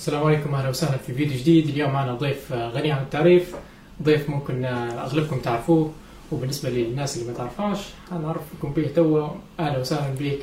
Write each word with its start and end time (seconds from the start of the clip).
السلام 0.00 0.24
عليكم 0.24 0.54
أهلا 0.54 0.68
وسهلا 0.68 0.96
في 0.98 1.14
فيديو 1.14 1.38
جديد 1.38 1.68
اليوم 1.68 1.92
معنا 1.92 2.14
ضيف 2.14 2.52
غني 2.52 2.92
عن 2.92 3.02
التعريف 3.02 3.54
ضيف 4.02 4.30
ممكن 4.30 4.64
آه، 4.64 5.04
أغلبكم 5.04 5.38
تعرفوه 5.40 5.92
وبالنسبة 6.32 6.70
للناس 6.70 7.16
اللي 7.16 7.28
ما 7.28 7.38
تعرفهاش 7.38 7.78
هنعرفكم 8.12 8.72
به 8.72 8.90
تو 8.96 9.28
أهلا 9.60 9.78
وسهلا 9.78 10.14
بك 10.20 10.38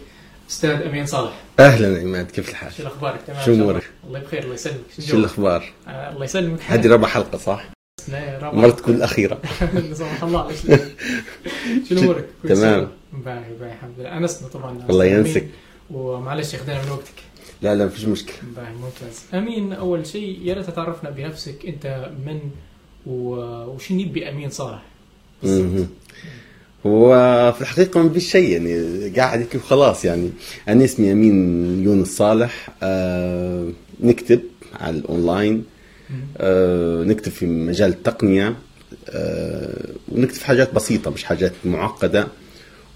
أستاذ 0.49 0.69
أمين 0.81 1.05
صالح 1.05 1.31
أهلا 1.59 2.01
عماد 2.01 2.31
كيف 2.31 2.49
الحال؟ 2.49 2.71
شو 2.73 2.87
أخبارك 2.87 3.19
تمام 3.27 3.39
شو 3.39 3.45
شاء 3.45 3.53
الله؟ 3.53 3.81
بخير 4.19 4.43
الله 4.43 4.53
يسلمك 4.53 4.77
شو 4.99 5.17
الأخبار؟ 5.17 5.63
آه 5.87 6.11
الله 6.13 6.23
يسلمك 6.25 6.59
هذه 6.67 6.87
رابع 6.87 7.07
حلقة 7.07 7.37
صح؟ 7.37 7.65
لا، 8.07 8.39
رابع. 8.41 8.57
مرت 8.57 8.79
تكون 8.79 8.95
الاخيره 8.95 9.41
سبحان 9.93 10.27
الله؟ 10.29 10.55
شو 11.89 11.95
أمورك؟ 11.99 12.25
تمام. 12.49 12.87
باهي 13.13 13.53
باهي 13.59 13.73
الحمد 13.73 13.93
لله 13.99 14.17
انسنا 14.17 14.47
طبعا 14.47 14.85
الله 14.89 15.05
ينسك. 15.05 15.47
ومعلش 15.91 16.55
أخذنا 16.55 16.83
من 16.85 16.91
وقتك 16.91 17.26
لا 17.61 17.75
لا 17.75 17.85
مفيش 17.85 18.05
مشكلة. 18.05 18.35
باهي 18.55 18.73
ممتاز. 18.73 19.23
أمين 19.33 19.73
أول 19.73 20.07
شيء 20.07 20.39
يا 20.43 20.53
ريت 20.53 20.69
تعرفنا 20.69 21.09
بنفسك 21.09 21.65
أنت 21.65 22.11
من 22.25 22.39
وش 23.05 23.91
نبي 23.91 24.29
امين 24.29 24.49
صالح. 24.49 24.83
هو 26.85 27.11
في 27.55 27.61
الحقيقة 27.61 28.03
ما 28.03 28.09
فيش 28.09 28.31
شيء 28.31 28.49
يعني 28.51 29.09
قاعد 29.09 29.39
هيك 29.39 29.55
وخلاص 29.55 30.05
يعني. 30.05 30.29
أنا 30.67 30.85
اسمي 30.85 31.11
أمين 31.11 31.83
يونس 31.83 32.07
صالح. 32.07 32.69
آه 32.83 33.69
نكتب 34.01 34.41
على 34.73 34.97
الأونلاين. 34.97 35.63
آه 36.37 37.03
نكتب 37.03 37.31
في 37.31 37.45
مجال 37.45 37.89
التقنية. 37.89 38.55
آه 39.09 39.89
ونكتب 40.09 40.35
في 40.35 40.45
حاجات 40.45 40.73
بسيطة 40.73 41.11
مش 41.11 41.23
حاجات 41.23 41.53
معقدة. 41.65 42.27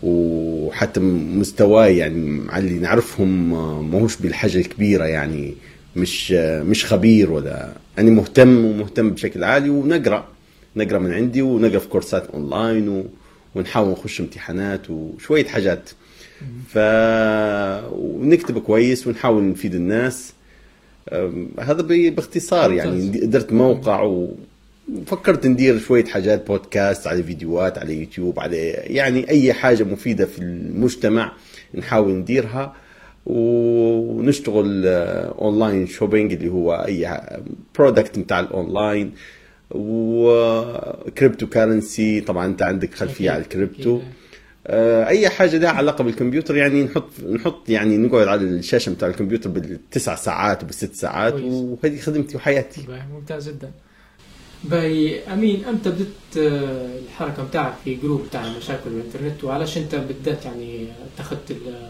وحتى 0.04 1.00
مستواي 1.00 1.98
يعني 1.98 2.42
اللي 2.58 2.80
نعرفهم 2.80 3.54
آه، 3.54 3.82
ماهوش 3.82 4.18
بالحاجة 4.18 4.58
الكبيرة 4.58 5.06
يعني 5.06 5.54
مش 5.96 6.34
آه، 6.38 6.64
مش 6.64 6.86
خبير 6.86 7.32
ولا 7.32 7.74
أنا 7.98 8.10
مهتم 8.10 8.66
ومهتم 8.66 9.10
بشكل 9.10 9.44
عالي 9.44 9.70
ونقرأ 9.70 10.28
نقرأ 10.76 11.00
من 11.00 11.14
عندي 11.14 11.42
ونقرأ 11.42 11.80
في 11.80 11.88
كورسات 11.88 12.28
أونلاين 12.28 12.90
و... 12.90 13.06
ونحاول 13.56 13.92
نخش 13.92 14.22
امتحانات 14.22 14.90
وشوية 14.90 15.46
حاجات. 15.46 15.90
ف 16.70 16.78
ونكتب 17.92 18.60
كويس 18.60 19.08
ونحاول 19.08 19.44
نفيد 19.44 19.76
الناس. 19.76 20.34
هذا 21.60 21.82
باختصار 22.10 22.72
يعني. 22.72 23.08
درت 23.08 23.54
موقع 23.54 24.26
وفكرت 24.90 25.48
ندير 25.48 25.80
شوية 25.80 26.06
حاجات 26.06 26.48
بودكاست 26.48 27.08
على 27.08 27.24
فيديوهات 27.24 27.78
على 27.78 28.00
يوتيوب 28.00 28.40
على 28.40 28.58
يعني 28.70 29.30
أي 29.30 29.54
حاجة 29.54 29.84
مفيدة 29.84 30.26
في 30.26 30.40
المجتمع 30.40 31.32
نحاول 31.76 32.14
نديرها 32.14 32.76
ونشتغل 33.26 34.84
آه، 34.88 35.36
online 35.42 35.88
shopping 35.88 36.34
اللي 36.34 36.50
هو 36.50 36.74
أي 36.74 37.20
product 37.76 38.20
بتاع 38.20 38.40
الاونلاين 38.40 39.12
و 39.72 41.48
cryptocurrency 41.48 42.22
طبعا 42.22 42.46
أنت 42.46 42.62
عندك 42.62 42.94
خلفية 42.94 43.32
على 43.32 43.42
الكريبتو. 43.42 44.00
آه، 44.68 45.08
أي 45.08 45.30
حاجة 45.30 45.58
لها 45.58 45.70
علاقة 45.70 46.04
بالكمبيوتر 46.04 46.58
يعني 46.58 46.84
نحط 46.84 47.10
نحط 47.32 47.70
يعني 47.70 47.98
نقعد 47.98 48.28
على 48.28 48.42
الشاشة 48.42 48.94
بتاع 48.94 49.08
الكمبيوتر 49.08 49.50
بالتسع 49.50 50.16
ساعات 50.16 50.64
وبالست 50.64 50.94
ساعات. 50.96 51.34
وهذه 51.34 52.00
خدمتي 52.00 52.38
وحياتي 52.38 52.86
ممتاز 53.14 53.50
جدا 53.50 53.72
باهي 54.64 55.20
أمين 55.34 55.66
إمتى 55.66 55.90
بدت 55.90 56.38
آه، 56.38 57.00
الحركة 57.06 57.44
بتاعك 57.44 57.74
في 57.84 57.96
group 57.96 58.22
بتاع 58.30 58.44
مشاكل 58.58 58.90
الإنترنت 58.90 59.44
وعلاش 59.44 59.78
أنت 59.78 59.96
بالذات 59.96 60.46
يعني 60.46 60.88
اتخذت 61.16 61.52
ال- 61.52 61.90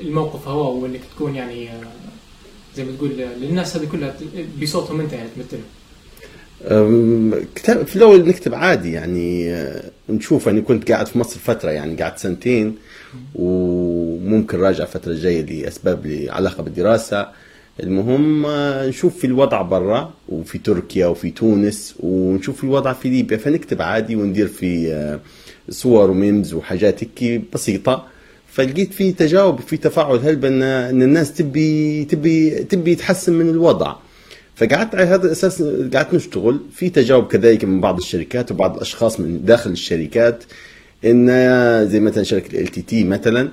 الموقف 0.00 0.48
هو 0.48 0.82
وإنك 0.82 1.00
تكون 1.14 1.34
يعني 1.34 1.70
آه، 1.70 1.80
زي 2.76 2.84
ما 2.84 2.92
تقول 2.96 3.10
للناس 3.40 3.76
هذه 3.76 3.88
كلها 3.92 4.14
بصوتهم 4.62 5.00
أنت 5.00 5.12
يعني 5.12 5.28
تمثلهم. 5.36 5.62
كتاب 7.54 7.86
في 7.86 7.96
الأول 7.96 8.28
نكتب 8.28 8.54
عادي 8.54 8.92
يعني 8.92 9.52
آه، 9.54 9.90
نشوف 10.08 10.48
أنا 10.48 10.60
كنت 10.60 10.92
قاعد 10.92 11.06
في 11.06 11.18
مصر 11.18 11.38
فترة 11.38 11.70
يعني 11.70 11.94
قاعد 11.96 12.18
سنتين 12.18 12.76
وممكن 13.34 14.58
راجع 14.60 14.84
الفترة 14.84 15.12
الجايه 15.12 15.42
لأسباب 15.62 16.06
لي 16.06 16.30
علاقة 16.30 16.62
بالدراسة. 16.62 17.28
المهم 17.80 18.46
آه، 18.46 18.88
نشوف 18.88 19.18
في 19.18 19.26
الوضع 19.26 19.62
برا 19.62 20.12
وفي 20.28 20.58
تركيا 20.58 21.06
وفي 21.06 21.30
تونس 21.30 21.94
ونشوف 22.00 22.64
الوضع 22.64 22.92
في 22.92 23.08
ليبيا. 23.08 23.36
فنكتب 23.36 23.82
عادي 23.82 24.16
وندير 24.16 24.48
في 24.48 24.92
آه، 24.92 25.20
صور 25.70 26.10
و 26.10 26.17
memes 26.17 26.54
وحاجات 26.54 27.04
هيك 27.04 27.42
بسيطة. 27.54 28.06
فلقيت 28.46 28.92
في 28.94 29.12
تجاوب 29.12 29.60
في 29.60 29.76
تفاعل. 29.76 30.18
هلبا 30.18 31.02
ناس 31.02 31.34
تبي 31.34 32.04
تبي 32.04 32.50
تبي 32.50 32.94
تحسن 32.94 33.32
من 33.32 33.48
الوضع. 33.48 33.94
فقعدت 34.54 34.94
على 34.94 35.04
هذا 35.04 35.26
الأساس 35.26 35.62
قعدت 35.62 36.14
نشتغل. 36.14 36.60
في 36.74 36.90
تجاوب 36.90 37.26
كذلك 37.26 37.64
من 37.64 37.80
بعض 37.80 37.96
الشركات 37.96 38.52
وبعض 38.52 38.74
الأشخاص 38.74 39.20
من 39.20 39.44
داخل 39.44 39.70
الشركات. 39.70 40.44
إن 41.04 41.26
زي 41.88 42.00
مثلا 42.00 42.22
شركة 42.22 42.60
LTT 42.60 43.04
مثلا 43.04 43.48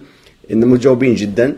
إن 0.52 0.66
متجاوبين 0.68 1.16
جدا. 1.16 1.56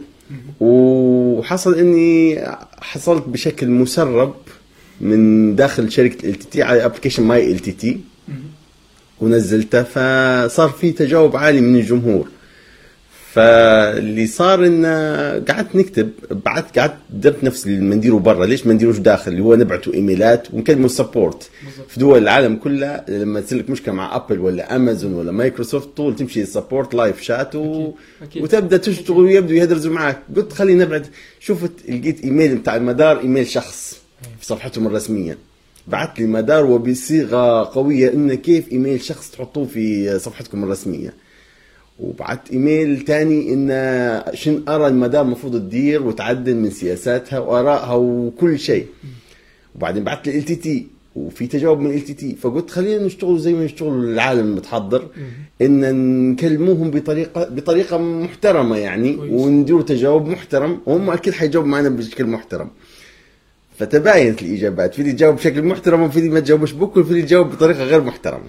وحصل 0.59 1.75
إني 1.75 2.41
حصلت 2.81 3.27
بشكل 3.27 3.67
مسرب 3.67 4.35
من 5.01 5.55
داخل 5.55 5.91
شركة 5.91 6.29
ال 6.29 6.35
تي 6.35 6.47
تي 6.51 6.63
على 6.63 6.85
ابلكيشن 6.85 7.23
ماي 7.23 7.51
ال 7.51 7.59
تي 7.59 7.71
تي 7.71 7.99
ونزلته 9.21 9.83
فصار 9.83 10.69
في 10.69 10.91
تجاوب 10.91 11.35
عالي 11.35 11.61
من 11.61 11.75
الجمهور. 11.75 12.27
فاللي 13.33 14.27
صار 14.27 14.65
إن 14.65 14.85
قعدت 15.49 15.75
نكتب 15.75 16.09
بعد 16.45 16.63
قعدت 16.77 16.95
درت 17.09 17.43
نفس 17.43 17.65
اللي 17.65 17.95
نديره 17.95 18.15
برا. 18.15 18.45
ليش 18.45 18.67
ما 18.67 18.73
نديروش 18.73 18.97
داخل؟ 18.97 19.31
اللي 19.31 19.43
هو 19.43 19.55
نبعته 19.55 19.93
إيميلات 19.93 20.53
ونكلموا 20.53 20.87
support. 20.87 21.49
في 21.87 21.99
دول 21.99 22.17
العالم 22.17 22.55
كلها 22.55 23.05
لما 23.09 23.41
تصير 23.41 23.59
لك 23.59 23.69
مشكلة 23.69 23.93
مع 23.93 24.15
Apple 24.15 24.39
ولا 24.39 24.75
امازون 24.75 25.13
ولا 25.13 25.31
مايكروسوفت 25.31 25.89
طول 25.97 26.15
تمشي 26.15 26.45
support 26.45 26.93
live 26.93 27.21
chat 27.21 27.55
و... 27.55 27.91
أكيد. 28.21 28.43
وتبدأ 28.43 28.77
تشتغل 28.77 29.17
ويبدوا 29.17 29.55
يهدرزوا 29.55 29.93
معك 29.93 30.19
قلت 30.35 30.53
خليني 30.53 30.83
نبعت. 30.83 31.07
شفت 31.39 31.71
لقيت 31.89 32.23
إيميل 32.23 32.55
بتاع 32.55 32.75
المدار 32.75 33.19
إيميل 33.19 33.47
شخص 33.47 34.01
في 34.39 34.45
صفحتهم 34.45 34.87
الرسمية. 34.87 35.37
بعت 35.87 36.19
لي 36.19 36.25
مدار 36.25 36.65
وبصيغة 36.65 37.63
قوية 37.63 38.13
انه 38.13 38.35
كيف 38.35 38.71
إيميل 38.71 39.01
شخص 39.01 39.31
تحطوه 39.31 39.65
في 39.65 40.19
صفحتكم 40.19 40.63
الرسمية. 40.63 41.13
وبعت 42.01 42.51
إيميل 42.51 43.01
تاني 43.01 43.53
إن 43.53 44.23
شن 44.33 44.63
أرى 44.67 44.87
المدار 44.87 45.21
المفروض 45.21 45.55
تدير 45.55 46.03
وتعدل 46.03 46.55
من 46.55 46.69
سياساتها 46.69 47.39
وآرائها 47.39 47.93
وكل 47.93 48.59
شيء. 48.59 48.87
وبعدين 49.75 50.03
بعت 50.03 50.27
لي 50.27 50.37
LTT 50.37 50.87
وفي 51.15 51.47
تجاوب 51.47 51.79
من 51.79 51.91
LTT. 51.91 52.35
فقلت 52.35 52.69
خلينا 52.69 53.05
نشتغل 53.05 53.39
زي 53.39 53.53
ما 53.53 53.63
يشتغل 53.63 54.03
العالم 54.03 54.47
المتحضر 54.47 55.07
إن 55.61 56.31
نكلموهم 56.31 56.91
بطريقه 56.91 57.49
بطريقة 57.49 57.97
محترمة 57.97 58.77
يعني. 58.77 59.15
ونديروا 59.15 59.81
تجاوب 59.81 60.27
محترم. 60.27 60.79
وهم 60.85 61.09
أكيد 61.09 61.33
حيجاوبوا 61.33 61.69
معنا 61.69 61.89
بشكل 61.89 62.25
محترم. 62.25 62.69
فتباينت 63.79 64.41
الإجابات 64.41 64.93
في 64.93 65.01
اللي 65.01 65.13
جاوب 65.13 65.35
بشكل 65.35 65.61
محترم 65.61 66.01
وفي 66.01 66.19
اللي 66.19 66.29
ما 66.29 66.39
تجاوبش 66.39 66.71
بكل 66.71 66.99
وفي 66.99 67.11
اللي 67.11 67.21
جاوب 67.21 67.47
بطريقة 67.51 67.83
غير 67.83 68.01
محترمة. 68.01 68.43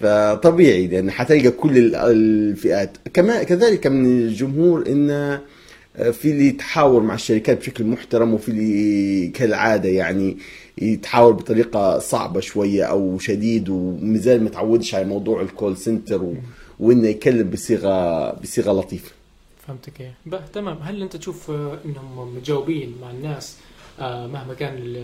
فطبيعي 0.00 0.86
لأن 0.86 1.10
حتلقى 1.10 1.50
كل 1.50 1.78
ال- 1.78 1.94
الفئات. 1.96 2.96
كما 3.14 3.42
كذلك 3.42 3.86
من 3.86 4.06
الجمهور 4.06 4.86
إن 4.88 5.38
في 6.12 6.30
اللي 6.30 6.46
يتحاور 6.46 7.02
مع 7.02 7.14
الشركات 7.14 7.58
بشكل 7.58 7.84
محترم 7.84 8.34
وفي 8.34 8.48
اللي 8.48 9.28
كالعادة 9.28 9.88
يعني 9.88 10.36
يتحاور 10.78 11.32
بطريقة 11.32 11.98
صعبة 11.98 12.40
شوية 12.40 12.84
أو 12.84 13.18
شديد 13.18 13.68
ومازال 13.68 14.42
ما 14.44 14.50
تعودش 14.50 14.94
على 14.94 15.04
موضوع 15.04 15.42
الكول 15.42 15.76
سنتر 15.76 16.22
و... 16.22 16.34
وإنه 16.80 17.08
يكلم 17.08 17.50
بصيغه 17.50 18.30
بصيغة 18.32 18.72
لطيفة. 18.72 19.10
فهمتك. 19.66 19.92
إيه. 20.00 20.14
تمام. 20.54 20.76
هل 20.82 21.02
أنت 21.02 21.16
تشوف 21.16 21.50
آه، 21.50 21.78
إنهم 21.84 22.36
متجاوبين 22.36 22.94
مع 23.02 23.10
الناس 23.10 23.56
آه، 23.56 23.73
مهما 24.00 24.54
كان 24.58 24.96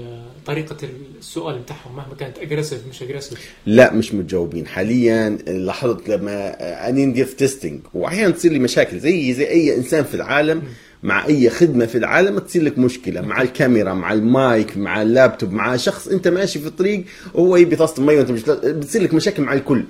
طريقة 0.46 0.76
السؤال 1.18 1.58
بتاعهم 1.58 1.96
مهما 1.96 2.14
كانت 2.14 2.38
aggressive 2.38 2.80
مش 2.90 3.02
aggressive 3.02 3.54
لا 3.66 3.92
مش 3.92 4.14
متجاوبين. 4.14 4.66
حاليا 4.66 5.28
لاحظت 5.46 6.08
لما 6.08 6.50
اني 6.88 7.06
ندير 7.06 7.26
testing 7.26 7.80
واحيانا 7.94 8.30
تصير 8.30 8.52
لي 8.52 8.58
مشاكل 8.58 8.98
زي 8.98 9.34
زي 9.34 9.48
أي 9.48 9.76
إنسان 9.76 10.04
في 10.04 10.14
العالم 10.14 10.62
مع 11.02 11.26
أي 11.26 11.50
خدمة 11.50 11.86
في 11.86 11.98
العالم 11.98 12.38
تصير 12.38 12.62
لك 12.62 12.78
مشكلة. 12.78 13.20
مع 13.20 13.42
الكاميرا 13.42 13.94
مع 13.94 14.12
المايك 14.12 14.76
مع 14.76 15.02
اللابتوب 15.02 15.52
مع 15.52 15.76
شخص 15.76 16.08
أنت 16.08 16.28
ماشي 16.28 16.58
في 16.58 16.66
الطريق 16.66 17.04
وهو 17.34 17.56
يبي 17.56 17.76
طاسه 17.76 18.02
مي 18.02 18.16
وأنت 18.16 18.30
مش 18.30 18.42
بتصير 18.42 19.02
لك 19.02 19.14
مشاكل 19.14 19.42
مع 19.42 19.52
الكل. 19.52 19.84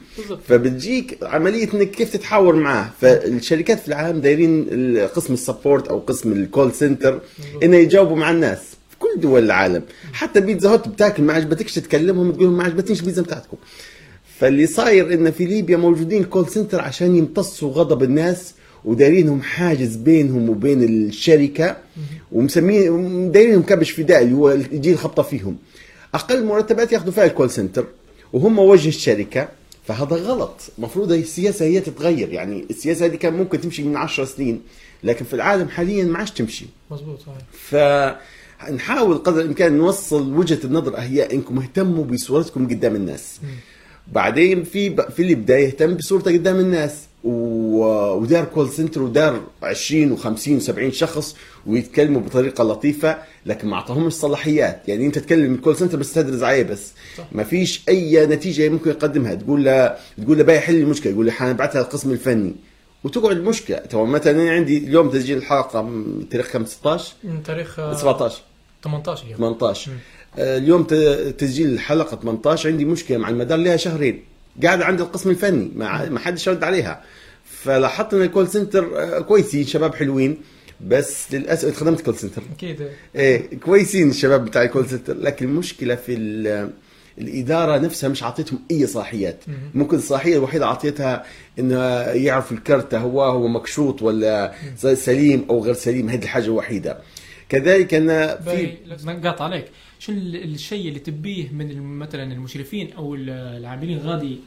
فبتجيك 0.49 1.19
عملية 1.23 1.75
إنك 1.75 1.91
كيف 1.91 2.12
تتحاور 2.12 2.56
معاه 2.56 2.91
فالشركات 3.00 3.81
في 3.81 3.88
العالم 3.88 4.20
دايرين 4.20 4.99
قسم 4.99 5.32
ال 5.35 5.41
support 5.41 5.88
أو 5.88 5.99
قسم 5.99 6.32
ال 6.32 6.41
call 6.41 6.73
center 6.73 7.21
إنه 7.62 7.76
يجاوبوا 7.76 8.17
مع 8.17 8.31
الناس. 8.31 8.61
كل 9.15 9.21
دول 9.21 9.45
العالم. 9.45 9.83
حتى 10.12 10.41
بيتزا 10.41 10.71
هوت 10.71 10.89
بتاكل 10.89 11.23
ما 11.23 11.33
عجبتكش 11.33 11.75
تكلمهم 11.75 12.33
تقول 12.33 12.45
لهم 12.45 12.57
ما 12.57 12.65
عجبتنيش 12.65 13.01
البيتزا 13.01 13.23
بتاعتكم. 13.23 13.57
فاللي 14.39 14.67
صاير 14.67 15.15
إن 15.15 15.31
في 15.31 15.45
ليبيا 15.45 15.77
موجودين 15.77 16.25
call 16.25 16.49
center 16.49 16.81
عشان 16.81 17.17
يمتصوا 17.17 17.73
غضب 17.73 18.03
الناس 18.03 18.55
ودايرينهم 18.85 19.43
حاجز 19.43 19.97
بينهم 19.97 20.49
وبين 20.49 20.83
الشركة 20.83 21.77
ومسمين 22.33 23.33
دايرينهم 23.33 23.62
كبش 23.62 23.91
فدائي 23.91 24.25
اللي 24.25 24.35
هو 24.35 24.51
يجي 24.51 24.93
الخبطه 24.93 25.23
فيهم. 25.23 25.56
أقل 26.15 26.45
مرتبات 26.45 26.93
ياخذوا 26.93 27.13
فيها 27.13 27.25
ال 27.25 27.30
call 27.30 27.50
center 27.50 27.87
وهم 28.33 28.59
وجه 28.59 28.89
الشركة 28.89 29.49
فهذا 29.87 30.17
غلط. 30.17 30.61
المفروض 30.79 31.13
السياسة 31.13 31.65
هي 31.65 31.81
تتغير. 31.81 32.33
يعني 32.33 32.67
السياسة 32.71 33.06
هذه 33.06 33.17
كان 33.17 33.33
ممكن 33.35 33.61
تمشي 33.61 33.83
من 33.83 33.97
عشر 33.97 34.25
سنين. 34.25 34.61
لكن 35.05 35.25
في 35.25 35.35
العالم 35.35 35.69
حاليا 35.69 36.05
ما 36.05 36.19
عادش 36.19 36.31
تمشي. 36.31 36.67
مزبوط 36.91 37.19
صحيح. 37.20 37.37
فنحاول 38.61 39.19
قدر 39.19 39.41
الإمكان 39.41 39.79
نوصل 39.79 40.32
وجهة 40.35 40.58
النظر 40.64 40.94
هي 40.97 41.32
إنكم 41.32 41.58
اهتموا 41.58 42.05
بصورتكم 42.05 42.69
قدام 42.69 42.97
الناس. 42.97 43.41
بعدين 44.12 44.64
في 44.64 44.97
في 45.11 45.23
اللي 45.23 45.35
بدأ 45.35 45.58
يهتم 45.58 45.94
بصورته 45.94 46.32
قدام 46.32 46.56
الناس. 46.61 46.94
و- 47.25 48.12
ودار 48.12 48.44
call 48.44 48.71
center 48.71 49.03
ودار 49.02 49.41
20 49.62 50.17
و50 50.17 50.62
و70 50.62 50.88
شخص 50.93 51.37
ويتكلموا 51.67 52.20
بطريقة 52.20 52.64
لطيفة 52.64 53.19
لكن 53.46 53.69
ما 53.69 53.75
أعطاهمش 53.76 54.12
صلاحيات. 54.12 54.82
يعني 54.88 55.06
أنت 55.06 55.19
تكلم 55.19 55.55
ال 55.55 55.59
call 55.59 55.77
center 55.77 55.99
بس 55.99 56.12
تدردش 56.12 56.43
عليه 56.43 56.62
بس. 56.62 56.93
صح. 57.19 57.25
ما 57.32 57.44
فيش 57.44 57.82
أي 57.88 58.26
نتيجة 58.26 58.69
ممكن 58.69 58.91
يقدمها. 58.91 59.35
تقول 59.35 59.64
له 59.64 59.96
تقول 60.23 60.38
له 60.38 60.44
بقى 60.44 60.61
حل 60.61 60.75
المشكلة. 60.75 61.12
يقول 61.12 61.26
له 61.26 61.32
حنبعثها 61.32 61.82
للقسم 61.82 62.11
الفني. 62.11 62.55
وتقعد 63.05 63.37
المشكلة 63.37 63.76
تو 63.79 64.05
مثلا 64.05 64.43
أنا 64.43 64.50
عندي 64.50 64.79
اليوم 64.79 65.11
تسجيل 65.11 65.37
الحلقة 65.38 65.82
م- 65.82 66.26
تاريخ 66.31 66.52
كم 66.52 66.64
16 66.64 67.12
من 67.25 67.43
تاريخ 67.43 67.79
آه، 67.79 67.94
17 67.94 68.43
18 68.85 69.26
يوم 69.26 69.37
18 69.37 69.91
آه، 70.38 70.58
اليوم 70.58 70.82
تسجيل 71.38 71.69
الحلقة 71.73 72.17
18 72.17 72.69
عندي 72.70 72.85
مشكلة 72.85 73.19
مع 73.19 73.29
المدار 73.29 73.58
لها 73.58 73.76
شهرين. 73.76 74.23
قاعدة 74.62 74.85
عند 74.85 75.00
القسم 75.00 75.31
الفني 75.31 75.70
ما 75.75 76.08
ما 76.08 76.19
حدش 76.20 76.49
رد 76.49 76.64
عليها. 76.64 77.02
فلاحظت 77.44 78.14
إن 78.14 78.23
ال 78.23 78.28
call 78.28 78.49
center 78.49 79.03
آه، 79.03 79.20
كويسين 79.20 79.67
شباب 79.67 79.94
حلوين 79.94 80.38
بس 80.87 81.32
للأسف 81.35 81.76
خدمة 81.81 82.00
call 82.00 82.17
center. 82.17 82.43
أكيد. 82.56 82.88
إيه 83.17 83.58
كويسين 83.61 84.11
الشباب 84.11 84.44
بتاع 84.44 84.62
ال 84.62 84.68
call 84.68 84.88
center. 84.88 85.17
لكن 85.17 85.46
المشكلة 85.46 85.94
في 85.94 86.14
ال- 86.14 86.70
الإدارة 87.20 87.78
نفسها 87.78 88.08
مش 88.08 88.22
عطيتهم 88.22 88.58
أي 88.70 88.87
صلاحيات. 88.87 89.44
ممكن 89.75 89.96
الصلاحية 89.96 90.37
الوحيدة 90.37 90.67
عطيتها 90.67 91.25
إنه 91.58 91.78
يعرف 92.02 92.52
الكرت 92.52 92.94
هو 92.94 93.22
هو 93.22 93.49
مكشوط 93.49 94.02
ولا 94.02 94.52
سليم 94.94 95.44
أو 95.50 95.64
غير 95.64 95.75
سليم 95.75 96.08
هذه 96.08 96.22
الحاجة 96.22 96.44
الوحيده 96.44 96.99
كذلك 97.49 97.94
أن 97.94 98.37
في 98.44 98.69
نقاطع 99.06 99.44
عليك. 99.44 99.64
شو 99.99 100.12
ال- 100.12 100.44
الشيء 100.55 100.88
اللي 100.88 100.99
تبيه 100.99 101.49
من 101.52 101.82
مثلا 101.99 102.32
المشرفين 102.32 102.93
أو 102.93 103.14
ال- 103.14 103.31
العاملين 103.31 103.99
غادي 103.99 104.38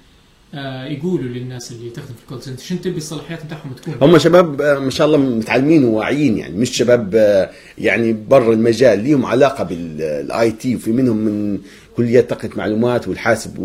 آه، 0.55 0.85
يقولوا 0.85 1.23
للناس 1.29 1.71
اللي 1.71 1.89
تخدم 1.89 2.13
في 2.13 2.21
ال 2.23 2.27
call 2.27 2.41
center 2.43 2.63
شنو 2.63 2.77
تبي 2.79 2.97
الصلاحيات 2.97 3.45
بتاعهم 3.45 3.73
تكون؟ 3.73 3.93
هم 4.01 4.17
شباب 4.17 4.61
آه، 4.61 4.79
ما 4.79 4.89
شاء 4.89 5.07
الله 5.07 5.17
متعلمين 5.17 5.83
وواعيين 5.85 6.37
يعني 6.37 6.57
مش 6.57 6.69
شباب 6.77 7.15
آه، 7.15 7.49
يعني 7.77 8.13
برا 8.13 8.53
المجال. 8.53 8.99
ليهم 8.99 9.25
علاقة 9.25 9.63
بال 9.63 10.51
IT 10.51 10.75
وفي 10.75 10.91
منهم 10.91 11.17
من 11.17 11.59
كليات 11.97 12.29
تقنيه 12.29 12.55
معلومات 12.55 13.07
والحاسب 13.07 13.55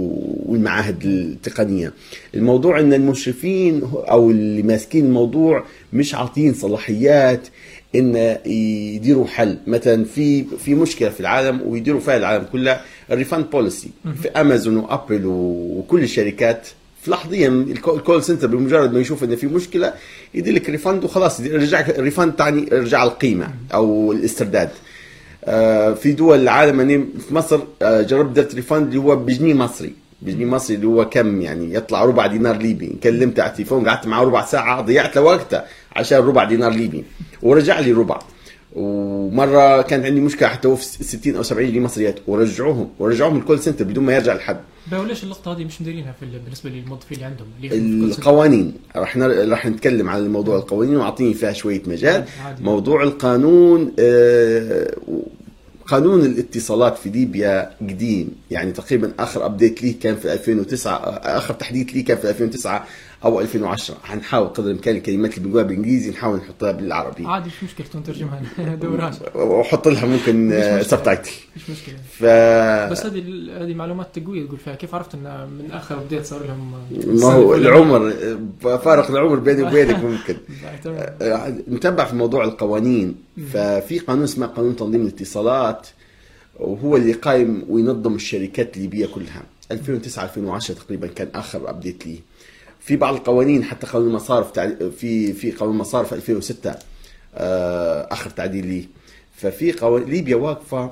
والمعاهد 0.47 1.05
التقنية. 1.05 1.93
الموضوع 2.35 2.81
إن 2.81 2.93
المشرفين 2.93 3.83
أو 3.95 4.31
اللي 4.31 4.63
ماسكين 4.63 5.05
الموضوع 5.07 5.65
مش 5.93 6.15
عاطين 6.15 6.55
صلاحيات 6.55 7.41
إن 7.95 8.37
يديروا 8.47 9.27
حل. 9.27 9.59
مثلا 9.67 10.05
في 10.05 10.45
في 10.65 10.75
مشكلة 10.75 11.09
في 11.09 11.21
العالم 11.21 11.61
ويديروا 11.67 12.01
فيها 12.01 12.17
العالم 12.17 12.45
كله 12.53 12.81
ال 13.11 13.16
refund 13.16 13.51
policy 13.51 13.91
في 14.23 14.29
أمازون 14.29 14.77
وأبل 14.77 15.23
وكل 15.27 16.03
الشركات. 16.03 16.67
في 17.03 17.11
لحظيا 17.11 17.49
ال 17.75 17.78
ca- 17.78 17.89
ال 17.89 17.96
call 17.96 18.23
center 18.23 18.47
بمجرد 18.47 18.93
ما 18.93 19.01
يشوف 19.01 19.25
إن 19.25 19.37
في 19.37 19.47
مشكلة 19.47 19.93
يدير 20.35 20.55
لك 20.55 20.71
refund 20.71 21.05
وخلاص 21.05 21.41
يرجع 21.41 21.81
ال 21.81 21.88
refund 21.88 22.33
تعني 22.33 22.61
رجع 22.73 23.03
القيمة 23.05 23.51
أو 23.75 24.13
الاسترداد. 24.13 24.69
في 25.95 26.13
دول 26.13 26.39
العالم 26.41 26.81
يعني 26.81 27.07
في 27.29 27.35
مصر 27.35 27.61
آه، 27.83 28.03
جربت 28.03 28.37
درت 28.37 28.55
refund 28.55 28.87
اللي 28.87 28.99
هو 28.99 29.17
بجنيه 29.17 29.55
مصري. 29.55 29.93
بجنيه 30.23 30.47
مصري 30.47 30.77
اللي 30.77 30.87
هو 30.87 31.09
كم 31.09 31.41
يعني؟ 31.41 31.75
يطلع 31.75 32.05
ربع 32.05 32.27
دينار 32.27 32.57
ليبي. 32.57 32.97
كلمته 33.03 33.43
على 33.43 33.51
التليفون 33.51 33.89
قعدت 33.89 34.07
معه 34.07 34.23
ربع 34.23 34.45
ساعة 34.45 34.81
ضيعت 34.81 35.17
له 35.17 35.23
وقته 35.23 35.63
عشان 35.97 36.19
ربع 36.19 36.45
دينار 36.45 36.73
ليبي. 36.73 37.05
ورجع 37.43 37.81
لي 37.81 37.93
ربع. 37.93 38.19
ومرة 38.77 39.83
كانت 39.83 40.05
عندي 40.05 40.21
مشكلة 40.21 40.49
حتى 40.49 40.69
هو 40.69 40.77
في 40.77 40.85
60 41.05 41.37
أو 41.37 41.43
70 41.43 41.69
جنيه 41.71 41.81
مصريات. 41.81 42.19
ورجعوهم 42.27 42.89
ورجعوهم 42.99 43.37
ال 43.39 43.43
call 43.43 43.59
center 43.61 43.85
بدون 43.85 44.05
ما 44.05 44.15
يرجع 44.15 44.35
لحد. 44.35 44.61
وليش 44.93 45.25
اللقطة 45.25 45.53
هذه 45.53 45.65
مش 45.65 45.83
مديرينها 45.83 46.13
في 46.13 46.23
ال- 46.25 46.39
بالنسبة 46.39 46.71
للموظفين 46.71 47.15
اللي 47.17 47.25
عندهم؟ 47.27 47.47
اللي؟ 47.63 48.05
القوانين. 48.15 48.75
راح 48.97 49.17
نر... 49.17 49.49
راح 49.49 49.67
نتكلم 49.67 50.09
عن 50.09 50.19
الموضوع 50.21 50.57
القوانين 50.57 50.97
وأعطيني 50.97 51.35
فيها 51.35 51.53
شوية 51.53 51.83
مجال. 51.87 52.25
عادي. 52.45 52.63
موضوع 52.65 53.03
القانون 53.03 53.93
آه، 53.99 54.95
قانون 55.87 56.21
الاتصالات 56.21 56.99
في 56.99 57.09
ليبيا 57.11 57.71
قديم. 57.81 58.31
يعني 58.51 58.73
تقريبا 58.73 59.13
آخر 59.19 59.47
update 59.47 59.83
ليه 59.83 59.95
كان 60.01 60.17
في 60.17 60.33
2009 60.33 60.97
آه، 60.97 61.39
آخر 61.39 61.55
تحديث 61.55 61.87
ليه 61.91 62.05
كان 62.05 62.17
في 62.17 62.31
2009 62.31 62.87
أو 63.25 63.41
2010 63.41 63.97
حنحاول 64.05 64.49
قدر 64.49 64.67
الإمكان 64.67 64.97
الكلمات 64.97 65.31
اللي 65.39 65.45
بنقولها 65.45 65.65
بالإنجليزي 65.67 66.11
نحاول 66.11 66.37
نحطها 66.39 66.73
بالعربي. 66.73 67.27
عادي 67.27 67.49
مش 67.49 67.65
مشكلة 67.65 67.87
نترجمها 68.01 68.43
دوران 68.83 69.15
وأحط 69.35 69.89
لها 69.89 70.07
ممكن 70.07 70.49
مش 70.49 70.55
مشكلة. 70.55 70.83
subtitle. 70.83 71.31
مش 71.57 71.71
مشكلة. 71.71 71.95
ف 72.13 72.23
بس 72.93 73.07
هذه 73.07 73.19
هذه 73.65 73.75
معلومات 73.75 74.19
تقوية 74.19 74.47
تقول 74.47 74.59
فيها. 74.59 74.75
كيف 74.75 74.95
عرفت 74.95 75.15
إن 75.15 75.49
من 75.59 75.71
آخر 75.73 75.95
update 75.99 76.25
صار 76.27 76.41
لهم؟ 76.47 76.73
ما 77.21 77.33
هو 77.33 77.55
العمر 77.55 78.13
آه، 78.67 78.77
فارق 78.77 79.11
العمر 79.11 79.37
بيني 79.37 79.63
وبينك 79.69 79.97
ممكن. 80.05 80.37
باهي، 80.63 80.79
تمام. 80.85 81.63
نتبع 81.71 82.05
في 82.05 82.17
موضوع 82.17 82.45
القوانين. 82.45 83.15
ففي 83.53 83.99
قانون 83.99 84.25
اسمه 84.25 84.47
قانون 84.47 84.77
تنظيم 84.77 85.03
الاتصالات 85.03 85.87
وهو 86.61 86.97
اللي 86.97 87.13
قائم 87.13 87.65
وينظم 87.69 88.15
الشركات 88.15 88.77
الليبية 88.77 89.07
كلها. 89.07 89.43
2009 89.73 90.25
2010 90.25 90.75
تقريبا 90.75 91.07
كان 91.07 91.29
آخر 91.35 91.71
update 91.71 92.07
ليه 92.07 92.19
في 92.89 92.97
بعض 92.97 93.15
القوانين 93.15 93.65
حتى 93.65 93.87
قانون 93.87 94.09
المصارف 94.09 94.59
في 94.99 95.33
في 95.33 95.51
قانون 95.51 95.75
المصارف 95.75 96.15
2006 96.15 96.75
آه، 97.35 98.09
آخر 98.11 98.31
تعديل 98.31 98.67
ليه. 98.67 98.85
ففي 99.37 99.73
قوانين 99.73 100.09
ليبيا 100.09 100.37
واقفة 100.37 100.91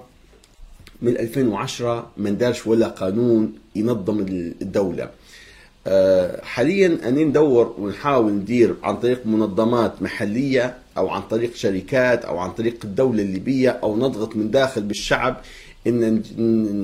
من 1.03 1.17
2010 1.17 2.11
ما 2.17 2.31
ندارش 2.31 2.67
ولا 2.67 2.89
قانون 2.89 3.53
ينظم 3.77 4.21
الدولة. 4.63 5.11
آه، 5.87 6.45
حاليا 6.45 6.99
أني 7.09 7.25
ندور 7.25 7.75
ونحاول 7.79 8.33
ندير 8.33 8.75
عن 8.83 8.97
طريق 8.97 9.27
منظمات 9.27 10.03
محلية 10.03 10.79
أو 10.99 11.09
عن 11.09 11.23
طريق 11.23 11.55
شركات 11.55 12.25
أو 12.25 12.39
عن 12.39 12.51
طريق 12.51 12.79
الدولة 12.85 13.23
الليبية 13.23 13.71
أو 13.71 13.97
نضغط 13.97 14.37
من 14.37 14.51
داخل 14.51 14.83
بالشعب 14.83 15.41
إن 15.87 16.23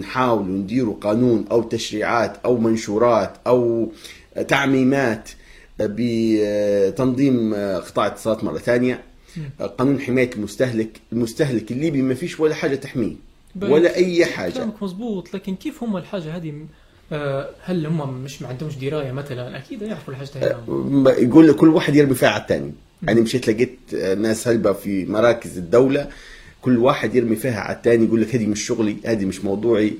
نحاول 0.01 0.45
نديروا 0.49 0.95
قانون 1.01 1.45
أو 1.51 1.63
تشريعات 1.63 2.37
أو 2.45 2.57
منشورات 2.57 3.33
أو 3.47 3.89
تعميمات 4.49 5.31
بتنظيم 5.81 7.55
قطاع 7.55 8.07
الاتصالات 8.07 8.45
مرة 8.45 8.59
ثانية. 8.59 9.03
قانون 9.79 10.01
حماية 10.01 10.31
المستهلك 10.37 11.01
المستهلك 11.13 11.71
الليبي 11.71 12.03
ما 12.03 12.15
فيش 12.15 12.41
ولا 12.41 12.55
حاجة 12.55 12.75
تحميه. 12.77 13.15
ولا 13.61 13.95
أي 13.97 14.25
حاجة. 14.27 14.53
كلامك 14.53 14.83
مزبوط 14.83 15.35
لكن 15.35 15.55
كيف 15.57 15.83
هم 15.83 15.97
الحاجة 15.97 16.37
هذه؟ 16.37 16.55
آه، 17.13 17.51
هل 17.65 17.87
هم 17.87 18.23
مش 18.25 18.43
ما 18.43 18.49
عندهمش 18.49 18.77
دراية 18.77 19.13
مثلا؟ 19.13 19.57
أكيد 19.59 19.83
يعرفوا 19.83 20.15
الحاجة 20.15 20.29
هذه. 20.35 20.71
ما- 20.71 21.11
يقول 21.11 21.53
كل 21.53 21.69
واحد 21.69 21.95
يرمي 21.97 22.15
فيها 22.15 22.29
على 22.29 22.43
الثاني 22.43 22.73
يعني 23.03 23.21
مشيت 23.21 23.49
لقيت 23.49 23.95
ناس 24.19 24.49
هلبة 24.49 24.73
في 24.73 25.05
مراكز 25.05 25.59
الدولة 25.59 26.09
كل 26.63 26.79
واحد 26.79 27.15
يرمي 27.15 27.37
فيها 27.37 27.61
على 27.61 27.77
الثاني 27.77 28.05
يقول 28.05 28.23
لك 28.23 28.35
هذه 28.35 28.47
مش 28.47 28.67
شغلي 28.67 28.97
هذه 29.07 29.25
مش 29.25 29.45
موضوعي. 29.45 29.93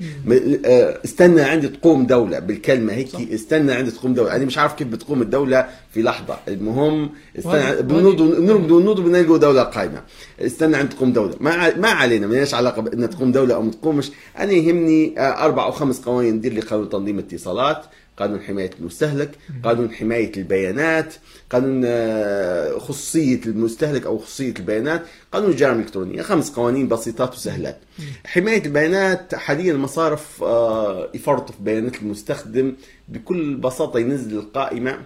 آه، 0.65 0.99
استنى 1.05 1.41
عندي 1.41 1.67
تقوم 1.67 2.05
دولة 2.05 2.39
بالكلمة 2.39 2.93
هيك 2.93 3.07
صح. 3.07 3.19
استنى 3.33 3.71
عندي 3.71 3.91
تقوم 3.91 4.13
دولة. 4.13 4.35
أنا 4.35 4.45
مش 4.45 4.57
عارف 4.57 4.73
كيف 4.73 4.87
بتقوم 4.87 5.21
الدولة 5.21 5.67
في 5.93 6.01
لحظة. 6.01 6.37
المهم 6.47 7.09
استنى 7.39 7.81
بنوض 7.81 9.01
بنلقوا 9.01 9.37
دولة 9.37 9.63
قائمة 9.63 10.01
استنى 10.41 10.75
عند 10.77 10.89
تقوم 10.89 11.13
دولة. 11.13 11.35
ما 11.39 11.77
ما 11.77 11.89
علينا 11.89 12.27
ما 12.27 12.33
لناش 12.33 12.53
علاقة 12.53 12.81
بأن 12.81 13.09
تقوم 13.09 13.31
دولة 13.31 13.55
أو 13.55 13.61
ما 13.61 13.71
تقومش. 13.71 14.11
أنا 14.39 14.51
يهمني 14.51 15.19
آه، 15.19 15.45
أربع 15.45 15.65
أو 15.65 15.71
خمس 15.71 16.01
قوانين. 16.01 16.35
ندير 16.35 16.53
لي 16.53 16.61
قانون 16.61 16.89
تنظيم 16.89 17.19
اتصالات. 17.19 17.85
قانون 18.17 18.41
حماية 18.41 18.71
المستهلك 18.79 19.31
قانون 19.63 19.91
حماية 19.91 20.31
البيانات 20.37 21.13
قانون 21.49 21.81
آه، 21.85 22.77
خصوصية 22.77 23.41
المستهلك 23.45 24.05
أو 24.05 24.17
خصوصية 24.17 24.53
البيانات 24.59 25.01
قانون 25.31 25.49
الجرائم 25.51 25.75
الإلكترونية 25.79 26.21
خمس 26.21 26.51
قوانين 26.51 26.87
بسيطات 26.87 27.33
وسهلات. 27.33 27.77
حماية 28.25 28.65
البيانات 28.65 29.35
حاليا 29.35 29.71
المصارف 29.71 30.43
آه، 30.43 31.09
يفرطوا 31.13 31.55
في 31.55 31.63
بيانات 31.63 31.95
المستخدم 32.01 32.73
بكل 33.09 33.55
بساطة 33.55 33.99
ينزل 33.99 34.37
القائمة 34.37 34.99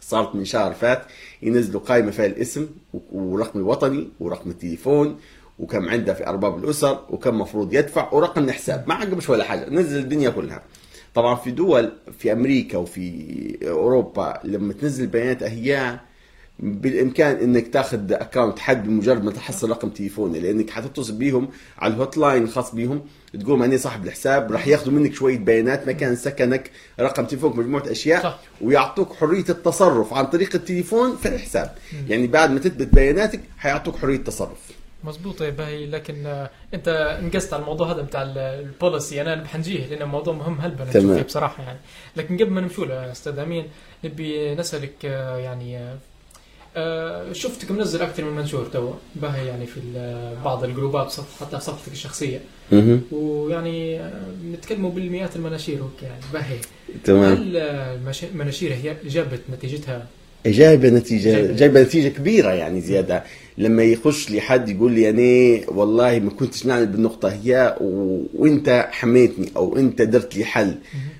صارت 0.00 0.34
من 0.34 0.44
شهر 0.44 0.74
فات 0.74 1.02
ينزلوا 1.42 1.80
قائمة 1.80 2.10
فيها 2.10 2.26
الاسم 2.26 2.66
ورقم 3.12 3.58
الوطني 3.58 4.08
ورقم 4.20 4.50
التليفون 4.50 5.18
وكم 5.58 5.88
عنده 5.88 6.14
في 6.14 6.26
أرباب 6.26 6.64
الأسر 6.64 7.00
وكم 7.10 7.38
مفروض 7.40 7.74
يدفع 7.74 8.12
ورقم 8.12 8.44
الحساب 8.44 8.84
ما 8.88 8.94
عقبش 8.94 9.28
ولا 9.28 9.44
حاجة 9.44 9.70
نزل 9.70 9.98
الدنيا 9.98 10.30
كلها. 10.30 10.62
طبعا 11.18 11.34
في 11.34 11.50
دول 11.50 11.92
في 12.18 12.32
أمريكا 12.32 12.78
وفي 12.78 13.58
أوروبا 13.62 14.40
لما 14.44 14.72
تنزل 14.72 15.06
بيانات 15.06 15.42
أهياء 15.42 16.00
بالإمكان 16.58 17.36
إنك 17.36 17.68
تاخذ 17.68 18.12
اكونت 18.12 18.58
حد 18.58 18.86
بمجرد 18.86 19.24
ما 19.24 19.30
تحصل 19.30 19.70
رقم 19.70 19.88
تليفوني 19.88 20.40
لأنك 20.40 20.70
حتتصل 20.70 21.12
بيهم 21.12 21.48
على 21.78 21.94
ال 21.94 22.18
hotline 22.18 22.42
الخاص 22.42 22.74
بيهم 22.74 23.00
تقول 23.40 23.58
ماني 23.58 23.78
صاحب 23.78 24.04
الحساب 24.04 24.52
راح 24.52 24.68
ياخذوا 24.68 24.92
منك 24.92 25.14
شوية 25.14 25.38
بيانات 25.38 25.88
مكان 25.88 26.16
سكنك 26.16 26.70
رقم 27.00 27.24
تليفونك 27.24 27.56
مجموعة 27.56 27.90
أشياء 27.90 28.22
صح. 28.22 28.38
ويعطوك 28.60 29.12
حرية 29.12 29.44
التصرف 29.48 30.14
عن 30.14 30.26
طريق 30.26 30.54
التليفون 30.54 31.16
في 31.16 31.28
الحساب 31.28 31.74
يعني 32.08 32.26
بعد 32.26 32.50
ما 32.50 32.58
تثبت 32.58 32.94
بياناتك 32.94 33.40
حيعطوك 33.58 33.96
حرية 33.96 34.16
تصرف 34.16 34.77
مزبوط 35.04 35.40
يا 35.40 35.50
باهي 35.50 35.86
لكن 35.86 36.26
آه، 36.26 36.50
انت 36.74 36.88
انقزت 37.22 37.52
على 37.54 37.60
الموضوع 37.62 37.92
هذا 37.92 38.02
بتاع 38.02 38.22
ال- 38.22 38.38
ال 38.38 38.48
policy. 38.48 39.20
أنا 39.20 39.46
حنجيه 39.46 39.86
لأنه 39.86 40.04
موضوع 40.04 40.34
مهم 40.34 40.60
هلبا 40.60 40.84
تمام. 40.84 41.22
بصراحة 41.22 41.62
يعني. 41.62 41.78
لكن 42.16 42.34
قبل 42.36 42.50
ما 42.50 42.60
نمشوا 42.60 42.86
له 42.86 43.12
أستاذ 43.12 43.38
أمين 43.38 43.66
نبي 44.04 44.54
نسألك 44.54 44.92
آه، 45.04 45.36
يعني 45.38 45.94
آه، 46.76 47.32
شفتك 47.32 47.70
منزل 47.70 48.02
أكثر 48.02 48.24
من 48.24 48.36
منشور 48.36 48.64
تو 48.72 48.92
باهي 49.14 49.46
يعني 49.46 49.66
في 49.66 49.80
بعض 50.44 50.64
الجروبات 50.64 51.12
حتى 51.40 51.58
في 51.58 51.64
صفحتك 51.64 51.92
الشخصية. 51.92 52.40
ويعني 53.12 54.00
نتكلموا 54.52 54.90
بالمئات 54.90 55.36
المناشير 55.36 55.82
يعني 56.02 56.20
باهي. 56.32 56.58
تمام. 57.04 57.32
هل 57.32 57.56
المناشير 58.32 58.72
هي 58.74 58.96
جابت 59.04 59.40
نتيجتها 59.50 60.06
جايبة 60.46 60.88
نتيجه. 60.88 61.52
جايبة. 61.52 61.82
نتيجة 61.82 62.08
كبيرة 62.08 62.50
يعني 62.50 62.80
زيادة. 62.80 63.22
لما 63.58 63.82
يخش 63.82 64.30
لي 64.30 64.40
حد 64.40 64.68
يقول 64.68 64.92
لي 64.92 65.10
أنا 65.10 65.64
والله 65.68 66.18
ما 66.18 66.30
كنتش 66.30 66.66
نعمل 66.66 66.86
بالنقطة 66.86 67.28
هي 67.28 67.76
و... 67.80 68.20
وأنت 68.34 68.88
حميتني 68.90 69.46
أو 69.56 69.76
أنت 69.76 70.02
درت 70.02 70.36
لي 70.36 70.44
حل. 70.44 70.74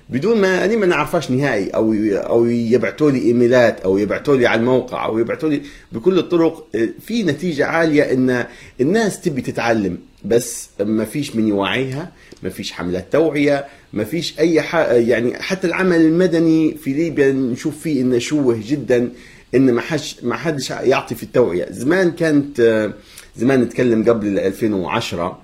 بدون 0.09 0.41
ما 0.41 0.65
أنا 0.65 0.75
ما 0.75 0.85
نعرفاش 0.85 1.31
نهائي 1.31 1.69
أو 1.69 1.93
أو 2.13 2.45
يبعثوا 2.45 3.11
لي 3.11 3.19
إيميلات 3.21 3.81
أو 3.81 3.97
يبعثوا 3.97 4.37
لي 4.37 4.47
على 4.47 4.59
الموقع 4.59 5.05
أو 5.05 5.19
يبعثوا 5.19 5.49
لي 5.49 5.61
بكل 5.91 6.19
الطرق. 6.19 6.67
في 7.01 7.23
نتيجة 7.23 7.65
عالية 7.65 8.03
إن 8.03 8.45
الناس 8.81 9.21
تبي 9.21 9.41
تتعلم 9.41 9.97
بس 10.25 10.69
ما 10.79 11.05
فيش 11.05 11.35
من 11.35 11.47
يوعيها. 11.47 12.11
ما 12.43 12.49
فيش 12.49 12.71
حملات 12.71 13.11
توعية 13.11 13.65
ما 13.93 14.03
فيش 14.03 14.39
أي 14.39 14.61
ح... 14.61 14.75
يعني 14.91 15.39
حتى 15.41 15.67
العمل 15.67 16.01
المدني 16.01 16.75
في 16.77 16.93
ليبيا 16.93 17.31
نشوف 17.31 17.79
فيه 17.79 18.01
إنه 18.01 18.17
شوه 18.17 18.59
جدا 18.67 19.09
إن 19.55 19.73
ما 19.73 19.81
حدش 19.81 20.15
ما 20.23 20.35
حدش 20.35 20.69
يعطي 20.69 21.15
في 21.15 21.23
التوعية. 21.23 21.67
زمان 21.71 22.11
كانت 22.11 22.89
زمان 23.37 23.61
نتكلم 23.61 24.03
قبل 24.09 24.39
2010 24.39 25.41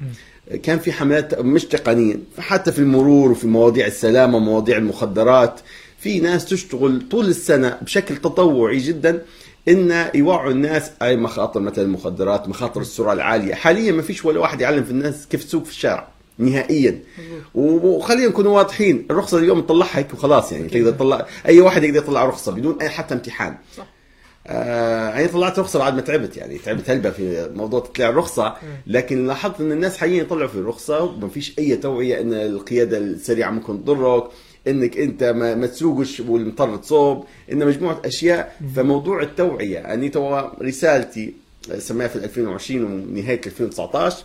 كان 0.64 0.80
في 0.80 0.92
حملات 0.92 1.40
مش 1.40 1.66
تقنيا 1.66 2.20
حتى 2.40 2.72
في 2.72 2.80
المرور 2.80 3.32
وفي 3.32 3.48
مواضيع 3.48 3.88
السلامة 3.88 4.40
مواضيع 4.40 4.78
المخدرات 4.78 5.60
في 6.00 6.20
ناس 6.20 6.46
تشتغل 6.46 7.02
طول 7.12 7.25
السنة 7.28 7.78
بشكل 7.82 8.18
تطوعي 8.18 8.78
جدا 8.78 9.22
إن 9.68 10.06
يوعوا 10.16 10.52
الناس 10.52 10.92
أي 11.02 11.18
مخاطر 11.18 11.60
مثلا 11.60 11.86
المخدرات 11.86 12.50
مخاطر 12.50 12.82
السرعة 12.82 13.14
العالية. 13.14 13.54
حاليا 13.54 13.92
ما 13.92 14.02
فيش 14.02 14.25
ولا 14.25 14.40
واحد 14.40 14.62
يعلم 14.62 14.84
في 14.84 14.92
الناس 14.92 15.28
كيف 15.28 15.44
تسوق 15.44 15.64
في 15.64 15.72
الشارع. 15.72 16.08
نهائيا. 16.38 17.00
وخلينا 17.56 18.27
نكون 18.27 18.48
واضحين 18.48 19.06
الرخصة 19.12 19.38
اليوم 19.38 19.62
تطلعها 19.62 19.98
هيك 20.00 20.13
وخلاص 20.13 20.51
يعني 20.51 20.68
تقدر 20.70 20.92
تطلع 20.92 21.25
أي 21.48 21.62
واحد 21.62 21.84
يقدر 21.84 21.98
يطلع 21.98 22.25
رخصة 22.25 22.51
بدون 22.51 22.82
أي 22.82 22.89
حتى 22.89 23.13
امتحان. 23.13 23.56
صح. 23.77 23.88
آه 24.48 25.20
أنا 25.20 25.27
طلعت 25.27 25.60
رخصة 25.60 25.80
بعد 25.80 25.96
ما 25.96 26.01
تعبت 26.01 26.38
يعني 26.38 26.58
تعبت 26.58 26.89
هلبة 26.89 27.10
في 27.10 27.50
موضوع 27.56 27.80
تطلع 27.80 28.10
الرخصة. 28.10 28.56
لكن 28.88 29.27
لاحظت 29.27 29.62
إن 29.62 29.72
الناس 29.72 29.98
حاليا 29.98 30.22
يطلعوا 30.22 30.48
في 30.48 30.56
الرخصة 30.56 31.04
وما 31.04 31.30
فيش 31.30 31.60
أي 31.60 31.75
توعية 31.77 32.22
إن 32.22 32.34
القيادة 32.34 32.98
السريعة 32.98 33.51
ممكن 33.51 33.84
تضرك 33.86 34.24
إنك 34.68 34.98
أنت 34.98 35.24
ما, 35.24 35.56
ما 35.56 35.68
تسوقش 35.68 36.20
والمطر 36.20 36.75
تصوب 36.77 37.25
إن 37.51 37.65
مجموعة 37.65 38.01
أشياء. 38.06 38.56
فموضوع 38.75 39.22
التوعية 39.22 39.80
أني 39.80 40.10
توا 40.10 40.63
رسالتي 40.63 41.34
سماها 41.77 42.08
في 42.08 42.15
2020 42.15 42.84
ونهايه 42.84 43.42
2019 43.46 44.24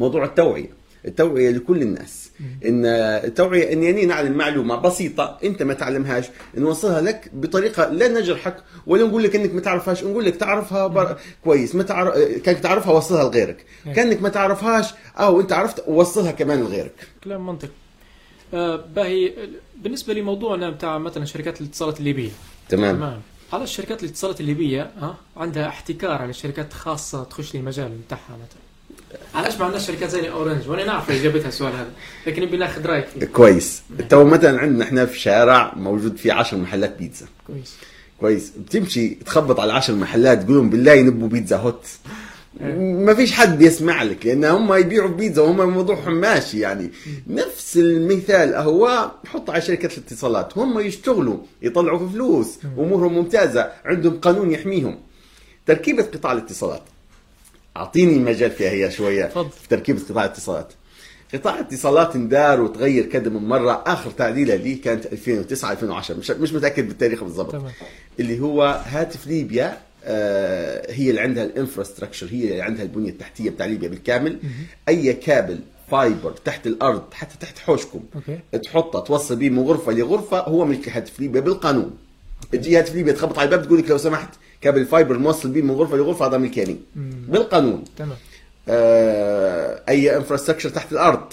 موضوع 0.00 0.24
التوعية. 0.24 0.70
التوعية 1.06 1.50
لكل 1.50 1.82
الناس. 1.82 2.30
إن 2.64 2.86
التوعية 3.24 3.72
إن 3.72 3.82
يعني 3.82 4.06
نعلم 4.06 4.32
معلومه 4.32 4.76
بسيطة 4.76 5.38
أنت 5.44 5.62
ما 5.62 5.74
تعلمهاش 5.74 6.24
نوصلها 6.56 7.00
لك 7.00 7.30
بطريقة 7.32 7.88
لا 7.88 8.08
نجرحك 8.08 8.56
ولا 8.86 9.04
نقول 9.06 9.22
لك 9.22 9.36
إنك 9.36 9.54
ما 9.54 9.60
تعرفهاش 9.60 10.04
نقول 10.04 10.24
لك 10.24 10.36
تعرفها 10.36 10.86
بر... 10.86 11.16
كويس 11.44 11.74
ما 11.74 11.82
تعرف 11.82 12.18
كانك 12.18 12.58
تعرفها 12.58 12.92
وصلها 12.92 13.24
لغيرك. 13.24 13.64
كانك 13.94 14.22
ما 14.22 14.28
تعرفهاش 14.28 14.94
أو 15.16 15.40
أنت 15.40 15.52
عرفت 15.52 15.84
وصلها 15.88 16.30
كمان 16.30 16.60
لغيرك. 16.60 17.08
كلام 17.24 17.46
منطقي 17.46 17.70
آه، 18.54 18.76
باهي 18.76 19.32
بالنسبة 19.82 20.14
لموضوعنا 20.14 20.70
بتاع 20.70 20.98
مثلا 20.98 21.24
شركات 21.24 21.60
الاتصالات 21.60 22.00
الليبية. 22.00 22.30
تمام. 22.68 22.96
تمام. 22.96 23.20
على 23.52 23.64
الشركات 23.64 24.02
الاتصالات 24.02 24.40
الليبية 24.40 24.90
ها 24.98 25.16
عندها 25.36 25.68
احتكار 25.68 26.10
على 26.22 26.30
الشركات 26.30 26.72
خاصة 26.72 27.24
تخش 27.24 27.54
لي 27.54 27.60
المجال 27.60 27.88
بتاعها 28.06 28.20
مثلا. 28.34 28.65
علاش 29.34 29.58
ما 29.58 29.64
عندناش 29.64 29.86
شركات 29.86 30.10
زي 30.10 30.30
أورنج؟ 30.30 30.68
وأنا 30.68 30.84
نعرف 30.84 31.10
إجابتها 31.10 31.48
السؤال 31.48 31.72
هذا 31.72 31.90
لكن 32.26 32.42
نبي 32.42 32.56
ناخذ 32.56 32.86
رأيك 32.86 33.06
فيه. 33.06 33.26
كويس. 33.26 33.82
تو 34.08 34.24
مثلا 34.24 34.60
عندنا 34.60 34.84
إحنا 34.84 35.06
في 35.06 35.18
شارع 35.18 35.72
موجود 35.76 36.16
فيه 36.16 36.32
10 36.32 36.58
محلات 36.58 36.98
بيتزا. 36.98 37.26
كويس. 37.46 37.76
كويس. 38.20 38.52
بتمشي 38.58 39.08
تخبط 39.08 39.60
على 39.60 39.72
10 39.72 39.94
محلات 39.94 40.42
تقول 40.42 40.56
لهم 40.56 40.70
بالله 40.70 40.92
نبوا 40.92 41.28
بيتزا 41.28 41.56
هوت. 41.56 41.86
ما 42.80 43.14
فيش 43.14 43.32
حد 43.32 43.58
بيسمع 43.58 44.02
لك 44.02 44.26
لأن 44.26 44.44
هم 44.44 44.74
يبيعوا 44.74 45.08
بيتزا 45.10 45.42
وهم 45.42 45.70
موضوعهم 45.70 46.14
ماشي 46.14 46.60
يعني. 46.60 46.90
نفس 47.26 47.76
المثال 47.76 48.54
هو 48.54 49.10
حط 49.26 49.50
على 49.50 49.60
شركة 49.60 49.86
الاتصالات. 49.86 50.58
هم 50.58 50.78
يشتغلوا 50.78 51.36
يطلعوا 51.62 51.98
في 51.98 52.12
فلوس 52.12 52.58
أمورهم 52.78 53.14
ممتازة 53.14 53.70
عندهم 53.84 54.20
قانون 54.20 54.50
يحميهم. 54.50 54.98
تركيبة 55.66 56.02
قطاع 56.02 56.32
الاتصالات. 56.32 56.82
أعطيني 57.76 58.18
مجال 58.18 58.50
فيها 58.50 58.70
هي 58.70 58.90
شوية 58.90 59.24
تفضل. 59.26 59.50
في 59.50 59.68
تركيبه 59.68 60.00
قطاع 60.08 60.24
الاتصالات. 60.24 60.72
قطاع 61.34 61.54
الاتصالات 61.54 62.16
اندار 62.16 62.60
وتغير 62.60 63.06
كذا 63.06 63.28
من 63.28 63.48
مرة. 63.48 63.82
آخر 63.86 64.10
تعديلة 64.10 64.54
ليه 64.54 64.80
كانت 64.82 65.06
2009 65.06 65.72
2010 65.72 66.14
مش 66.16 66.30
مش 66.30 66.52
متأكد 66.52 66.88
بالتاريخ 66.88 67.24
بالضبط. 67.24 67.52
تمام. 67.52 67.72
اللي 68.20 68.40
هو 68.40 68.82
هاتف 68.86 69.26
ليبيا 69.26 69.78
آه، 70.04 70.92
هي 70.92 71.10
اللي 71.10 71.20
عندها 71.20 71.44
ال 71.44 71.50
infrastructure 71.50 72.26
هي 72.30 72.42
اللي 72.50 72.62
عندها 72.62 72.82
البنية 72.82 73.10
التحتية 73.10 73.50
بتاع 73.50 73.66
ليبيا 73.66 73.88
بالكامل. 73.88 74.38
أي 74.88 75.12
كابل 75.12 75.58
fiber 75.90 76.30
تحت 76.44 76.66
الأرض 76.66 77.02
حتى 77.14 77.34
تحت 77.40 77.58
حوشكم 77.58 78.00
أوكي. 78.14 78.38
تحطه 78.64 79.00
توصل 79.00 79.36
بيه 79.36 79.50
من 79.50 79.58
غرفة 79.58 79.92
لغرفة 79.92 80.40
هو 80.40 80.64
ملك 80.64 80.88
هاتف 80.88 81.20
ليبيا 81.20 81.40
بالقانون. 81.40 81.90
تجي 82.52 82.78
هاتف 82.78 82.94
ليبيا 82.94 83.12
تخبط 83.12 83.38
على 83.38 83.46
الباب 83.46 83.66
تقول 83.66 83.78
لك 83.78 83.90
لو 83.90 83.98
سمحت 83.98 84.28
كابل 84.66 84.86
fiber 84.86 85.18
موصل 85.18 85.48
بيه 85.50 85.62
من 85.62 85.70
غرفة 85.70 85.96
لغرفة 85.96 86.26
هذا 86.26 86.38
ملكي 86.38 86.60
أني 86.60 86.76
مم. 86.96 87.10
بالقانون. 87.28 87.84
تمام. 87.96 88.16
آه، 88.68 89.82
أي 89.88 90.16
infrastructure 90.16 90.68
تحت 90.70 90.92
الأرض. 90.92 91.32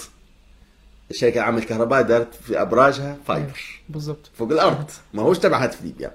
الشركة 1.10 1.40
العامة 1.40 1.62
للكهرباء 1.62 2.02
دارت 2.02 2.34
في 2.34 2.60
أبراجها 2.62 3.16
fiber. 3.26 3.80
بالضبط. 3.88 4.30
فوق 4.38 4.52
الأرض. 4.52 4.84
ما 5.14 5.22
هوش 5.22 5.38
تبع 5.38 5.64
هاتف 5.64 5.82
ليبيا. 5.82 6.12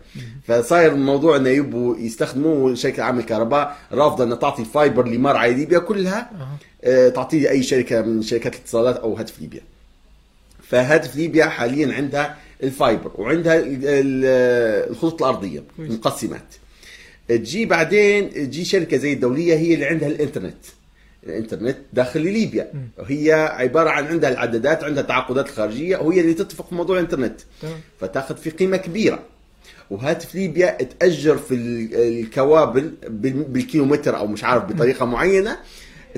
فصاير 0.48 0.92
الموضوع 0.92 1.36
إنه 1.36 1.50
يبوا 1.50 1.98
يستخدموه 1.98 2.76
الشركة 2.76 3.04
العامة 3.04 3.24
للكهرباء 3.24 3.78
رافضة 3.92 4.24
إنها 4.24 4.36
تعطي 4.38 4.62
ال 4.62 4.69
fiber 4.69 5.08
لمرعى 5.08 5.54
ليبيا 5.54 5.80
كلها. 5.80 6.32
آه، 6.84 7.10
تعطيه 7.10 7.50
أي 7.50 7.64
شركة 7.64 8.02
من 8.02 8.22
شركات 8.22 8.56
الاتصالات 8.56 8.98
أو 8.98 9.14
هاتف 9.16 9.40
ليبيا. 9.42 9.62
فهاتف 10.64 11.16
ليبيا 11.16 11.46
حاليا 11.46 11.94
عندها 11.96 12.38
ال 12.64 12.72
fiber 12.72 13.12
وعندها 13.16 13.60
ال- 13.60 13.66
ال- 13.86 14.90
الخطوط 14.92 15.24
الأرضية 15.24 15.64
كويس. 15.78 15.92
تجي 17.30 17.66
بعدين 17.66 18.30
تجي 18.34 18.66
شركة 18.66 18.98
زي 18.98 19.14
الدولية 19.14 19.56
هي 19.56 19.74
اللي 19.74 19.86
عندها 19.86 20.08
الإنترنت. 20.08 20.56
الإنترنت 21.24 21.78
داخل 21.94 22.22
ليبيا. 22.22 22.72
وهي 22.98 23.32
عبارة 23.34 23.90
عن 23.90 24.06
عندها 24.08 24.30
العدادات 24.30 24.84
عندها 24.84 25.02
التعاقدات 25.04 25.46
الخارجية 25.50 25.98
وهي 25.98 26.22
اللي 26.22 26.34
تتفق 26.34 26.70
في 26.70 26.76
موضوع 26.76 26.96
الإنترنت. 27.00 27.42
فتاخذ 28.00 28.38
في 28.38 28.50
قيمة 28.50 28.78
كبيرة. 28.78 29.20
وهاتف 29.92 30.36
ليبيا 30.36 30.72
تأجر 31.00 31.38
في 31.38 31.54
ال- 31.56 31.96
الكوابل 31.96 32.94
بال- 33.10 33.44
بالكيلومتر 33.44 34.18
أو 34.18 34.28
مش 34.28 34.44
عارف 34.44 34.64
بطريقة 34.66 35.06
معينة. 35.06 35.58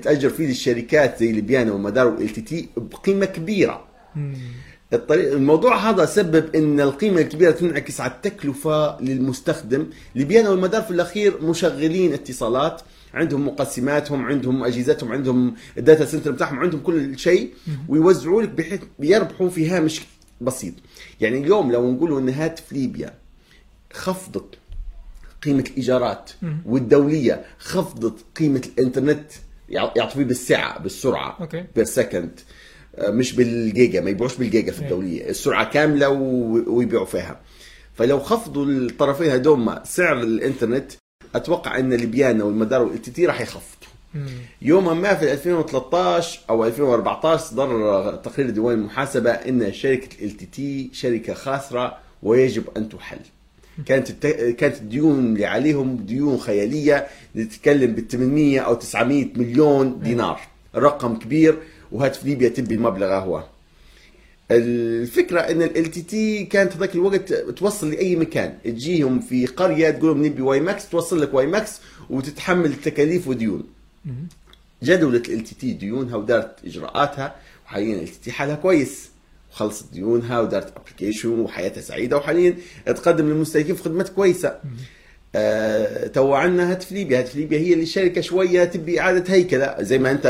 تأجر 0.03 0.29
فيه 0.29 0.47
للشركات 0.47 1.19
زي 1.19 1.31
ليبيانا 1.31 1.71
ومدار 1.71 2.17
وال 2.35 2.41
LTT 2.41 2.69
بقيمة 2.77 3.25
كبيرة. 3.25 3.85
الطريق 4.93 5.33
الموضوع 5.33 5.89
هذا 5.89 6.05
سبب 6.05 6.55
إن 6.55 6.79
القيمة 6.81 7.21
الكبيرة 7.21 7.51
تنعكس 7.51 8.01
على 8.01 8.11
التكلفة 8.11 9.01
للمستخدم. 9.01 9.87
ليبيانا 10.15 10.49
والمدار 10.49 10.81
في 10.81 10.91
الأخير 10.91 11.41
مشغلين 11.41 12.13
اتصالات 12.13 12.81
عندهم 13.13 13.47
مقسماتهم 13.47 14.25
عندهم 14.25 14.63
أجهزتهم 14.63 15.11
عندهم 15.11 15.55
ال 15.77 15.83
data 15.83 16.05
center 16.05 16.31
بتاعهم 16.31 16.59
عندهم 16.59 16.81
كل 16.81 17.19
شيء 17.19 17.53
ويوزعوا 17.89 18.41
لك 18.41 18.49
بحيث 18.49 18.81
يربحوا 18.99 19.49
في 19.49 19.69
هامش 19.69 20.01
بسيط. 20.41 20.73
يعني 21.21 21.37
اليوم 21.37 21.71
لو 21.71 21.91
نقولوا 21.91 22.19
إن 22.19 22.29
هاتف 22.29 22.73
ليبيا 22.73 23.13
خفضت 23.93 24.55
قيمة 25.43 25.63
الإيجارات 25.69 26.31
والدولية 26.65 27.45
خفضت 27.59 28.15
قيمة 28.35 28.61
الإنترنت 28.77 29.31
يع- 29.69 29.93
يعطوا 29.95 30.13
فيه 30.15 30.23
بالسعة 30.23 30.79
بالسرعة 30.79 31.37
أوكي. 31.41 31.65
per 31.75 31.85
second 31.85 32.39
مش 32.99 33.33
بالجيجا 33.33 34.01
ما 34.01 34.09
يبيعوش 34.09 34.35
بالجيجا 34.35 34.71
في 34.71 34.79
إيه. 34.79 34.85
الدولية 34.85 35.29
السرعة 35.29 35.69
كاملة 35.71 36.09
ويبيعوا 36.67 37.05
فيها 37.05 37.39
فلو 37.93 38.19
خفضوا 38.19 38.65
الطرفين 38.65 39.31
هدوما 39.31 39.81
سعر 39.85 40.19
الإنترنت 40.19 40.91
أتوقع 41.35 41.79
إن 41.79 41.93
ليبيانا 41.93 42.43
والمدار 42.43 42.81
وال 42.81 43.01
LTT 43.01 43.25
راح 43.25 43.41
يخفضوا. 43.41 43.81
يوما 44.61 44.93
ما 44.93 45.13
في 45.13 45.31
2013 45.31 46.39
أو 46.49 46.65
2014 46.65 47.43
صدر 47.43 48.15
تقرير 48.15 48.49
ديوان 48.49 48.77
المحاسبة 48.77 49.31
إن 49.31 49.73
شركة 49.73 50.25
LTT 50.25 50.89
شركة 50.93 51.33
خاسرة 51.33 51.97
ويجب 52.23 52.63
أن 52.77 52.89
تحل. 52.89 53.19
كانت 53.85 54.09
الت... 54.09 54.27
كانت 54.59 54.77
الديون 54.77 55.19
اللي 55.19 55.45
عليهم 55.45 55.97
ديون 55.97 56.37
خيالية 56.37 57.07
نتكلم 57.35 57.93
بال 57.93 58.07
800 58.07 58.59
أو 58.59 58.73
900 58.73 59.25
مليون 59.35 59.99
دينار 59.99 60.39
رقم 60.75 61.15
كبير 61.15 61.57
وهاتف 61.91 62.25
ليبيا 62.25 62.49
تبي 62.49 62.75
المبلغ 62.75 63.13
هو. 63.13 63.43
الفكرة 64.51 65.39
إن 65.39 65.61
LTT 65.61 66.45
كانت 66.45 66.77
ذاك 66.77 66.95
الوقت 66.95 67.33
توصل 67.33 67.91
لأي 67.91 68.15
مكان. 68.15 68.57
تجيهم 68.63 69.19
في 69.19 69.45
قرية 69.45 69.89
تقول 69.89 70.09
لهم 70.09 70.25
نبي 70.25 70.41
WiMAX 70.41 70.89
توصل 70.89 71.21
لك 71.21 71.33
WiMAX 71.33 71.81
وتتحمل 72.09 72.75
تكاليف 72.75 73.27
وديون. 73.27 73.63
جدولة 74.83 75.23
LTT 75.29 75.73
ديونها 75.73 76.15
ودارت 76.15 76.55
إجراءاتها 76.65 77.35
وحاليا 77.65 78.01
LTT 78.01 78.31
حالها 78.31 78.55
كويس. 78.55 79.09
وخلصت 79.51 79.93
ديونها 79.93 80.39
ودارت 80.39 80.73
application 80.77 81.39
وحياتها 81.39 81.81
سعيدة 81.81 82.17
وحاليا 82.17 82.57
تقدم 82.85 83.29
للمستهلكين 83.29 83.75
في 83.75 83.83
خدمات 83.83 84.09
كويسة. 84.09 84.59
آه 85.35 86.07
تو 86.07 86.33
عندنا 86.33 86.71
هاتف 86.71 86.91
ليبيا، 86.91 87.19
هاتف 87.19 87.35
ليبيا 87.35 87.59
هي 87.59 87.73
اللي 87.73 87.83
الشركة 87.83 88.21
شوية 88.21 88.63
تبي 88.63 88.99
إعادة 88.99 89.33
هيكلة. 89.33 89.75
زي 89.79 89.97
ما 89.99 90.11
أنت 90.11 90.27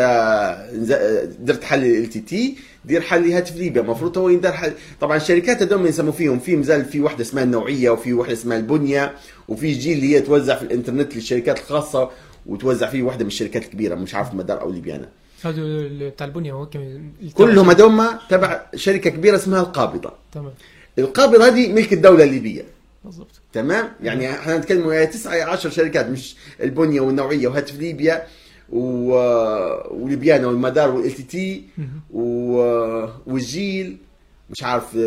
نز- 0.73 1.35
درت 1.45 1.63
حل 1.63 1.85
LTT 1.85 2.55
دير 2.85 3.01
حل 3.01 3.31
هاتف 3.31 3.55
ليبيا. 3.55 3.81
المفروض 3.81 4.11
تو 4.11 4.29
يندار 4.29 4.53
حل. 4.53 4.73
طبعا 5.01 5.17
الشركات 5.17 5.61
هذول 5.61 5.85
يسموا 5.87 6.11
فيهم. 6.11 6.39
في 6.39 6.55
مازال 6.55 6.85
في 6.85 6.99
واحدة 6.99 7.21
اسمها 7.21 7.43
النوعية 7.43 7.89
وفي 7.89 8.13
واحدة 8.13 8.33
اسمها 8.33 8.57
البنية 8.57 9.11
وفي 9.47 9.71
جيل 9.71 9.97
اللي 9.97 10.15
هي 10.15 10.21
توزع 10.21 10.55
في 10.55 10.61
الإنترنت 10.61 11.15
للشركات 11.15 11.59
الخاصة 11.59 12.09
وتوزع 12.45 12.89
فيه 12.89 13.03
واحدة 13.03 13.23
من 13.23 13.27
الشركات 13.27 13.63
الكبيرة. 13.65 13.95
مش 13.95 14.15
عارف 14.15 14.33
مدار 14.33 14.61
أو 14.61 14.71
ليبيانا. 14.71 15.09
هذا 15.43 15.61
ال- 15.61 16.09
بتاع 16.09 16.27
البنية 16.27 16.53
هو 16.53 16.69
كلهم 17.33 17.69
هذول 17.69 18.07
تبع 18.29 18.61
شركة 18.75 19.09
كبيرة 19.09 19.35
اسمها 19.35 19.59
القابضة. 19.61 20.13
تمام. 20.31 20.53
القابضة 20.99 21.47
هذه 21.47 21.71
ملك 21.73 21.93
الدولة 21.93 22.23
الليبية. 22.23 22.63
بالضبط. 23.05 23.41
تمام؟ 23.53 23.91
يعني 24.03 24.31
إحنا 24.31 24.57
نتكلم 24.57 24.91
يا 24.91 25.05
تسعة 25.05 25.33
يا 25.35 25.45
10 25.45 25.69
شركات 25.69 26.05
مش 26.05 26.35
البنية 26.61 27.01
والنوعية 27.01 27.47
وهاتف 27.47 27.79
ليبيا 27.79 28.27
و... 28.69 29.13
وليبيانا 29.91 30.47
والمدار 30.47 30.91
وال 30.91 31.11
LTT 31.11 31.63
و... 32.13 32.21
والجيل. 33.27 33.97
مش 34.49 34.63
عارف 34.63 34.97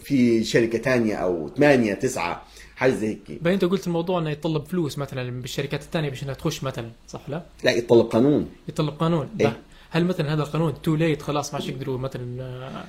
في 0.00 0.44
شركة 0.44 0.78
تانية 0.78 1.14
أو 1.14 1.50
ثمانية 1.56 1.94
تسعة 1.94 2.42
حاجة 2.76 2.92
زي 2.92 3.08
هيك. 3.08 3.42
باين 3.42 3.54
أنت 3.54 3.64
قلت 3.64 3.86
الموضوع 3.86 4.18
إنه 4.18 4.30
يتطلب 4.30 4.64
فلوس 4.64 4.98
مثلا 4.98 5.40
بالشركات 5.40 5.82
الثانية 5.82 6.08
باش 6.08 6.22
انها 6.22 6.34
تخش 6.34 6.64
مثلا 6.64 6.90
صح 7.08 7.20
لا؟ 7.28 7.42
لا 7.64 7.70
يتطلب 7.70 8.06
قانون. 8.06 8.48
يتطلب 8.68 8.94
قانون. 8.94 9.28
إيه. 9.40 9.56
هل 9.90 10.04
مثلا 10.04 10.34
هذا 10.34 10.42
القانون 10.42 10.82
تو 10.82 10.94
ليت 10.94 11.22
خلاص 11.22 11.52
ما 11.54 11.60
عادش 11.60 11.68
يقدروا 11.70 11.98
مثلا 11.98 12.42
آه، 12.42 12.84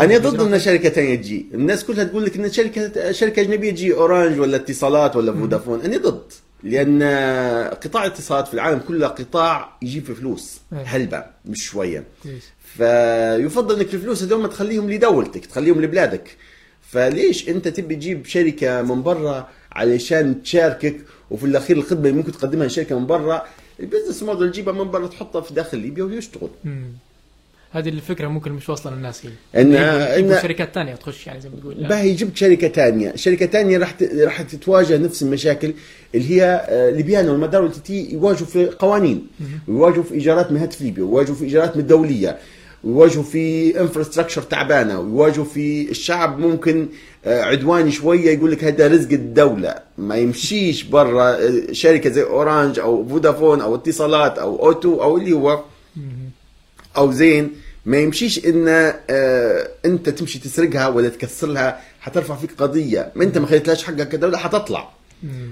أنا 0.00 0.18
ضد؟ 0.18 0.40
أن 0.40 0.60
شركه 0.60 0.88
ثانية 0.88 1.14
تجي 1.14 1.46
الناس 1.54 1.84
كلها 1.84 2.04
تقول 2.04 2.24
لك 2.24 2.36
إن 2.36 2.52
شركه 2.52 3.12
شركة 3.12 3.40
أجنبية 3.40 3.70
تجي 3.70 3.94
أورانج 3.94 4.40
ولا 4.40 4.56
اتصالات 4.56 5.16
ولا 5.16 5.32
فودافون. 5.32 5.80
أنا 5.80 5.96
ضد. 5.96 6.32
لأن 6.62 7.02
قطاع 7.82 8.04
الاتصالات 8.04 8.48
في 8.48 8.54
العالم 8.54 8.78
كله 8.78 9.06
قطاع 9.06 9.76
يجيب 9.82 10.04
في 10.04 10.14
فلوس. 10.14 10.60
إيه. 10.72 10.82
هلبة 10.84 11.24
مش 11.44 11.64
شوية. 11.64 12.04
فيفضل 12.76 13.76
إنك 13.76 13.94
الفلوس 13.94 14.22
هذول 14.22 14.40
ما 14.40 14.48
تخليهم 14.48 14.90
لدولتك 14.90 15.46
تخليهم 15.46 15.80
لبلادك. 15.82 16.36
فليش 16.90 17.48
أنت 17.48 17.68
تبي 17.68 17.94
تجيب 17.94 18.26
شركة 18.26 18.82
من 18.82 19.02
برا 19.02 19.48
علشان 19.72 20.42
تشاركك 20.42 20.96
وفي 21.30 21.46
الأخير 21.46 21.76
الخدمة 21.76 22.08
اللي 22.08 22.16
ممكن 22.16 22.32
تقدمها 22.32 22.66
الشركة 22.66 22.98
من 22.98 23.06
برا؟ 23.06 23.46
ال 23.80 23.85
business 23.85 24.22
model 24.22 24.50
تجيبها 24.50 24.72
من 24.72 24.90
برا 24.90 25.06
تحطها 25.06 25.40
في 25.40 25.54
داخل 25.54 25.78
ليبيا 25.78 26.04
ويشتغل. 26.04 26.50
هذه 27.72 27.88
الفكرة 27.88 28.28
ممكن 28.28 28.52
مش 28.52 28.68
واصلة 28.68 28.94
للناس 28.94 29.26
هي 29.26 29.30
يجيبوا- 29.54 30.14
يجيبوا 30.16 30.38
إن- 30.38 30.42
شركات 30.42 30.74
ثانية 30.74 30.94
تخش 30.94 31.26
يعني 31.26 31.40
زي 31.40 31.48
ما 31.48 31.56
تقول. 31.60 31.74
باهي 31.88 32.14
جبت 32.14 32.36
شركة 32.36 32.68
تانية. 32.68 33.12
شركة 33.16 33.46
تانية 33.46 33.78
راح 33.78 33.94
راح 34.24 34.42
تتواجه 34.42 34.96
نفس 34.96 35.22
المشاكل 35.22 35.72
اللي 36.14 36.30
هي 36.30 36.66
آه، 36.68 36.90
ليبيانا 36.90 37.30
والمدار 37.32 37.62
وال 37.62 37.80
LTT 37.80 38.12
يواجهوا 38.12 38.46
في 38.46 38.66
قوانين. 38.66 39.26
ويواجهوا 39.68 40.02
في 40.04 40.14
إيجارات 40.14 40.52
من 40.52 40.56
هاتف 40.58 40.80
ليبيا 40.82 41.04
ويواجهوا 41.04 41.34
في 41.36 41.44
إيجارات 41.44 41.76
من 41.76 41.82
الدولية 41.82 42.38
ويواجهوا 42.84 43.22
في 43.24 43.80
infrastructure 43.80 44.42
تعبانة 44.42 45.00
ويواجهوا 45.00 45.44
في 45.44 45.90
الشعب 45.90 46.38
ممكن 46.38 46.88
آه، 47.24 47.42
عدواني 47.42 47.90
شوية 47.90 48.30
يقول 48.30 48.52
لك 48.52 48.64
هذا 48.64 48.88
رزق 48.88 49.12
الدولة. 49.12 49.74
ما 49.98 50.16
يمشيش 50.16 50.82
برا 50.82 51.30
آه، 51.30 51.72
شركة 51.72 52.10
زي 52.10 52.22
اورانج 52.22 52.78
أو 52.78 53.08
فودافون 53.08 53.60
أو 53.60 53.74
اتصالات 53.74 54.38
أو 54.38 54.66
O2 54.66 55.02
أو 55.02 55.16
اللي 55.16 55.32
هو. 55.32 55.60
أو 56.96 57.12
زين. 57.12 57.50
ما 57.86 57.96
يمشيش 57.96 58.46
إن 58.46 58.68
آه 59.10 59.68
أنت 59.84 60.08
تمشي 60.08 60.38
تسرقها 60.38 60.88
ولا 60.88 61.08
تكسر 61.08 61.46
لها 61.46 61.80
حترفع 62.00 62.36
فيك 62.36 62.52
قضية. 62.58 63.12
ما 63.14 63.24
أنت 63.24 63.38
ما 63.38 63.46
خليتلاش 63.46 63.84
حقك 63.84 64.08
كدولة 64.08 64.38
حتطلع. 64.38 64.90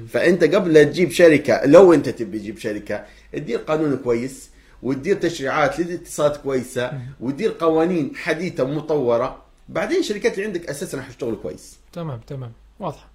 فأنت 0.09 0.45
قبل 0.45 0.73
لا 0.73 0.83
تجيب 0.85 1.11
شركة 1.11 1.65
لو 1.67 1.93
أنت 1.95 2.09
تبي 2.09 2.39
تجيب 2.39 2.59
شركة 2.59 3.05
تدير 3.33 3.59
قانون 3.59 3.97
كويس 3.97 4.51
وتدير 4.83 5.17
تشريعات 5.17 5.81
للاتصالات 5.81 6.37
كويسة 6.37 6.93
وتدير 7.21 7.55
قوانين 7.61 8.17
حديثة 8.17 8.65
ومطورة. 8.65 9.43
بعدين 9.69 9.99
الشركات 9.99 10.35
اللي 10.35 10.45
عندك 10.47 10.71
أساسا 10.71 10.99
راح 10.99 11.09
يشتغلوا 11.09 11.43
كويس. 11.43 11.77
تمام 11.93 12.21
تمام. 12.27 12.53
واضحه 12.81 12.99
بقى 13.01 13.10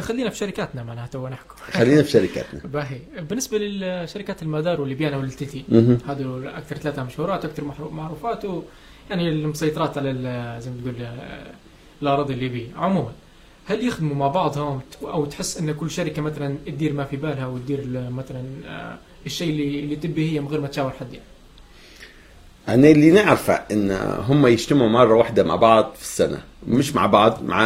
خلينا 0.00 0.30
في 0.30 0.36
شركاتنا 0.36 0.82
معناها 0.82 1.06
تو 1.06 1.28
نحكوا 1.28 1.56
خلينا 1.56 2.02
في 2.02 2.10
شركاتنا. 2.10 2.60
باهي. 2.64 2.98
بالنسبة 3.20 3.58
للشركات 3.58 4.42
المدار 4.42 4.80
والليبيانا 4.80 5.16
والتيتي. 5.16 5.64
هذول 6.08 6.48
أكثر 6.48 6.76
ثلاثة 6.76 7.04
مشهورات 7.04 7.44
أكثر 7.44 7.64
معروفات 7.92 8.44
و 8.44 8.62
يعني 9.10 9.28
المسيطرات 9.28 9.98
على 9.98 10.10
زي 10.60 10.70
ما 10.70 10.76
تقول 10.82 11.08
الأراضي 12.02 12.34
الليبيه 12.34 12.66
عموما 12.76 13.12
هل 13.66 13.86
يخدموا 13.86 14.16
مع 14.16 14.28
بعضهم؟ 14.28 14.80
أو 15.02 15.24
تحس 15.24 15.58
إن 15.58 15.72
كل 15.72 15.90
شركة 15.90 16.22
مثلا 16.22 16.56
تدير 16.66 16.92
ما 16.92 17.04
في 17.04 17.16
بالها 17.16 17.46
وتدير 17.46 18.10
مثلا 18.10 18.44
آه، 18.66 18.98
الشيء 19.26 19.50
اللي 19.50 19.80
اللي 19.80 19.96
تبي 19.96 20.32
هي 20.32 20.40
من 20.40 20.48
غير 20.48 20.60
ما 20.60 20.68
تشاور 20.68 20.90
حد 20.90 21.12
يعني؟ 21.12 21.24
أنا 22.68 22.88
اللي 22.88 23.10
نعرفه 23.10 23.54
إن 23.54 23.90
هم 24.28 24.46
يجتمعوا 24.46 24.90
مرة 24.90 25.14
واحدة 25.14 25.44
مع 25.44 25.56
بعض 25.56 25.94
في 25.96 26.02
السنة. 26.02 26.42
مش 26.68 26.94
مع 26.94 27.06
بعض 27.06 27.42
مع 27.42 27.62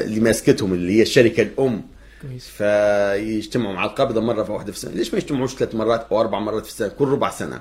اللي 0.00 0.20
ماسكتهم 0.20 0.72
اللي 0.72 0.98
هي 0.98 1.02
الشركة 1.02 1.42
الأم. 1.42 1.82
كويس. 2.22 2.48
فيجتمعوا 2.48 3.74
مع 3.74 3.84
القابضه 3.84 4.20
مرة 4.20 4.42
في 4.42 4.52
واحدة 4.52 4.72
في 4.72 4.78
السنة. 4.78 4.92
ليش 4.94 5.12
ما 5.14 5.18
يجتمعوش 5.18 5.54
ثلاث 5.54 5.74
مرات 5.74 6.06
أو 6.12 6.20
أربع 6.20 6.38
مرات 6.38 6.66
في 6.66 6.70
السنة؟ 6.70 6.88
كل 6.88 7.08
ربع 7.08 7.30
سنة. 7.30 7.60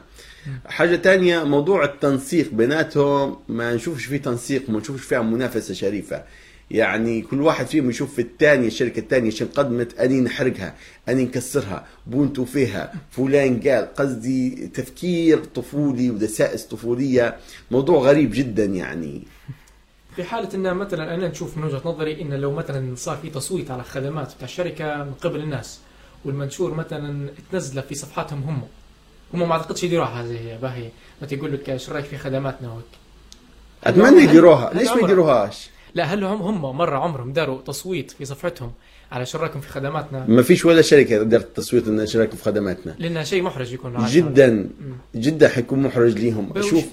حاجة 0.65 0.95
تانية 0.95 1.43
موضوع 1.43 1.83
التنسيق 1.83 2.49
بيناتهم 2.53 3.37
ما 3.49 3.73
نشوفش 3.73 4.05
فيه 4.05 4.17
تنسيق 4.17 4.63
وما 4.69 4.79
نشوفش 4.79 5.01
فيها 5.01 5.21
منافسة 5.21 5.73
شريفة. 5.73 6.23
يعني 6.71 7.21
كل 7.21 7.41
واحد 7.41 7.65
فيهم 7.65 7.89
يشوف 7.89 8.15
في 8.15 8.21
الثاني 8.21 8.67
الشركة 8.67 8.99
الثانية 8.99 9.29
شن 9.29 9.45
قدمت 9.45 9.99
أني 9.99 10.21
نحرقها 10.21 10.75
أني 11.09 11.23
نكسرها. 11.23 11.85
بونتو 12.07 12.45
فيها. 12.45 12.93
فلان 13.11 13.59
قال 13.59 13.93
قصدي 13.93 14.67
تفكير 14.73 15.43
طفولي 15.45 16.09
ودسائس 16.09 16.63
طفولية. 16.63 17.37
موضوع 17.71 17.99
غريب 17.99 18.31
جدا 18.33 18.65
يعني. 18.65 19.23
في 20.15 20.23
حالة 20.23 20.49
إن 20.55 20.75
مثلا 20.75 21.15
أنا 21.15 21.27
نشوف 21.27 21.57
من 21.57 21.63
وجهة 21.63 21.81
نظري 21.85 22.21
إن 22.21 22.33
لو 22.33 22.51
مثلا 22.51 22.95
صار 22.95 23.17
في 23.17 23.29
تصويت 23.29 23.71
على 23.71 23.81
الخدمات 23.81 24.35
بتاع 24.35 24.45
الشركة 24.45 25.03
من 25.03 25.13
قبل 25.13 25.39
الناس 25.39 25.79
والمنشور 26.25 26.73
مثلا 26.73 27.29
تنزله 27.51 27.81
في 27.81 27.95
صفحاتهم 27.95 28.43
هم. 28.43 28.61
هم 29.33 29.49
ما 29.49 29.53
أعتقدش 29.55 29.83
يديروها. 29.83 30.25
زي 30.25 30.57
باهي 30.57 30.89
ما 31.21 31.27
تقول 31.27 31.53
لك 31.53 31.69
إيش 31.69 31.89
رأيك 31.89 32.05
في 32.05 32.17
خدماتنا 32.17 32.69
وهيك؟ 32.69 32.85
أتمنى 33.83 34.23
يديروها. 34.23 34.73
ليش 34.73 34.89
ما 34.89 35.01
يديروهاش؟ 35.01 35.69
لا 35.95 36.03
هل 36.03 36.23
هم 36.23 36.41
هم 36.41 36.77
مرة 36.77 36.97
عمرهم 36.97 37.33
داروا 37.33 37.61
تصويت 37.61 38.11
في 38.11 38.25
صفحتهم 38.25 38.71
على 39.11 39.25
شو 39.25 39.37
رايكم 39.37 39.61
في 39.61 39.69
خدماتنا 39.69 40.25
ما 40.27 40.41
فيش 40.41 40.65
ولا 40.65 40.81
شركة 40.81 41.19
قدرت 41.19 41.43
التصويت 41.45 41.87
ان 41.87 42.07
شراكة 42.07 42.37
في 42.37 42.43
خدماتنا 42.43 42.95
لأنها 42.99 43.23
شيء 43.23 43.41
محرج 43.41 43.73
يكون. 43.73 44.05
جدا. 44.05 44.69
جدا 45.15 45.49
حيكون 45.49 45.79
محرج 45.83 46.13
ليهم 46.17 46.61
شوف. 46.61 46.85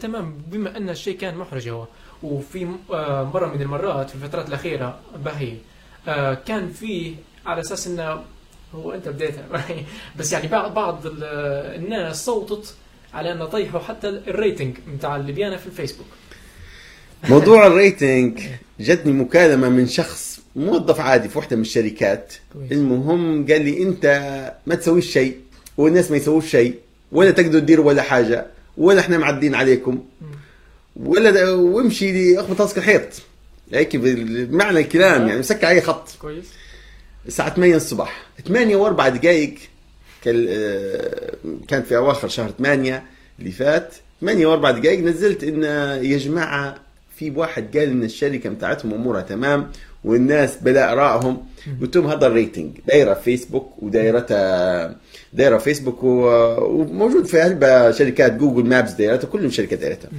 تمام 0.00 0.34
بما 0.46 0.76
أن 0.76 0.90
الشيء 0.90 1.16
كان 1.18 1.36
محرج 1.38 1.68
هو 1.68 1.86
وفي 2.22 2.66
آه، 2.92 3.30
مرة 3.34 3.46
من 3.54 3.62
المرات 3.62 4.08
في 4.10 4.14
الفترات 4.14 4.48
الأخيرة 4.48 4.98
باهي 5.24 5.52
آه، 6.08 6.34
كان 6.34 6.68
في 6.68 7.14
على 7.46 7.60
أساس 7.60 7.86
إنه 7.86 8.20
هو 8.74 8.92
أنت 8.92 9.08
بديتها 9.08 9.44
بس 10.18 10.32
يعني 10.32 10.48
بعض 10.48 10.74
بعض 10.74 11.06
ال- 11.06 11.24
الناس 11.84 12.24
صوتت 12.26 12.74
على 13.14 13.32
أنه 13.32 13.44
طيحوا 13.44 13.80
حتى 13.80 14.08
ال 14.08 14.18
rating 14.18 14.76
بتاع 14.98 15.16
الليبيانا 15.16 15.56
في 15.56 15.66
الفيسبوك 15.66 16.06
موضوع 17.28 17.66
ال 17.66 17.77
rating 17.77 18.40
جتني 18.80 19.12
مكالمة 19.12 19.68
من 19.68 19.86
شخص 19.86 20.40
موظف 20.56 21.00
عادي 21.00 21.28
في 21.28 21.38
واحدة 21.38 21.56
من 21.56 21.62
الشركات. 21.62 22.32
كويس. 22.52 22.72
المهم 22.72 23.46
قال 23.46 23.62
لي 23.62 23.82
أنت 23.82 24.06
ما 24.66 24.74
تسويش 24.74 25.12
شيء 25.12 25.36
والناس 25.76 26.10
ما 26.10 26.16
يسووش 26.16 26.50
شيء 26.50 26.74
ولا 27.12 27.30
تقدروا 27.30 27.60
تديروا 27.60 27.86
ولا 27.86 28.02
حاجة 28.02 28.46
ولا 28.78 29.00
إحنا 29.00 29.18
معدين 29.18 29.54
عليكم 29.54 30.04
ولا 30.96 31.50
وامشي 31.52 32.12
لي 32.12 32.40
اخبط 32.40 32.60
راسك 32.60 32.78
الحيط. 32.78 33.08
هيك 33.72 33.96
بمعنى 33.96 34.78
الكلام 34.78 35.28
يعني 35.28 35.40
مسكر 35.40 35.66
علي 35.66 35.80
خط. 35.80 36.08
كويس. 36.18 36.44
الساعة 37.26 37.54
8 37.54 37.76
الصبح 37.76 38.26
8 38.48 38.76
وأربع 38.76 39.08
دقائق 39.08 39.54
كان 41.68 41.82
في 41.82 41.96
أواخر 41.96 42.28
شهر 42.28 42.50
8 42.58 43.02
اللي 43.38 43.50
فات. 43.50 43.94
8 44.20 44.46
وأربع 44.46 44.70
دقائق 44.70 45.00
نزلت 45.00 45.44
إن 45.44 45.62
يا 46.04 46.18
جماعة 46.18 46.85
في 47.16 47.30
واحد 47.30 47.76
قال 47.76 47.88
إن 47.88 48.02
الشركة 48.02 48.50
بتاعتهم 48.50 48.94
أمورها 48.94 49.20
تمام 49.20 49.70
والناس 50.04 50.56
بلا 50.62 50.92
ارائهم 50.92 51.42
قلت 51.80 51.96
لهم 51.96 52.06
هذا 52.06 52.26
ال 52.26 52.32
rating 52.32 52.70
دايرة 52.88 53.14
فيسبوك 53.14 53.82
ودايرتها 53.82 54.96
دايرة 55.32 55.58
فيسبوك 55.58 55.98
وموجود 56.02 57.26
في 57.26 57.40
قلبها 57.40 57.90
شركات 57.92 58.32
Google 58.32 58.68
Maps 58.68 58.92
دايرتها 58.92 59.28
كلهم 59.28 59.50
شركات 59.50 59.78
دايرتها. 59.78 60.10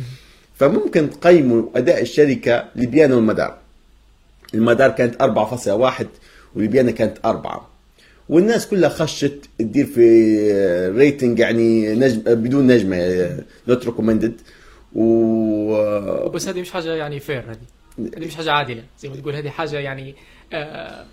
فممكن 0.56 1.10
تقيموا 1.10 1.64
أداء 1.76 2.02
الشركة 2.02 2.66
ليبيانا 2.76 3.16
والمدار. 3.16 3.58
المدار 4.54 4.90
كانت 4.90 5.16
4.1 5.22 6.06
وليبيانا 6.56 6.92
كانت 6.92 7.18
4 7.26 7.70
والناس 8.30 8.68
كلها 8.68 8.90
خشت 8.90 9.40
تدير 9.60 9.86
في 9.86 10.92
rating 10.96 11.40
يعني 11.40 11.96
نجم 11.96 12.22
بدون 12.26 12.68
نجمة 12.68 12.98
not 13.68 13.86
recommended 13.86 14.34
و 14.98 16.30
بس 16.30 16.48
هذه 16.48 16.62
مش 16.62 16.72
حاجة 16.72 16.96
يعني 16.96 17.20
fair 17.20 17.44
هذه. 17.50 18.08
هذه 18.18 18.26
مش 18.26 18.36
حاجة 18.36 18.52
عادلة 18.52 18.84
زي 19.00 19.10
ما 19.10 19.16
تقول 19.16 19.36
هذه 19.36 19.50
حاجة 19.50 19.80
يعني 19.80 20.16
آه 20.54 21.06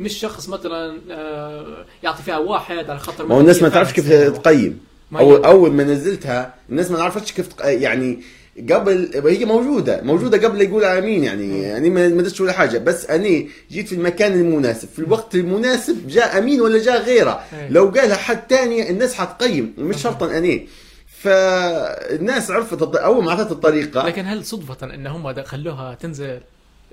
مش 0.00 0.12
شخص 0.18 0.48
مثلا 0.48 0.98
آه 1.10 1.84
يعطي 2.02 2.22
فيها 2.22 2.38
واحد 2.38 2.90
على 2.90 2.98
خاطر 2.98 3.26
ما 3.26 3.34
هو 3.34 3.40
الناس 3.40 3.62
ما 3.62 3.68
تعرفش 3.68 3.92
كيف. 3.92 4.12
تقيم. 4.12 4.80
اول 5.14 5.44
أول 5.44 5.72
ما 5.72 5.84
نزلتها 5.84 6.54
الناس 6.70 6.90
ما 6.90 7.02
عرفتش 7.02 7.32
كيف 7.32 7.48
تق... 7.48 7.66
يعني 7.66 8.22
قبل 8.70 9.10
هي 9.26 9.44
موجودة 9.44 10.02
موجودة 10.02 10.48
قبل 10.48 10.60
يقول 10.60 10.84
آمين 10.84 11.24
يعني 11.24 11.62
يعني 11.62 11.90
ما 11.90 12.08
ما 12.08 12.22
درتش 12.22 12.40
ولا 12.40 12.52
حاجة. 12.52 12.78
بس 12.78 13.06
أنا 13.06 13.44
جيت 13.70 13.88
في 13.88 13.94
المكان 13.94 14.32
المناسب 14.32 14.88
في 14.88 14.98
الوقت 14.98 15.34
المناسب 15.34 16.08
جاء 16.08 16.38
آمين 16.38 16.60
ولا 16.60 16.82
جاء 16.82 17.02
غيره. 17.02 17.40
إيه. 17.52 17.68
لو 17.68 17.88
قالها 17.88 18.16
حد 18.16 18.46
تاني 18.46 18.90
الناس 18.90 19.14
حتقيم 19.14 19.74
مش 19.78 20.02
شرطا 20.02 20.38
أنا. 20.38 20.60
فالناس 21.22 22.50
عرفت 22.50 22.82
الط- 22.82 22.96
أول 22.96 23.24
ما 23.24 23.30
أعطت 23.30 23.52
الطريقة. 23.52 24.06
لكن 24.06 24.26
هل 24.26 24.44
صدفة 24.44 24.94
إن 24.94 25.06
هم 25.06 25.42
خلوها 25.44 25.94
تنزل 25.94 26.40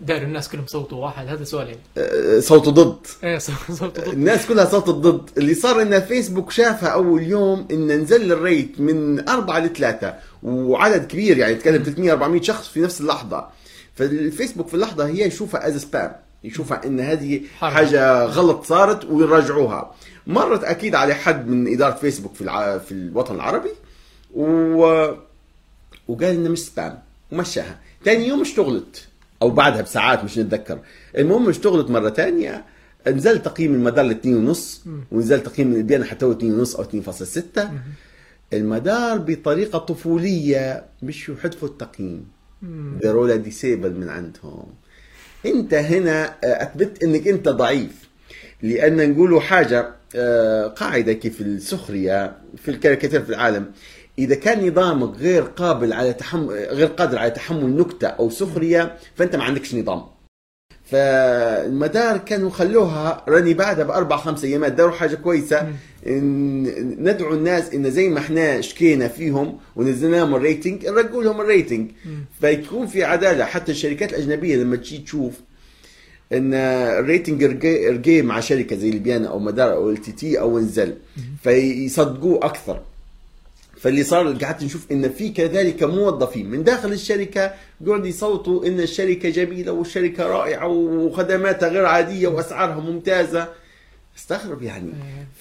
داير 0.01 0.21
الناس 0.23 0.49
كلهم 0.49 0.65
صوتوا 0.67 0.97
واحد؟ 1.05 1.27
هذا 1.27 1.43
سؤال 1.43 1.67
يعني. 1.67 1.79
آه، 1.97 2.39
صوته 2.39 2.71
ضد. 2.71 3.07
إيه 3.23 3.37
صوتوا 3.47 3.87
ضد. 3.87 4.07
الناس 4.07 4.45
كلها 4.45 4.65
صوت 4.65 4.89
ضد. 4.89 5.29
اللي 5.37 5.53
صار 5.53 5.81
إن 5.81 5.99
فيسبوك 6.01 6.51
شافها 6.51 6.89
أول 6.89 7.23
يوم 7.23 7.67
إن 7.71 7.87
نزل 8.01 8.31
الريت 8.31 8.79
من 8.79 9.29
أربعة 9.29 9.59
لثلاثة 9.59 10.13
وعدد 10.43 11.05
كبير 11.07 11.37
يعني 11.37 11.55
تكلم 11.55 11.83
300 11.83 12.11
400 12.11 12.41
شخص 12.41 12.67
في 12.67 12.81
نفس 12.81 13.01
اللحظة. 13.01 13.47
فالفيسبوك 13.95 14.67
في 14.67 14.73
اللحظة 14.73 15.05
هي 15.07 15.27
يشوفها 15.27 15.67
as 15.67 15.77
spam 15.77 16.15
يشوفها 16.43 16.85
إن 16.85 16.99
هذه 16.99 17.41
حرام. 17.59 17.71
حاجة 17.73 18.23
غلط 18.25 18.65
صارت 18.65 19.05
ويراجعوها. 19.05 19.91
مرت 20.27 20.63
أكيد 20.63 20.95
على 20.95 21.13
حد 21.13 21.47
من 21.47 21.73
إدارة 21.73 21.93
فيسبوك 21.95 22.35
في 22.35 22.41
الع... 22.41 22.77
في 22.77 22.91
الوطن 22.91 23.35
العربي. 23.35 23.69
و... 24.35 24.81
وقال 26.07 26.35
إنه 26.35 26.49
مش 26.49 26.59
spam 26.59 26.99
ومشاها. 27.31 27.79
ثاني 28.05 28.27
يوم 28.27 28.41
اشتغلت. 28.41 29.07
أو 29.41 29.49
بعدها 29.49 29.81
بساعات 29.81 30.23
مش 30.23 30.37
نتذكر. 30.37 30.79
المهم 31.17 31.49
اشتغلت 31.49 31.89
مرة 31.89 32.09
ثانية 32.09 32.65
نزل 33.07 33.41
تقييم 33.41 33.73
المدار 33.73 34.05
ل 34.05 34.15
2.5 34.53 34.57
ونزل 35.11 35.43
تقييم 35.43 35.73
ليبيانا 35.73 36.03
حتى 36.03 36.25
هو 36.25 36.33
2.5 36.33 36.75
أو 36.75 36.83
2.6 36.83 37.61
المدار 38.53 39.17
بطريقة 39.17 39.79
طفولية 39.79 40.85
مش 41.03 41.29
يحذفوا 41.29 41.67
التقييم. 41.67 42.27
داروا 43.01 43.27
لها 43.27 43.35
disable 43.35 43.93
من 43.93 44.09
عندهم. 44.09 44.67
أنت 45.45 45.73
هنا 45.73 46.25
آه، 46.43 46.63
أثبت 46.63 47.03
إنك 47.03 47.27
أنت 47.27 47.49
ضعيف. 47.49 48.09
لأن 48.61 49.11
نقولوا 49.11 49.39
حاجة 49.41 49.89
آه، 50.15 50.67
قاعدة 50.67 51.13
كيف 51.13 51.41
السخرية 51.41 52.37
في 52.57 52.71
الكاريكاتير 52.71 53.21
في 53.23 53.29
العالم. 53.29 53.71
إذا 54.19 54.35
كان 54.35 54.67
نظامك 54.67 55.17
غير 55.17 55.41
قابل 55.41 55.93
على 55.93 56.13
تحمل 56.13 56.49
غير 56.49 56.87
قادر 56.87 57.17
على 57.17 57.31
تحمل 57.31 57.77
نكتة 57.77 58.07
أو 58.07 58.29
سخرية 58.29 58.95
فأنت 59.15 59.35
ما 59.35 59.43
عندكش 59.43 59.75
نظام. 59.75 60.03
فالمدار 60.91 62.17
كانوا 62.17 62.49
خلوها 62.49 63.23
راني 63.27 63.53
بعدها 63.53 63.85
بأربع 63.85 64.17
خمس 64.17 64.43
أيامات 64.43 64.71
داروا 64.71 64.91
حاجة 64.91 65.15
كويسة 65.15 65.67
إن 66.07 66.63
ندعو 67.03 67.33
الناس 67.33 67.73
إن 67.73 67.91
زي 67.91 68.09
ما 68.09 68.19
إحنا 68.19 68.61
شكينا 68.61 69.07
فيهم 69.07 69.57
ونزلنا 69.75 70.15
لهم 70.15 70.35
ال 70.35 70.42
rating 70.42 70.85
نرجعوا 70.87 71.23
لهم 71.23 71.41
ال 71.41 71.48
rating 71.48 71.91
فيكون 72.41 72.87
في 72.87 73.03
عدالة. 73.03 73.45
حتى 73.45 73.71
الشركات 73.71 74.09
الأجنبية 74.13 74.55
لما 74.55 74.75
تجي 74.75 74.97
تشوف 74.97 75.33
إن 76.33 76.53
ال 76.53 76.66
rating 76.66 77.43
رجع 77.43 78.21
مع 78.21 78.39
شركة 78.39 78.75
زي 78.75 78.91
ليبيانا 78.91 79.27
أو 79.27 79.39
مدار 79.39 79.73
أو 79.73 79.89
LTT 79.89 80.39
أو 80.39 80.57
إنزل 80.57 80.95
فيصدقوه 81.43 82.45
أكثر. 82.45 82.81
فاللي 83.81 84.03
صار 84.03 84.33
قعدت 84.33 84.63
نشوف 84.63 84.91
إن 84.91 85.09
في 85.09 85.29
كذلك 85.29 85.83
موظفين. 85.83 86.49
من 86.49 86.63
داخل 86.63 86.91
الشركة 86.93 87.51
قعدوا 87.87 88.07
يصوتوا 88.07 88.65
إن 88.67 88.79
الشركة 88.79 89.29
جميلة 89.29 89.71
والشركة 89.71 90.27
رائعة 90.27 90.67
وخدماتها 90.67 91.69
غير 91.69 91.85
عادية 91.85 92.27
وأسعارها 92.27 92.79
ممتازة. 92.79 93.47
استغرب 94.17 94.63
يعني. 94.63 94.91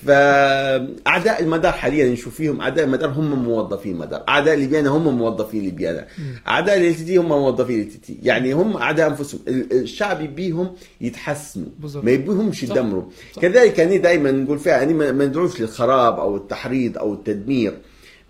فأعداء 0.06 1.42
المدار 1.42 1.72
حاليا 1.72 2.12
نشوف 2.12 2.34
فيهم 2.34 2.60
أعداء 2.60 2.84
المدار 2.84 3.08
هم 3.10 3.44
موظفين 3.44 3.96
مدار 3.96 4.24
أعداء 4.28 4.54
ليبيانا 4.54 4.88
هم 4.88 5.18
موظفين 5.18 5.62
ليبيانا. 5.62 6.06
أعداء 6.48 6.78
ال 6.78 6.94
تي 6.94 7.16
هم 7.16 7.28
موظفين 7.28 7.80
ال 7.80 8.00
تي 8.00 8.18
يعني 8.22 8.52
هم 8.52 8.76
أعداء 8.76 9.08
أنفسهم. 9.10 9.40
ال- 9.48 9.72
الشعب 9.72 10.20
يبيهم 10.20 10.72
يتحسنوا. 11.00 11.66
ما 12.02 12.10
يبيهمش. 12.10 12.62
يدمروا. 12.62 13.02
كذلك 13.42 13.80
أنا 13.80 13.96
دائما 13.96 14.30
نقول 14.30 14.58
فيها 14.58 14.82
أنا 14.82 15.12
ما 15.12 15.26
ندعوش 15.26 15.60
للخراب 15.60 16.18
أو 16.20 16.36
التحريض 16.36 16.98
أو 16.98 17.14
التدمير. 17.14 17.78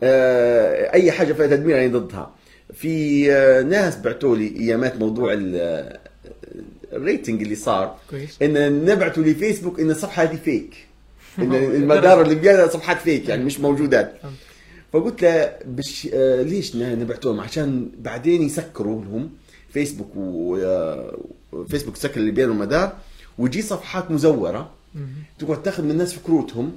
أي 0.02 1.12
حاجة 1.12 1.32
فيها 1.32 1.46
تدمير 1.46 1.84
أنا 1.84 1.98
ضدها 1.98 2.30
في 2.74 3.26
آه، 3.32 3.62
ناس 3.62 3.96
بعتوا 3.96 4.36
لي 4.36 4.56
أيامات 4.56 4.96
موضوع 4.96 5.32
ال- 5.32 5.98
ال 6.92 6.99
rating 6.99 7.42
اللي 7.42 7.54
صار 7.54 7.96
كويس 8.10 8.42
إن 8.42 8.84
نبعتوا 8.84 9.22
لفيسبوك 9.22 9.80
إن 9.80 9.90
الصفحة 9.90 10.22
هذه 10.22 10.36
fake 10.44 10.74
إن 11.38 11.54
المدار 11.54 12.22
اللي 12.22 12.34
بيها 12.34 12.66
صفحات 12.68 12.98
fake 13.00 13.28
يعني 13.28 13.44
مش 13.44 13.60
موجودات. 13.60 14.12
فقلت 14.92 15.22
له 15.22 15.52
بش 15.66 16.08
آه 16.14 16.42
ليش 16.42 16.76
ن- 16.76 16.98
نبعتوا 16.98 17.32
لهم 17.32 17.40
عشان 17.40 17.88
بعدين 17.98 18.42
يسكروا 18.42 19.04
لهم 19.04 19.30
فيسبوك 19.72 20.10
وفيسبوك 21.52 21.96
سكر 21.96 22.20
اللي 22.20 22.30
بينهم 22.30 22.58
مدار 22.58 22.92
ويجي 23.38 23.62
صفحات 23.62 24.10
مزورة. 24.10 24.70
تقعد 25.38 25.62
تاخذ 25.62 25.82
من 25.84 25.90
الناس 25.90 26.12
فكروتهم. 26.14 26.72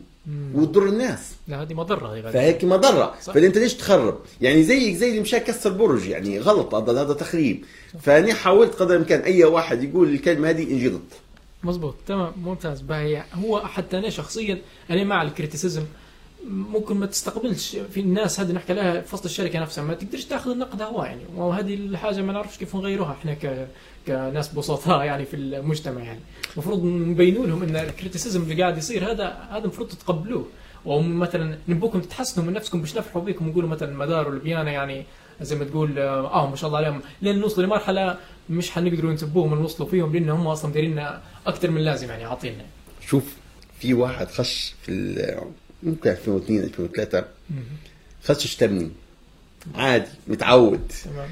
وتضر 0.53 0.87
الناس. 0.87 1.33
لا 1.47 1.61
هذه 1.61 1.73
مضرة 1.73 2.13
هذه. 2.13 2.31
فهيك 2.31 2.63
مضرة. 2.63 3.15
صح. 3.21 3.33
فانت 3.33 3.57
ليش 3.57 3.73
تخرب؟ 3.73 4.19
يعني 4.41 4.63
زيك 4.63 4.95
زي 4.95 5.09
اللي 5.09 5.21
مشى 5.21 5.39
كسر 5.39 5.69
برج 5.69 6.07
يعني 6.07 6.39
غلط 6.39 6.75
هذا 6.75 7.01
هذا 7.01 7.13
تخريب. 7.13 7.65
فاني 8.01 8.33
حاولت 8.33 8.75
قدر 8.75 8.95
الإمكان 8.95 9.19
أي 9.19 9.43
واحد 9.43 9.83
يقول 9.83 10.09
الكلمة 10.09 10.49
هذه 10.49 10.63
انجي 10.63 10.89
ضد 10.89 11.01
مزبوط 11.63 11.95
تمام 12.07 12.33
ممتاز. 12.43 12.81
باهي 12.81 13.23
هو 13.33 13.59
حتى 13.59 13.97
أنا 13.97 14.09
شخصيا 14.09 14.61
أنا 14.89 15.03
مع 15.03 15.21
ال 15.21 15.27
criticism. 15.27 15.83
ممكن 16.47 16.95
ما 16.95 17.05
تستقبلش. 17.05 17.75
في 17.75 17.99
الناس 17.99 18.39
هذه 18.39 18.51
نحكي 18.51 18.73
لها 18.73 19.01
في 19.01 19.15
وسط 19.15 19.25
الشركة 19.25 19.59
نفسها 19.59 19.83
ما 19.83 19.93
تقدرش 19.93 20.25
تاخذ 20.25 20.51
النقد 20.51 20.81
هوا 20.81 21.05
يعني. 21.05 21.21
وهذه 21.35 21.75
الحاجة 21.75 22.21
ما 22.21 22.33
نعرفش 22.33 22.57
كيف 22.57 22.75
نغيروها 22.75 23.11
إحنا 23.11 23.33
ك 23.33 23.67
كناس 24.07 24.53
بسطاء 24.53 25.03
يعني 25.09 25.25
في 25.25 25.35
المجتمع 25.35 26.01
يعني. 26.01 26.19
المفروض 26.53 26.85
نبينوا 26.85 27.47
لهم 27.47 27.63
إن 27.63 27.75
ال 27.75 27.82
criticism 27.82 28.41
اللي 28.41 28.61
قاعد 28.61 28.77
يصير 28.77 29.11
هذا 29.11 29.47
هذا 29.51 29.63
المفروض 29.63 29.87
تتقبلوه. 29.87 30.45
ومثلا 30.85 31.57
نبوكم 31.67 32.01
تتحسنوا 32.01 32.47
من 32.47 32.53
نفسكم 32.53 32.81
باش 32.81 32.97
نفرحوا 32.97 33.21
بكم 33.21 33.47
ونقولوا 33.47 33.69
مثلا 33.69 33.97
مدار 33.97 34.27
وليبيانا 34.27 34.71
يعني 34.71 35.05
زي 35.41 35.55
ما 35.55 35.65
تقول 35.65 35.99
آه 35.99 36.49
ما 36.49 36.55
شاء 36.55 36.67
الله 36.67 36.77
عليهم. 36.77 37.01
لين 37.21 37.39
نوصلوا 37.39 37.67
لمرحلة 37.67 38.17
مش 38.49 38.71
حنقدروا 38.71 39.13
نسبوهم 39.13 39.51
ونوصلوا 39.51 39.89
فيهم 39.89 40.13
لأن 40.13 40.29
هم 40.29 40.47
أصلا 40.47 40.73
دايرين 40.73 41.07
أكثر 41.47 41.71
من 41.71 41.81
لازم 41.81 42.09
يعني 42.09 42.23
عاطينا 42.23 42.65
شوف 43.07 43.35
في 43.79 43.93
واحد 43.93 44.27
خش 44.27 44.75
في 44.81 44.91
ممكن 45.83 46.09
2002 46.09 46.63
2003 46.63 47.25
خش 48.23 48.45
اشتمني. 48.45 48.89
عادي 49.75 50.09
متعود. 50.27 50.91
تمام. 51.03 51.29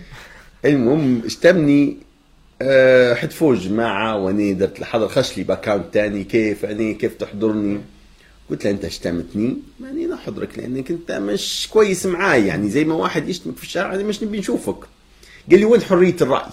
المهم 0.66 1.22
اشتمني 1.26 1.98
أه 2.62 3.14
حتفوج 3.14 3.60
جماعة 3.68 4.18
واني 4.18 4.54
درت 4.54 4.80
الحظر 4.80 5.08
خش 5.08 5.38
لي 5.38 5.44
بأكاونت 5.44 5.94
تاني 5.94 6.24
كيف 6.24 6.66
اني 6.66 6.94
كيف 6.94 7.14
تحضرني؟ 7.14 7.80
قلت 8.50 8.66
له 8.66 8.72
أنت 8.72 8.86
اشتمتني؟ 8.86 9.58
ماني 9.80 10.08
نحضرك 10.08 10.58
لأنك 10.60 10.92
أنت 10.92 11.12
مش 11.12 11.68
كويس 11.72 12.06
معاي 12.06 12.48
يعني 12.48 12.70
زي 12.70 12.86
ما 12.86 12.94
واحد 12.96 13.30
يشتمك 13.30 13.58
في 13.58 13.64
الشارع 13.64 13.94
أنا 13.94 14.04
مش 14.04 14.24
نبي 14.24 14.40
نشوفك. 14.40 14.78
قال 15.52 15.60
لي 15.60 15.66
وين 15.66 15.82
حرية 15.82 16.16
الرأي؟ 16.22 16.50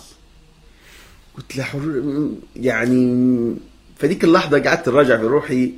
قلت 1.37 1.57
له 1.57 1.63
حر... 1.63 2.03
يعني 2.57 3.55
فديك 3.99 4.25
اللحظة 4.25 4.59
قعدت 4.59 4.89
اراجع 4.89 5.17
في 5.17 5.23
روحي. 5.23 5.73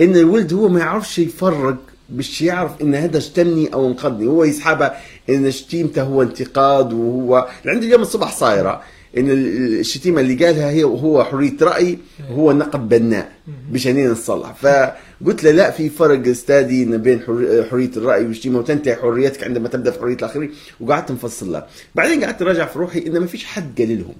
إن 0.00 0.16
الولد 0.16 0.52
هو 0.52 0.68
ما 0.68 0.80
يعرفش 0.80 1.18
يفرق 1.18 1.76
مش 2.14 2.42
يعرف 2.42 2.82
إن 2.82 2.94
هذا 2.94 3.18
اشتمني 3.18 3.74
أو 3.74 3.86
انقذني. 3.88 4.26
هو 4.26 4.44
يسحبها 4.44 5.00
إن 5.30 5.50
شتيمته 5.50 6.02
هو 6.02 6.22
انتقاد 6.22 6.92
وهو 6.92 7.48
عندي 7.66 7.86
اليوم 7.86 8.02
الصبح 8.02 8.32
صايرة. 8.36 8.82
إن 9.16 9.30
ال- 9.30 9.78
الشتيمة 9.80 10.20
اللي 10.20 10.44
قالها 10.46 10.70
هي 10.70 10.84
هو 10.84 11.24
حرية 11.24 11.56
رأي 11.62 11.98
وهو 12.30 12.52
نقد 12.52 12.88
بناء 12.88 13.32
بشانين 13.70 14.10
نصلح. 14.10 14.54
فقلت 14.54 15.44
له 15.44 15.50
لا 15.50 15.70
في 15.70 15.88
فرق 15.90 16.28
أستاذي 16.28 16.84
بين 16.84 17.20
حر- 17.20 17.66
حرية 17.70 17.90
الرأي 17.96 18.24
والشتيمة 18.26 18.58
وتنتهي 18.58 18.96
حريتك 18.96 19.44
عندما 19.44 19.68
تبدأ 19.68 19.90
في 19.90 20.00
حرية 20.00 20.14
الآخرين. 20.14 20.50
وقعدت 20.80 21.10
نفصل 21.12 21.52
له. 21.52 21.64
بعدين 21.94 22.24
قعدت 22.24 22.42
اراجع 22.42 22.66
في 22.66 22.78
روحي 22.78 23.06
إن 23.06 23.18
ما 23.18 23.26
فيش 23.26 23.44
حد 23.44 23.80
قال 23.80 23.98
لهم. 23.98 24.14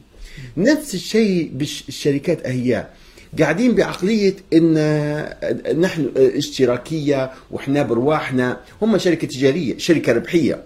نفس 0.56 0.94
الشيء 0.94 1.50
بالشركات 1.54 2.46
هي 2.46 2.86
قاعدين 3.40 3.74
بعقلية 3.74 4.34
إن 4.52 4.74
نحن 5.80 6.10
اشتراكية 6.16 7.30
وإحنا 7.50 7.82
برواحنا. 7.82 8.60
هم 8.82 8.98
شركة 8.98 9.26
تجارية 9.26 9.78
شركة 9.78 10.12
ربحية. 10.12 10.64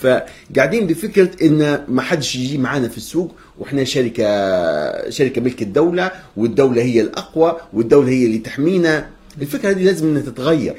فقاعدين 0.00 0.86
بفكرة 0.86 1.30
إن 1.42 1.84
ما 1.88 2.02
حدش 2.02 2.36
يجي 2.36 2.58
معانا 2.58 2.88
في 2.88 2.96
السوق 2.96 3.34
وإحنا 3.58 3.84
شركة 3.84 5.10
شركة 5.10 5.40
ملك 5.40 5.62
الدولة 5.62 6.10
والدولة 6.36 6.82
هي 6.82 7.00
الأقوى 7.00 7.56
والدولة 7.72 8.08
هي 8.08 8.26
اللي 8.26 8.38
تحمينا. 8.38 9.08
الفكرة 9.42 9.70
هذه 9.70 9.84
لازم 9.84 10.06
إنها 10.06 10.22
تتغير. 10.22 10.74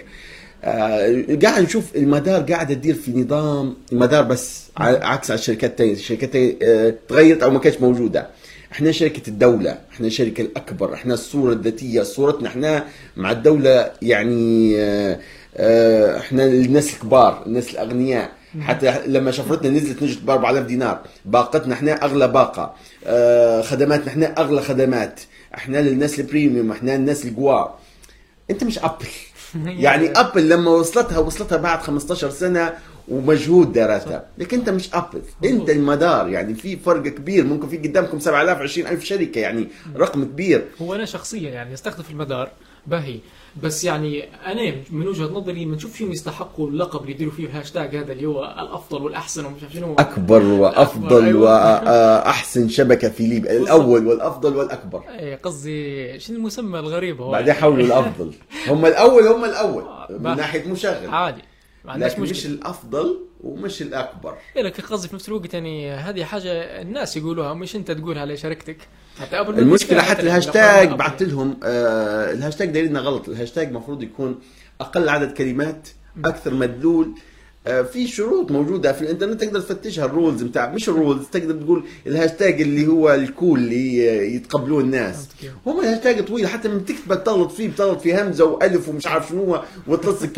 آه، 0.64 1.26
قاعد 1.44 1.64
نشوف 1.64 1.96
المدار 1.96 2.42
قاعدة 2.42 2.74
تدير 2.74 2.96
في 2.96 3.12
نظام 3.12 3.76
المدار 3.92 4.24
بس 4.24 4.64
عكس 4.78 5.32
على 5.32 5.40
الشركات 5.40 5.72
الثانية، 5.72 5.94
الشركات 5.94 6.36
التانية، 6.36 6.58
آه، 6.64 6.94
تغيرت 7.10 7.44
أو 7.44 7.50
ما 7.52 7.60
كانتش 7.60 7.82
موجودة. 7.82 8.28
إحنا 8.72 8.92
شركة 8.92 9.30
الدولة، 9.30 9.78
إحنا 9.94 10.08
الشركة 10.08 10.42
الأكبر، 10.42 10.94
إحنا 10.94 11.14
الصورة 11.14 11.54
الذاتية، 11.54 12.04
صورتنا 12.04 12.48
إحنا 12.48 12.86
مع 13.18 13.32
الدولة 13.32 13.92
يعني 14.02 14.74
آه، 14.80 15.20
آه، 15.58 16.18
إحنا 16.18 16.46
الناس 16.46 16.94
الكبار، 16.94 17.44
الناس 17.46 17.70
الأغنياء، 17.70 18.32
حتى 18.62 19.08
لما 19.08 19.32
شفرتنا 19.32 19.70
نزلت 19.70 20.04
نجت 20.04 20.22
ب 20.22 20.30
4000 20.30 20.66
دينار، 20.66 21.00
باقتنا 21.26 21.74
إحنا 21.74 22.06
أغلى 22.06 22.28
باقة، 22.28 22.76
آه، 23.06 23.62
خدماتنا 23.62 24.08
إحنا 24.08 24.26
أغلى 24.42 24.62
خدمات، 24.62 25.20
إحنا 25.56 25.78
للناس 25.78 26.20
البريميوم، 26.20 26.72
إحنا 26.72 26.96
الناس 26.96 27.26
القوى. 27.26 27.74
أنت 28.52 28.64
مش 28.64 28.80
Apple. 28.80 29.08
يعني 29.86 30.12
Apple 30.12 30.50
لما 30.50 30.72
وصلتها 30.72 31.20
وصلتها 31.20 31.58
بعد 31.58 31.80
15 31.80 32.30
سنة 32.30 32.74
ومجهود 33.12 33.74
دارتها 33.74 34.26
لكن 34.38 34.58
أنت 34.58 34.70
مش 34.70 34.90
Apple. 34.94 35.22
أنت 35.46 35.70
المدار 35.70 36.28
يعني 36.30 36.54
في 36.54 36.78
فرق 36.78 37.04
كبير. 37.08 37.44
ممكن 37.46 37.68
في 37.68 37.78
قدامكم 37.78 38.20
7000 38.20 38.58
20000 38.58 39.04
شركة 39.04 39.40
يعني 39.40 39.68
رقم 39.98 40.24
كبير. 40.24 40.66
هو 40.82 40.96
أنا 40.96 41.06
شخصيا 41.06 41.50
يعني 41.50 41.74
أستخدم 41.74 42.04
في 42.04 42.12
المدار 42.12 42.50
باهي. 42.88 43.20
بس 43.64 43.84
يعني 43.84 44.24
أنا 44.46 44.76
من 44.92 45.08
وجهة 45.08 45.26
نظري 45.26 45.66
ما 45.66 45.76
نشوف 45.76 45.92
فيهم 45.94 46.12
يستحقوا 46.12 46.70
اللقب 46.70 47.02
اللي 47.02 47.12
يديروا 47.12 47.32
فيه 47.34 47.46
الهاشتاج 47.46 47.96
هذا 47.96 48.12
اللي 48.12 48.26
هو 48.26 48.44
الأفضل 48.60 49.04
والأحسن 49.04 49.46
ومش 49.46 49.64
عارف 49.64 49.74
شنو. 49.74 49.96
أكبر 50.00 50.44
وأفضل 50.44 51.26
أيوة. 51.26 51.42
وأحسن 51.42 52.70
شبكة 52.70 53.10
في 53.10 53.28
ليبيا. 53.28 53.58
الأول 53.58 54.08
والأفضل 54.08 54.56
والأكبر. 54.56 55.04
إيه، 55.20 55.36
قصدي 55.36 56.20
شنو 56.20 56.38
المسمى 56.38 56.80
الغريب 56.80 57.22
هو؟ 57.22 57.32
بعدين 57.32 57.54
حولوا 57.54 57.86
الأفضل. 57.86 58.32
هم 58.68 58.86
الأول 58.86 59.28
هم 59.28 59.46
الأول. 59.46 59.84
من 60.10 60.18
بقى. 60.18 60.36
ناحية 60.36 60.68
مشغل 60.68 61.08
عادي. 61.10 61.42
ما 61.86 61.92
عندناش 61.92 62.12
لكن 62.12 62.22
مش 62.22 62.46
الأفضل 62.46 63.20
ومش 63.44 63.82
الأكبر. 63.82 64.38
إيه 64.56 64.62
لكن 64.64 64.84
قصدي 64.84 65.08
في 65.08 65.16
نفس 65.16 65.28
الوقت 65.30 65.54
يعني 65.54 65.92
هذه 65.92 66.24
حاجة 66.24 66.52
الناس 66.82 67.18
يقولوها 67.18 67.54
مش 67.54 67.76
أنت 67.76 67.92
تقولها 67.92 68.26
لشركتك 68.26 68.78
حتى 69.20 69.36
ما 69.36 69.50
المشكلة 69.50 70.02
حتى 70.02 70.22
الهاشتاج 70.22 70.90
بعثت 70.90 71.24
لهم 71.24 71.60
آه 71.64 72.32
الهاشتاج 72.32 72.70
دايرنا 72.70 73.00
غلط. 73.00 73.30
الهاشتاج 73.30 73.68
المفروض 73.68 74.04
يكون 74.04 74.40
أقل 74.82 75.10
عدد 75.10 75.34
كلمات 75.34 75.88
أكثر 76.26 76.54
مدلول. 76.54 77.14
في 77.94 78.08
شروط 78.08 78.52
موجودة 78.52 78.94
في 78.94 79.02
الإنترنت 79.02 79.42
تقدر 79.44 79.60
تفتشها 79.60 80.06
ال 80.06 80.12
rules 80.12 80.42
بتاع 80.44 80.72
مش 80.74 80.90
ال 80.90 80.96
rules 80.96 81.26
تقدر 81.32 81.54
تقول 81.64 81.84
الهاشتاج 82.08 82.62
اللي 82.62 82.88
هو 82.88 83.14
ال 83.14 83.23
cool 83.23 83.60
اللي 83.60 83.98
يتقبلوه 84.36 84.82
الناس. 84.82 85.28
هم 85.66 85.80
الهاشتاج 85.80 86.26
طويل 86.26 86.48
حتى 86.48 86.68
لما 86.68 86.80
تكتبه 86.80 87.16
تغلط 87.16 87.52
فيه 87.52 87.70
بتغلط 87.70 88.02
في 88.02 88.22
همزة 88.22 88.46
وألف 88.46 88.90
ومش 88.90 89.08
عارف 89.08 89.30
شنو 89.30 89.60
وتلصق 89.88 90.34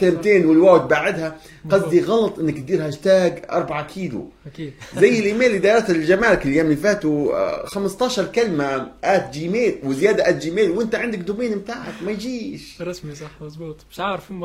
كلمتين 0.00 0.46
والواو 0.46 0.78
تبعدها 0.78 1.36
قصدي 1.70 2.00
غلط 2.00 2.38
إنك 2.38 2.56
تدير 2.58 2.86
هاشتاج 2.86 3.42
4 3.50 3.86
كيلو. 3.86 4.28
أكيد. 4.46 4.72
زي 4.98 5.18
الإيميل 5.20 5.46
اللي 5.46 5.58
دارت 5.58 5.90
الجمارك 5.90 6.46
الأيام 6.46 6.66
اللي 6.66 6.76
فاتوا 6.76 7.32
آه، 7.36 7.66
15 7.66 8.24
كلمة 8.26 8.90
at 9.04 9.30
Gmail 9.34 9.74
وزيادة 9.84 10.28
at 10.28 10.36
Gmail 10.42 10.70
وإنت 10.70 10.94
عندك 10.94 11.18
domain 11.18 11.58
بتاعك 11.58 11.94
ما 12.04 12.10
يجيش. 12.10 12.82
رسمي 12.82 13.14
صح 13.14 13.30
مزبوط. 13.42 13.76
مش 13.90 14.00
عارف 14.00 14.32
هم 14.32 14.44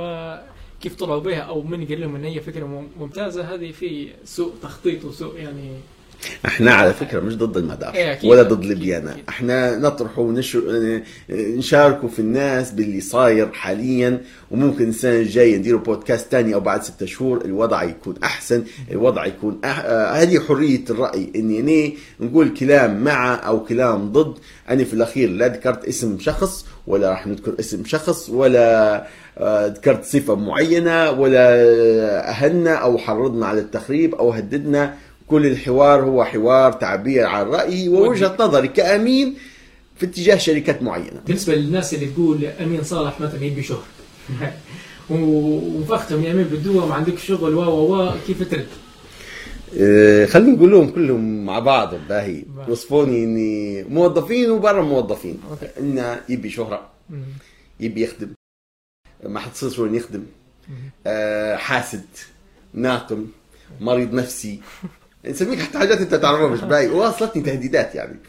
كيف 0.82 0.96
طلعوا 0.96 1.20
بها 1.20 1.40
أو 1.40 1.62
من 1.62 1.86
قال 1.86 2.02
لهم 2.02 2.16
إن 2.16 2.24
هي 2.24 2.42
فكرة 2.42 2.66
مم- 2.66 2.88
ممتازة 3.00 3.54
هذه 3.54 3.72
في 3.72 4.10
سوء 4.26 4.54
تخطيط 4.64 5.06
وسوء 5.06 5.38
يعني 5.38 5.72
إحنا 6.46 6.74
على 6.74 6.94
فكرة 6.94 7.20
مش 7.20 7.36
ضد 7.38 7.58
المدار 7.58 7.94
إيه،. 7.94 8.20
ولا 8.30 8.44
ضد 8.44 8.66
ليبيانا. 8.66 9.18
إحنا 9.30 9.78
نطرح 9.78 10.20
ونشر 10.20 10.62
نشاركوا 11.30 12.10
في 12.10 12.20
الناس 12.20 12.72
باللي 12.72 13.02
صاير 13.02 13.52
حاليا 13.52 14.22
وممكن 14.52 14.90
السنة 14.90 15.16
الجاية 15.16 15.58
نديروا 15.58 15.80
بودكاست 15.80 16.32
تاني 16.32 16.54
أو 16.54 16.60
بعد 16.60 16.84
ستة 16.84 17.06
شهور 17.06 17.46
الوضع 17.46 17.84
يكون 17.84 18.16
أحسن 18.24 18.64
الوضع 18.92 19.26
يكون 19.26 19.60
أح... 19.66 19.80
آه، 19.80 20.12
هذه 20.12 20.40
حرية 20.40 20.84
الرأي 20.90 21.32
إني 21.36 21.60
أنا 21.60 21.92
نقول 22.20 22.50
كلام 22.54 23.04
مع 23.04 23.48
أو 23.48 23.64
كلام 23.64 24.12
ضد 24.12 24.38
أنا 24.70 24.84
في 24.84 24.94
الأخير 24.94 25.30
لا 25.30 25.48
ذكرت 25.48 25.86
اسم 25.86 26.20
شخص 26.20 26.66
ولا 26.88 27.10
راح 27.10 27.28
نذكر 27.28 27.54
اسم 27.60 27.86
شخص 27.86 28.30
ولا 28.30 29.08
آه، 29.38 29.68
ذكرت 29.68 30.06
صفة 30.06 30.36
معينة 30.36 31.12
ولا 31.12 31.50
اهنا 32.30 32.76
أو 32.76 32.98
حرضنا 32.98 33.46
على 33.46 33.60
التخريب 33.62 34.16
أو 34.16 34.32
هددنا. 34.32 34.96
كل 35.28 35.46
الحوار 35.46 36.02
هو 36.04 36.24
حوار 36.24 36.72
تعبير 36.72 37.26
عن 37.26 37.46
رأيي 37.46 37.90
ووجهة 37.90 38.36
نظري 38.40 38.68
كأمين 38.68 39.36
في 39.98 40.06
اتجاه 40.06 40.36
شركات 40.38 40.82
معينة. 40.84 41.22
بالنسبة 41.28 41.56
للناس 41.56 41.94
اللي 41.94 42.06
تقول 42.06 42.46
أمين 42.46 42.84
صالح 42.84 43.20
مثلا 43.22 43.44
يبي 43.44 43.64
شهر 43.64 43.84
و- 45.10 45.80
وفختهم 45.80 46.24
يا 46.24 46.32
أمين 46.32 46.44
بالدوا 46.46 46.86
ما 46.86 46.94
عندك 46.96 47.18
شغل 47.18 47.54
و 47.56 47.62
و 47.62 47.96
و 48.08 48.12
كيف 48.28 48.50
ترد؟ 48.52 48.68
أه 49.80 50.26
خلينا 50.26 50.52
نقول 50.52 50.72
لهم 50.72 50.90
كلهم 50.90 51.46
مع 51.46 51.60
بعض 51.60 51.96
باهي. 52.10 52.44
وصفوني 52.68 53.24
إني 53.24 53.84
موظفين 53.84 54.52
وبرا 54.52 54.82
موظفين. 54.82 55.42
إنه 55.80 56.22
يبي 56.30 56.50
شهرة 56.50 56.90
مم. 57.10 57.24
يبي 57.80 58.04
يخدم. 58.04 58.30
ما 59.24 59.40
حتصير 59.40 59.82
وين 59.82 59.96
يخدم. 59.96 60.24
أه 61.08 61.56
حاسد 61.56 62.06
ناقم 62.74 63.28
مريض 63.82 64.14
نفسي. 64.14 64.62
نسميك 65.26 65.60
حتى 65.60 65.78
حاجات 65.78 65.98
أنت 65.98 66.16
تعرفها 66.16 66.48
مش 66.48 66.62
باهي 66.62 66.88
وصلتني 66.88 67.44
تهديدات 67.44 67.96
يعني. 67.96 68.20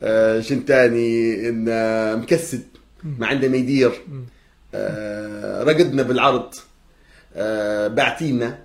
أه 0.00 0.40
شن 0.40 0.64
تاني؟ 0.64 1.48
إن 1.48 1.66
آه، 1.68 2.14
مكسد 2.14 2.62
ما 3.18 3.26
عنده 3.26 3.48
ما 3.48 3.56
يدير. 3.56 3.92
آه، 4.74 5.62
رقدنا 5.62 6.02
بالعرض. 6.02 6.54
آه، 7.34 7.88
بعتينا 7.88 8.58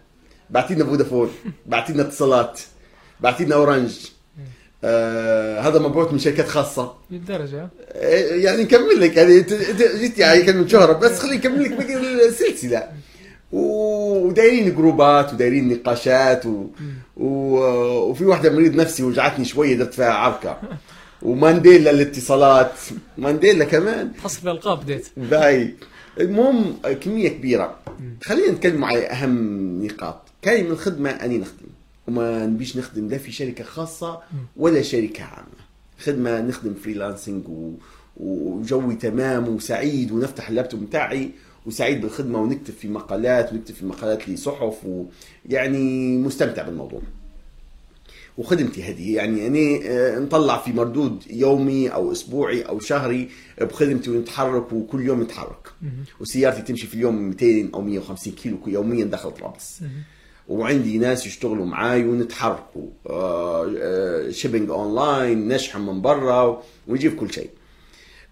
بعتينا 0.49 0.85
فودافون 0.85 1.31
بعتينا 1.65 2.01
اتصالات 2.01 2.59
بعتينا 3.19 3.55
Orange 3.55 3.91
آه، 4.83 5.59
هذا 5.59 5.79
مبعوث 5.79 6.11
من 6.13 6.19
شركات 6.19 6.47
خاصة. 6.47 6.93
للدرجة؟ 7.11 7.69
آه، 7.91 8.35
يعني 8.35 8.63
نكمل 8.63 8.99
لك 9.01 9.17
يعني 9.17 9.45
جيت 9.99 10.17
يعني 10.17 10.43
كلمه 10.43 10.67
شهره 10.67 10.93
بس 10.93 11.19
خليني 11.19 11.37
اكمل 11.37 11.63
لك 11.63 11.71
باقي 11.71 11.95
السلسلة. 12.27 12.83
ودايرين 13.51 14.75
جروبات 14.75 15.33
ودايرين 15.33 15.73
نقاشات 15.73 16.45
و... 16.45 16.67
و... 17.17 17.27
وفي 18.09 18.25
واحدة 18.25 18.49
مريض 18.49 18.75
نفسي 18.75 19.03
وجعتني 19.03 19.45
شوية 19.45 19.75
درت 19.75 19.93
فيها 19.93 20.13
عركة. 20.13 20.57
ومانديلا 21.21 21.91
الاتصالات 21.91 22.73
مانديلا 23.17 23.65
كمان. 23.65 24.11
حصل 24.23 24.39
الالقاب 24.43 24.79
بديت. 24.83 25.07
باي. 25.17 25.75
المهم 26.19 26.75
كمية 27.01 27.29
كبيرة. 27.29 27.79
خلينا 28.23 28.51
نتكلم 28.51 28.85
على 28.85 29.07
أهم 29.07 29.85
نقاط. 29.85 30.21
كاين 30.45 30.65
من 30.65 30.71
الخدمة 30.71 31.09
أني 31.09 31.37
نخدم 31.37 31.67
وما 32.07 32.45
نبيش 32.45 32.77
نخدم 32.77 33.07
لا 33.07 33.17
في 33.17 33.31
شركة 33.31 33.63
خاصة 33.63 34.19
ولا 34.57 34.81
شركة 34.81 35.23
عامة. 35.23 35.65
خدمه 35.99 36.41
نخدم 36.41 36.73
freelancing 36.73 37.47
و... 37.49 37.71
وجوي 38.17 38.95
تمام 38.95 39.47
وسعيد 39.47 40.11
ونفتح 40.11 40.49
اللابتوب 40.49 40.85
بتاعي 40.85 41.29
وسعيد 41.65 42.01
بالخدمة 42.01 42.41
ونكتب 42.41 42.73
في 42.73 42.87
مقالات 42.87 43.53
ونكتب 43.53 43.75
في 43.75 43.85
مقالات 43.85 44.29
لصحف 44.29 44.75
ويعني 44.85 46.17
مستمتع 46.17 46.63
بالموضوع. 46.63 47.01
وخدمتي 48.37 48.83
هذه 48.83 49.15
يعني 49.15 49.47
أنا 49.47 49.79
آه، 49.89 50.19
نطلع 50.19 50.57
في 50.57 50.73
مردود 50.73 51.23
يومي 51.29 51.87
أو 51.89 52.11
أسبوعي 52.11 52.61
أو 52.61 52.79
شهري 52.79 53.29
بخدمتي 53.61 54.09
ونتحرك 54.09 54.73
وكل 54.73 55.01
يوم 55.01 55.21
نتحرك. 55.21 55.69
وسيارتي 56.19 56.61
تمشي 56.61 56.87
في 56.87 56.93
اليوم 56.93 57.15
200 57.15 57.69
أو 57.73 57.81
150 57.81 58.33
كيلو 58.33 58.57
يوميا 58.67 59.05
داخل 59.05 59.31
طرابلس. 59.31 59.81
وعندي 60.49 60.97
ناس 60.97 61.25
يشتغلوا 61.25 61.65
معاي 61.65 62.05
ونتحركوا. 62.05 62.87
shipping 64.31 64.69
online 64.69 65.47
نشحن 65.47 65.81
من 65.81 66.01
برا 66.01 66.63
ونجيب 66.87 67.15
كل 67.15 67.33
شيء. 67.33 67.49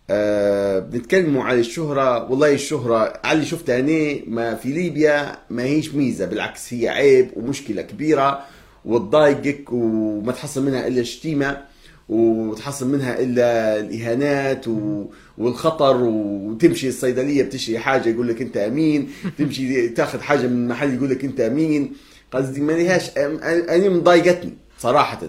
آه 0.10 0.80
بنتكلموا 0.80 1.44
على 1.44 1.60
الشهرة. 1.60 2.32
والله 2.32 2.54
الشهرة 2.54 3.20
على 3.24 3.36
اللي 3.36 3.46
شفتها 3.46 3.80
أنا 3.80 4.20
ما 4.28 4.56
في 4.56 4.70
ليبيا 4.70 5.38
ما 5.50 5.64
هيش 5.64 5.96
ميزة. 5.96 6.26
بالعكس 6.26 6.74
هي 6.74 6.90
عيب 6.90 7.30
ومشكلة 7.36 7.82
كبيرة 7.82 8.46
وتضايقك 8.86 9.72
وما 9.72 10.32
تحصل 10.32 10.66
منها 10.66 10.88
إلا 10.88 11.04
شتيمة. 11.04 11.73
وتحصل 12.10 12.88
منها 12.88 13.20
إلا 13.20 13.80
الإهانات 13.80 14.68
و... 14.68 15.06
والخطر 15.38 15.98
وتمشي 15.98 16.90
الصيدلية 16.90 17.44
بتشتري 17.44 17.80
حاجة 17.80 18.10
يقول 18.10 18.28
لك 18.28 18.42
أنت 18.42 18.58
أمين 18.58 19.10
تمشي 19.38 19.90
تاخذ 19.90 20.22
حاجة 20.22 20.48
من 20.48 20.68
محل 20.68 20.94
يقول 20.94 21.10
لك 21.10 21.24
أنت 21.26 21.40
أمين. 21.40 21.94
قصدي 22.32 22.62
ما 22.62 22.72
لهاش 22.72 23.10
أنا 23.18 23.90
مضايقتني 23.90 24.54
صراحة. 24.80 25.20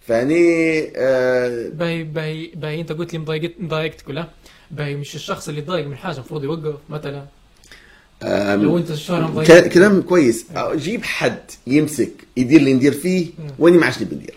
فأني 0.00 0.80
آه 0.96 1.68
باي 1.68 2.04
باي 2.04 2.52
باي 2.56 2.80
أنت 2.80 2.92
قلت 2.92 3.12
لي 3.12 3.18
مضايقت 3.18 3.52
مضايقتك 3.58 4.08
ولا؟ 4.08 4.28
باي 4.70 4.96
مش 4.96 5.14
الشخص 5.14 5.48
اللي 5.48 5.60
ضايق 5.60 5.86
من 5.86 5.96
حاجة 5.96 6.14
المفروض 6.14 6.44
يوقف 6.44 6.74
مثلا. 6.90 7.24
لو 8.56 8.78
أنت 8.78 8.90
الشهر 8.90 9.44
كلام 9.68 10.02
كويس. 10.02 10.46
جيب 10.74 11.04
حد 11.04 11.38
يمسك 11.66 12.12
يدير 12.36 12.60
اللي 12.60 12.72
ندير 12.74 12.92
فيه 12.92 13.26
وأني 13.58 13.78
ما 13.78 13.84
عادش 13.84 14.02
نبي 14.02 14.16
ندير 14.16 14.34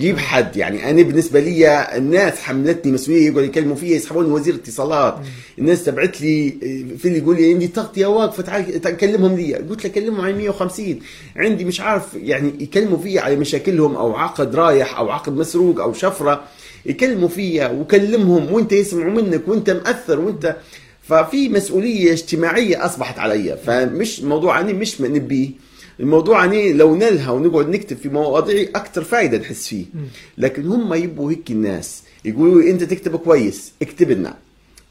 جيب 0.00 0.18
حد 0.18 0.56
يعني 0.56 0.90
أنا 0.90 1.02
بالنسبة 1.02 1.40
لي 1.40 1.88
الناس 1.96 2.38
حملتني 2.40 2.92
مسؤولية 2.92 3.24
يقعدوا 3.26 3.42
يكلموا 3.42 3.76
فيا 3.76 3.96
يسحبوني 3.96 4.28
وزير 4.28 4.54
اتصالات 4.54 5.18
الناس 5.58 5.84
تبعت 5.84 6.20
لي 6.20 6.50
في 6.98 7.08
اللي 7.08 7.18
يقول 7.18 7.36
لي 7.36 7.52
عندي 7.52 7.66
تغطيه 7.68 8.06
واقفه 8.06 8.42
تعال 8.42 8.96
كلمهم 8.96 9.36
لي. 9.36 9.54
قلت 9.54 9.84
له 9.84 9.90
كلمهم 9.90 10.20
على 10.20 10.32
150 10.32 10.98
عندي 11.36 11.64
مش 11.64 11.80
عارف 11.80 12.14
يعني 12.14 12.52
يكلموا 12.60 12.98
فيا 12.98 13.20
على 13.20 13.36
مشاكلهم 13.36 13.96
أو 13.96 14.16
عقد 14.16 14.54
رايح 14.54 14.98
أو 14.98 15.10
عقد 15.10 15.32
مسروق 15.36 15.80
أو 15.80 15.92
شفرة. 15.92 16.44
يكلموا 16.86 17.28
فيا 17.28 17.68
وكلمهم 17.68 18.52
وأنت 18.52 18.72
يسمعوا 18.72 19.12
منك 19.12 19.48
وأنت 19.48 19.70
مأثر 19.70 20.20
وأنت. 20.20 20.56
ففي 21.02 21.48
مسؤولية 21.48 22.12
اجتماعية 22.12 22.84
أصبحت 22.86 23.18
علي 23.18 23.58
فمش 23.66 24.20
موضوع 24.20 24.60
اني 24.60 24.72
مش 24.72 25.00
نبيه 25.00 25.50
الموضوع 26.00 26.44
اني 26.44 26.72
لو 26.72 26.96
نلها 26.96 27.30
ونقعد 27.30 27.68
نكتب 27.68 27.96
في 27.96 28.08
مواضيع 28.08 28.68
أكثر 28.74 29.04
فائده 29.04 29.38
نحس 29.38 29.68
فيه. 29.68 29.84
لكن 30.38 30.66
هم 30.66 30.94
يبقوا 30.94 31.30
هيك 31.30 31.50
الناس. 31.50 32.02
يقولوا 32.24 32.62
أنت 32.62 32.84
تكتب 32.84 33.16
كويس 33.16 33.72
اكتب 33.82 34.10
لنا. 34.10 34.36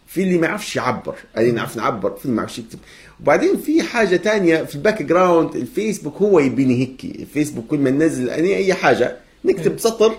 في 0.08 0.24
اللي 0.24 0.38
ما 0.38 0.48
يعرفش 0.48 0.76
يعبر. 0.76 1.15
اللي 1.38 1.52
نعرف 1.52 1.78
نعبر 1.78 2.12
في 2.15 2.26
اللي 2.26 2.36
ما 2.36 2.41
يعرفش 2.41 2.60
يكتب. 2.60 2.80
وبعدين 3.22 3.58
في 3.58 3.84
حاجة 3.84 4.15
تانية 4.15 4.63
في 4.63 4.76
ال 4.75 5.01
background 5.01 5.55
الفيسبوك 5.56 6.15
هو 6.17 6.39
يبيني 6.39 6.80
هيك. 6.80 7.06
الفيسبوك 7.19 7.67
كل 7.67 7.78
ما 7.78 7.89
ننزل 7.89 8.30
أي 8.30 8.74
حاجة 8.74 9.17
نكتب 9.45 9.80
سطر 9.80 10.17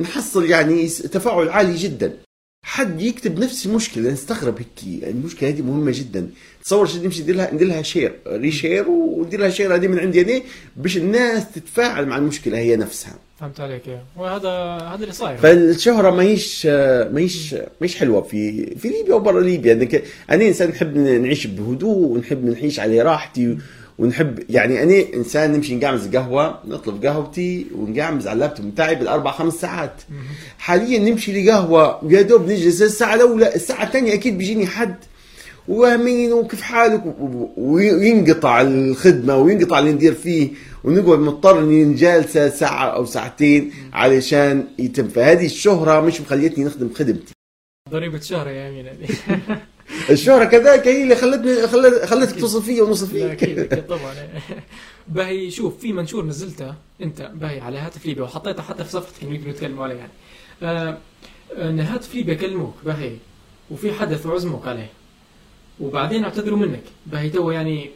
نحصل 0.00 0.50
يعني 0.50 0.88
تفاعل 0.88 1.48
عالي 1.48 1.76
جدا. 1.76 2.16
حد 2.64 3.00
يكتب 3.00 3.38
نفس 3.38 3.66
المشكلة 3.66 4.10
نستغرب 4.10 4.58
هيك. 4.58 5.04
المشكلة 5.04 5.48
هذه 5.48 5.62
مهمة 5.62 5.92
جدا. 5.94 6.30
تصور 6.64 6.86
شو 6.86 7.02
نمشي 7.02 7.22
ندير 7.22 7.36
لها 7.36 7.54
ندير 7.54 7.68
لها 7.68 7.82
share 7.82 8.12
reshare 8.26 8.88
وندير 8.88 9.40
لها 9.40 9.50
share 9.50 9.74
هذه 9.74 9.86
من 9.86 9.98
عندي 9.98 10.20
أنا 10.20 10.42
باش 10.76 10.96
الناس 10.96 11.44
تتفاعل 11.54 12.06
مع 12.06 12.16
المشكلة 12.16 12.58
هي 12.58 12.76
نفسها. 12.76 13.14
فهمت 13.40 13.60
عليك 13.60 13.82
وهذا 14.16 14.50
هذا 14.94 15.02
اللي 15.02 15.12
صاير. 15.12 15.38
فالشهرة 15.38 16.10
ماهيش 16.10 16.66
ماهيش 16.66 17.54
ماهيش 17.80 17.96
حلوة 17.96 18.22
في 18.22 18.66
في 18.76 18.88
ليبيا 18.88 19.14
وبرا 19.14 19.40
ليبيا. 19.40 20.02
أنا 20.30 20.48
إنسان 20.48 20.68
نحب 20.68 20.96
نعيش 20.96 21.46
بهدوء 21.46 22.06
ونحب 22.06 22.44
نعيش 22.44 22.80
على 22.80 23.02
راحتي 23.02 23.58
ونحب 23.98 24.38
يعني 24.50 24.82
أنا 24.82 25.04
إنسان 25.14 25.52
نمشي 25.52 25.76
نقعمز 25.76 26.16
قهوة 26.16 26.60
نطلب 26.68 27.06
قهوتي 27.06 27.66
ونقعمز 27.74 28.26
على 28.26 28.34
اللابتوب 28.34 28.66
بتاعي 28.66 28.94
بالأربع 28.94 29.30
خمس 29.30 29.54
ساعات. 29.54 30.02
حاليا 30.58 30.98
نمشي 30.98 31.42
لقهوة 31.42 32.04
ويا 32.04 32.22
دوب 32.22 32.50
نجلس 32.50 32.82
الساعة 32.82 33.14
الاولى 33.14 33.54
الساعة 33.54 33.84
الثانية 33.84 34.14
أكيد 34.14 34.38
بيجيني 34.38 34.66
حد 34.66 34.94
وامين 35.68 36.32
وكيف 36.32 36.62
حالك؟ 36.62 37.02
وينقطع 37.56 38.60
الخدمة 38.60 39.36
وينقطع 39.36 39.78
اللي 39.78 39.92
ندير 39.92 40.14
فيه 40.14 40.50
ونقعد 40.84 41.18
مضطر 41.18 41.58
إني 41.58 41.84
نجالسه 41.84 42.48
ساعة 42.48 42.86
أو 42.86 43.04
ساعتين 43.04 43.72
علشان 43.92 44.64
يتم. 44.78 45.08
فهذه 45.08 45.46
الشهرة 45.46 46.00
مش 46.00 46.20
مخليتني 46.20 46.64
نخدم 46.64 46.90
خدمتي. 46.94 47.32
ضريبة 47.90 48.20
شهره 48.20 48.50
يا 48.50 48.68
أمين 48.68 48.86
الشهرة 50.10 50.44
كذلك 50.44 50.88
هي 50.88 51.02
اللي 51.02 51.16
خلتني 51.16 51.66
خلت 51.66 52.04
خلتك 52.04 52.40
توصل 52.40 52.62
فيا 52.62 52.82
ونوصل 52.82 53.06
فيك. 53.06 53.22
أكيد 53.22 53.58
أكيد 53.58 53.86
طبعا. 53.86 54.14
باهي 55.08 55.50
شوف 55.50 55.78
في 55.78 55.92
منشور 55.92 56.26
نزلته 56.26 56.74
أنت 57.02 57.30
باهي 57.34 57.60
على 57.60 57.78
هاتف 57.78 58.06
ليبيا 58.06 58.22
وحطيته 58.22 58.62
حتى 58.62 58.84
في 58.84 58.90
صفحتك 58.90 59.24
نقدر 59.24 59.50
نتكلم 59.50 59.80
عليه 59.80 59.94
يعني. 59.94 60.12
آه 60.62 60.98
إن 61.58 61.80
هاتف 61.80 62.14
ليبيا 62.14 62.34
كلموك 62.34 62.74
باهي. 62.84 63.16
وفي 63.70 63.92
حدث 63.92 64.26
وعزموك 64.26 64.66
عليه. 64.68 64.90
وبعدين 65.80 66.24
اعتذروا 66.24 66.58
منك. 66.58 66.82
باهي 67.06 67.30
تو 67.30 67.50
يعني 67.50 67.90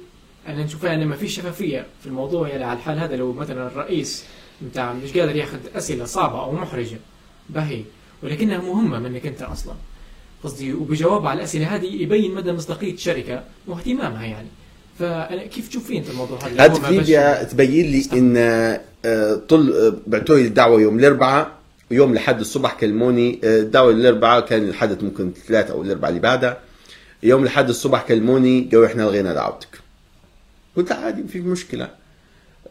أنا 0.49 0.65
نشوفها 0.65 0.91
يعني 0.91 1.05
ما 1.05 1.17
فيش 1.17 1.37
شفافية 1.37 1.87
في 2.01 2.07
الموضوع 2.07 2.49
يعني 2.49 2.65
على 2.65 2.79
الحال 2.79 2.99
هذا 2.99 3.17
لو 3.17 3.33
مثلا 3.33 3.67
الرئيس 3.67 4.25
بتاع 4.63 4.93
مش 4.93 5.19
قادر 5.19 5.37
يأخذ 5.37 5.59
أسئلة 5.75 6.05
صعبة 6.05 6.45
أو 6.45 6.53
محرجة. 6.53 6.99
باهي 7.51 7.83
ولكنها 8.23 8.59
مهمة 8.59 8.99
منك 8.99 9.27
أنت 9.27 9.43
أصلا. 9.43 9.75
قصدي 10.45 10.73
وبجواب 10.73 11.27
على 11.27 11.39
الأسئلة 11.39 11.75
هذه 11.75 11.87
يبين 11.87 12.35
مدى 12.35 12.53
مصداقية 12.53 12.95
الشركة 12.95 13.45
واهتمامها 13.67 14.25
يعني. 14.25 14.49
فأنا 14.99 15.47
كيف 15.47 15.69
تشوف 15.69 15.93
انت 15.93 16.11
الموضوع 16.11 16.39
هذا؟ 16.39 16.65
هذا 16.65 16.91
ليبيا 16.91 17.43
تبين 17.43 17.91
لي 17.91 18.05
إن 18.13 18.37
آه، 19.05 19.35
طل 19.49 19.73
آه، 19.73 19.95
بعتوا 20.07 20.37
لي 20.37 20.47
الدعوة 20.47 20.81
يوم 20.81 20.99
الأربعاء 20.99 21.51
يوم 21.91 22.15
لحد 22.15 22.41
الصبح 22.41 22.75
كلموني 22.75 23.41
آه، 23.45 23.61
الدعوة 23.61 23.91
الأربعاء 23.91 24.41
كان 24.41 24.69
الحدث 24.69 25.03
ممكن 25.03 25.33
ثلاثة 25.47 25.73
أو 25.73 25.83
الأربعاء 25.83 26.11
اللي 26.11 26.23
بعدها. 26.23 26.59
يوم 27.25 27.45
لحد 27.45 27.69
الصبح 27.69 28.03
كلموني 28.03 28.69
قالوا 28.73 28.87
إحنا 28.87 29.03
لغينا 29.03 29.35
دعوتك. 29.35 29.81
قلت 30.77 30.93
عادي 30.93 31.23
ما 31.23 31.29
في 31.29 31.41
مشكلة. 31.41 31.89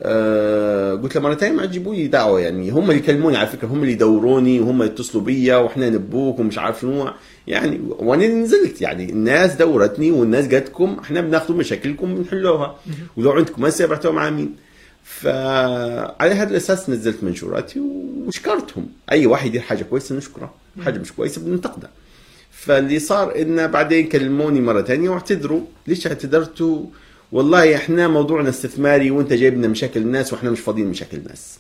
آه 0.01 0.93
قلت 0.93 1.15
له 1.15 1.21
مرتين 1.21 1.55
ما 1.55 1.65
تجيبوا 1.65 1.95
لي 1.95 2.07
دعوة 2.07 2.39
يعني. 2.39 2.69
هم 2.69 2.83
اللي 2.83 2.95
يكلموني 2.95 3.37
على 3.37 3.47
فكرة 3.47 3.67
هم 3.67 3.81
اللي 3.81 3.91
يدوروني 3.91 4.59
وهم 4.59 4.83
يتصلوا 4.83 5.23
بيا 5.23 5.55
وإحنا 5.55 5.89
نبوك 5.89 6.39
ومش 6.39 6.57
عارف 6.57 6.81
شنو. 6.81 7.09
يعني 7.47 7.79
وأنا 7.89 8.27
نزلت 8.27 8.81
يعني. 8.81 9.09
الناس 9.09 9.53
دورتني 9.53 10.11
والناس 10.11 10.47
قالتكم 10.47 10.97
إحنا 11.01 11.21
بناخذ 11.21 11.53
مشاكلكم 11.53 12.15
بنحلوها 12.15 12.75
ولو 13.17 13.31
عندكم 13.31 13.65
هسه 13.65 13.85
بعتوها 13.85 14.13
مع 14.13 14.29
مين. 14.29 14.55
فعلى 15.03 16.33
هذا 16.33 16.49
الأساس 16.49 16.89
نزلت 16.89 17.23
منشوراتي 17.23 17.81
وشكرتهم. 18.27 18.87
أي 19.11 19.25
واحد 19.25 19.47
يدير 19.47 19.61
حاجة 19.61 19.83
كويسة 19.83 20.15
نشكره. 20.15 20.53
حاجة 20.85 20.99
مش 20.99 21.11
كويسة 21.11 21.41
بننتقدها 21.41 21.89
فاللي 22.65 22.99
صار 22.99 23.41
انه 23.41 23.65
بعدين 23.65 24.07
كلموني 24.07 24.61
مرة 24.61 24.81
ثانية 24.81 25.09
واعتذروا. 25.09 25.61
ليش 25.87 26.07
اعتذرتوا؟ 26.07 26.85
والله 27.31 27.75
إحنا 27.75 28.07
موضوعنا 28.07 28.49
استثماري 28.49 29.11
وإنت 29.11 29.33
جايب 29.33 29.57
لنا 29.57 29.67
مشاكل 29.67 30.01
الناس 30.01 30.33
وإحنا 30.33 30.51
مش 30.51 30.59
فاضيين 30.59 30.87
مشاكل 30.87 31.17
الناس. 31.17 31.57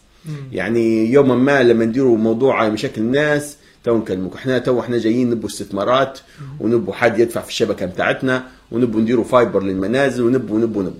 يعني 0.51 1.11
يوما 1.11 1.35
ما 1.35 1.63
لما 1.63 1.85
نديروا 1.85 2.17
موضوع 2.17 2.59
على 2.59 2.69
مشاكل 2.69 3.01
الناس 3.01 3.57
تو 3.83 3.97
نكلمك 3.97 4.35
إحنا 4.35 4.57
تو 4.57 4.79
إحنا 4.79 4.97
جايين 4.97 5.29
نبوا 5.29 5.49
استثمارات 5.49 6.19
ونبوا 6.59 6.93
حد 6.93 7.19
يدفع 7.19 7.41
في 7.41 7.49
الشبكة 7.49 7.85
بتاعتنا 7.85 8.43
ونبوا 8.71 9.01
نديروا 9.01 9.23
fiber 9.23 9.63
للمنازل 9.63 10.23
ونبوا 10.23 10.55
ونبوا 10.55 10.83
نبوا 10.83 10.99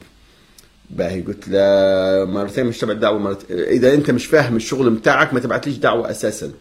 باهي 0.89 1.21
قلت 1.21 1.47
له 1.47 2.25
مرتين 2.25 2.65
مش 2.65 2.77
تبع 2.77 2.93
دعوه 2.93 3.19
مرت... 3.19 3.51
إذا 3.51 3.93
أنت 3.93 4.11
مش 4.11 4.25
فاهم 4.25 4.55
الشغل 4.55 4.89
بتاعك 4.89 5.33
ما 5.33 5.39
تبعتليش 5.39 5.77
دعوة 5.77 6.11
أساسا. 6.11 6.51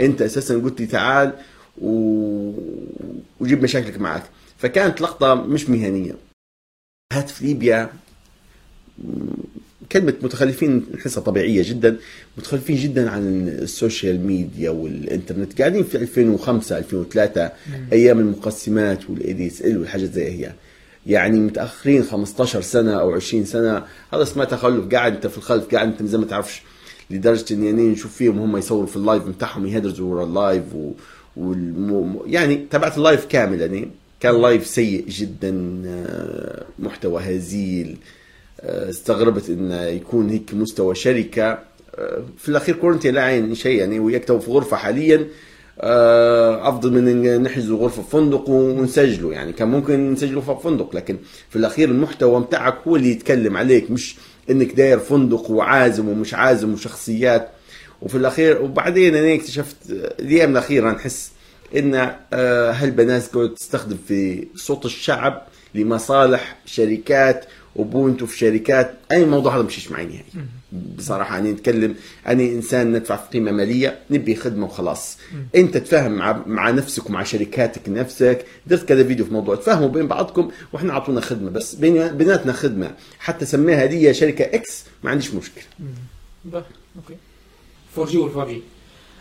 أنت 0.00 0.22
أساسا 0.22 0.54
قلت 0.54 0.80
لي 0.80 0.86
تعال 0.86 1.32
و... 1.82 2.52
وجيب 3.40 3.62
مشاكلك 3.62 4.00
معك. 4.00 4.22
فكانت 4.58 5.00
لقطة 5.00 5.34
مش 5.34 5.70
مهنية. 5.70 6.14
هاتف 7.12 7.42
ليبيا 7.42 7.90
كلمة 9.92 10.14
متخلفين 10.22 10.86
نحسها 10.94 11.22
طبيعية 11.22 11.62
جدا. 11.68 11.96
متخلفين 12.38 12.76
جدا 12.76 13.10
عن 13.10 13.48
ال 13.48 13.59
social 13.59 14.26
media 14.26 14.70
والإنترنت. 14.70 15.58
قاعدين 15.60 15.84
في 15.84 15.96
2005 15.96 16.78
2003 16.78 17.50
أيام 17.92 18.18
المقسمات 18.18 19.10
وال 19.10 19.32
ADSL 19.32 19.78
والحاجات 19.78 20.12
زي 20.12 20.24
هي. 20.30 20.52
يعني 21.06 21.40
متأخرين 21.40 22.04
15 22.04 22.60
سنة 22.60 22.92
أو 23.00 23.14
20 23.14 23.44
سنة. 23.44 23.84
هذا 24.12 24.22
اسمه 24.22 24.44
تخلف. 24.44 24.94
قاعد 24.94 25.14
أنت 25.14 25.26
في 25.26 25.38
الخلف 25.38 25.74
قاعد 25.74 25.88
أنت 25.88 26.02
زي 26.02 26.18
ما 26.18 26.26
تعرفش. 26.26 26.62
لدرجة 27.10 27.54
اني 27.54 27.66
يعني 27.66 27.88
نشوف 27.88 28.16
فيهم 28.16 28.38
هم 28.38 28.56
يصوروا 28.56 28.86
في 28.86 28.96
ال 28.96 29.01
live 29.01 29.22
بتاعهم 29.22 29.66
يهدرزوا 29.66 30.14
ورا 30.14 30.24
ال 30.24 30.34
live 30.34 30.74
و... 30.74 30.92
والم... 31.36 32.20
يعني 32.26 32.66
تبعت 32.70 32.96
ال 32.96 33.02
live 33.02 33.26
كامل 33.26 33.60
يعني 33.60 33.88
كان 34.20 34.42
live 34.42 34.66
سيء 34.66 35.04
جدا 35.08 35.82
آه، 35.86 36.64
محتوى 36.78 37.22
هزيل 37.22 37.96
آه، 38.60 38.90
استغربت 38.90 39.50
انه 39.50 39.82
يكون 39.82 40.30
هيك 40.30 40.54
مستوى 40.54 40.94
شركة 40.94 41.58
آه، 41.94 42.22
في 42.38 42.48
الأخير 42.48 42.76
كورنتي 42.76 43.10
لا 43.10 43.22
عين 43.22 43.54
شيء 43.54 43.78
يعني 43.78 44.00
ويكتبوا 44.00 44.40
في 44.40 44.50
غرفة 44.50 44.76
حاليا 44.76 45.26
أفضل 45.78 46.92
من 46.92 47.42
نحجز 47.42 47.70
غرفة 47.70 48.02
في 48.02 48.10
فندق 48.10 48.48
ونسجله 48.48 49.32
يعني 49.32 49.52
كان 49.52 49.68
ممكن 49.68 50.12
نسجله 50.12 50.40
في 50.40 50.56
فندق 50.64 50.96
لكن 50.96 51.18
في 51.50 51.56
الأخير 51.56 51.88
المحتوى 51.88 52.40
بتاعك 52.40 52.78
هو 52.88 52.96
اللي 52.96 53.10
يتكلم 53.10 53.56
عليك 53.56 53.90
مش 53.90 54.16
إنك 54.50 54.72
داير 54.72 54.98
فندق 54.98 55.50
وعازم 55.50 56.08
ومش 56.08 56.34
عازم 56.34 56.72
وشخصيات 56.72 57.48
وفي 58.02 58.16
الأخير 58.16 58.62
وبعدين 58.62 59.14
أنا 59.14 59.34
اكتشفت 59.34 59.76
الأيام 59.90 60.50
الأخيرة 60.50 60.90
نحس 60.90 61.30
إن 61.76 62.14
هالبنات 62.72 63.26
قاعدة 63.26 63.54
تستخدم 63.54 63.96
في 64.08 64.46
صوت 64.54 64.84
الشعب 64.84 65.46
لمصالح 65.74 66.56
شركات 66.66 67.44
وبونت 67.76 68.22
وفي 68.22 68.38
شركات. 68.38 68.94
أي 69.12 69.24
موضوع 69.24 69.56
هذا 69.56 69.62
مشيش 69.62 69.90
معي 69.90 70.06
نهائي 70.06 70.24
بصراحة 70.96 71.38
أنا 71.38 71.50
نتكلم 71.50 71.94
أنا 72.26 72.42
إنسان 72.42 72.92
ندفع 72.92 73.16
في 73.16 73.28
قيمة 73.32 73.50
مالية 73.50 73.98
نبي 74.10 74.36
خدمة 74.36 74.66
وخلاص. 74.66 75.18
أنت 75.56 75.76
تفهم 75.76 76.12
مع 76.12 76.42
مع 76.46 76.70
نفسك 76.70 77.06
ومع 77.10 77.22
شركاتك 77.22 77.88
نفسك. 77.88 78.44
درت 78.66 78.88
كذا 78.88 79.04
فيديو 79.04 79.24
في 79.24 79.32
موضوع 79.32 79.56
تفهموا 79.56 79.88
بين 79.88 80.06
بعضكم 80.06 80.50
وإحنا 80.72 80.92
أعطونا 80.92 81.20
خدمة. 81.20 81.50
بس 81.50 81.74
بين 81.74 82.08
بيناتنا 82.08 82.52
خدمة. 82.52 82.94
حتى 83.18 83.44
سميها 83.44 83.84
هديه 83.84 84.12
شركة 84.12 84.44
إكس 84.44 84.84
ما 85.04 85.10
عنديش 85.10 85.34
مشكلة. 85.34 85.64
Okay. 86.54 87.16
4 87.98 88.12
G 88.12 88.18
وال 88.18 88.34
5 88.34 88.48
G. 88.48 88.60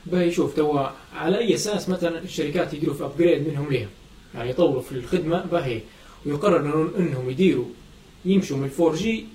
باهي 0.06 0.32
شوف 0.32 0.56
توا 0.56 0.90
على 1.16 1.38
أي 1.38 1.56
أساس 1.56 1.90
مثلا 1.90 2.20
الشركات 2.20 2.74
يديروا 2.74 2.96
في 2.96 3.04
upgrade 3.06 3.48
منهم 3.48 3.70
ليهم 3.70 3.90
يعني 4.36 4.50
يطوروا 4.50 4.82
في 4.82 4.92
الخدمة 4.92 5.46
باهي. 5.46 5.82
ويقرروا 6.26 6.90
إنهم 7.00 7.30
يديروا 7.30 7.66
يمشوا 8.26 8.58
من 8.58 8.70
4 8.80 8.96
G 8.96 9.26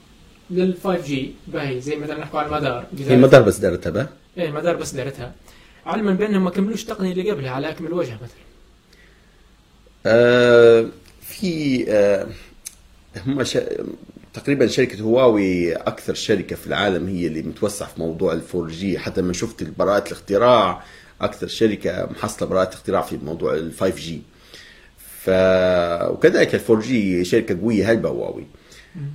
لل 0.51 0.75
5 0.85 1.07
G 1.07 1.33
باهي. 1.47 1.81
زي 1.81 1.97
مثلا 1.97 2.21
نحكوا 2.21 2.41
على 2.41 2.49
المدار. 2.49 2.87
هي 2.99 3.15
المدار 3.15 3.43
بس 3.43 3.57
دارتها 3.57 3.91
به 3.91 4.07
إيه 4.39 4.49
المدار 4.49 4.77
بس 4.77 4.93
دارتها. 4.95 5.35
علما 5.87 6.13
بأنهم 6.15 6.45
ما 6.45 6.51
كملوش 6.51 6.83
التقنية 6.83 7.13
اللي 7.13 7.31
قبلها 7.31 7.51
على 7.51 7.71
أكمل 7.71 7.93
وجه 7.93 8.15
مثلا. 8.15 8.41
آه 10.07 10.87
في 11.21 11.85
آه 11.89 12.27
هم 13.27 13.45
ش... 13.45 13.59
تقريبا 14.35 14.67
شركة 14.67 15.03
هواوي 15.03 15.73
أكثر 15.73 16.15
شركة 16.15 16.57
في 16.57 16.67
العالم 16.67 17.09
هي 17.09 17.27
اللي 17.27 17.43
متوسع 17.43 17.87
في 17.87 18.01
موضوع 18.01 18.33
ال 18.33 18.40
four 18.40 18.69
G 18.69 18.99
حتى 18.99 19.23
ما 19.23 19.33
شفت 19.33 19.63
براءة 19.79 20.07
الاختراع 20.07 20.83
أكثر 21.21 21.47
شركة 21.47 22.09
محصلة 22.11 22.49
براءة 22.49 22.69
اختراع 22.75 23.03
في 23.03 23.19
موضوع 23.25 23.55
ال 23.55 23.63
five 23.63 23.99
G 24.01 24.23
ف... 25.25 25.31
وكذلك 26.11 26.55
ال 26.55 26.60
four 26.60 26.81
G 26.81 27.25
شركة 27.25 27.61
قوية 27.61 27.91
هلبة 27.93 28.09
هواوي 28.09 28.47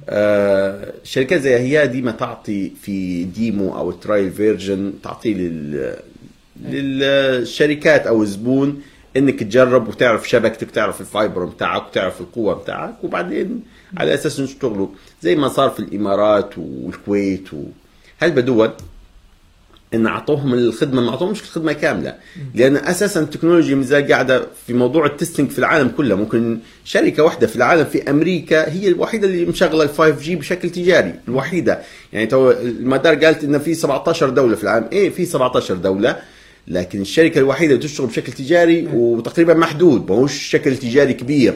آه 0.09 0.93
شركات 1.03 1.41
زي 1.41 1.55
هي 1.55 1.87
ديما 1.87 2.11
تعطي 2.11 2.71
في 2.81 3.23
demo 3.23 3.77
أو 3.77 3.91
trial 3.91 4.31
version 4.31 4.93
تعطي 5.03 5.33
لل... 5.33 5.95
للشركات 6.61 8.07
أو 8.07 8.23
الزبون 8.23 8.81
إنك 9.17 9.39
تجرب 9.43 9.87
وتعرف 9.87 10.29
شبكتك 10.29 10.71
تعرف 10.71 11.01
ال 11.01 11.08
fiber 11.08 11.45
بتاعك 11.45 11.87
وتعرف 11.87 12.21
القوة 12.21 12.53
بتاعك 12.53 13.03
وبعدين 13.03 13.63
على 13.97 14.13
أساس 14.13 14.37
تشتغلوا 14.37 14.87
زي 15.21 15.35
ما 15.35 15.47
صار 15.47 15.69
في 15.69 15.79
الإمارات 15.79 16.57
والكويت 16.57 17.53
و... 17.53 17.63
هالبدول 18.21 18.71
إن 19.93 20.07
أعطوهم 20.07 20.53
الخدمة؟ 20.53 21.01
ما 21.01 21.09
أعطوهمش 21.09 21.41
الخدمة 21.41 21.73
كاملة. 21.73 22.15
لأن 22.55 22.75
أساسا 22.75 23.19
التكنولوجيا 23.19 23.75
مازال 23.75 24.07
قاعدة 24.07 24.47
في 24.67 24.73
موضوع 24.73 25.05
ال 25.05 25.11
testing 25.11 25.49
في 25.49 25.59
العالم 25.59 25.89
كله. 25.89 26.15
ممكن 26.15 26.59
شركة 26.85 27.23
واحدة 27.23 27.47
في 27.47 27.55
العالم 27.55 27.85
في 27.85 28.09
أمريكا 28.09 28.71
هي 28.71 28.87
الوحيدة 28.87 29.27
اللي 29.27 29.45
مشغلة 29.45 29.83
ال 29.83 29.89
5 29.89 30.09
G 30.09 30.35
بشكل 30.35 30.69
تجاري 30.69 31.13
الوحيدة. 31.27 31.81
يعني 32.13 32.25
تو 32.25 32.51
المدار 32.51 33.15
قالت 33.15 33.43
إن 33.43 33.59
في 33.59 33.73
17 33.73 34.29
دولة 34.29 34.55
في 34.55 34.63
العالم. 34.63 34.87
إيه 34.91 35.09
في 35.09 35.25
17 35.25 35.75
دولة. 35.75 36.19
لكن 36.67 37.01
الشركة 37.01 37.39
الوحيدة 37.39 37.73
اللي 37.73 37.83
تشتغل 37.83 38.07
بشكل 38.07 38.31
تجاري 38.33 38.87
وتقريبا 38.93 39.53
محدود 39.53 40.11
ما 40.11 40.17
هوش 40.17 40.33
شكل 40.33 40.77
تجاري 40.77 41.13
كبير. 41.13 41.53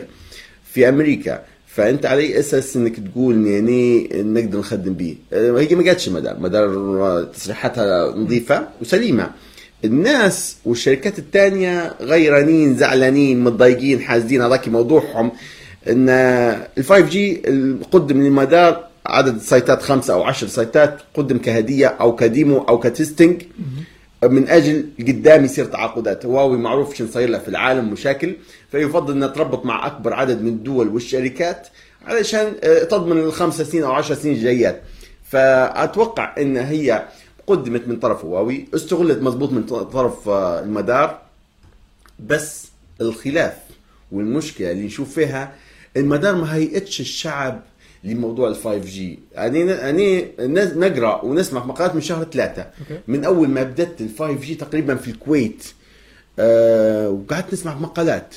في 0.73 0.89
أمريكا 0.89 1.43
فأنت 1.75 2.05
على 2.05 2.21
أي 2.21 2.39
أساس 2.39 2.77
إنك 2.77 2.95
تقول 2.99 3.47
يعني 3.47 4.09
نقدر 4.13 4.59
نخدم 4.59 4.93
به؟ 4.93 5.15
هي 5.33 5.75
ما 5.75 5.83
قالتش 5.85 6.09
مدار. 6.09 6.39
مدار 6.39 7.23
تصريحاتها 7.23 8.15
نظيفة 8.15 8.67
وسليمة. 8.81 9.29
الناس 9.85 10.57
والشركات 10.65 11.19
الثانية 11.19 11.93
غيرانين 12.01 12.75
زعلانين 12.75 13.43
متضايقين 13.43 14.01
حاسدين. 14.01 14.41
هذاك 14.41 14.67
موضوعهم 14.67 15.31
إن 15.89 16.09
ال 16.09 16.83
5 16.83 16.99
G 16.99 17.41
قدم 17.91 18.21
للمدار 18.21 18.87
عدد 19.05 19.37
سايتات 19.37 19.81
خمسة 19.81 20.13
أو 20.13 20.23
عشر 20.23 20.47
سايتات 20.47 20.99
قدم 21.13 21.37
كهدية 21.37 21.87
أو 21.87 22.15
ك 22.15 22.24
demo 22.24 22.57
أو 22.57 22.79
ك 22.79 22.86
testing. 22.86 23.41
من 24.23 24.47
أجل 24.49 24.89
قدام 24.99 25.45
يصير 25.45 25.65
تعاقدات. 25.65 26.25
هواوي 26.25 26.57
معروف 26.57 26.95
شو 26.95 27.07
صاير 27.07 27.29
لها 27.29 27.39
في 27.39 27.47
العالم 27.47 27.91
مشاكل 27.91 28.35
فيفضل 28.71 29.13
انها 29.13 29.27
تربط 29.27 29.65
مع 29.65 29.87
أكبر 29.87 30.13
عدد 30.13 30.41
من 30.41 30.47
الدول 30.47 30.87
والشركات 30.87 31.67
علشان 32.05 32.53
تضمن 32.89 33.17
الخمس 33.17 33.61
سنين 33.61 33.83
أو 33.83 33.91
عشر 33.91 34.15
سنين 34.15 34.35
الجايات. 34.35 34.81
فأتوقع 35.23 36.35
إن 36.37 36.57
هي 36.57 37.05
قدمت 37.47 37.87
من 37.87 37.99
طرف 37.99 38.25
هواوي 38.25 38.67
استغلت 38.75 39.21
مضبوط 39.21 39.51
من 39.51 39.63
طرف 39.65 40.29
المدار. 40.29 41.21
بس 42.27 42.67
الخلاف 43.01 43.53
والمشكلة 44.11 44.71
اللي 44.71 44.85
نشوف 44.85 45.13
فيها 45.13 45.53
المدار 45.97 46.35
ما 46.35 46.55
هيئتش 46.55 46.99
الشعب 46.99 47.61
لموضوع 48.03 48.47
ال 48.49 48.55
5 48.55 48.77
جي 48.77 49.19
يعني 49.33 49.59
يعني 49.59 50.27
نقرأ 50.75 51.21
ونسمع 51.25 51.65
مقالات 51.65 51.95
من 51.95 52.01
شهر 52.01 52.23
ثلاثة. 52.23 52.67
من 53.07 53.25
أول 53.25 53.47
ما 53.47 53.63
بدت 53.63 54.01
ال 54.01 54.09
5 54.19 54.33
G 54.41 54.55
تقريبا 54.55 54.95
في 54.95 55.11
الكويت. 55.11 55.63
آه 56.39 57.09
وقعدت 57.09 57.53
نسمع 57.53 57.77
مقالات 57.77 58.35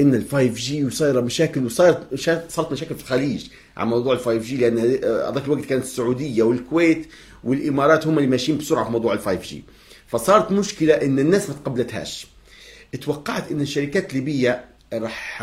إن 0.00 0.14
ال 0.14 0.24
5 0.30 0.42
G 0.46 0.84
وصايرة 0.84 1.20
مشاكل 1.20 1.64
وصارت 1.64 2.20
صارت 2.48 2.72
مشاكل 2.72 2.94
في 2.94 3.00
الخليج 3.00 3.46
على 3.76 3.88
موضوع 3.88 4.12
ال 4.12 4.18
5 4.18 4.38
G 4.38 4.56
لأن 4.56 4.78
هذاك 4.78 5.44
الوقت 5.44 5.64
كانت 5.64 5.84
السعودية 5.84 6.42
والكويت 6.42 7.06
والإمارات 7.44 8.06
هم 8.06 8.18
اللي 8.18 8.28
ماشيين 8.28 8.58
بسرعة 8.58 8.84
في 8.84 8.90
موضوع 8.90 9.12
ال 9.12 9.18
5 9.18 9.40
G 9.42 9.64
فصارت 10.06 10.52
مشكلة 10.52 10.94
إن 10.94 11.18
الناس 11.18 11.48
ما 11.48 11.54
تقبلتهاش. 11.54 12.26
توقعت 13.02 13.50
إن 13.52 13.60
الشركات 13.60 14.10
الليبية 14.10 14.64
راح 14.92 15.42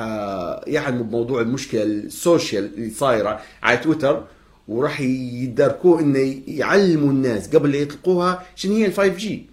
يعلموا 0.67 1.03
بموضوع 1.03 1.41
المشكلة 1.41 1.83
ال 1.83 1.96
social 1.96 2.73
اللي 2.77 2.89
صايرة 2.89 3.41
على 3.63 3.77
تويتر 3.77 4.23
وراح 4.67 5.01
يداركوه 5.01 5.99
انه 5.99 6.35
يعلموا 6.47 7.09
الناس 7.11 7.55
قبل 7.55 7.71
لا 7.71 7.77
يطلقوها 7.77 8.43
شنو 8.55 8.75
هي 8.75 8.85
ال 8.85 8.93
5 8.93 9.07
G 9.07 9.45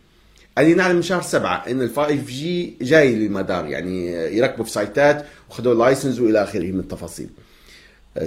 أنا 0.59 0.75
نعلم 0.75 0.97
من 0.97 1.03
شهر 1.03 1.23
سبعة 1.23 1.65
إن 1.71 1.83
ال 1.83 1.91
5 1.91 2.15
G 2.15 2.75
جاي 2.83 3.15
للمدار 3.15 3.67
يعني 3.67 4.13
يركبوا 4.13 4.65
في 4.65 4.71
سايتات 4.71 5.27
وخذوا 5.51 5.75
license 5.75 6.21
وإلى 6.21 6.43
آخره 6.43 6.73
من 6.73 6.81
التفاصيل. 6.81 7.29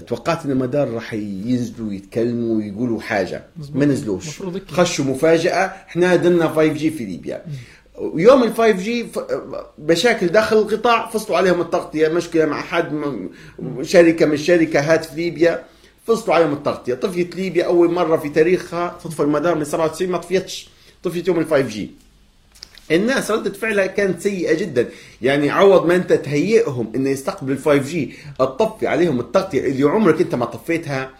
توقعت 0.07 0.45
إن 0.45 0.51
المدار 0.51 0.89
راح 0.89 1.13
ينزلوا 1.13 1.93
يتكلموا 1.93 2.57
ويقولوا 2.57 3.01
حاجة 3.01 3.43
ما 3.73 3.85
نزلوش. 3.85 4.25
خشوا 4.67 5.05
مفاجأة 5.05 5.65
إحنا 5.65 6.15
درنا 6.15 6.47
5 6.47 6.65
G 6.67 6.91
في 6.91 7.05
ليبيا. 7.05 7.45
ويوم 7.97 8.43
ال 8.43 8.55
5 8.55 8.71
G 8.71 9.05
مشاكل 9.79 10.27
داخل 10.27 10.57
القطاع 10.57 11.09
فصلوا 11.09 11.37
عليهم 11.37 11.61
التغطية 11.61 12.07
مشكلة 12.07 12.45
مع 12.45 12.61
حد 12.61 12.93
م- 12.93 13.29
شركة 13.83 14.25
من 14.25 14.33
الشركات 14.33 15.05
في 15.05 15.15
ليبيا 15.15 15.63
فصلوا 16.07 16.35
عليهم 16.35 16.53
التغطية. 16.53 16.93
طفيت 16.93 17.35
ليبيا 17.35 17.65
أول 17.65 17.91
مرة 17.93 18.17
في 18.17 18.29
تاريخها 18.29 18.97
تطفي 19.03 19.19
المدار 19.19 19.55
من 19.55 19.63
97 19.63 20.09
ما 20.11 20.17
طفيتش. 20.17 20.69
طفيت 21.03 21.27
يوم 21.27 21.39
ال 21.39 21.45
5 21.45 21.59
G 21.67 21.91
الناس 22.91 23.31
ردة 23.31 23.53
فعلها 23.53 23.85
كانت 23.85 24.21
سيئة 24.21 24.53
جدا. 24.53 24.89
يعني 25.21 25.49
عوض 25.49 25.85
ما 25.85 25.95
أنت 25.95 26.13
تهيئهم 26.13 26.91
إنه 26.95 27.09
يستقبلوا 27.09 27.55
ال 27.55 27.61
5 27.63 27.77
G 27.89 28.13
تطفي 28.39 28.87
عليهم 28.87 29.19
التغطية 29.19 29.59
اللي 29.67 29.83
عمرك 29.83 30.21
أنت 30.21 30.35
ما 30.35 30.45
طفيتها. 30.45 31.11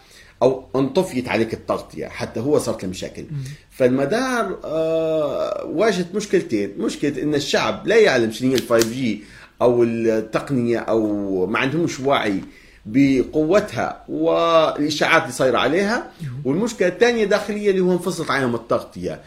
أو 0.42 0.64
انطفيت 0.76 1.28
عليك 1.28 1.54
التغطية 1.54 2.06
حتى 2.06 2.40
هو 2.40 2.58
صارت 2.58 2.84
له 2.84 2.90
مشاكل. 2.90 3.24
فالمدار 3.70 4.58
آه 4.64 5.64
واجهت 5.64 6.14
مشكلتين. 6.14 6.72
مشكلة 6.78 7.22
إن 7.22 7.34
الشعب 7.34 7.86
لا 7.86 7.96
يعلم 7.96 8.30
شنو 8.32 8.50
هي 8.50 8.56
ال 8.56 8.68
5 8.68 8.90
G 8.90 9.22
أو 9.62 9.82
التقنية 9.82 10.78
أو 10.78 11.46
ما 11.46 11.58
عندهمش 11.58 12.00
وعي 12.00 12.40
بقوتها 12.86 14.04
والإشاعات 14.08 15.22
اللي 15.22 15.32
صايرة 15.32 15.58
عليها. 15.58 16.10
والمشكلة 16.44 16.88
الثانية 16.88 17.24
داخلية 17.24 17.70
اللي 17.70 17.80
هو 17.80 17.92
انفصلت 17.92 18.30
عنهم 18.30 18.54
التغطيه 18.54 19.20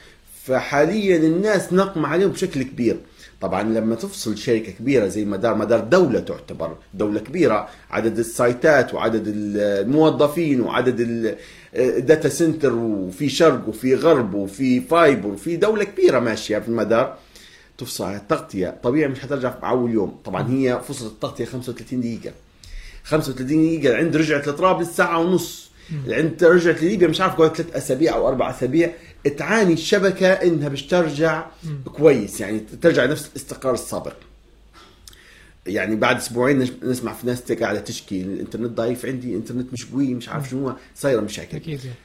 فحاليا 0.46 1.18
الناس 1.18 1.74
نقم 1.74 2.06
عليهم 2.06 2.30
بشكل 2.30 2.64
كبير. 2.64 2.98
طبعا 3.42 3.64
لما 3.64 3.96
تفصل 3.96 4.38
شركة 4.38 4.72
كبيرة 4.72 5.08
زي 5.08 5.26
مدار 5.26 5.56
مدار 5.56 5.80
دولة 5.80 6.20
تعتبر 6.20 6.76
دولة 6.94 7.20
كبيرة 7.20 7.70
عدد 7.92 8.20
السايتات 8.20 8.94
وعدد 8.94 9.24
الموظفين 9.28 10.62
وعدد 10.62 11.00
ال- 11.00 11.36
ال 11.76 11.86
data 11.86 12.30
center 12.30 12.74
وفي 12.76 13.30
شرق 13.30 13.68
وفي 13.70 13.96
غرب 13.96 14.34
وفي 14.34 14.82
fiber 14.82 15.28
وفي 15.28 15.56
دولة 15.58 15.84
كبيرة 15.84 16.20
ماشية 16.20 16.58
في 16.60 16.68
المدار 16.68 17.16
تفصل 17.78 18.04
على 18.04 18.18
التغطية. 18.18 18.78
طبيعي 18.84 19.08
مش 19.08 19.20
حترجع 19.20 19.50
في 19.52 19.66
أول 19.68 19.92
يوم. 19.92 20.18
طبعا 20.26 20.50
هي 20.52 20.82
فصلت 20.88 21.12
التغطية 21.12 21.46
35 21.46 22.02
دقيقة. 22.02 22.32
35 23.04 23.78
دقيقة 23.80 23.92
العند 23.96 24.16
رجعت 24.16 24.48
لطرابلس 24.48 24.90
ساعة 24.90 25.20
ونص. 25.20 25.71
العند 26.08 26.44
رجعت 26.44 26.84
لليبيا 26.84 27.08
مش 27.08 27.22
عارف 27.22 27.36
قعدت 27.36 27.62
ثلاث 27.62 27.76
أسابيع 27.76 28.16
أو 28.16 28.28
أربع 28.28 28.50
أسابيع 28.50 28.92
تعاني 29.38 29.74
الشبكة 29.74 30.28
إنها 30.28 30.70
باش 30.70 30.84
ترجع 30.84 31.46
كويس 31.86 32.42
يعني 32.42 32.60
ترجع 32.82 33.06
نفس 33.06 33.30
الاستقرار 33.30 33.74
السابق 33.74 34.14
يعني 35.68 35.96
بعد 35.96 36.18
أسبوعين 36.18 36.68
نسمع 36.84 37.14
في 37.14 37.28
ناس 37.28 37.52
قاعدة 37.52 37.80
تشكي 37.80 38.22
الإنترنت 38.22 38.72
ضعيف 38.72 39.06
عندي 39.06 39.36
انترنت 39.36 39.74
مش 39.74 39.86
قوي 39.86 40.14
مش 40.14 40.30
عارف 40.30 40.50
شنو 40.50 40.74
صايرة 40.96 41.22
مشاكل. 41.22 41.58
أكيد 41.58 41.80
يعني. 41.80 41.96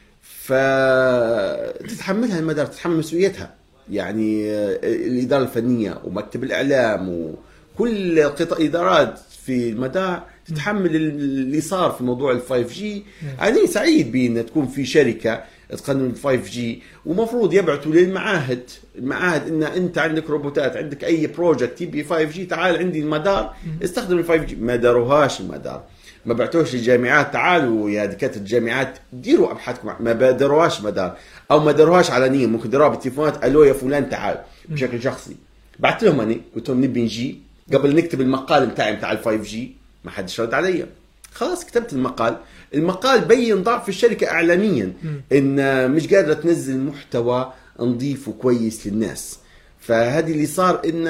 فتتحملها 1.82 2.39
المدار 2.39 2.66
تتحمل 2.66 2.97
مسؤوليتها. 2.97 3.55
يعني 3.91 4.51
آه، 4.51 4.78
الإدارة 4.82 5.43
الفنية 5.43 6.01
ومكتب 6.05 6.45
الإعلام 6.45 7.34
وكل 7.74 8.22
قطاع 8.22 8.59
إدارات 8.66 9.18
في 9.47 9.70
المدار 9.70 10.22
تتحمل 10.49 10.97
اللي 10.97 11.61
صار 11.61 11.90
في 11.90 12.05
موضوع 12.05 12.32
ال 12.32 12.40
5 12.40 12.62
G 12.62 13.04
أنا 13.40 13.66
سعيد 13.66 14.12
بان 14.12 14.47
تكون 14.47 14.66
في 14.66 14.84
شركة 14.84 15.44
تقنن 15.70 16.07
ال 16.07 16.16
5 16.16 16.36
G 16.36 16.82
ومفروض 17.07 17.55
يبعثوا 17.55 17.92
للمعاهد. 17.92 18.70
المعاهد 18.99 19.49
إن 19.49 19.62
أنت 19.62 19.99
عندك 19.99 20.30
روبوتات 20.30 20.76
عندك 20.76 21.05
أي 21.05 21.26
project 21.26 21.80
يبي 21.80 22.05
5 22.05 22.22
G 22.22 22.46
تعال 22.47 22.76
عندي 22.76 23.01
المدار. 23.01 23.55
استخدم 23.84 24.18
ال 24.18 24.24
5 24.24 24.36
G 24.44 24.57
ما 24.57 24.76
داروهاش 24.76 25.40
المدار. 25.40 25.82
ما 26.26 26.34
بعتوش 26.34 26.74
للجامعات. 26.74 27.32
تعالوا 27.32 27.90
يا 27.90 28.07
دكاترة 28.07 28.38
الجامعات 28.38 28.99
ديروا 29.12 29.53
أبحاثكم. 29.53 29.94
ما 30.01 30.12
بادروهاش 30.12 30.80
مدار 30.80 31.16
أو 31.51 31.61
ما 31.61 31.72
داروهاش 31.72 32.11
علنيا 32.11 32.47
ممكن 32.47 32.70
داروها 32.70 32.88
بالتليفونات 32.88 33.44
ألو 33.44 33.64
يا 33.64 33.72
فلان 33.72 34.11
تعال. 34.11 34.38
بشكل 34.68 35.03
شخصي. 35.03 35.36
بعت 35.78 36.03
لهم 36.03 36.20
أنا 36.20 36.36
قلت 36.55 36.68
لهم 36.68 36.84
نبي 36.84 37.03
نجي. 37.03 37.38
قبل 37.72 37.97
نكتب 37.97 38.20
المقال 38.20 38.66
بتاعي 38.66 38.97
بتاع 38.97 39.12
ال 39.12 39.18
5 39.18 39.36
جي 39.42 39.76
ما 40.07 40.12
حدش 40.12 40.40
رد 40.40 40.54
علي. 40.54 40.86
خلاص 41.32 41.64
كتبت 41.64 41.92
المقال. 41.92 42.36
المقال 42.74 43.20
بين 43.20 43.62
ضعف 43.62 43.88
الشركة 43.88 44.30
اعلاميا 44.30 44.92
إن 45.32 45.90
مش 45.90 46.14
قادرة 46.14 46.34
تنزل 46.34 46.78
محتوى 46.80 47.52
نظيف 47.80 48.28
وكويس 48.28 48.86
للناس. 48.86 49.38
فهذه 49.80 50.32
اللي 50.32 50.46
صار 50.46 50.82
إن 50.84 51.07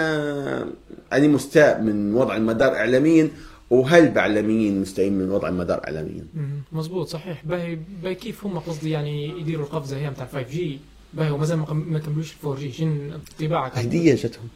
أنا 1.12 1.28
مستاء 1.28 1.80
من 1.80 2.14
وضع 2.14 2.36
المدار 2.36 2.76
اعلاميا 2.76 3.30
وهل 3.70 4.08
باعلاميين 4.08 4.80
مستائين 4.80 5.12
من 5.12 5.30
وضع 5.30 5.48
المدار 5.48 5.84
اعلاميا؟ 5.84 6.26
مزبوط 6.72 7.08
صحيح. 7.08 7.44
باهي 7.44 7.78
باهي 8.02 8.14
كيف 8.14 8.46
هم 8.46 8.58
قصدي 8.58 8.90
يعني 8.90 9.40
يديروا 9.40 9.64
القفزة 9.64 9.96
هي 9.96 10.10
بتاع 10.10 10.26
5G 10.26 10.78
باهي 11.14 11.30
ومازال 11.30 11.58
ما 11.58 11.98
كملوش 11.98 12.34
4G 12.44 12.72
شنو 12.72 13.12
انطباعك 13.40 13.78
هدية 13.78 14.14
جتهم 14.14 14.48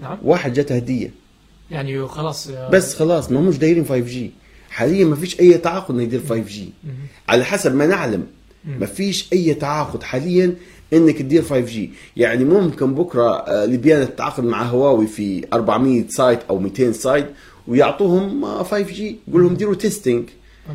نعم. 0.00 0.18
واحد 0.22 0.52
جته 0.52 0.76
هدية. 0.76 1.10
يعني 1.70 2.06
خلاص 2.08 2.48
بس 2.72 2.94
خلاص 2.94 3.30
ما 3.30 3.40
مش 3.40 3.58
دايرين 3.58 3.84
5G 3.84 4.30
حاليا 4.70 5.04
ما 5.04 5.16
فيش 5.16 5.40
أي 5.40 5.58
تعاقد 5.58 5.94
إنه 5.94 6.02
يدير 6.02 6.20
5G 6.20 6.72
على 7.28 7.44
حسب 7.44 7.74
ما 7.74 7.86
نعلم. 7.86 8.26
ما 8.64 8.86
فيش 8.86 9.32
أي 9.32 9.54
تعاقد 9.54 10.02
حاليا 10.02 10.54
إنك 10.92 11.18
تدير 11.18 11.42
5 11.42 11.60
جي 11.60 11.90
يعني 12.16 12.44
ممكن 12.44 12.94
بكرة 12.94 13.64
ليبيان 13.64 14.06
تتعاقد 14.06 14.44
مع 14.44 14.62
هواوي 14.62 15.06
في 15.06 15.44
400 15.52 16.04
site 16.08 16.40
أو 16.50 16.58
200 16.58 16.92
site 16.92 17.26
ويعطوهم 17.68 18.44
5G 18.64 19.16
يقول 19.28 19.42
لهم 19.42 19.54
ديروا 19.54 19.74
testing 19.74 20.24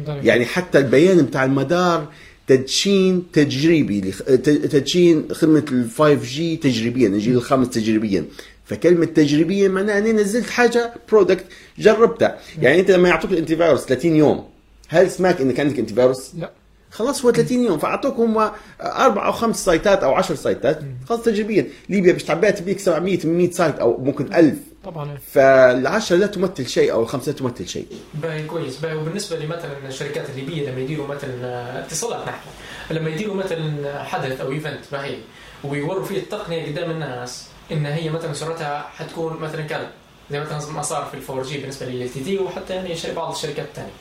يعني 0.08 0.46
حتى 0.46 0.78
البيان 0.78 1.22
بتاع 1.22 1.46
المدار 1.46 2.08
تدشين 2.48 3.24
تجريبي 3.34 4.02
تدشين 4.44 5.26
خدمة 5.32 5.66
ال 5.72 5.90
5G 5.90 6.58
تجريبيا 6.58 7.08
الجيل 7.08 7.36
الخامس 7.36 7.70
تجريبيا. 7.70 8.26
فكلمة 8.66 9.06
تجريبيا 9.06 9.68
معناها 9.68 9.98
أني 9.98 10.14
نزلت 10.14 10.50
حاجة 10.50 10.94
product 11.12 11.46
جربتها. 11.78 12.38
يعني 12.62 12.80
أنت 12.80 12.92
لما 12.92 13.10
يعطوك 13.10 13.32
ال 13.32 13.56
antivirus 13.56 13.86
30 13.86 14.16
يوم 14.16 14.50
هل 14.88 15.12
سمعك 15.12 15.42
إنك 15.42 15.60
عندك 15.60 15.80
antivirus؟ 15.80 16.36
لا. 16.36 16.52
خلاص 16.92 17.26
هو 17.26 17.32
30 17.32 17.64
يوم 17.66 17.78
فاعطوك 17.78 18.16
هم 18.16 18.52
أربع 18.82 19.28
أو 19.28 19.32
خمس 19.32 19.66
site 19.66 19.96
ات 19.96 20.04
أو 20.04 20.14
10 20.14 20.36
سايتات 20.36 20.80
خلاص 21.10 21.22
تجريبيا. 21.22 21.68
ليبيا 21.90 22.14
باش 22.14 22.24
تعبيها 22.24 22.52
تبيك 22.52 22.80
700 22.80 23.18
800 23.18 23.52
site 23.52 23.80
أو 23.80 23.98
ممكن 23.98 24.34
1000 24.34 24.56
طبعا. 24.84 25.18
فالعشرة 25.32 26.16
لا 26.18 26.28
تمثل 26.28 26.68
شيء 26.68 26.92
أو 26.92 27.02
الخمسة 27.04 27.32
لا 27.32 27.38
تمثل 27.38 27.68
شيء. 27.68 27.88
باهي 28.14 28.44
كويس. 28.44 28.78
باهي 28.78 28.96
وبالنسبة 28.96 29.38
لمثلا 29.40 29.88
الشركات 29.88 30.30
الليبية 30.30 30.70
لما 30.70 30.80
يديروا 30.80 31.08
مثلا 31.08 31.80
اتصالات 31.80 32.28
نحكي 32.28 32.50
لما 32.92 33.10
يديروا 33.10 33.36
مثلا 33.36 34.04
حدث 34.04 34.42
أو 34.42 34.52
event 34.52 34.80
باهي 34.92 35.16
ويوروا 35.64 36.06
فيه 36.06 36.18
التقنية 36.18 36.72
قدام 36.72 36.92
الناس 36.92 37.46
إن 37.72 37.86
هي 37.86 38.10
مثلا 38.10 38.34
سرعتها 38.34 38.90
حتكون 38.98 39.38
مثلا 39.38 39.62
كذا. 39.62 39.90
زي 40.32 40.40
مثلا 40.40 40.72
ما 40.72 40.82
صار 40.82 41.06
في 41.06 41.14
ال 41.14 41.44
4G 41.44 41.58
بالنسبة 41.58 41.86
لل 41.86 42.10
LTT 42.10 42.40
وحتى 42.40 42.74
يعني 42.76 42.96
بعض 43.16 43.32
الشركات 43.32 43.66
الثانية 43.66 43.92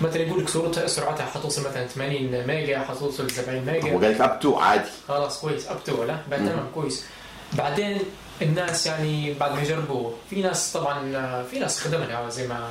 مثلا 0.00 0.22
يقول 0.22 0.42
لك 0.42 0.48
صورتها 0.48 0.86
سرعتها 0.86 1.26
حتوصل 1.26 1.60
مثلا 1.60 1.86
80 1.86 2.46
ميجا 2.46 2.78
حتوصل 2.78 3.30
70 3.30 3.64
ميجا. 3.64 3.92
هو 3.92 3.98
قال 3.98 4.12
لك 4.12 4.20
up 4.20 4.40
to 4.40 4.56
عادي. 4.56 4.90
خلاص 5.08 5.40
كويس 5.40 5.68
up 5.68 5.84
to 5.84 6.04
لا 6.04 6.18
تمام 6.30 6.66
كويس. 6.74 7.04
بعدين 7.52 7.98
الناس 8.42 8.86
يعني 8.86 9.34
بعد 9.34 9.52
ما 9.52 9.62
يجربوا 9.62 10.10
في 10.30 10.42
ناس 10.42 10.72
طبعا 10.72 11.00
في 11.42 11.58
ناس 11.58 11.80
خدمها 11.80 12.30
زي 12.30 12.46
ما 12.46 12.70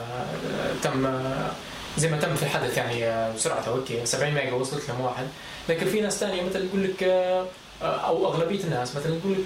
تم 0.84 1.20
زي 1.98 2.10
ما 2.10 2.18
تم 2.18 2.36
في 2.36 2.44
الحدث 2.44 2.78
يعني 2.78 3.34
بسرعته 3.34 3.72
okay 3.72 4.06
70 4.06 4.34
ميجا 4.34 4.54
وصلت 4.54 4.90
لهم 4.90 5.02
واحد. 5.02 5.28
لكن 5.70 5.86
في 5.86 6.02
ناس 6.02 6.20
ثانية 6.20 6.42
مثلا 6.42 6.64
يقول 6.66 6.84
لك 6.84 7.04
أو 7.82 8.26
أغلبية 8.26 8.64
الناس 8.64 8.96
مثلا 8.96 9.16
يقول 9.16 9.32
لك 9.32 9.38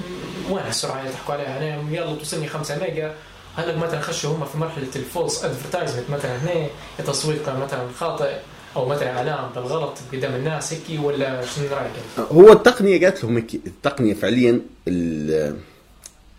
وين 0.50 0.66
السرعة 0.68 1.00
اللي 1.00 1.12
تحكوا 1.12 1.34
عليها؟ 1.34 1.58
أنا 1.58 1.92
يلا 1.92 2.16
توصلني 2.16 2.48
5 2.48 2.80
ميجا 2.80 3.16
هلأ 3.56 3.78
مثلا 3.78 4.02
خشوا 4.02 4.36
هم 4.36 4.46
في 4.46 4.58
مرحلة 4.58 4.88
ال 4.96 5.04
false 5.04 5.46
advertisement 5.46 6.10
مثلا 6.10 6.38
هنا 6.38 6.68
تسويق 7.08 7.50
مثلا 7.64 7.88
خاطئ 7.98 8.34
أو 8.76 8.86
مثلا 8.86 9.18
اعلان 9.18 9.50
بالغلط 9.56 9.98
قدام 10.14 10.36
الناس 10.36 10.74
هيك 10.74 11.04
ولا 11.04 11.46
شنو 11.46 11.66
رأيك؟ 11.72 11.92
هو 12.32 12.52
التقنية 12.52 13.06
قالت 13.06 13.24
لهم 13.24 13.38
التقنية 13.38 14.14
فعليا 14.14 14.62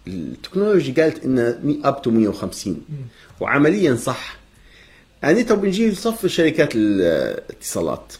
التكنولوجيا 0.07 0.95
قالت 1.03 1.25
إن 1.25 1.81
up 1.85 2.03
to 2.03 2.11
150 2.11 2.83
وعمليا 3.41 3.97
صح. 3.97 4.37
يعني 5.23 5.45
تو 5.45 5.57
بنجي 5.57 5.91
لصف 5.91 6.27
شركات 6.27 6.71
الاتصالات. 6.75 8.13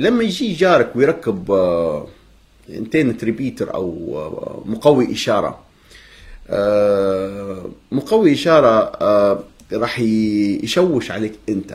لما 0.00 0.24
يجي 0.24 0.54
جارك 0.54 0.96
ويركب 0.96 1.44
انترنت 2.70 3.24
repeater 3.24 3.74
أو 3.74 4.62
مقوي 4.64 5.12
اشارة. 5.12 5.58
مقوي 7.92 8.32
اشارة 8.32 8.92
راح 9.72 10.00
يشوش 10.00 11.10
عليك 11.10 11.32
انت 11.48 11.74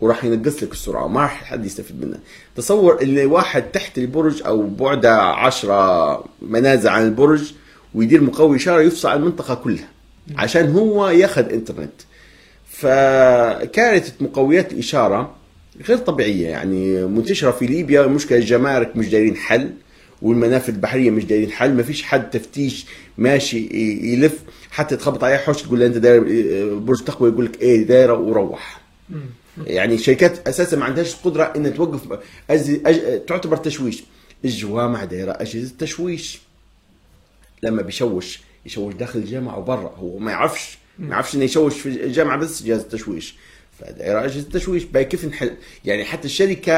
وراح 0.00 0.24
ينقص 0.24 0.62
لك 0.62 0.72
السرعة. 0.72 1.04
وما 1.04 1.20
راح 1.20 1.44
حد 1.44 1.66
يستفيد 1.66 2.04
منها 2.04 2.18
تصور 2.56 3.02
اللي 3.02 3.24
واحد 3.26 3.62
تحت 3.62 3.98
البرج 3.98 4.42
أو 4.46 4.62
بعده 4.62 5.22
10 5.22 6.24
منازل 6.42 6.88
عن 6.88 7.04
البرج 7.06 7.52
ويدير 7.94 8.20
مقوي 8.20 8.56
اشارة 8.56 8.82
يفصل 8.82 9.12
المنطقة 9.12 9.54
كلها 9.54 9.88
عشان 10.36 10.72
هو 10.72 11.08
ياخذ 11.08 11.52
انترنت. 11.52 12.00
فكارثة 12.70 14.12
مقويات 14.20 14.72
الإشارة 14.72 15.34
غير 15.88 15.98
طبيعية. 15.98 16.48
يعني 16.48 17.04
منتشرة 17.06 17.50
في 17.50 17.66
ليبيا 17.66 18.06
مشكلة 18.06 18.38
الجمارك 18.38 18.96
مش 18.96 19.08
دايرين 19.08 19.36
حل. 19.36 19.70
والمنافذ 20.26 20.74
البحرية 20.74 21.10
مش 21.10 21.24
دايرين 21.24 21.50
حل 21.50 21.74
ما 21.74 21.82
فيش 21.82 22.02
حد 22.02 22.30
تفتيش 22.30 22.86
ماشي 23.18 23.68
يلف 24.12 24.38
حتى 24.70 24.96
تخبط 24.96 25.24
عليه 25.24 25.36
حوش 25.36 25.62
تقول 25.62 25.80
له 25.80 25.86
أنت 25.86 25.96
داير 25.96 26.20
برج 26.78 27.04
تقوى 27.04 27.28
يقول 27.30 27.44
لك 27.44 27.60
إيه 27.62 27.82
دايرة 27.86 28.18
وروح. 28.18 28.80
يعني 29.64 29.94
الشركات 29.94 30.48
أساسا 30.48 30.76
ما 30.76 30.84
عندهاش 30.84 31.14
قدره 31.16 31.52
إنها 31.56 31.70
توقف 31.70 32.18
أج... 32.50 32.80
أج... 32.86 33.24
تعتبر 33.26 33.56
تشويش. 33.56 34.04
الجوامع 34.44 35.04
دايرة 35.04 35.32
أجهزة 35.40 35.72
تشويش. 35.78 36.38
لما 37.62 37.82
بيشوش 37.82 38.40
يشوش 38.66 38.94
داخل 38.94 39.18
الجامعة 39.18 39.58
وبرا 39.58 39.94
هو 39.96 40.18
ما 40.18 40.30
يعرفش 40.30 40.78
ما 40.98 41.10
يعرفش 41.10 41.34
إنه 41.34 41.44
يشوش 41.44 41.74
في 41.80 41.88
الجامعة 41.88 42.36
بس 42.38 42.62
جهاز 42.62 42.80
التشويش. 42.80 43.34
فدايرة 43.80 44.24
أجهزة 44.24 44.48
تشويش. 44.52 44.84
باي 44.84 45.04
كيف 45.04 45.24
نحل؟ 45.24 45.54
يعني 45.84 46.04
حتى 46.04 46.24
الشركة 46.24 46.72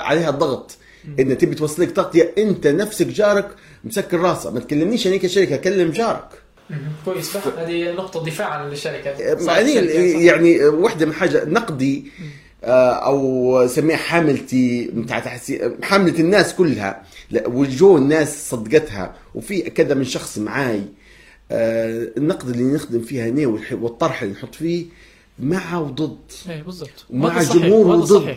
عليها 0.00 0.30
ضغط. 0.30 0.76
إن 1.20 1.38
تبي 1.38 1.54
توصل 1.54 1.82
لك 1.82 1.90
تغطية 1.90 2.32
أنت 2.38 2.66
نفسك 2.66 3.06
جارك 3.06 3.48
مسكر 3.84 4.20
راسه. 4.20 4.50
ما 4.50 4.60
تكلمنيش 4.60 5.06
أنا 5.06 5.16
كشركة 5.16 5.56
كلم 5.56 5.90
جارك. 5.90 6.28
كويس. 7.04 7.36
هذه 7.36 7.92
نقطة 7.92 8.24
دفاعا 8.24 8.68
للشركه 8.68 9.10
يعني 9.10 9.72
يعني 10.24 10.64
واحدة 10.64 11.06
من 11.06 11.12
حاجة 11.12 11.44
نقدي 11.44 12.04
أو 12.64 13.66
سميها 13.66 13.96
حاملتي 13.96 14.90
بتاع 14.94 15.38
حامله 15.82 16.20
الناس 16.20 16.54
كلها. 16.54 17.02
وجو 17.46 17.96
الناس 17.96 18.50
صدقتها. 18.50 19.14
وفي 19.34 19.60
كذا 19.60 19.94
من 19.94 20.04
شخص 20.04 20.38
معاي. 20.38 20.82
النقد 21.50 22.48
اللي 22.48 22.74
نخدم 22.74 23.00
فيها 23.00 23.28
هنا 23.28 23.58
والطرح 23.72 24.22
اللي 24.22 24.34
نحط 24.34 24.54
فيه 24.54 24.86
مع 25.38 25.78
وضد. 25.78 26.18
إيه 26.48 26.62
بالضبط. 26.62 27.04
مع 27.10 27.42
جمهور 27.42 27.86
وضد. 27.86 28.36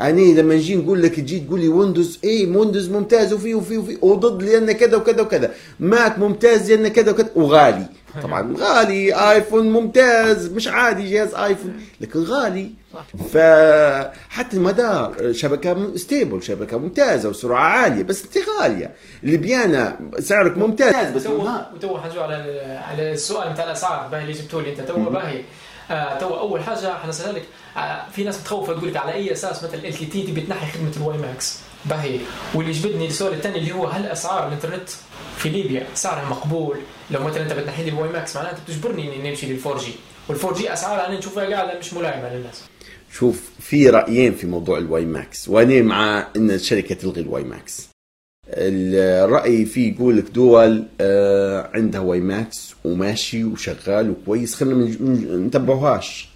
يعني 0.00 0.34
لما 0.34 0.54
نجي 0.54 0.76
نقول 0.76 1.02
لك 1.02 1.14
تجي 1.14 1.40
تقول 1.40 1.60
لي 1.60 1.68
ويندوز 1.68 2.18
إيه 2.24 2.56
ويندوز 2.56 2.88
ممتاز 2.88 3.32
وفي 3.32 3.54
وفي 3.54 3.78
وفي 3.78 3.98
وضد 4.02 4.42
لأن 4.42 4.72
كذا 4.72 4.96
وكذا 4.96 5.22
وكذا. 5.22 5.50
ماك 5.80 6.18
ممتاز 6.18 6.72
لأن 6.72 6.88
كذا 6.88 7.10
وكذا. 7.10 7.30
وغالي. 7.34 7.86
طبعا 8.22 8.54
غالي. 8.58 9.14
آيفون 9.32 9.72
ممتاز. 9.72 10.52
مش 10.52 10.68
عادي 10.68 11.10
جهاز 11.10 11.34
آيفون. 11.34 11.80
لكن 12.00 12.22
غالي. 12.22 12.70
فحتى 13.32 14.56
المدار 14.56 15.32
شبكة 15.32 15.96
stable 15.96 16.42
شبكة 16.42 16.78
ممتازة 16.78 17.28
وسرعة 17.28 17.64
عالية 17.64 18.02
بس 18.02 18.24
انت 18.24 18.38
غالية. 18.60 18.94
اللي 19.24 19.96
سعرك 20.18 20.58
ممتاز. 20.58 21.16
بس 21.16 21.26
وتو 21.26 21.98
حنجو 21.98 22.20
على 22.20 22.34
على 22.90 23.12
السؤال 23.12 23.52
بتاع 23.52 23.64
الأسعار 23.64 24.08
باهي 24.08 24.22
اللي 24.22 24.32
جبتوا 24.32 24.62
لي 24.62 24.70
أنت. 24.70 24.80
تو 24.80 24.96
باهي. 24.96 25.42
تو 26.20 26.38
أول 26.38 26.62
حاجة 26.62 26.94
حنسالها 26.94 27.32
لك 27.32 27.44
آه 27.76 28.04
في 28.16 28.24
ناس 28.24 28.40
بتخوف 28.40 28.70
تقول 28.70 28.88
لك 28.88 28.96
على 28.96 29.12
أي 29.12 29.32
أساس 29.32 29.64
مثلا 29.64 29.74
LTT 29.88 30.32
بتنحي 30.32 30.72
خدمة 30.72 30.92
ال 30.96 31.18
WiMAX 31.18 31.58
باهي. 31.84 32.18
واللي 32.54 32.72
جبدني 32.72 33.06
السؤال 33.06 33.32
الثاني 33.32 33.58
اللي 33.58 33.72
هو 33.72 33.86
هل 33.86 34.06
أسعار 34.06 34.48
الإنترنت 34.48 34.88
في 35.38 35.48
ليبيا 35.48 35.86
سعرها 35.94 36.28
مقبول؟ 36.28 36.76
لو 37.10 37.24
مثلا 37.24 37.42
أنت 37.42 37.52
بتنحي 37.52 37.82
لي 37.82 37.88
ال 37.88 38.08
WiMAX 38.08 38.36
معناها 38.36 38.52
أنت 38.52 38.60
بتجبرني 38.66 39.16
إني 39.16 39.30
نمشي 39.30 39.46
لل 39.46 39.58
4G. 39.66 39.92
وال 40.28 40.38
4G 40.40 40.72
اسعارها 40.72 41.06
أنا 41.08 41.18
نشوفها 41.18 41.44
قاعدة 41.54 41.78
مش 41.78 41.94
ملائمة 41.94 42.34
للناس. 42.34 42.62
شوف 43.12 43.50
في 43.60 43.90
رأيين 43.90 44.34
في 44.34 44.46
موضوع 44.46 44.78
ال 44.78 45.04
WiMAX 45.04 45.48
وأنا 45.48 45.82
مع 45.82 46.26
إن 46.36 46.50
الشركة 46.50 46.94
تلغي 46.94 47.20
الواي 47.20 47.42
ماكس 47.44 47.91
الرأي 48.54 49.64
فيه 49.64 49.94
يقول 49.94 50.16
لك 50.16 50.24
دول 50.34 50.84
آه، 51.00 51.70
عندها 51.74 52.00
WiMAX 52.00 52.74
وماشي 52.84 53.44
وشغال 53.44 54.10
وكويس. 54.10 54.54
خلينا 54.54 54.74
ما 54.74 55.36
نتبعوهاش 55.36 56.28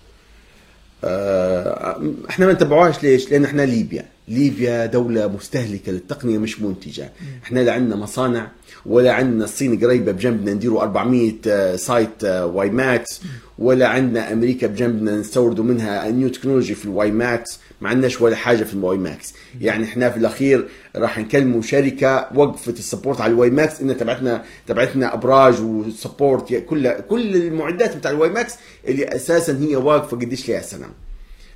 آه، 1.04 2.00
إحنا 2.30 2.46
ما 2.46 2.52
نتبعوهاش 2.52 3.02
ليش؟ 3.02 3.30
لأن 3.30 3.44
إحنا 3.44 3.62
ليبيا. 3.62 4.04
ليبيا 4.28 4.86
دولة 4.86 5.26
مستهلكة 5.26 5.92
للتقنية 5.92 6.38
مش 6.38 6.60
منتجة. 6.60 7.12
إحنا 7.44 7.60
لا 7.60 7.72
عندنا 7.72 7.96
مصانع 7.96 8.50
ولا 8.86 9.12
عندنا 9.12 9.44
الصين 9.44 9.84
قريبة 9.84 10.12
بجنبنا 10.12 10.52
نديروا 10.54 10.82
400 10.82 11.32
آه، 11.46 11.76
site 11.76 12.24
آه، 12.24 12.46
WiMAX 12.46 13.20
ولا 13.58 13.88
عندنا 13.88 14.32
أمريكا 14.32 14.66
بجنبنا 14.66 15.16
نستوردوا 15.16 15.64
منها 15.64 16.10
new 16.10 16.28
technology 16.28 16.74
في 16.74 16.84
ال 16.84 17.10
WiMAX 17.10 17.58
ما 17.80 17.88
عندناش 17.88 18.20
ولا 18.20 18.36
حاجة 18.36 18.64
في 18.64 18.74
ال 18.74 18.98
WiMAX 18.98 19.34
يعني 19.60 19.84
إحنا 19.84 20.10
في 20.10 20.16
الأخير 20.16 20.68
راح 20.96 21.18
نكلموا 21.18 21.62
شركة 21.62 22.28
وقفت 22.34 22.78
ال 22.78 22.83
support 22.83 23.20
على 23.20 23.32
ال 23.32 23.50
WiMAX 23.50 23.80
ان 23.80 23.96
تبعتنا 23.96 24.44
تبعتنا 24.66 25.14
أبراج 25.14 25.60
و 25.60 25.70
support. 25.70 26.54
كل 26.54 26.90
كل 27.08 27.36
المعدات 27.36 27.96
بتاع 27.96 28.10
ال 28.10 28.28
WiMAX 28.28 28.54
اللي 28.88 29.04
أساسا 29.04 29.58
هي 29.60 29.76
واقفة 29.76 30.16
قديش 30.16 30.48
لها 30.48 30.62
سنة. 30.62 30.86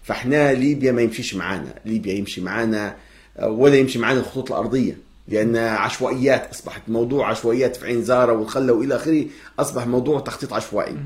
فاحنا 0.03 0.53
ليبيا 0.53 0.93
ما 0.93 1.03
يمشيش 1.03 1.35
معانا. 1.35 1.75
ليبيا 1.85 2.15
يمشي 2.15 2.41
معانا 2.41 2.97
ولا 3.43 3.77
يمشي 3.77 3.99
معانا 3.99 4.21
الخطوط 4.21 4.53
الأرضية. 4.53 4.97
لأن 5.29 5.57
عشوائيات 5.57 6.51
أصبحت 6.51 6.83
موضوع 6.89 7.29
عشوائيات 7.29 7.77
في 7.77 7.87
عين 7.87 8.03
زارة 8.03 8.33
وخلة 8.33 8.73
وإلى 8.73 8.97
آخره 8.97 9.25
أصبح 9.59 9.87
موضوع 9.87 10.21
تخطيط 10.21 10.53
عشوائي. 10.53 10.97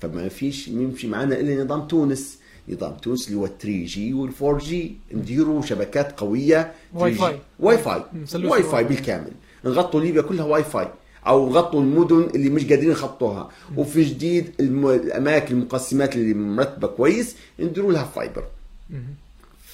فما 0.00 0.28
فيش 0.28 0.68
يمشي 0.68 1.08
معانا 1.08 1.40
إلا 1.40 1.64
نظام 1.64 1.86
تونس. 1.86 2.38
نظام 2.68 2.92
تونس 2.92 3.28
اللي 3.28 3.40
هو 3.40 3.46
3 3.46 3.84
جي 3.84 4.14
وال 4.14 4.30
4 4.42 4.58
جي 4.58 4.96
نديروا 5.12 5.62
شبكات 5.62 6.20
قوية 6.20 6.72
واي 6.94 7.14
فاي. 7.14 7.38
واي 7.60 7.78
فاي 7.78 8.02
واي 8.34 8.62
فاي. 8.62 8.84
بالكامل. 8.84 9.32
نغطوا 9.64 10.00
ليبيا 10.00 10.22
كلها 10.22 10.44
واي 10.44 10.64
فاي 10.64 10.88
أو 11.26 11.48
نغطوا 11.50 11.80
المدن 11.80 12.28
اللي 12.34 12.50
مش 12.50 12.62
قادرين 12.66 12.90
يخطوها. 12.90 13.50
وفي 13.76 14.02
جديد. 14.04 14.52
الأماكن 14.60 15.54
المقسمات 15.54 16.16
اللي 16.16 16.34
مرتبة 16.34 16.86
كويس 16.88 17.36
نديروا 17.58 17.92
لها 17.92 18.04
fiber 18.04 18.44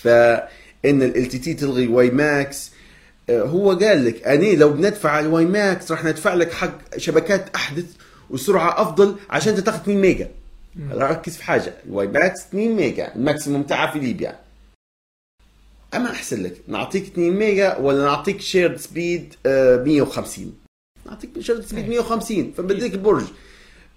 فإن 0.03 1.03
LTT 1.03 1.55
تلغي 1.55 1.85
ال 1.85 2.11
WiMAX 2.11 2.71
آه، 3.31 3.43
هو 3.43 3.73
قال 3.73 4.05
لك 4.05 4.27
أنا 4.27 4.45
لو 4.55 4.69
بندفع 4.73 5.11
على 5.11 5.27
ال 5.27 5.45
WiMAX 5.45 5.91
راح 5.93 6.05
ندفع 6.05 6.35
لك 6.35 6.53
حق 6.53 6.97
شبكات 6.97 7.55
أحدث 7.55 7.85
وسرعة 8.31 8.83
أفضل 8.83 9.17
عشان 9.31 9.53
أنت 9.55 9.61
تاخذ 9.61 9.81
2 9.81 10.01
ميجا. 10.01 10.29
ركز 10.93 11.37
في 11.37 11.45
حاجة. 11.45 11.75
ال 11.87 12.07
WiMAX 12.07 12.41
2 12.47 12.77
ميجا 12.77 13.15
ال 13.15 13.21
maximum 13.21 13.63
تاعها 13.63 13.93
في 13.93 13.99
ليبيا. 13.99 14.39
أما 15.95 16.11
أحسن 16.11 16.43
لك 16.43 16.57
نعطيك 16.69 17.03
2 17.03 17.31
ميجا 17.33 17.77
ولا 17.77 18.05
نعطيك 18.05 18.41
shared 18.41 18.77
speed 18.77 19.35
150 19.47 20.53
نعطيك 21.09 21.31
shared 21.41 21.61
speed 21.65 21.89
150 21.89 22.53
فبديك 22.57 22.95
البرج 22.95 23.25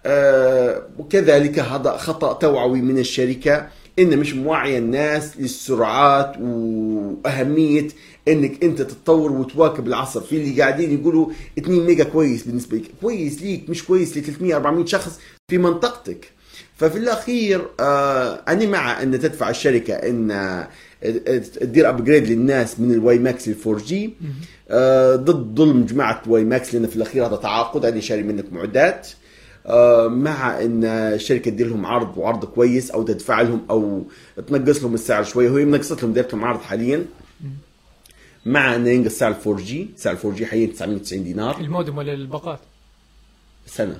آه، 0.06 0.88
وكذلك 1.00 1.60
هذا 1.60 1.98
خطأ 1.98 2.34
توعوي 2.34 2.82
من 2.82 2.98
الشركة 2.98 3.68
إن 4.00 4.18
مش 4.20 4.34
موعيه 4.34 4.78
الناس 4.78 5.38
للسرعات 5.40 6.34
وأهمية 6.40 7.88
إنك 8.28 8.64
أنت 8.64 8.82
تتطور 8.82 9.32
وتواكب 9.32 9.88
العصر. 9.88 10.22
في 10.22 10.36
اللي 10.36 10.62
قاعدين 10.62 11.00
يقولوا 11.00 11.28
2 11.58 11.86
ميجا 11.86 12.04
كويس 12.04 12.44
بالنسبة 12.44 12.78
لك. 12.78 12.92
كويس 13.02 13.42
ليك 13.42 13.70
مش 13.70 13.84
كويس 13.86 14.18
ل 14.18 14.24
300 14.24 14.56
400 14.56 14.86
شخص 14.86 15.20
في 15.52 15.58
منطقتك. 15.58 16.32
ففي 16.78 16.98
الأخير 16.98 17.68
آه 17.80 18.42
أنا 18.48 18.66
مع 18.66 19.02
أن 19.04 19.20
تدفع 19.20 19.50
الشركة 19.50 19.94
إن 19.94 20.32
آه، 20.32 20.68
تدير 21.38 21.90
upgrade 21.90 22.28
للناس 22.28 22.80
من 22.80 22.92
ال 22.94 23.20
WiMAX 23.20 23.48
لل 23.48 23.56
4G 23.68 24.14
ضد 25.16 25.56
ظلم 25.58 25.86
جماعة 25.86 26.22
WiMAX 26.28 26.74
لأن 26.74 26.88
في 26.88 26.96
الأخير 26.96 27.26
هذا 27.26 27.36
تعاقد 27.36 27.86
أنا 27.86 28.00
شاري 28.00 28.24
منك 28.24 28.54
معدات. 28.54 29.08
آه، 29.66 30.08
مع 30.08 30.62
إن 30.62 30.84
الشركة 30.86 31.52
تدير 31.52 31.68
لهم 31.68 31.86
عرض 31.86 32.18
وعرض 32.18 32.46
كويس 32.46 32.92
أو 32.92 33.04
تدفع 33.04 33.42
لهم 33.42 33.66
أو 33.70 34.04
تنقص 34.48 34.84
لهم 34.84 34.94
السعر 34.94 35.24
شوية 35.24 35.50
وهي 35.50 35.66
منقصت 35.66 36.04
لهم 36.04 36.14
دايرت 36.14 36.34
لهم 36.34 36.46
عرض 36.46 36.62
حاليا. 36.62 37.06
مع 38.46 38.76
إنه 38.76 38.90
ينقص 38.90 39.12
سعر 39.12 39.36
4 39.48 39.64
جي 39.64 39.90
سعر 39.96 40.18
4 40.26 40.38
جي 40.38 40.46
حاليا 40.46 40.68
990 40.68 41.24
دينار. 41.24 41.58
المودم 41.60 41.98
ولا 41.98 42.14
الباقات 42.14 42.60
سنة. 43.66 43.98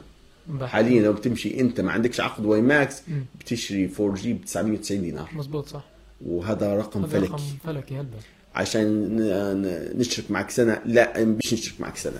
حاليا 0.62 1.02
لو 1.02 1.14
بتمشي 1.14 1.60
أنت 1.60 1.82
ما 1.82 1.92
عندكش 1.92 2.22
عقد 2.22 2.46
WiMAX 2.46 3.02
مم. 3.08 3.26
بتشتري 3.40 3.90
4G 4.00 4.34
ب 4.34 4.46
990 4.46 5.02
دينار. 5.02 5.30
مزبوط 5.34 5.68
صح. 5.68 5.84
وهذا 6.26 6.76
رقم 6.76 7.04
هذا 7.06 7.20
فلكي. 7.20 7.34
رقم 7.34 7.44
فلكي 7.64 7.96
هلبة 7.96 8.18
عشان 8.56 8.84
ن- 8.88 9.62
ن- 9.62 10.00
نشترك 10.00 10.32
معك 10.32 10.50
سنة. 10.50 10.82
لا 10.86 11.26
مش 11.26 11.54
نشترك 11.54 11.82
معك 11.82 11.98
سنة. 11.98 12.20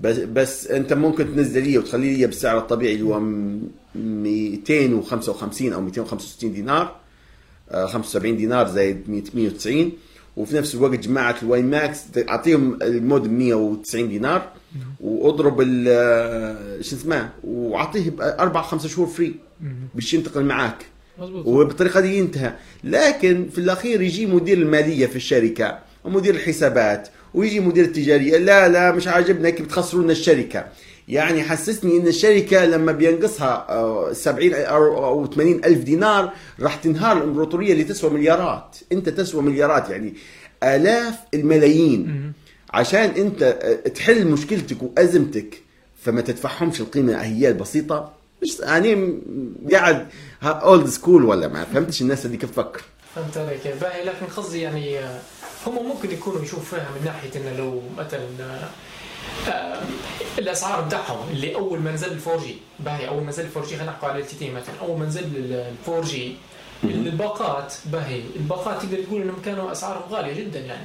بس 0.00 0.16
بس 0.18 0.66
انت 0.66 0.92
ممكن 0.92 1.34
تنزل 1.36 1.62
لي 1.62 1.78
وتخلي 1.78 2.16
لي 2.16 2.26
بالسعر 2.26 2.58
الطبيعي 2.58 2.94
اللي 2.94 3.04
هو 3.04 3.20
م- 3.20 3.68
255 3.94 5.72
أو 5.72 5.80
265 5.80 6.52
دينار. 6.52 6.96
آه، 7.70 7.86
75 7.86 8.36
دينار 8.36 8.68
زائد 8.68 9.10
100 9.10 9.22
190 9.34 9.92
وفي 10.36 10.56
نفس 10.56 10.74
الوقت 10.74 10.98
جماعة 10.98 11.36
ال 11.42 11.62
WiMAX 11.62 12.00
أعطيهم 12.28 12.78
المودم 12.82 13.32
190 13.38 14.08
دينار. 14.08 14.52
وأضرب 15.00 15.60
ال 15.60 15.84
آه، 15.88 16.80
شو 16.82 16.96
اسمه 16.96 17.30
وأعطيه 17.44 18.12
أربع 18.20 18.62
خمسة 18.62 18.88
شهور 18.88 19.06
free 19.06 19.34
باش 19.94 20.14
ينتقل 20.14 20.44
معاك. 20.44 20.86
مزبوط 21.18 21.46
وبالطريقة 21.46 22.00
دي 22.00 22.18
ينتهى. 22.18 22.52
لكن 22.84 23.48
في 23.52 23.58
الأخير 23.58 24.02
يجي 24.02 24.26
مدير 24.26 24.58
المالية 24.58 25.06
في 25.06 25.16
الشركة 25.16 25.78
ومدير 26.04 26.34
الحسابات 26.34 27.08
ويجي 27.34 27.60
مدير 27.60 27.84
التجارية. 27.84 28.38
لا 28.38 28.68
لا 28.68 28.92
مش 28.92 29.08
عاجبنا 29.08 29.50
كيف 29.50 29.66
بتخسروا 29.66 30.02
لنا 30.02 30.12
الشركة. 30.12 30.64
يعني 31.08 31.42
حسسني 31.42 31.96
إن 31.96 32.06
الشركة 32.06 32.64
لما 32.64 32.92
بينقصها 32.92 33.66
آه، 33.68 34.12
70 34.12 34.54
أو 34.54 35.04
أو 35.04 35.26
80 35.26 35.64
ألف 35.64 35.78
دينار 35.78 36.32
راح 36.60 36.74
تنهار 36.74 37.16
الامبراطوريه 37.16 37.72
اللي 37.72 37.84
تسوى 37.84 38.10
مليارات. 38.10 38.76
أنت 38.92 39.08
تسوى 39.08 39.42
مليارات 39.42 39.90
يعني 39.90 40.14
آلاف 40.62 41.14
الملايين. 41.34 42.32
عشان 42.74 43.10
أنت 43.10 43.42
آه، 43.42 43.88
تحل 43.88 44.26
مشكلتك 44.26 44.76
وأزمتك 44.82 45.62
فما 46.02 46.20
تدفعهمش 46.20 46.80
القيمة 46.80 47.14
هي 47.22 47.48
البسيطة. 47.48 48.12
مش 48.42 48.60
يعني 48.60 49.18
قاعد 49.72 50.06
old 50.42 50.86
school 50.86 51.24
ولا 51.24 51.48
ما 51.48 51.64
فهمتش 51.64 52.02
الناس 52.02 52.26
اللي 52.26 52.36
كيف 52.36 52.50
تفكر. 52.50 52.82
فهمت 53.14 53.36
عليك. 53.36 53.66
باهي 53.80 54.04
لكن 54.04 54.26
قصدي 54.36 54.60
يعني 54.60 55.00
هم 55.66 55.88
ممكن 55.88 56.10
يكونوا 56.10 56.42
يشوفوا 56.42 56.78
فيها 56.78 56.88
من 56.90 57.04
ناحية 57.04 57.30
إنه 57.36 57.58
لو 57.58 57.82
مثلا 57.98 58.26
آه، 59.48 59.80
الأسعار 60.38 60.80
بتاعهم 60.80 61.28
اللي 61.30 61.54
أول 61.54 61.78
ما 61.80 61.92
نزل 61.92 62.12
ال 62.12 62.20
4G 62.26 62.56
باهي 62.80 63.08
أول 63.08 63.22
ما 63.22 63.28
نزل 63.28 63.44
ال 63.44 63.50
4G 63.56 63.76
خلينا 63.76 63.92
نحكوا 63.92 64.08
على 64.08 64.18
LTT 64.20 64.50
مثلا 64.50 64.74
أول 64.82 64.98
ما 65.00 65.06
نزل 65.06 65.24
ال 65.36 65.74
4G 65.88 66.36
الباقات 66.84 67.74
باهي 67.86 68.20
الباقات 68.36 68.82
تقدر 68.82 69.02
تقول 69.02 69.22
إنهم 69.22 69.42
كانوا 69.44 69.72
أسعارهم 69.72 70.02
غالية 70.10 70.32
جدا 70.44 70.60
يعني. 70.60 70.84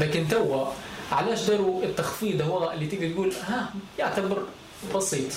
لكن 0.00 0.28
توا 0.28 0.66
علاش 1.12 1.42
داروا 1.46 1.82
التخفيض 1.82 2.42
هو 2.42 2.72
اللي 2.72 2.86
تقدر 2.86 3.10
تقول 3.10 3.32
ها 3.46 3.70
يعتبر 3.98 4.42
بسيط. 4.94 5.32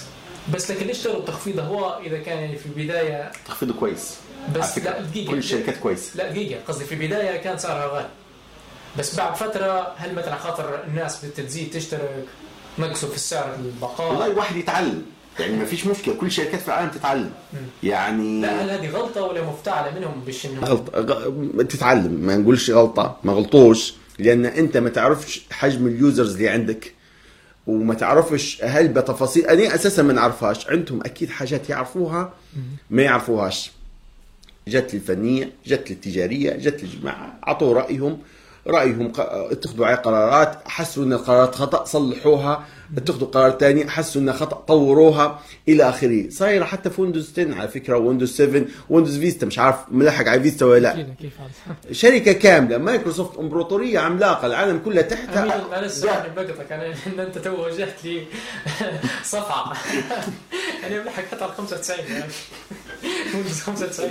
بس 0.54 0.72
لكن 0.72 0.88
ليش 0.88 1.04
داروا 1.04 1.20
التخفيض؟ 1.20 1.60
هو 1.60 2.00
إذا 2.06 2.18
كان 2.20 2.38
يعني 2.40 2.58
في 2.58 2.66
البداية 2.66 3.32
تخفيضه 3.46 3.74
كويس 3.74 4.16
بس 4.56 4.78
لا 4.78 5.02
دقيقة. 5.02 5.32
كل 5.32 5.38
الشركات 5.38 5.78
كويس. 5.78 6.16
لا 6.16 6.30
دقيقة. 6.32 6.60
قصدي 6.68 6.86
في 6.86 6.94
البداية 6.96 7.38
كان 7.38 7.58
سعرها 7.58 7.88
غالي. 7.96 8.10
بس 9.00 9.16
بعد 9.16 9.36
فترة 9.36 9.94
هل 9.98 10.16
مثلا 10.16 10.36
خاطر 10.38 10.84
الناس 10.88 11.26
بتزيد 11.26 11.70
تشترك 11.74 12.26
نقصوا 12.80 13.10
في 13.10 13.16
السعر 13.16 13.56
البقاء؟ 13.56 14.08
والله 14.10 14.30
واحد 14.38 14.56
يتعلم. 14.56 15.02
يعني 15.40 15.56
ما 15.58 15.66
فيش 15.66 15.86
مشكلة. 15.88 16.16
كل 16.16 16.26
الشركات 16.28 16.60
في 16.62 16.68
العالم 16.68 16.90
تتعلم. 16.90 17.32
يعني 17.84 18.42
لا 18.42 18.64
هل 18.64 18.70
هذه 18.70 18.90
غلطة 18.90 19.24
ولا 19.24 19.42
مفتعلة؟ 19.44 20.00
منهم 20.00 20.22
باش 20.26 20.46
انه 20.46 20.62
غلطة. 20.62 21.00
غ- 21.02 21.64
تتعلم. 21.64 22.12
ما 22.14 22.36
نقولش 22.38 22.70
غلطة. 22.72 23.18
ما 23.24 23.34
غلطوش. 23.34 23.94
لأن 24.20 24.46
أنت 24.46 24.78
ما 24.78 24.90
تعرفش 24.90 25.42
حجم 25.52 25.88
ال 25.88 25.95
users 25.95 26.34
اللي 26.36 26.50
عندك. 26.50 26.94
وما 27.68 27.94
تعرفش 27.94 28.64
هل 28.64 28.88
بتفاصيل 28.88 29.46
أنا 29.48 29.76
أساسا 29.76 30.02
ما 30.04 30.14
نعرفهاش. 30.14 30.68
عندهم 30.68 31.02
أكيد 31.02 31.30
حاجات 31.30 31.70
يعرفوها 31.70 32.34
ما 32.90 33.02
يعرفوهاش. 33.02 33.72
جت 34.68 34.94
للفنية 34.94 35.52
جت 35.66 35.92
للتجارية 35.92 36.52
جت 36.52 36.84
للجماعة 36.84 37.40
أعطوا 37.48 37.74
رأيهم. 37.74 38.18
رأيهم 38.68 39.12
ق- 39.12 39.20
اتخذوا 39.52 39.86
عليه 39.86 39.96
قرارات 39.96 40.58
حسوا 40.68 41.04
أن 41.04 41.14
القرارات 41.14 41.56
خطأ 41.56 41.86
صلحوها. 41.86 42.66
اتخذوا 42.98 43.28
قرار 43.28 43.52
ثاني 43.52 43.90
حسوا 43.90 44.22
أنها 44.22 44.34
خطأ 44.34 44.56
طوروها 44.68 45.40
إلى 45.68 45.90
آخره. 45.90 46.30
صايرة 46.30 46.66
حتى 46.66 46.90
في 46.90 47.02
Windows 47.02 47.32
10 47.40 47.56
على 47.56 47.68
فكرة 47.68 47.98
Windows 47.98 48.32
7 48.36 48.62
Windows 48.90 49.18
Vista 49.20 49.46
مش 49.46 49.60
عارف 49.60 49.76
ملحق 49.92 50.28
على 50.28 50.42
Vista 50.44 50.66
ولا 50.66 50.80
لا. 50.80 50.92
كيف 50.94 51.08
كيف 51.22 51.32
هذا 51.40 51.94
شركة 51.94 52.32
كاملة 52.32 52.78
مايكروسوفت 52.78 53.40
أمبراطورية 53.40 54.00
عملاقة 54.00 54.48
العالم 54.48 54.80
كله 54.86 55.02
تحتها. 55.02 55.44
أمين 55.44 55.68
معلش 55.72 55.92
سامحني 55.94 56.30
بقطعك 56.36 56.72
أنا 56.72 56.86
إن 57.14 57.20
أنت 57.20 57.38
تو 57.38 57.66
وجهت 57.66 58.06
لي 58.06 58.22
صفعة. 59.24 59.74
أنا 60.88 61.00
بلحق 61.02 61.24
حتى 61.32 61.44
على 61.44 61.54
95 61.54 62.06
يعني. 62.12 62.32
Windows 63.36 63.60
95 63.62 64.10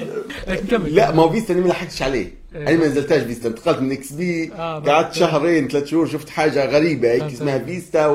لكن 0.49 0.66
كمل. 0.66 0.95
لا 0.95 1.12
ما 1.12 1.22
هو 1.22 1.31
Vista 1.31 1.55
أنا 1.55 1.61
ما 1.62 1.68
لحقتش 1.68 2.03
عليه. 2.03 2.41
إيه. 2.55 2.68
أنا 2.68 2.76
ما 2.76 2.87
نزلتهاش 2.87 3.22
Vista 3.22 3.49
انتقلت 3.49 3.78
من 3.78 3.93
XP 3.93 4.53
آه، 4.53 4.57
قعدت 4.74 4.87
بعد- 4.87 5.12
شهرين 5.14 5.68
ثلاث 5.68 5.85
شهور 5.85 6.07
شفت 6.07 6.28
حاجة 6.31 6.66
غريبة 6.66 7.11
هيك 7.12 7.22
اسمها. 7.22 7.59
Vista 7.59 8.07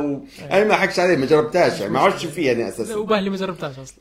وأنا 0.55 0.67
ما 0.67 0.73
لحقتش 0.73 0.99
عليه 0.99 1.15
ما 1.15 1.25
جربتهاش. 1.25 1.79
يعني 1.79 1.93
ما 1.93 1.99
عرفتش 1.99 2.25
فيه 2.25 2.51
أنا 2.51 2.69
أساسا. 2.69 2.95
وباه 2.95 3.19
اللي 3.19 3.29
ما 3.29 3.37
جربتهاش 3.37 3.79
أصلا. 3.79 3.97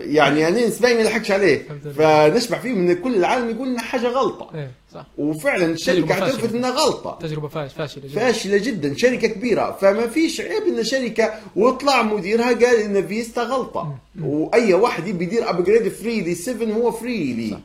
يعني 0.00 0.48
أنا 0.48 0.66
نسبيا 0.66 0.94
ما 0.94 1.02
لحقتش 1.02 1.30
عليه. 1.30 1.68
فنسمع 1.96 2.58
فيه 2.58 2.72
من 2.72 2.94
كل 2.94 3.14
العالم 3.14 3.50
يقول 3.50 3.68
إنها 3.68 3.82
حاجة 3.82 4.06
غلطة. 4.06 4.50
إيه 4.54 4.70
صح. 4.94 5.06
وفعلا 5.18 5.64
الشركة. 5.64 6.28
تثبت 6.28 6.54
إنها 6.54 6.70
غلطة. 6.70 7.18
تجربة 7.22 7.48
فاش 7.48 7.72
فاشلة 7.72 8.02
جدا. 8.08 8.20
فاشلة 8.20 8.56
جدا 8.56 8.96
شركة 8.96 9.28
كبيرة. 9.28 9.78
فما 9.80 10.06
فيش 10.06 10.40
عيب 10.40 10.62
إن 10.62 10.84
شركة 10.84 11.30
وطلع 11.56 12.02
مديرها 12.02 12.48
قال 12.48 12.76
إن 12.76 13.06
Vista 13.06 13.42
غلطة. 13.42 13.98
وأي 14.22 14.74
واحد 14.74 15.08
يبي 15.08 15.24
يدير 15.24 15.50
upgrade 15.50 15.88
free 15.88 16.20
لي 16.20 16.34
7 16.34 16.66
هو 16.66 16.90
free 16.90 17.32
لي 17.32 17.58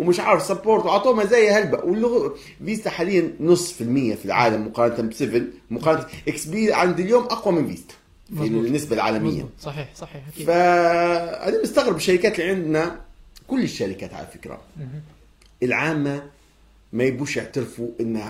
ومش 0.00 0.20
عارف 0.20 0.42
support 0.42 0.84
وعطوه 0.84 1.14
مزايا 1.14 1.58
هلبة. 1.58 1.78
واللغة 1.84 2.34
Vista 2.64 2.90
حاليا 2.90 3.32
نص 3.40 3.72
في 3.72 3.80
المية 3.80 4.14
في 4.14 4.24
العالم 4.24 4.66
مقارنة 4.66 5.08
ب 5.08 5.12
7 5.12 5.42
مقارنه 5.70 6.06
XP 6.28 6.72
عند 6.72 7.00
اليوم 7.00 7.24
أقوى 7.24 7.54
من 7.54 7.66
Vista 7.68 7.94
في 8.28 8.34
مظبوط. 8.34 8.64
النسبة 8.64 8.94
العالمية. 8.96 9.30
مظبوط. 9.30 9.50
صحيح 9.60 9.88
صحيح 9.94 10.22
أكيد. 10.34 10.46
فانا 10.46 11.62
مستغرب 11.62 11.96
الشركات 11.96 12.40
اللي 12.40 12.50
عندنا 12.50 13.00
كل 13.48 13.62
الشركات 13.62 14.14
على 14.14 14.26
فكرة. 14.34 14.60
العامة 15.62 16.22
ما 16.92 17.04
يبوش 17.04 17.36
يعترفوا 17.36 17.88
إن 18.00 18.22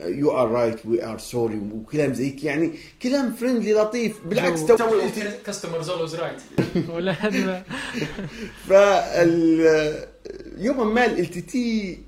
you 0.00 0.30
are 0.30 0.48
right 0.50 0.86
we 0.86 1.04
are 1.04 1.18
sorry 1.18 1.60
وكلام 1.74 2.14
زي 2.14 2.26
هيك. 2.26 2.44
يعني 2.44 2.70
كلام 3.02 3.32
friendly 3.32 3.72
لطيف. 3.72 4.16
بالعكس 4.26 4.64
تو 4.66 4.76
customers 5.46 5.90
always 5.90 6.14
right 6.14 6.40
ولا 6.88 7.12
هذا 7.12 7.64
فال 8.68 10.09
يوم 10.60 10.94
ما 10.94 11.06
LTT 11.06 11.98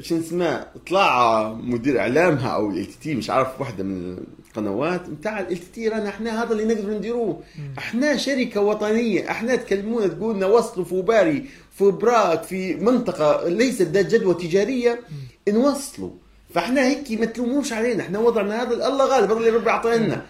شو 0.00 0.18
اسمه 0.18 0.66
طلع 0.88 1.52
مدير 1.52 2.00
إعلامها 2.00 2.48
أو 2.48 2.70
LTT 2.70 3.14
مش 3.14 3.30
عارف 3.30 3.60
واحدة 3.60 3.84
من 3.84 4.16
القنوات 4.48 5.08
نتاع 5.08 5.40
LTT 5.40 5.88
رانا 5.88 6.08
إحنا 6.08 6.42
هذا 6.42 6.52
اللي 6.52 6.74
نقدر 6.74 6.90
نديروه. 6.90 7.42
إحنا 7.78 8.16
شركة 8.16 8.60
وطنية 8.60 9.30
إحنا 9.30 9.56
تكلمونا 9.56 10.06
تقولنا 10.06 10.46
وصلوا 10.46 10.84
في 10.84 11.02
باري 11.02 11.44
في 11.78 11.90
براك 11.90 12.42
في 12.42 12.74
منطقة 12.74 13.48
ليست 13.48 13.82
ذات 13.82 14.06
جدوى 14.06 14.34
تجارية 14.34 15.00
نوصلوا. 15.48 16.10
فإحنا 16.54 16.86
هيك 16.86 17.20
ما 17.20 17.26
تلوموش 17.26 17.72
علينا 17.72 18.02
إحنا 18.02 18.18
وضعنا 18.18 18.62
هذا 18.62 18.88
الله 18.88 19.06
غالب 19.06 19.30
هذا 19.30 19.38
اللي 19.38 19.50
ربي 19.50 19.70
اعطينا 19.70 20.26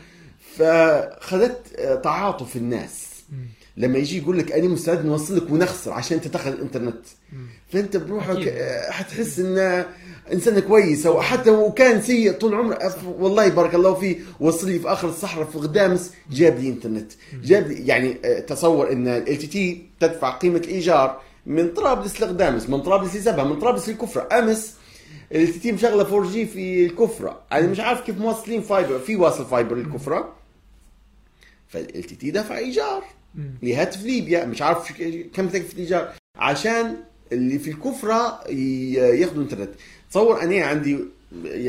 فخذت 0.57 1.81
تعاطف 2.05 2.57
الناس. 2.57 3.10
لما 3.77 3.99
يجي 3.99 4.19
يقول 4.19 4.39
لك 4.39 4.53
أنا 4.53 4.69
مستعد 4.69 5.05
نوصل 5.05 5.37
لك 5.37 5.51
ونخسر 5.51 5.93
عشان 5.93 6.17
أنت 6.17 6.29
تاخذ 6.29 6.53
الإنترنت. 6.53 7.07
فأنت 7.73 7.97
بروحك 7.97 8.37
حتحس 8.91 9.39
انه 9.39 9.87
إنسان 10.33 10.59
كويس 10.61 11.07
أو 11.07 11.23
حتى 11.23 11.51
لو 11.51 11.73
كان 11.73 12.03
سيء 12.03 12.33
طول 12.33 12.55
عمره. 12.55 12.97
والله 13.07 13.49
بارك 13.49 13.75
الله 13.75 13.95
فيه 13.95 14.17
وصل 14.41 14.69
لي 14.71 14.79
في 14.79 14.89
آخر 14.93 15.09
الصحراء 15.09 15.47
في 15.47 15.59
غدامس 15.59 16.13
جاب 16.31 16.59
لي 16.59 16.69
إنترنت. 16.69 17.13
جاب 17.45 17.67
لي 17.69 17.87
يعني 17.87 18.17
آه، 18.25 18.41
تصور 18.41 18.93
إن 18.93 19.09
LTT 19.09 19.87
تدفع 20.01 20.31
قيمة 20.31 20.59
الايجار 20.59 21.21
من 21.47 21.69
طرابلس 21.75 22.21
لغدامس 22.21 22.69
من 22.69 22.81
طرابلس 22.81 23.17
لسبها 23.17 23.45
من 23.45 23.59
طرابلس 23.59 23.89
للكفره 23.89 24.29
أمس 24.39 24.75
LTT 25.35 25.73
مشغلة 25.73 26.03
4G 26.03 26.47
في 26.47 26.87
الكفرة. 26.87 27.41
أنا 27.53 27.67
مش 27.67 27.81
عارف 27.81 28.01
كيف 28.01 28.19
موصلين 28.19 28.63
fiber 28.63 28.99
في 28.99 29.17
واصل 29.17 29.47
fiber 29.47 29.77
للكفرة. 29.77 30.33
ف 31.69 31.87
LTT 31.87 32.31
دفع 32.31 32.59
إيجار. 32.59 33.05
لهاتف 33.63 34.03
ليبيا 34.05 34.45
مش 34.45 34.63
عارف 34.63 34.93
كم 35.35 35.49
تكلفه 35.49 35.73
الايجار 35.73 36.13
عشان 36.37 36.97
اللي 37.33 37.59
في 37.59 37.71
الكفرة 37.71 38.49
ياخذوا 38.51 39.43
انترنت 39.43 39.71
تصور 40.11 40.43
أنا 40.43 40.65
عندي 40.65 40.99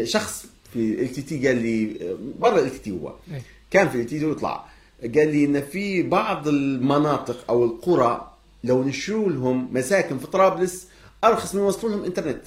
شخص 0.04 0.46
في 0.74 1.02
LTT 1.02 1.48
قال 1.48 1.58
لي 1.58 1.98
برا 2.40 2.60
LTT 2.60 2.92
هو. 2.92 3.14
إيه. 3.34 3.42
كان 3.72 3.90
في 3.90 4.02
LTT 4.02 4.26
ويطلع. 4.26 4.66
قال 5.02 5.28
لي 5.32 5.46
إن 5.46 5.62
في 5.62 6.04
بعض 6.04 6.48
المناطق 6.48 7.46
أو 7.50 7.66
القرى 7.66 8.32
لو 8.64 8.84
نشروا 8.84 9.30
لهم 9.30 9.74
مساكن 9.74 10.18
في 10.18 10.28
طرابلس 10.28 10.88
أرخص 11.24 11.56
من 11.56 11.62
يوصلوا 11.62 11.92
لهم 11.92 12.04
إنترنت. 12.06 12.42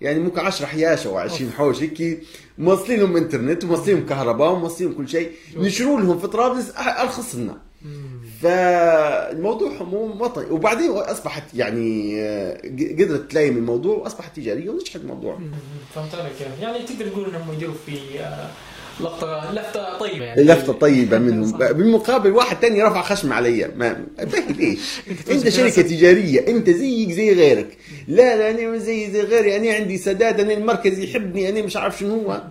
يعني 0.00 0.18
ممكن 0.18 0.40
10 0.40 0.66
حياش 0.66 1.06
أو 1.06 1.16
20 1.18 1.50
حوش 1.52 1.82
هيك 1.82 2.20
موصلين 2.58 3.00
لهم 3.00 3.16
إنترنت 3.16 3.64
وموصلين 3.64 3.96
لهم 3.96 4.06
كهرباء 4.06 4.52
وموصلين 4.52 4.90
لهم 4.90 4.98
كل 4.98 5.08
شيء. 5.08 5.30
نشروا 5.56 6.00
لهم 6.00 6.18
في 6.18 6.26
طرابلس 6.26 6.70
أرخص 6.76 7.34
لنا. 7.34 7.58
فالموضوع 8.42 9.82
مو 9.82 10.24
وطني. 10.24 10.50
وبعدين 10.50 10.90
أصبحت 10.90 11.42
يعني 11.54 12.14
آه، 12.22 12.60
قدرت 12.98 13.30
تلايم 13.30 13.56
الموضوع 13.56 13.96
وأصبحت 13.96 14.36
تجارية 14.36 14.70
ونجحت 14.70 14.96
الموضوع. 14.96 15.38
فهمت 15.94 16.14
عليك. 16.14 16.32
يعني 16.60 16.78
تقدر 16.78 17.08
تقول 17.08 17.24
انهم 17.34 17.52
يديروا 17.52 17.74
في 17.86 18.20
آه، 18.20 18.48
لقطه 19.00 19.52
لفته 19.52 19.98
طيبة 19.98 20.24
يعني. 20.24 20.42
لفته 20.42 20.72
طيبة 20.72 21.18
منهم. 21.18 21.52
بالمقابل 21.58 22.30
واحد 22.32 22.60
تاني 22.60 22.82
رفع 22.82 23.02
خشم 23.02 23.32
علي. 23.32 23.70
ما 23.76 24.04
باهي 24.18 24.52
ليش؟ 24.58 25.00
أنت 25.30 25.48
شركة. 25.48 25.82
تجارية 25.82 26.48
أنت 26.48 26.70
زيك 26.70 27.10
زي 27.12 27.34
غيرك. 27.34 27.76
لا 28.08 28.36
لا 28.36 28.50
أنا 28.50 28.78
زي 28.78 29.10
زي 29.10 29.20
غيري. 29.20 29.56
أنا 29.56 29.74
عندي 29.74 29.98
سداد 29.98 30.40
أنا 30.40 30.52
المركز 30.52 30.98
يحبني 30.98 31.48
أنا 31.48 31.62
مش 31.62 31.76
عارف 31.76 31.98
شنو 31.98 32.14
هو. 32.20 32.42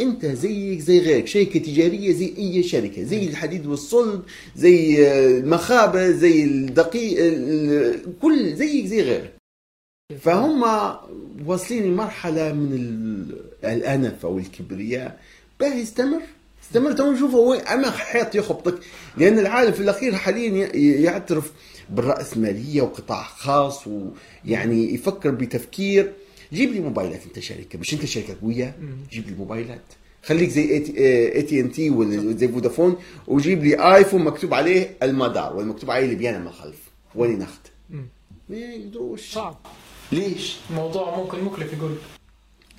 انت 0.00 0.26
زيك 0.26 0.80
زي 0.80 0.98
غيرك 0.98 1.26
شركة 1.26 1.60
تجارية 1.60 2.12
زي 2.12 2.34
أي 2.38 2.62
شركة 2.62 3.02
زي 3.02 3.24
الحديد 3.26 3.66
والصلب 3.66 4.22
زي 4.56 5.06
آه، 5.08 5.38
المخابز 5.38 6.10
زي 6.16 6.44
الدقيق 6.44 7.16
ال- 7.20 8.00
كل 8.22 8.54
زيك 8.56 8.86
زي 8.86 9.02
غيرك. 9.02 9.32
فهم 10.20 10.62
واصلين 11.46 11.82
لمرحلة 11.84 12.52
من 12.52 12.72
ال- 12.72 13.40
الأنف 13.72 14.26
أو 14.26 14.38
الكبرياء. 14.38 15.20
باهي 15.60 15.82
استمر 15.82 16.20
استمر 16.64 16.92
تو 16.92 17.12
نشوف 17.12 17.34
هو 17.34 17.52
اما 17.54 17.90
حيط 17.90 18.34
يخبطك. 18.34 18.78
لأن 19.16 19.38
العالم 19.38 19.72
في 19.72 19.80
الأخير 19.80 20.14
حاليا 20.14 20.76
يعترف 20.76 21.52
بالرأسمالية 21.90 22.82
وقطاع 22.82 23.22
خاص 23.22 23.80
ويعني 23.86 24.94
يفكر 24.94 25.30
بتفكير. 25.30 26.12
جيب 26.52 26.72
لي 26.72 26.80
موبايلات 26.80 27.24
انت 27.26 27.38
شركة 27.38 27.78
مش 27.78 27.94
انت 27.94 28.04
شركة 28.04 28.36
قوية 28.42 28.76
جيب 29.10 29.28
لي 29.28 29.34
موبايلات. 29.34 29.82
خليك 30.24 30.48
زي 30.48 30.74
اي 31.34 31.42
تي 31.42 31.60
ان 31.60 31.72
تي 31.72 31.90
ولا 31.90 32.36
زي 32.36 32.48
فودافون 32.48 32.96
وجيب 33.26 33.64
لي 33.64 33.96
iPhone 33.96 34.24
مكتوب 34.24 34.54
عليه 34.54 34.96
المدار 35.02 35.56
ولا 35.56 35.66
مكتوب 35.66 35.90
عليه 35.90 36.06
لبيانا 36.06 36.38
من 36.38 36.46
الخلف 36.46 36.78
ولي 37.14 37.34
نخت. 37.34 37.60
ما 38.48 38.56
يقدروش 38.56 39.32
صعب. 39.32 39.56
ليش؟ 40.12 40.56
موضوع 40.70 41.16
ممكن 41.16 41.44
مكلف 41.44 41.72
يقول. 41.72 41.94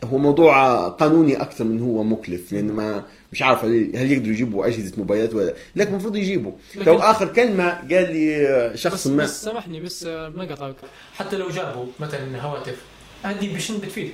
هو 0.03 0.17
موضوع 0.17 0.87
قانوني 0.87 1.41
أكثر 1.41 1.63
من 1.63 1.81
هو 1.81 2.03
مكلف 2.03 2.53
لأن 2.53 2.71
ما 2.71 3.05
مش 3.31 3.41
عارف 3.41 3.65
هل 3.65 4.11
يقدروا 4.11 4.33
يجيبوا 4.33 4.67
أجهزة 4.67 4.93
موبايلات 4.97 5.33
ولا 5.33 5.53
لكن 5.75 5.91
المفروض 5.91 6.15
يجيبوا. 6.15 6.51
لو 6.75 6.99
آخر 6.99 7.33
كلمة 7.33 7.69
قال 7.69 8.13
لي 8.13 8.71
شخص 8.75 8.93
بس, 8.93 9.07
ما 9.07 9.23
بس 9.23 9.43
سامحني 9.43 9.79
بس 9.79 10.03
آه، 10.03 10.29
ما 10.29 10.43
قطعك. 10.43 10.75
حتى 11.13 11.37
لو 11.37 11.49
جابوا 11.49 11.85
مثلا 11.99 12.41
هواتف 12.41 12.81
هذه 13.23 13.55
بشن 13.55 13.77
بتفيد 13.77 14.11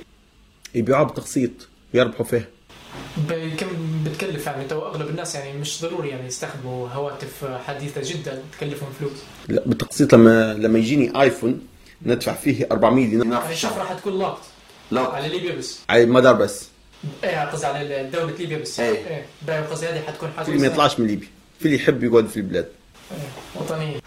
يبيعوها 0.74 1.04
بتقسيط 1.08 1.50
يربحوا 1.94 2.26
فيها 2.26 2.44
ب- 3.16 3.54
كم 3.56 3.66
بتكلف 4.06 4.46
يعني؟ 4.46 4.64
تو 4.64 4.86
أغلب 4.86 5.08
الناس 5.08 5.34
يعني 5.34 5.58
مش 5.58 5.82
ضروري 5.82 6.08
يعني 6.08 6.26
يستخدموا 6.26 6.88
هواتف 6.88 7.44
حديثة 7.66 8.00
جدا 8.04 8.42
تكلفهم 8.58 8.88
فلوس. 9.00 9.12
لا 9.48 9.62
بالتقسيط 9.66 10.14
لما 10.14 10.54
لما 10.54 10.78
يجيني 10.78 11.22
آيفون 11.22 11.60
ندفع 12.06 12.32
فيه 12.34 12.68
400 12.72 13.06
دينار. 13.06 13.26
في 13.26 13.42
يعني 13.42 13.52
الشهر 13.52 13.78
راح 13.78 13.92
تكون 13.92 14.18
لاقط 14.18 14.40
لا 14.90 15.00
على 15.00 15.28
ليبيا 15.28 15.54
بس. 15.54 15.78
على 15.90 16.02
المدار 16.02 16.34
بس. 16.34 16.68
إيه 17.24 17.44
قصدي 17.50 17.66
على 17.66 18.10
دولة 18.12 18.32
ليبيا 18.38 18.58
بس. 18.58 18.80
إيه. 18.80 19.06
إيه. 19.06 19.26
باقي 19.46 19.62
قصدي 19.66 19.86
هذه 19.86 20.00
حتكون 20.00 20.30
حاجة 20.36 20.44
في 20.44 20.50
اللي 20.52 20.60
ما 20.60 20.66
يطلعش 20.66 21.00
من 21.00 21.06
ليبيا. 21.06 21.28
في 21.58 21.64
اللي 21.66 21.76
يحب 21.76 22.04
يقعد 22.04 22.26
في 22.26 22.36
البلاد. 22.36 22.68
إيه، 23.10 23.60
وطنية. 23.62 24.00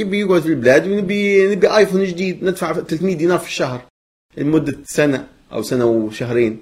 يبي 0.00 0.20
يقعد 0.20 0.42
في 0.42 0.48
البلاد 0.48 0.86
ونبي 0.88 1.46
نبي 1.54 1.76
آيفون 1.76 2.04
جديد 2.04 2.44
ندفع 2.44 2.72
300 2.72 3.14
دينار 3.16 3.38
في 3.38 3.46
الشهر. 3.46 3.82
لمدة 4.36 4.76
سنة 4.84 5.26
أو 5.52 5.62
سنة 5.62 5.84
وشهرين. 5.84 6.60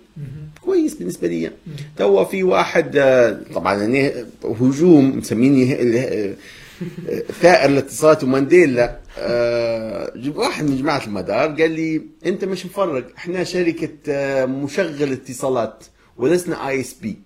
كويس 0.60 0.94
بالنسبة 0.94 1.28
لي 1.28 1.50
تو 1.96 2.24
في 2.24 2.42
واحد 2.42 2.96
آه، 2.96 3.40
طبعا 3.54 3.74
يعني 3.74 4.12
هجوم 4.44 5.18
مسميني 5.18 5.74
آه، 5.74 6.34
آه، 7.08 7.22
ثائر 7.40 7.70
الاتصالات 7.70 8.24
ومانديلا. 8.24 8.98
آه، 9.18 10.12
واحد 10.36 10.64
من 10.64 10.76
جماعة 10.76 11.06
المدار 11.06 11.48
قال 11.60 11.70
لي 11.70 12.02
أنت 12.26 12.44
مش 12.44 12.66
مفرق 12.66 13.06
إحنا 13.16 13.44
شركة 13.44 13.90
مشغل 14.46 15.12
اتصالات 15.12 15.84
ولسنا 16.16 16.68
ISP 16.68 17.16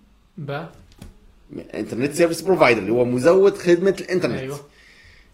internet 1.75 2.13
service 2.13 2.41
provider 2.43 2.81
اللي 2.81 2.93
هو 2.93 3.05
مزود 3.05 3.57
خدمة 3.59 3.97
الإنترنت. 4.01 4.39
أيوه. 4.39 4.61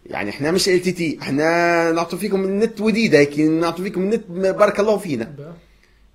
يعني 0.06 0.30
إحنا 0.30 0.50
مش 0.50 0.68
LTT 0.68 1.18
إحنا 1.22 1.92
نعطوا 1.92 2.18
فيكم 2.18 2.44
النت 2.44 2.80
وديدة 2.80 3.18
هيك 3.18 3.38
نعطوا 3.40 3.84
فيكم 3.84 4.02
النت 4.02 4.24
بارك 4.30 4.80
الله 4.80 4.96
فينا. 4.98 5.24
با. 5.38 5.52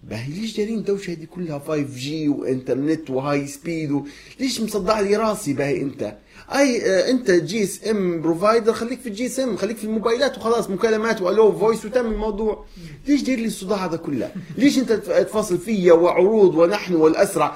باهي 0.03 0.31
ليش 0.31 0.57
دايرين 0.57 0.77
الدوشه 0.77 1.11
هذه 1.11 1.25
كلها 1.25 1.59
5G 1.59 2.29
وإنترنت 2.29 3.09
و 3.09 3.47
high 3.47 3.67
speed 3.67 3.91
و... 3.91 4.05
ليش 4.39 4.61
مصدع 4.61 4.99
لي 4.99 5.15
راسي 5.15 5.53
باهي 5.53 5.81
أنت؟ 5.81 6.15
أي 6.55 6.81
آه 6.85 7.09
أنت 7.09 7.31
GSM 7.31 8.21
provider 8.21 8.73
خليك 8.73 8.99
في 8.99 9.09
ال 9.09 9.25
GSM 9.25 9.55
خليك 9.57 9.77
في 9.77 9.83
الموبايلات 9.83 10.37
وخلاص 10.37 10.69
مكالمات 10.69 11.21
وال 11.21 11.51
voice 11.59 11.85
وتم 11.85 12.05
الموضوع. 12.05 12.65
ليش 13.07 13.21
داير 13.21 13.39
لي 13.39 13.45
الصداع 13.45 13.85
هذا 13.85 13.97
كله؟ 13.97 14.31
ليش 14.57 14.77
أنت 14.77 14.91
تفاصل 14.93 15.57
فيا 15.57 15.93
وعروض 15.93 16.55
ونحن 16.55 16.95
والأسرع؟ 16.95 17.55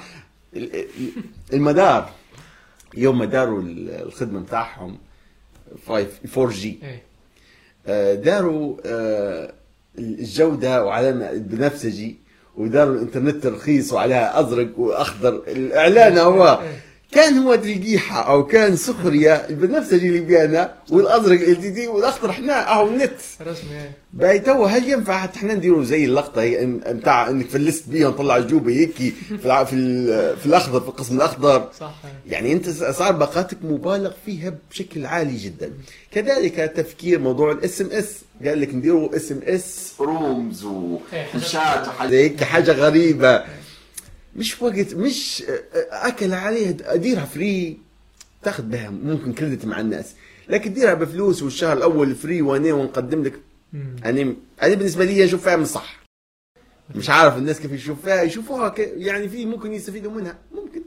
ال- 0.56 0.76
ال- 0.76 0.88
المدار. 1.54 2.10
يوم 2.98 3.18
ما 3.20 3.26
داروا 3.26 3.62
الخدمة 3.66 4.40
بتاعهم 4.40 4.98
5 5.88 6.08
4 6.38 6.50
جي. 6.54 6.80
إيه. 6.84 7.02
آه، 7.88 8.16
داروا 8.16 8.78
آه، 8.86 9.54
الجودة 9.98 10.86
وعلى 10.86 11.32
بنفسجي 11.40 12.16
وداروا 12.58 12.96
الإنترنت 12.96 13.46
رخيص 13.46 13.94
وعليها 13.94 14.40
أزرق 14.40 14.80
وأخضر. 14.80 15.42
الإعلان 15.48 16.18
هو 16.18 16.62
كان 17.12 17.38
هو 17.38 17.56
تلقيحة 17.56 18.22
أو 18.32 18.46
كان 18.46 18.76
سخرية 18.76 19.34
البنفسجي 19.34 20.08
اللي 20.08 20.20
بيانا 20.20 20.74
والأزرق 20.90 21.42
ال 21.42 21.62
دي 21.62 21.70
دي 21.70 21.88
والأخضر 21.88 22.30
إحنا 22.30 22.72
أهو 22.72 22.88
النت. 22.88 23.12
رسمي 23.42 23.72
إيه. 23.72 23.92
باهي 24.14 24.40
تو 24.40 24.66
هل 24.66 24.90
ينفع؟ 24.90 25.18
حتى 25.22 25.38
إحنا 25.38 25.54
نديروا 25.54 25.84
زي 25.84 26.06
اللقطة 26.06 26.42
هي 26.42 26.66
بتاع 26.88 27.30
إنك 27.30 27.50
فلست 27.50 27.90
بيها 27.90 28.10
نطلع 28.10 28.38
الجوبة 28.38 28.72
هيك 28.74 28.92
في 28.96 29.46
الع- 29.46 29.64
في, 29.64 29.76
ال- 29.76 30.38
في 30.38 30.46
الأخضر 30.46 30.82
في 30.82 30.88
القسم 30.88 31.16
الأخضر. 31.16 31.70
صح. 31.80 31.94
يعني 32.28 32.54
أنت 32.54 32.68
اسعار 32.68 33.12
باقاتك 33.12 33.58
مبالغ 33.64 34.12
فيها 34.26 34.54
بشكل 34.72 35.06
عالي 35.06 35.38
جدا. 35.38 35.72
كذلك 36.12 36.56
تفكير 36.76 37.20
موضوع 37.20 37.52
ال 37.52 37.82
SMS. 37.82 38.16
قال 38.46 38.62
لك 38.62 38.74
نديروا 38.74 39.16
SMS. 39.16 39.94
rooms 40.00 40.66
إيه، 41.14 41.26
وشات 41.36 41.88
وحاجة. 41.88 42.10
هيك 42.16 42.44
حاجة 42.44 42.72
غريبة. 42.72 43.44
مش 44.36 44.62
وقت 44.62 44.94
مش 44.94 45.44
أكل 45.92 46.34
عليها 46.34 46.76
اديرها 46.82 47.26
free 47.26 47.78
تاخذ 48.44 48.64
بها 48.64 48.90
ممكن 48.90 49.34
credit 49.34 49.66
مع 49.66 49.80
الناس. 49.80 50.14
لكن 50.50 50.74
ديرها 50.74 50.94
بفلوس 50.94 51.44
والشهر 51.44 51.78
الأول 51.78 52.16
free 52.16 52.42
وأنا 52.42 52.74
ونقدم 52.74 53.24
لك. 53.24 53.34
يعني 53.74 54.36
أنا 54.62 54.76
بالنسبة 54.76 55.06
لي 55.06 55.26
أشوف 55.26 55.44
فيها 55.44 55.56
من 55.56 55.66
صح 55.66 56.02
مش 56.96 57.10
عارف 57.10 57.38
الناس 57.38 57.60
كيف 57.60 57.72
يشوفوها 57.72 58.22
يشوفوها 58.22 58.70
ك... 58.70 58.80
يعني 58.80 59.30
في 59.30 59.46
ممكن 59.46 59.74
يستفيدوا 59.74 60.12
منها. 60.12 60.38
ممكن. 60.54 60.82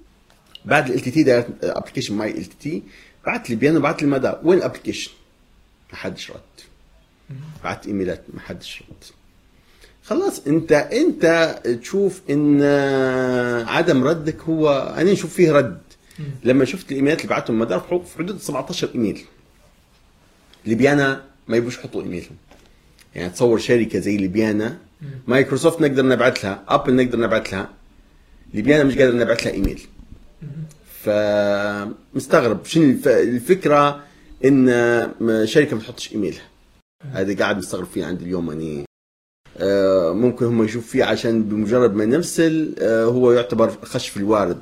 بعد 0.64 0.90
ال 0.90 1.00
تي 1.00 1.10
تي 1.10 1.44
ابلكيشن 1.62 2.14
ماي 2.14 2.30
ال 2.30 2.44
تي 2.44 2.56
تي 2.60 2.82
بعت 3.26 3.50
لي 3.50 3.56
بيانو 3.56 3.80
بعت 3.80 4.02
لي 4.02 4.08
مدى. 4.08 4.32
وين 4.42 4.58
ال 4.58 4.62
application 4.62 5.10
ما 5.92 5.96
حدش 5.96 6.30
رد. 6.30 6.60
بعت 7.64 7.86
إيميلات 7.86 8.22
ما 8.34 8.40
حدش 8.40 8.82
رد. 8.90 9.04
خلاص 10.04 10.46
انت 10.46 10.72
انت 10.72 11.54
تشوف 11.82 12.20
ان 12.30 12.62
عدم 13.68 14.04
ردك 14.04 14.40
هو 14.42 14.94
أنا 14.98 15.12
نشوف 15.12 15.34
فيه 15.34 15.52
رد. 15.52 15.78
لما 16.44 16.64
شفت 16.64 16.90
الإيميلات 16.92 17.18
اللي 17.18 17.28
بعتهم 17.30 17.58
مدار 17.58 17.80
في 17.80 17.86
حدود- 17.88 18.04
في 18.04 18.18
حدود 18.18 18.38
17 18.40 18.90
إيميل. 18.94 19.24
ليبيانا 20.66 21.22
ما 21.48 21.56
يبوش 21.56 21.78
يحطوا 21.78 22.02
إيميلهم. 22.02 22.36
يعني 23.14 23.30
تصور 23.30 23.58
شركة 23.58 23.98
زي 23.98 24.16
ليبيانا 24.16 24.78
مايكروسوفت 25.26 25.80
نقدر 25.80 26.06
نبعث 26.06 26.44
لها 26.44 26.62
أبل 26.68 26.96
نقدر 26.96 27.18
نبعث 27.20 27.52
لها 27.54 27.68
ليبيانا 28.54 28.84
مش 28.84 28.98
قادر 28.98 29.16
نبعث 29.16 29.46
لها 29.46 29.52
إيميل. 29.52 29.80
فمستغرب 31.02 32.64
شنو 32.64 32.84
الف- 32.84 33.08
الفكرة 33.08 34.02
إن 34.44 34.66
م- 35.20 35.44
شركة 35.46 35.76
ما 35.76 35.82
تحطش 35.82 36.12
إيميلها. 36.12 36.42
هذا 37.12 37.36
قاعد 37.36 37.56
مستغرب 37.58 37.86
فيه 37.86 38.04
عندي 38.04 38.24
اليوم 38.24 38.48
يعني 38.52 38.80
آه، 38.80 38.84
ممكن 40.12 40.46
هم 40.46 40.64
يشوف 40.64 40.86
فيه 40.90 41.04
عشان 41.04 41.42
بمجرد 41.42 41.94
ما 41.94 42.04
نرسل 42.04 42.74
آه، 42.78 43.04
هو 43.04 43.32
يعتبر 43.32 43.70
خش 43.82 44.08
في 44.08 44.16
الوارد. 44.16 44.58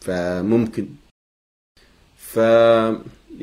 فممكن. 0.00 0.86
ف 2.16 2.38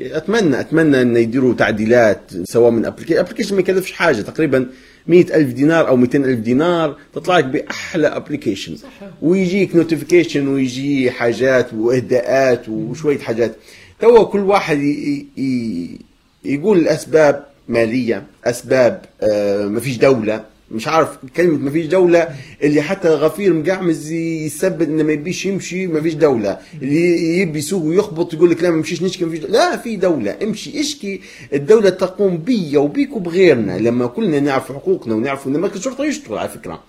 أتمنى 0.00 0.60
أتمنى 0.60 1.02
ان 1.02 1.16
يديروا 1.16 1.54
تعديلات 1.54 2.20
سواء 2.44 2.70
من 2.70 2.84
application 2.84 3.18
application 3.18 3.54
ما 3.54 3.60
يكلفش 3.60 3.92
حاجة. 3.92 4.20
تقريبا 4.22 4.66
مئة 5.06 5.36
ألف 5.36 5.52
دينار 5.52 5.88
أو 5.88 5.96
200 5.96 6.18
ألف 6.24 6.38
دينار 6.40 6.96
تطلع 7.14 7.38
لك 7.38 7.44
بأحلى 7.44 8.06
application. 8.06 8.76
ويجيك 9.22 9.76
notification 9.76 10.48
ويجي 10.48 11.10
حاجات 11.10 11.74
وإهداءات 11.74 12.68
وشوية 12.68 13.18
حاجات. 13.18 13.56
تو 14.00 14.26
كل 14.26 14.38
واحد 14.40 14.78
ي- 14.78 15.26
ي- 15.38 15.98
يقول 16.44 16.78
الأسباب 16.78 17.46
مالية 17.68 18.26
أسباب 18.44 19.04
آه 19.22 19.66
ما 19.66 19.80
فيش 19.80 19.96
دولة. 19.96 20.44
مش 20.70 20.88
عارف 20.88 21.08
كلمة 21.36 21.58
ما 21.58 21.70
فيش 21.70 21.86
دولة 21.86 22.28
اللي 22.62 22.82
حتى 22.82 23.08
غفير 23.08 23.52
مقعمز 23.52 24.10
يثبت 24.12 24.86
إنه 24.88 25.02
ما 25.02 25.12
يبيش 25.12 25.46
يمشي 25.46 25.86
ما 25.86 26.00
فيش 26.00 26.14
دولة. 26.14 26.58
اللي 26.82 27.38
يبي 27.38 27.58
يسوق 27.58 27.82
ويخبط 27.84 28.34
يقول 28.34 28.50
لك 28.50 28.62
لا 28.62 28.70
ما 28.70 28.76
نمشيش 28.76 29.02
نشكي 29.02 29.24
ما 29.24 29.30
فيش 29.30 29.40
دولة. 29.40 29.52
لا 29.52 29.76
في 29.76 29.96
دولة. 29.96 30.36
امشي 30.42 30.80
اشكي. 30.80 31.20
الدولة 31.52 31.90
تقوم 31.90 32.36
بي 32.38 32.76
وبيك 32.76 33.16
وبغيرنا. 33.16 33.78
لما 33.78 34.06
كلنا 34.06 34.40
نعرف 34.40 34.72
حقوقنا 34.72 35.14
ونعرف 35.14 35.46
إن 35.46 35.60
مركز 35.60 35.76
الشرطة 35.76 36.04
يشتغل 36.04 36.38
على 36.38 36.48
فكرة. 36.48 36.82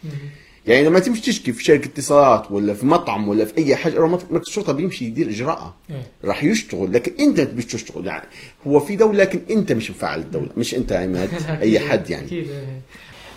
يعني 0.68 0.86
لما 0.88 1.00
تمشي 1.00 1.22
تشكي 1.22 1.54
في 1.54 1.64
شركة 1.64 1.86
اتصالات 1.86 2.52
ولا 2.52 2.74
في 2.74 2.86
مطعم 2.86 3.28
ولا 3.28 3.46
في 3.46 3.58
أي 3.58 3.76
حاجة 3.76 4.08
مركز 4.08 4.48
الشرطة 4.48 4.74
بيمشي 4.74 5.06
يدير 5.06 5.30
اجراء 5.30 5.74
إيه. 5.90 5.96
راح 6.24 6.44
يشتغل. 6.44 6.94
لكن 6.94 7.12
أنت 7.20 7.42
تبيش 7.42 7.66
تشتغل. 7.66 8.06
يعني 8.06 8.28
هو 8.68 8.80
في 8.80 8.96
دولة 8.96 9.18
لكن 9.18 9.40
أنت 9.50 9.72
مش 9.72 9.92
مفعل 9.92 10.20
الدولة. 10.20 10.50
مش 10.58 10.76
أنت 10.76 10.92
عماد 10.94 11.30
أي 11.62 11.80
حد 11.80 12.10
يعني. 12.10 12.32
إيه. 12.32 12.46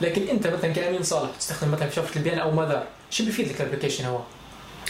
لكن 0.01 0.23
انت 0.23 0.47
مثلا 0.47 0.73
كأمين 0.73 1.03
صالح 1.03 1.31
تستخدم 1.41 1.71
مثلا 1.73 1.87
في 1.89 1.95
شفرة 1.97 2.19
ليبيانا 2.19 2.39
أو 2.39 2.51
ماذا؟ 2.51 2.85
شو 3.11 3.25
بيفيد 3.25 3.49
لك 3.49 3.61
ال 3.61 3.64
application 3.64 4.05
هو؟ 4.05 4.19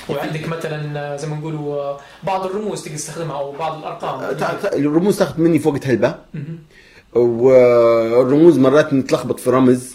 وعندك 0.09 0.49
مثلا 0.49 1.17
زي 1.17 1.27
ما 1.27 1.37
نقولوا 1.37 1.97
بعض 2.23 2.47
الرموز 2.47 2.83
تقدر 2.83 2.97
تستخدمها 2.97 3.37
أو 3.39 3.53
بعض 3.53 3.79
الأرقام. 3.79 4.37
تع- 4.37 4.73
الرموز 4.73 5.19
تاخذ 5.19 5.41
مني 5.41 5.59
فوق 5.59 5.77
هلبة. 5.85 6.15
مهم. 6.35 6.59
والرموز 7.15 8.59
مرات 8.59 8.93
نتلخبط 8.93 9.41
في 9.41 9.51
رمز. 9.51 9.95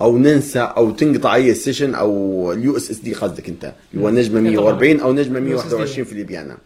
أو 0.00 0.18
ننسى 0.18 0.60
أو 0.60 0.90
تنقطع 0.90 1.34
أي 1.34 1.54
session 1.54 1.94
أو 1.94 2.52
ال 2.52 2.76
USSD 2.76 3.14
قصدك 3.14 3.48
أنت. 3.48 3.72
اللي 3.94 4.04
هو 4.04 4.10
نجمة 4.10 4.40
140 4.40 5.00
أو 5.00 5.12
نجمة 5.12 5.40
121 5.40 6.04
في 6.04 6.14
ليبيانا. 6.14 6.56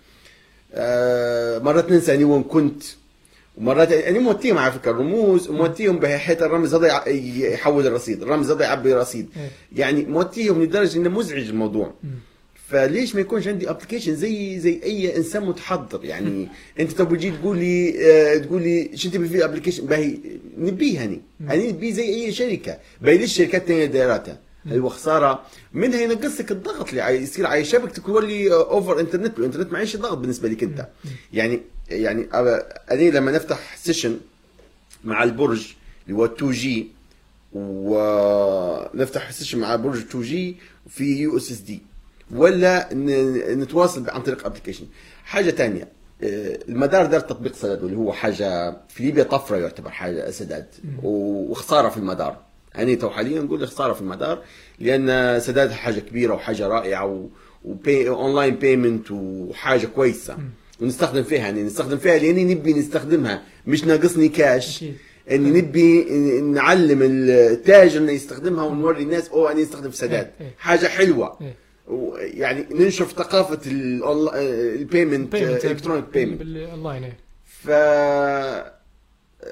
آه، 0.74 1.59
مرات 1.59 1.91
ننسى 1.91 2.14
اني 2.14 2.24
وين 2.24 2.43
كنت 2.43 2.82
ومرات 3.59 3.90
يعني 3.90 4.18
موتيهم 4.18 4.59
على 4.59 4.72
فكرة 4.72 4.90
الرموز 4.90 5.50
موتيهم 5.50 5.98
بحيث 5.98 6.42
الرمز 6.42 6.74
هذا 6.74 7.09
يحول 7.09 7.86
الرصيد 7.86 8.22
الرمز 8.22 8.50
هذا 8.50 8.64
يعبي 8.64 8.94
رصيد. 8.94 9.28
إيه. 9.36 9.50
يعني 9.80 10.05
موتيهم 10.05 10.62
لدرجة 10.62 10.96
إنه 10.98 11.11
مزعج 11.11 11.48
الموضوع. 11.48 11.94
فليش 12.68 13.14
ما 13.14 13.20
يكونش 13.20 13.48
عندي 13.48 13.70
application 13.70 14.16
زي 14.16 14.61
زي 14.61 14.80
أي 14.84 15.16
إنسان 15.16 15.44
متحضر؟ 15.44 16.05
يعني 16.05 16.48
أنت 16.80 16.92
تو 16.92 17.05
تجي 17.05 17.30
تقول 17.30 17.59
لي 17.59 17.94
آه، 18.11 18.38
تقول 18.38 18.62
لي 18.62 18.90
شو 18.94 19.11
تبي 19.11 19.28
في 19.28 19.44
application 19.45 19.87
باهي 19.86 20.18
نبيه 20.59 21.05
هني 21.05 21.22
هني 21.40 21.72
نبيه 21.72 21.92
زي 21.92 22.05
أي 22.05 22.32
شركة. 22.32 22.78
باهي 23.02 23.18
ليش 23.18 23.30
الشركات 23.30 23.62
الثانية 23.62 23.84
دايراتها؟ 23.84 24.40
هو 24.68 24.88
خساره 24.88 25.42
منها 25.72 26.00
ينقص 26.00 26.40
لك 26.40 26.52
الضغط 26.52 26.88
اللي 26.88 27.22
يصير 27.22 27.46
على 27.46 27.64
شبكتك 27.64 28.07
تولي 28.07 28.52
اوفر 28.52 29.00
انترنت 29.00 29.38
والإنترنت 29.38 29.72
معيش 29.72 29.96
ضغط 29.96 30.18
بالنسبة 30.18 30.48
لك 30.48 30.62
أنت. 30.62 30.88
يعني 31.32 31.61
يعني 31.89 32.28
أنا- 32.32 32.93
لما 32.93 33.32
نفتح 33.32 33.76
session 33.76 34.18
مع 35.05 35.22
البرج 35.22 35.72
اللي 36.07 36.16
هو 36.18 36.24
2G 36.24 36.89
ونفتح 37.53 39.30
session 39.30 39.59
مع 39.59 39.76
برج 39.76 39.99
2G 39.99 40.57
في 40.89 41.05
USSD 41.22 41.82
ولا 42.35 42.89
نتواصل 43.55 44.11
عن 44.11 44.22
طريق 44.22 44.47
application 44.47 44.87
حاجة 45.24 45.51
ثانية 45.51 45.89
المدار 46.22 47.07
دار 47.07 47.20
تطبيق 47.20 47.55
سداد 47.55 47.82
واللي 47.85 47.97
هو 47.97 48.12
حاجة 48.12 48.76
في 48.89 49.03
ليبيا 49.03 49.22
طفرة 49.24 49.57
يعتبر 49.57 49.91
حاجة 49.91 50.30
سداد 50.30 50.66
وخسارة 51.03 51.89
في 51.89 51.97
المدار. 51.97 52.37
يعني 52.74 52.97
تو 52.97 53.11
حاليا 53.11 53.43
نقول 53.43 53.68
خسارة 53.68 53.93
في 53.93 54.01
المدار 54.01 54.43
لأن 54.78 55.41
سداد 55.41 55.70
حاجة 55.70 56.01
كبيرة 56.01 56.35
وحاجة 56.35 56.66
رائعة 56.66 57.07
و 57.07 57.26
وبي 57.64 58.09
online 58.09 58.55
payment 58.55 59.11
وحاجة 59.11 59.87
كويسة. 59.87 60.39
ونستخدم 60.81 61.22
فيها 61.22 61.39
يعني 61.39 61.62
نستخدم 61.62 61.99
فيها 61.99 62.18
لأني 62.18 62.55
نبي 62.55 62.72
نستخدمها 62.75 63.43
مش 63.66 63.85
ناقصني 63.85 64.29
كاش 64.29 64.77
أكيد. 64.77 64.95
أني 65.31 65.61
نبي 65.61 66.05
نعلم 66.41 66.99
التاجر 67.03 68.01
انه 68.01 68.12
يستخدمها 68.12 68.64
ونوري 68.64 69.03
الناس 69.03 69.29
أوه 69.29 69.53
أنا 69.53 69.62
استخدم 69.62 69.91
سداد 69.91 70.31
إيه، 70.41 70.47
إيه. 70.47 70.55
حاجة 70.59 70.87
حلوة 70.87 71.39
إيه. 71.41 71.55
يعني 72.18 72.66
ننشر 72.70 73.05
ثقافة 73.05 73.61
ال 73.66 73.85
payment. 73.85 75.35
electronic 75.35 76.05
payment 76.12 76.39
بالأونلاين. 76.39 77.12
ف 77.45 77.70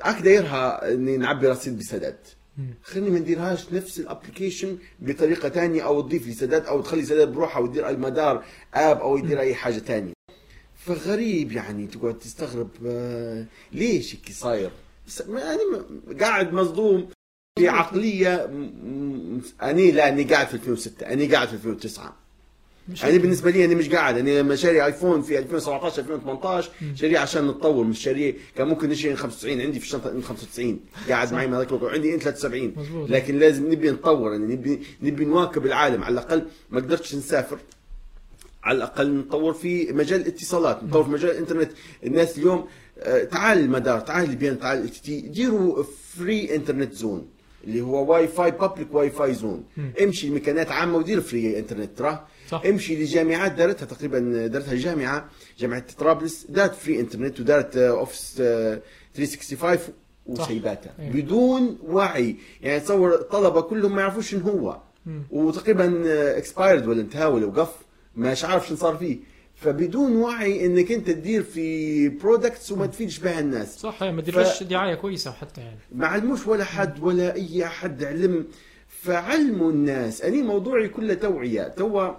هاك 0.03 0.23
دايرها 0.23 0.93
إني 0.93 1.17
نعبي 1.17 1.49
رصيد 1.49 1.79
بسداد. 1.79 2.17
خليني 2.83 3.11
ما 3.11 3.19
نديرهاش 3.19 3.73
نفس 3.73 4.01
ال 4.01 4.07
application 4.07 4.77
بطريقة 5.01 5.49
تانية 5.49 5.83
أو 5.83 6.01
تضيف 6.01 6.27
لي 6.27 6.33
سداد 6.33 6.67
أو 6.67 6.81
تخلي 6.81 7.05
سداد 7.05 7.33
بروحها 7.33 7.63
وتدير 7.63 7.89
المدار 7.89 8.45
اب 8.75 9.01
أو 9.01 9.17
يدير 9.17 9.41
أي 9.41 9.55
حاجة 9.55 9.79
تانية 9.79 10.13
فغريب 10.87 11.53
يعني 11.53 11.87
تقعد 11.87 12.19
تستغرب 12.19 12.69
آه، 12.87 13.47
ليش 13.73 14.15
هيك 14.15 14.33
صاير. 14.33 14.71
يعني 15.29 15.61
قاعد 16.21 16.53
مصدوم 16.53 17.09
في 17.59 17.69
عقلية 17.69 18.45
أني 19.63 19.93
لا 19.93 20.09
أني 20.09 20.25
قاعد 20.25 20.47
في 20.47 20.55
2006 20.55 21.07
أني 21.13 21.27
قاعد 21.27 21.49
في 21.49 21.55
2009 21.55 22.17
مش 22.89 23.05
أنا 23.05 23.17
بالنسبة 23.19 23.51
لي 23.51 23.65
أنا 23.65 23.75
مش 23.75 23.89
قاعد 23.89 24.19
أنا 24.19 24.41
لما 24.41 24.57
شاري 24.57 24.85
آيفون 24.85 25.23
في 25.23 25.39
2017 25.39 26.03
2018 26.03 26.71
شاريه 26.95 27.19
عشان 27.19 27.49
نتطور 27.49 27.85
مش 27.85 27.99
شاريه 28.03 28.35
كان 28.57 28.69
ممكن 28.69 28.89
نشتري 28.89 29.17
95 29.17 29.61
عندي 29.61 29.79
في 29.81 29.85
الشنطة 29.87 30.21
95 30.21 30.81
قاعد 31.09 31.33
معي 31.33 31.47
من 31.47 31.55
هذاك 31.55 31.69
الوقت 31.69 31.83
وعندي 31.83 32.19
73 32.19 32.73
مظبوط. 32.77 33.11
لكن 33.11 33.39
لازم 33.39 33.73
نبي 33.73 33.91
نتطور 33.91 34.33
يعني 34.33 34.55
نبي 34.55 34.81
نبي 35.03 35.25
نواكب 35.25 35.67
العالم. 35.67 36.05
على 36.05 36.13
الأقل 36.13 36.47
ما 36.71 36.81
قدرتش 36.81 37.15
نسافر. 37.15 37.59
على 38.65 38.77
الأقل 38.77 39.15
نطور 39.15 39.53
في 39.53 39.93
مجال 39.93 40.21
الاتصالات 40.21 40.85
نطور 40.85 41.05
في 41.05 41.11
مجال 41.11 41.31
الإنترنت. 41.31 41.71
الناس 42.07 42.39
اليوم 42.39 42.67
آه، 42.99 43.25
تعال 43.25 43.59
المدار 43.59 44.01
تعال 44.01 44.31
ليبيانا 44.31 44.59
تعال 44.59 44.79
LTT 44.79 45.21
ديروا 45.21 45.83
free 46.19 46.55
internet 46.55 46.93
zone 46.93 47.27
اللي 47.65 47.81
هو 47.81 48.13
WiFi 48.13 48.51
public 48.51 48.95
WiFi 48.95 49.35
zone 49.35 49.65
امشي 50.03 50.29
لمكانات 50.29 50.71
عامة 50.73 50.97
ودير 50.99 51.21
free 51.21 51.59
internet 51.59 51.99
ترى 51.99 52.27
صح. 52.49 52.63
امشي 52.67 53.03
لجامعات 53.03 53.53
دارتها 53.53 53.87
تقريبا 53.87 54.47
دارتها 54.47 54.73
الجامعة 54.73 55.29
جامعة 55.59 55.85
طرابلس 55.99 56.47
دارت 56.49 56.75
free 56.75 57.01
internet 57.01 57.41
ودارت 57.41 57.77
آه، 57.77 57.91
Office 57.91 58.37
آه، 58.41 58.81
365 59.15 59.95
وسيباتها. 60.27 60.95
بدون 60.99 61.79
وعي. 61.83 62.37
يعني 62.63 62.81
تصور 62.81 63.15
الطلبة 63.15 63.61
كلهم 63.61 63.95
ما 63.95 64.01
يعرفوش 64.01 64.31
شنو 64.31 64.41
هو. 64.41 64.81
وتقريبا 65.31 66.03
expired 66.39 66.87
ولا 66.87 67.01
انتهى 67.01 67.27
ولا 67.27 67.47
وقف. 67.47 67.69
مش 68.17 68.45
عارف 68.45 68.69
شنو 68.69 68.77
صار 68.77 68.97
فيه. 68.97 69.19
فبدون 69.55 70.17
وعي 70.17 70.67
إنك 70.67 70.93
أنت 70.93 71.11
تدير 71.11 71.43
في 71.43 72.09
products 72.09 72.73
وما 72.73 72.87
تفيدش 72.87 73.19
بها 73.19 73.41
الناس. 73.41 73.79
صح 73.79 74.03
ما 74.03 74.23
تديرش 74.23 74.63
دعاية 74.63 74.95
كويسة 74.95 75.31
حتى 75.31 75.61
يعني. 75.61 75.79
ما 75.93 76.07
علموش 76.07 76.47
ولا 76.47 76.65
حد 76.65 77.01
ولا 77.03 77.35
أي 77.35 77.67
حد 77.67 78.05
علم. 78.05 78.47
فعلموا 78.89 79.71
الناس. 79.71 80.23
أني 80.23 80.43
موضوعي 80.43 80.89
كله 80.89 81.15
توعية. 81.15 81.69
توا 81.69 82.11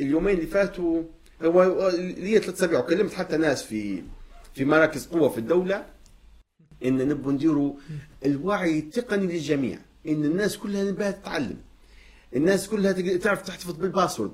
اليومين 0.00 0.34
اللي 0.34 0.46
فاتوا 0.46 1.02
هو 1.42 1.90
لي 1.98 2.38
ثلاث 2.38 2.54
أسابيع 2.54 2.80
وكلمت 2.80 3.12
حتى 3.12 3.36
ناس 3.36 3.62
في 3.62 4.02
في 4.54 4.64
مراكز 4.64 5.06
قوة 5.06 5.28
في 5.28 5.38
الدولة 5.38 5.86
إن 6.84 7.08
نبغوا 7.08 7.32
نديروا 7.32 7.74
الوعي 8.26 8.78
التقني 8.78 9.26
للجميع. 9.26 9.78
إن 10.08 10.24
الناس 10.24 10.56
كلها 10.56 10.84
نبغى 10.84 11.12
تتعلم 11.12 11.56
الناس 12.36 12.68
كلها 12.68 12.92
تعرف 13.16 13.42
تحتفظ 13.42 13.72
بال 13.72 13.82
password. 13.82 14.30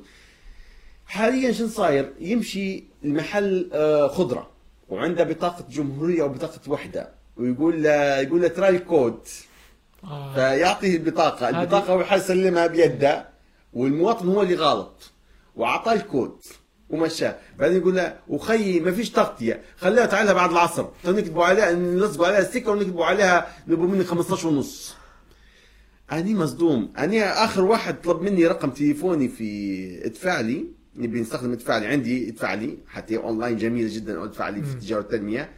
حاليا 1.07 1.53
شو 1.53 1.67
صاير؟ 1.69 2.13
يمشي 2.21 2.85
المحل 3.05 3.71
آه، 3.73 4.09
خضرة. 4.09 4.51
وعنده 4.89 5.25
بطاقة 5.25 5.65
جمهورية 5.71 6.23
أو 6.23 6.29
بطاقه 6.29 6.61
وحدة. 6.69 7.09
ويقول 7.37 7.83
له 7.83 8.19
يقول 8.21 8.43
له 8.43 8.49
تراي 8.49 8.69
الكود 8.77 9.19
آه. 10.05 10.35
فيعطيه 10.35 10.97
البطاقة. 10.97 11.49
البطاقة 11.49 11.93
هو 11.93 12.17
يسلمها 12.17 12.67
بيده 12.67 13.29
والمواطن 13.73 14.29
هو 14.29 14.43
اللي 14.43 14.55
غلط 14.55 15.13
وأعطاه 15.57 15.93
الكود. 15.93 16.37
ومشاه. 16.91 17.37
بعدين 17.59 17.77
يقول 17.77 17.97
له 17.97 18.17
وخي 18.29 18.81
ما 18.81 18.93
فيش 18.93 19.11
تغطية. 19.11 19.63
خليها 19.77 20.07
تعالها 20.07 20.33
بعد 20.33 20.51
العصر. 20.51 20.87
نكتبوا 21.05 21.45
عليها 21.45 21.73
نلصقوا 21.73 22.27
عليها 22.27 22.43
sticker 22.45 22.70
ونكتبوا 22.71 23.05
عليها 23.05 23.47
نبغى 23.69 23.87
مني 23.87 24.05
15 24.05 24.49
ونص. 24.49 24.95
أني 26.13 26.35
مصدوم. 26.35 26.93
أني 26.99 27.25
آخر 27.25 27.65
واحد 27.65 28.01
طلب 28.03 28.23
مني 28.23 28.47
رقم 28.47 28.71
تليفوني 28.71 29.29
في 29.29 30.07
ادفع 30.07 30.41
لي 30.41 30.65
نبي 30.99 31.20
نستخدم 31.20 31.53
ادفع 31.53 31.78
لي 31.78 31.86
عندي 31.86 32.28
ادفع 32.28 32.55
لي 32.55 32.78
حتى 32.88 33.16
اونلاين 33.16 33.57
جميله 33.57 33.94
جدا 33.94 34.24
ادفع 34.24 34.49
لي 34.49 34.62
في 34.62 34.72
التجارة 34.74 34.99
والتنميه 35.01 35.51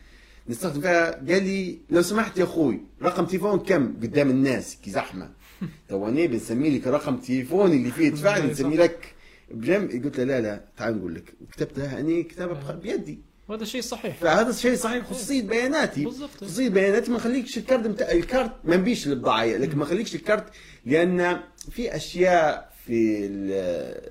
نستخدم 0.49 0.80
فيها 0.80 1.11
قال 1.11 1.43
لي 1.45 1.78
لو 1.91 2.03
سمحت 2.03 2.39
يا 2.39 2.45
أخوي 2.45 2.80
رقم 3.03 3.24
تليفون 3.26 3.59
كم؟ 3.59 3.86
قدام 4.03 4.30
الناس 4.30 4.76
كي 4.84 4.91
زحمة. 4.91 5.30
تو 5.89 6.09
أنا 6.09 6.26
بنسمي 6.26 6.78
لك 6.78 6.86
رقم 6.86 7.16
تليفوني 7.16 7.76
اللي 7.76 7.91
فيه 7.91 8.09
ادفع 8.09 8.36
لي 8.36 8.47
نسمي 8.53 8.76
لك 8.76 9.14
بجنب. 9.51 10.05
قلت 10.05 10.18
له 10.18 10.24
لا 10.24 10.41
لا 10.41 10.64
تعال 10.76 10.99
نقول 10.99 11.14
لك. 11.14 11.34
كتبتها 11.53 12.01
اني 12.01 12.22
كتابة 12.22 12.53
بخ- 12.55 12.72
بيدي. 12.74 13.18
وهذا 13.49 13.64
شيء 13.64 13.80
صحيح. 13.80 14.16
فهذا 14.16 14.51
الشيء 14.51 14.74
صحيح 14.76 15.05
خصوصية 15.05 15.43
بياناتي. 15.43 16.05
بالضبط. 16.05 16.30
خصوصية 16.36 16.68
بياناتي 16.68 17.11
ما 17.11 17.18
خليكش 17.18 17.59
الكارت 17.59 18.03
الكارت 18.03 18.53
ما 18.64 18.76
نبيش 18.76 19.07
البضاعه 19.07 19.45
لكن 19.47 19.78
ما 19.78 19.84
خليكش 19.84 20.14
الكارت 20.14 20.45
لأن 20.86 21.41
في 21.70 21.97
أشياء 21.97 22.72
في 22.89 23.26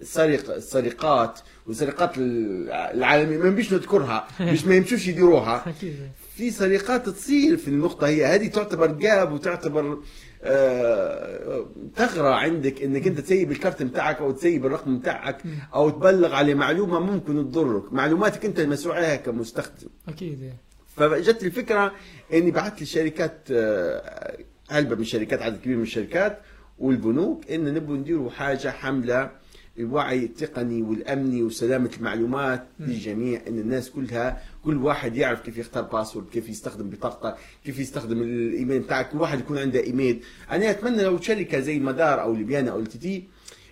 السرق 0.01 0.55
السرقات 0.55 1.39
والسرقات 1.67 2.11
العالمية. 2.17 3.37
ما 3.37 3.49
نبيش 3.49 3.73
نذكرها 3.73 4.27
مش 4.41 4.65
ما 4.65 4.75
يمشوش 4.75 5.07
يديروها. 5.07 5.73
في 6.37 6.51
سرقات 6.51 7.09
تصير 7.09 7.57
في 7.57 7.67
النقطة 7.67 8.07
هي. 8.07 8.25
هذه 8.25 8.47
تعتبر 8.47 8.87
جاب 8.87 9.31
وتعتبر 9.31 9.97
آه، 10.43 11.65
ثغرة 11.95 12.29
عندك 12.29 12.81
إنك 12.81 13.07
أنت 13.07 13.19
تسيب 13.19 13.51
الكارت 13.51 13.83
بتاعك 13.83 14.17
أو 14.17 14.31
تسيب 14.31 14.65
الرقم 14.65 14.99
بتاعك 14.99 15.41
أو 15.73 15.89
تبلغ 15.89 16.33
عليه 16.33 16.53
معلومة 16.53 16.99
ممكن 16.99 17.51
تضرك. 17.51 17.93
معلوماتك 17.93 18.45
أنت 18.45 18.59
المسؤول 18.59 18.95
عليها 18.95 19.15
كمستخدم. 19.15 19.87
أكيد. 20.07 20.53
فجت 20.95 21.43
الفكرة 21.43 21.91
إني 22.33 22.51
بعثت 22.51 22.81
للشركات 22.81 23.37
آه، 23.51 24.37
علبة 24.71 24.95
من 24.95 25.01
الشركات 25.01 25.41
عدد 25.41 25.57
كبير 25.57 25.77
من 25.77 25.83
الشركات 25.83 26.39
والبنوك 26.79 27.51
إن 27.51 27.73
نبغوا 27.73 27.97
نديروا 27.97 28.29
حاجة 28.29 28.67
حملة 28.67 29.31
الوعي 29.79 30.23
التقني 30.23 30.81
والأمني 30.81 31.43
وسلامة 31.43 31.89
المعلومات 31.97 32.67
للجميع 32.79 33.41
إن 33.47 33.59
الناس 33.59 33.89
كلها 33.89 34.41
كل 34.65 34.77
واحد 34.77 35.15
يعرف 35.15 35.41
كيف 35.41 35.57
يختار 35.57 35.83
باسورد 35.83 36.29
كيف 36.29 36.49
يستخدم 36.49 36.89
بطاقته 36.89 37.33
كيف 37.65 37.79
يستخدم 37.79 38.21
الإيميل 38.21 38.79
بتاعك 38.79 39.09
كل 39.09 39.17
واحد 39.17 39.39
يكون 39.39 39.57
عنده 39.57 39.83
إيميل. 39.83 40.21
أنا 40.51 40.69
أتمنى 40.69 41.03
لو 41.03 41.21
شركة 41.21 41.59
زي 41.59 41.79
مدار 41.79 42.21
أو 42.21 42.33
ليبيانا 42.33 42.71
أو 42.71 42.79
التي 42.79 43.23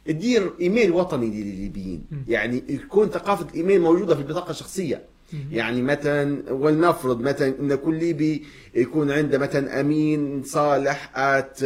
تدير 0.06 0.52
إيميل 0.62 0.92
وطني 0.92 1.28
للليبيين. 1.28 2.04
يعني 2.28 2.64
يكون 2.70 3.10
ثقافة 3.10 3.50
الايميل 3.50 3.82
موجودة 3.82 4.16
في 4.16 4.22
البطاقة 4.22 4.52
الشخصية. 4.52 5.02
يعني 5.52 5.82
مثلا 5.82 6.54
ولنفرض 6.54 7.22
مثلا 7.22 7.60
إن 7.60 7.76
كل 7.76 8.00
ليبي 8.00 8.44
يكون 8.76 9.12
عنده 9.12 9.38
مثلا 9.38 9.80
أمين 9.80 10.44
صالح 10.44 11.12
at 11.18 11.60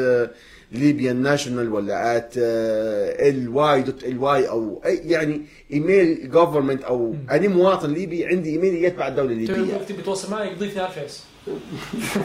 Libyan 0.72 1.15
national 1.22 1.74
ولا 1.74 2.17
at 2.17 2.34
LY 2.38 3.49
dot 3.49 4.03
LY 4.03 4.49
أو 4.49 4.82
أي 4.86 4.95
يعني 4.97 5.41
ايميل 5.74 6.32
government 6.32 6.84
أو 6.84 7.15
أنا 7.32 7.47
مواطن 7.47 7.93
ليبي 7.93 8.26
عندي 8.26 8.49
ايميل 8.49 8.86
يتبع 8.86 9.07
الدولة 9.07 9.32
الليبية. 9.32 9.78
تبي 9.78 10.01
تتواصل 10.01 10.32
معي 10.32 10.55
ضيفني 10.55 10.82
على 10.82 10.89
الفيس 10.89 11.24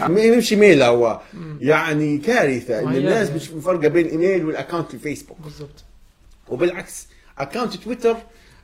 ما 0.09 0.20
يمشي 0.20 0.57
mail 0.57 0.82
هو. 0.82 1.20
يعني 1.61 2.18
كارثة 2.18 2.78
إن 2.80 2.97
الناس 2.97 3.30
مش 3.30 3.51
مفرقه 3.51 3.88
بين 3.88 4.07
الايميل 4.07 4.45
وال 4.45 4.56
account 4.56 4.95
الفيسبوك 4.95 5.36
بالضبط. 5.45 5.84
وبالعكس 6.49 7.07
account 7.38 7.74
تويتر 7.76 8.16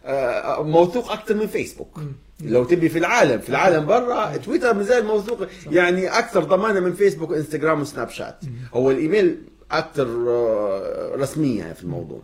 آه، 0.05 0.63
موثوق 0.63 1.13
أكثر 1.13 1.35
من 1.35 1.47
فيسبوك 1.47 2.01
لو 2.45 2.65
تبي 2.65 2.89
في 2.89 2.99
العالم 2.99 3.41
في 3.41 3.49
العالم 3.49 3.87
برا 3.87 4.37
تويتر 4.37 4.75
مازال 4.75 5.05
موثوق. 5.05 5.47
يعني 5.71 6.09
أكثر 6.09 6.45
ضمانة 6.45 6.81
من 6.81 6.93
فيسبوك 6.93 7.31
وإنستغرام 7.31 7.81
وسناب 7.81 8.09
شات. 8.11 8.41
هو 8.75 8.91
الإيميل 8.91 9.39
أكثر 9.71 10.07
آه، 10.29 11.13
رسمية 11.17 11.73
في 11.73 11.83
الموضوع. 11.83 12.21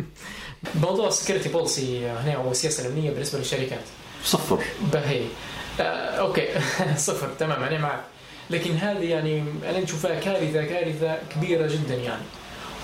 موضوع 0.82 1.08
ال 1.08 1.12
security 1.12 1.48
policy 1.48 2.06
هنا 2.06 2.32
أو 2.32 2.50
السياسة 2.50 2.86
الأمنية 2.86 3.10
بالنسبة 3.10 3.38
للشركات. 3.38 3.84
صفر. 4.24 4.58
باهي 4.92 5.24
آه، 5.80 5.82
okay. 6.20 6.48
صفر. 6.96 7.28
تمام. 7.38 7.62
أنا 7.62 7.78
معك. 7.78 8.00
لكن 8.50 8.76
هذه 8.76 9.04
يعني 9.04 9.44
أنا 9.70 9.80
نشوفها 9.80 10.20
كارثة 10.20 10.64
كارثة 10.64 11.18
كبيرة 11.34 11.66
جدا 11.66 11.94
يعني. 11.94 12.22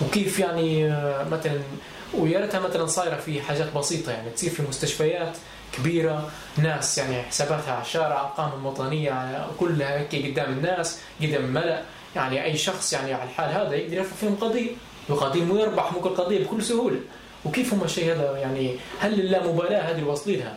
وكيف 0.01 0.39
يعني 0.39 0.91
آه، 0.91 1.23
مثلا 1.29 1.59
ويا 2.13 2.39
ريتها 2.39 2.59
مثلا 2.59 2.85
صايرة 2.85 3.15
في 3.15 3.41
حاجات 3.41 3.73
بسيطة 3.77 4.11
يعني. 4.11 4.29
تصير 4.29 4.49
في 4.49 4.63
مستشفيات 4.69 5.37
كبيرة 5.77 6.31
ناس 6.57 6.97
يعني 6.97 7.23
حساباتها 7.23 7.73
على 7.73 7.81
الشارع 7.81 8.21
أرقام 8.21 8.59
الوطنيه 8.59 9.45
كلها 9.59 9.99
هيك 9.99 10.31
قدام 10.31 10.51
الناس 10.51 10.99
قدام 11.21 11.45
الملأ. 11.45 11.83
يعني 12.15 12.43
أي 12.43 12.57
شخص 12.57 12.93
يعني 12.93 13.13
على 13.13 13.23
الحال 13.23 13.49
هذا 13.51 13.75
يقدر 13.75 13.93
يرفع 13.97 14.15
فيهم 14.15 14.35
قضية. 14.35 14.69
وقضيه 15.09 15.51
ويربح 15.51 15.93
ممكن 15.93 16.09
القضية 16.09 16.43
بكل 16.43 16.63
سهولة. 16.63 16.99
وكيف 17.45 17.73
هم 17.73 17.83
الشيء 17.83 18.11
هذا 18.13 18.37
يعني 18.37 18.75
هل 18.99 19.19
اللامبالاة 19.19 19.81
هذه 19.81 20.03
واصلينها 20.03 20.55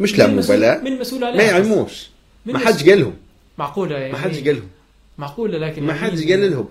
مش 0.00 0.18
لا 0.18 0.26
مبالاة. 0.26 0.78
من 0.78 0.86
المسؤول 0.86 1.20
ما 1.20 1.26
عليها 1.26 1.42
يعلموش. 1.42 2.10
من 2.46 2.52
ما 2.52 2.58
حدش 2.58 2.88
قال 2.88 3.00
لهم 3.00 3.14
معقولة 3.58 3.98
يعني؟ 3.98 4.12
ما 4.12 4.18
حدش 4.18 4.36
قال 4.38 4.56
لهم 4.56 4.68
معقولة 5.18 5.58
لكن 5.58 5.82
ما 5.82 5.94
حدش 5.94 6.22
قال 6.24 6.50
لهم 6.50 6.68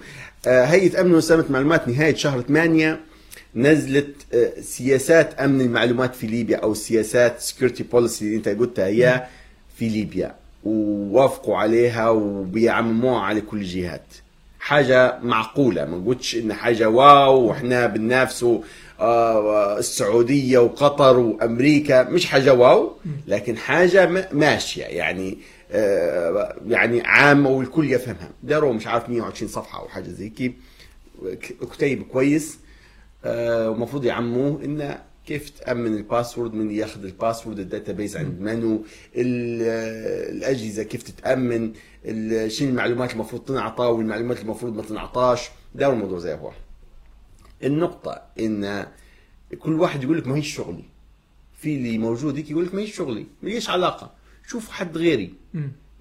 آه، 0.48 0.66
هيئة 0.66 1.02
أمن 1.02 1.16
وسلامه 1.16 1.44
المعلومات 1.44 1.88
نهاية 1.88 2.16
شهر 2.16 2.42
8 2.42 3.00
نزلت 3.56 4.16
آه، 4.34 4.62
سياسات 4.62 5.34
أمن 5.34 5.62
المعلومات 5.62 6.16
في 6.16 6.28
ليبيا 6.28 6.58
أو 6.58 6.74
سياسات 6.74 7.42
security 7.42 7.84
policy 7.84 8.26
اللي 8.26 8.38
أنت 8.38 8.50
قلتها 8.50 8.88
هي 8.88 9.28
في 9.78 9.90
ليبيا. 9.90 10.36
ووافقوا 10.66 11.58
عليها 11.58 12.10
وبيعمموها 12.10 13.20
على 13.22 13.42
كل 13.42 13.58
الجهات. 13.58 14.06
حاجة 14.60 15.20
معقولة 15.24 15.86
ما 15.86 15.98
نقولش 15.98 16.36
إن 16.36 16.54
حاجة 16.54 16.90
wow 16.90 17.40
وإحنا 17.42 17.88
بننافسوا 17.88 18.60
آه، 19.00 19.80
السعودية 19.80 20.58
وقطر 20.58 21.18
وأمريكا 21.20 22.04
مش 22.04 22.26
حاجة 22.26 22.54
wow 22.54 22.92
لكن 23.28 23.58
حاجة 23.58 24.28
ماشية. 24.32 24.84
يعني 24.84 25.38
آه، 25.72 26.56
يعني 26.68 27.02
عامة 27.02 27.50
والكل 27.50 27.92
يفهمها. 27.92 28.30
داروا 28.44 28.74
مش 28.74 28.88
عارف 28.88 29.10
120 29.10 29.52
صفحة 29.52 29.80
أو 29.80 29.88
حاجة 29.88 30.10
زي 30.10 30.30
كيف 30.30 30.52
كتيب 31.74 32.04
كويس 32.04 32.58
آه، 33.26 33.70
ومفروض 33.70 34.06
يعموه 34.06 34.64
انه 34.66 35.00
كيف 35.28 35.50
تأمن 35.50 35.94
ال 35.98 36.04
password 36.04 36.54
من 36.54 36.72
ياخذ 36.72 37.04
ال 37.04 37.10
password 37.10 37.60
ال 37.60 37.66
database 37.66 38.18
عند 38.18 38.40
منو 38.42 38.76
ال- 39.16 40.36
الأجهزة 40.38 40.84
كيف 40.84 41.04
تتأمن 41.04 41.74
شنو 42.48 42.70
المعلومات 42.70 43.14
المفروض 43.14 43.42
تنعطى 43.42 43.84
والمعلومات 43.84 44.42
المفروض 44.42 44.76
ما 44.76 44.82
تنعطاش. 44.82 45.50
داروا 45.76 45.94
الموضوع 45.96 46.20
زي 46.20 46.34
هو. 46.34 46.52
النقطة 47.64 48.22
إن 48.40 48.88
كل 49.60 49.80
واحد 49.80 50.04
يقول 50.04 50.18
لك 50.18 50.28
ما 50.28 50.36
هي 50.36 50.42
شغلي 50.42 50.84
في 51.60 51.76
اللي 51.76 51.98
موجود 51.98 52.36
هيك 52.36 52.52
يقول 52.52 52.66
لك 52.66 52.76
ما 52.76 52.82
هي 52.82 52.88
شغلي 52.88 53.26
ما 53.42 53.50
ليش 53.50 53.70
علاقة. 53.70 54.12
شوف 54.48 54.70
حد 54.70 54.98
غيري. 54.98 55.34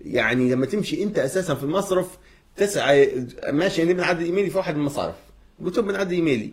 يعني 0.05 0.51
لما 0.53 0.67
تمشي 0.67 1.03
أنت 1.03 1.19
أساسا 1.19 1.55
في 1.55 1.63
المصرف 1.63 2.19
تسعى 2.57 3.27
ماشي 3.53 3.81
يعني 3.81 3.95
بنعدي 3.95 4.25
إيميلي 4.25 4.51
في 4.51 4.57
واحد 4.59 4.75
من 4.75 4.81
المصارف. 4.81 5.15
قلت 5.65 5.77
له 5.77 5.83
بنعدي 5.83 6.15
إيميلي. 6.15 6.53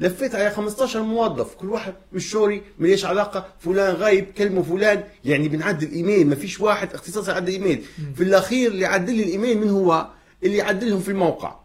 لفيت 0.00 0.34
على 0.34 0.50
15 0.50 1.02
موظف 1.02 1.54
كل 1.54 1.70
واحد 1.70 1.94
مش 2.12 2.30
شوري 2.30 2.62
ماليش 2.78 3.04
علاقة 3.04 3.46
فلان 3.58 3.94
غايب 3.94 4.24
كلمه 4.38 4.62
فلان. 4.62 5.04
يعني 5.24 5.48
بنعدل 5.48 5.86
الايميل 5.86 6.26
ما 6.26 6.34
فيش 6.34 6.60
واحد 6.60 6.94
اختصاص 6.94 7.28
يعدل 7.28 7.52
إيميل. 7.52 7.82
في 8.14 8.22
الأخير 8.22 8.70
اللي 8.70 8.82
يعدل 8.82 9.14
لي 9.14 9.22
الإيميل 9.22 9.58
من 9.58 9.68
هو؟ 9.68 10.08
اللي 10.44 10.56
يعدلهم 10.56 11.00
في 11.00 11.08
الموقع. 11.08 11.56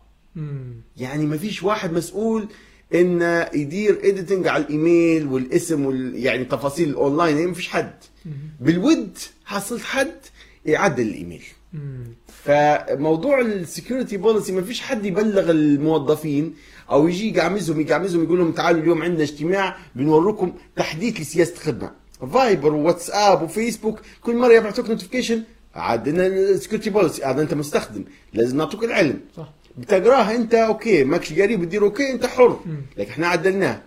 يعني 0.97 1.25
ما 1.25 1.37
فيش 1.37 1.63
واحد 1.63 1.93
مسؤول 1.93 2.47
إن 2.95 3.45
يدير 3.53 3.99
editing 4.03 4.47
على 4.47 4.63
الإيميل 4.63 5.27
والاسم 5.27 5.85
وال 5.85 6.15
يعني 6.15 6.45
تفاصيل 6.45 6.89
الأونلاين. 6.89 7.35
يعني 7.35 7.47
ما 7.47 7.53
فيش 7.53 7.69
حد. 7.69 7.93
بالود 8.59 9.17
حصلت 9.45 9.81
حد 9.81 10.15
يعدل 10.65 11.07
الإيميل. 11.07 11.43
فموضوع 12.43 13.41
ال 13.41 13.50
security 13.50 14.17
policy 14.17 14.51
ما 14.51 14.61
فيش 14.61 14.81
حد 14.81 15.05
يبلغ 15.05 15.51
الموظفين. 15.51 16.53
أو 16.91 17.07
يجي 17.07 17.29
يقعمزهم 17.29 17.81
يقعمزهم 17.81 18.23
يقول 18.23 18.39
لهم 18.39 18.51
تعالوا 18.51 18.81
اليوم 18.81 19.03
عندنا 19.03 19.23
اجتماع 19.23 19.77
بنوريكم 19.95 20.53
تحديث 20.75 21.21
لسياسة 21.21 21.53
الخدمة. 21.53 21.91
فايبر 22.33 22.73
وواتساب 22.73 23.41
وفيسبوك 23.41 23.99
كل 24.21 24.35
مرة 24.35 24.53
يبعثوك 24.53 24.89
notification 24.89 25.43
عندنا 25.75 26.27
ال 26.27 26.34
security 26.34 26.89
policy 26.89 27.23
هذا 27.23 27.41
أنت 27.41 27.53
مستخدم 27.53 28.03
لازم 28.33 28.57
نعطوك 28.57 28.83
العلم. 28.83 29.19
صح. 29.37 29.49
بتقراها 29.77 30.35
أنت 30.35 30.53
okay 30.53 31.03
ماكش 31.03 31.33
قريب 31.33 31.61
بتدير 31.61 31.83
okay 31.83 32.11
أنت 32.11 32.25
حر. 32.25 32.59
لكن 32.97 33.11
إحنا 33.11 33.27
عدلناه. 33.27 33.81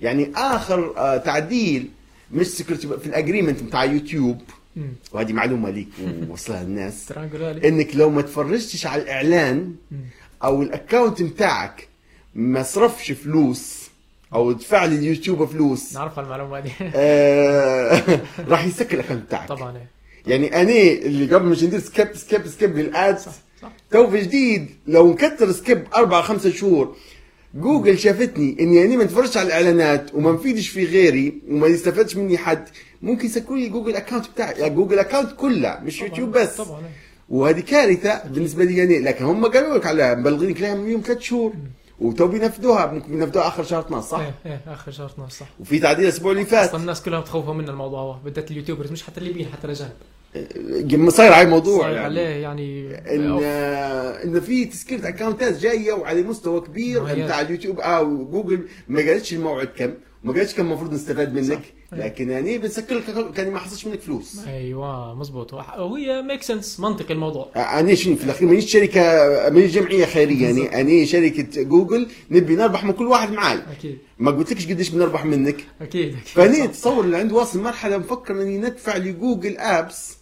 يعني 0.00 0.32
آخر 0.36 0.94
آه، 0.96 1.16
تعديل 1.16 1.88
مش 2.32 2.46
security 2.46 2.88
في 2.88 3.06
ال 3.06 3.12
agreement 3.12 3.62
بتاع 3.62 3.84
يوتيوب. 3.84 4.40
وهذه 5.12 5.32
معلومة 5.32 5.70
ليك 5.70 5.88
ووصلها 6.28 6.64
لي. 6.64 7.68
إنك 7.68 7.96
لو 7.96 8.10
ما 8.10 8.22
تفرجتش 8.22 8.86
على 8.86 9.02
الإعلان. 9.02 9.74
أو 10.44 10.62
ال 10.62 10.69
account 10.69 11.22
بتاعك 11.22 11.88
ما 12.34 12.62
صرفش 12.62 13.12
فلوس 13.12 13.84
أو 14.34 14.52
دفع 14.52 14.84
لليوتيوب 14.84 15.44
فلوس. 15.44 15.94
نعرف 15.94 16.18
المعلومه 16.18 16.60
دي 16.60 16.70
آه 16.94 18.20
راح 18.48 18.64
يسكر 18.66 18.94
ال 19.00 19.03
account 19.03 19.22
بتاعك 19.26 19.48
طبعا 19.48 19.76
إيه. 19.76 19.88
يعني 20.26 20.60
أنا 20.62 20.70
اللي 21.06 21.34
قبل 21.34 21.46
مش 21.46 21.64
ندير 21.64 21.80
skip 21.80 22.16
skip 22.16 22.46
skip 22.48 22.78
لل 22.78 22.98
ad 22.98 23.18
صح 23.18 23.32
صح. 23.62 23.72
تو 23.90 24.10
في 24.10 24.20
جديد 24.20 24.66
لو 24.86 25.12
نكتر 25.12 25.52
skip 25.52 25.84
أربع 25.94 26.22
خمسة 26.22 26.50
شهور 26.50 26.96
جوجل 27.54 27.98
شافتني 27.98 28.56
إني 28.60 28.84
أنا 28.84 28.96
ما 28.96 29.02
اتفرجش 29.04 29.36
على 29.36 29.46
الإعلانات 29.46 30.14
وما 30.14 30.32
نفيدش 30.32 30.68
في 30.68 30.84
غيري 30.84 31.34
وما 31.48 31.66
يستفادش 31.66 32.16
مني 32.16 32.38
حد 32.38 32.68
ممكن 33.02 33.26
يسكروا 33.26 33.58
لي 33.58 33.68
جوجل 33.68 33.96
account 33.96 34.26
بتاعي. 34.30 34.60
يعني 34.60 34.74
جوجل 34.74 34.98
account 34.98 35.32
كله 35.36 35.78
مش 35.82 35.96
طبعاً. 35.98 36.08
يوتيوب 36.08 36.30
بس. 36.32 36.56
طبعا 36.56 36.78
إيه. 36.80 36.86
وهذه 37.28 37.60
كارثة 37.60 38.22
بالنسبة 38.28 38.64
لي 38.64 38.76
يعني 38.76 38.98
لكن 39.00 39.24
هم 39.24 39.46
قالوا 39.46 39.78
لك 39.78 39.86
عليها 39.86 40.14
مبلغينك 40.14 40.60
لها 40.60 40.74
من 40.74 40.90
يوم 40.90 41.00
ثلاث 41.06 41.20
شهور. 41.20 41.52
وتو 41.98 42.26
بينفذوها 42.26 42.86
ممكن 42.86 43.08
بينفذوها 43.18 43.48
آخر 43.48 43.64
شهر 43.64 43.80
12 43.80 44.06
صح؟ 44.06 44.18
إيه 44.18 44.34
إيه 44.46 44.60
آخر 44.66 44.92
شهر 44.92 45.06
12 45.06 45.34
صح 45.36 45.46
وفي 45.60 45.78
تعديل 45.78 46.04
الأسبوع 46.04 46.32
اللي 46.32 46.44
فات 46.44 46.68
أصلا 46.68 46.80
الناس 46.80 47.02
كلها 47.02 47.20
متخوفه 47.20 47.52
من 47.52 47.68
الموضوع 47.68 48.00
هو 48.00 48.16
بالذات 48.24 48.50
ال 48.50 48.54
YouTubers 48.54 48.92
مش 48.92 49.02
حتى 49.02 49.20
الليبيين 49.20 49.48
حتى 49.52 49.66
الأجانب 50.36 51.04
آه، 51.04 51.10
صاير 51.10 51.32
على 51.32 51.42
الموضوع 51.42 51.82
صاير 51.82 51.94
يعني 51.94 52.04
عليه 52.04 52.20
يعني 52.42 52.96
إن 53.14 53.30
أوف. 53.30 53.42
آه، 53.44 54.24
إن 54.24 54.40
في 54.40 54.64
تسكير 54.64 55.08
account 55.08 55.52
ات 55.52 55.58
جاية 55.58 55.92
وعلى 55.92 56.22
مستوى 56.22 56.60
كبير. 56.60 57.02
بتاع 57.02 57.40
اليوتيوب 57.40 57.80
أو 57.80 58.24
جوجل 58.24 58.68
ما 58.88 59.00
قالتش 59.00 59.32
الموعد 59.32 59.66
كم 59.76 59.94
ما 60.24 60.32
قالتش 60.32 60.54
كم 60.54 60.66
المفروض 60.66 60.92
نستفاد 60.92 61.34
منك 61.34 61.62
صح. 61.90 61.98
لكن 61.98 62.30
يعني 62.30 62.58
بنسكر 62.58 62.94
لك 62.94 63.32
كان 63.34 63.50
ما 63.50 63.58
حصلش 63.58 63.86
منك 63.86 64.00
فلوس. 64.00 64.38
أيوه 64.46 65.14
مزبوط. 65.14 65.54
وهي 65.54 66.22
make 66.22 66.42
sense 66.42 66.80
منطق 66.80 67.10
الموضوع. 67.10 67.48
أنا 67.56 67.94
شنو 67.94 68.16
في 68.16 68.24
الأخير 68.24 68.48
مانيش 68.48 68.72
شركة 68.72 69.02
مانيش 69.50 69.72
جمعية 69.72 70.04
خيريه. 70.06 70.44
يعني 70.44 70.80
أنا 70.80 71.04
شركة 71.04 71.62
جوجل 71.62 72.08
نبي 72.30 72.56
نربح 72.56 72.84
من 72.84 72.92
كل 72.92 73.06
واحد 73.06 73.32
معاي. 73.32 73.62
أكيد. 73.78 73.98
ما 74.18 74.30
قلتلكش 74.30 74.66
قديش 74.66 74.88
بنربح 74.88 75.24
منك. 75.24 75.56
أكيد 75.80 76.08
أكيد. 76.08 76.24
فاني. 76.24 76.68
تصور 76.68 77.04
اللي 77.04 77.16
عنده 77.16 77.34
واصل 77.34 77.62
مرحلة 77.62 77.98
مفكر 77.98 78.42
إني 78.42 78.58
ندفع 78.58 78.96
لجوجل 78.96 79.58
أبس 79.58 80.16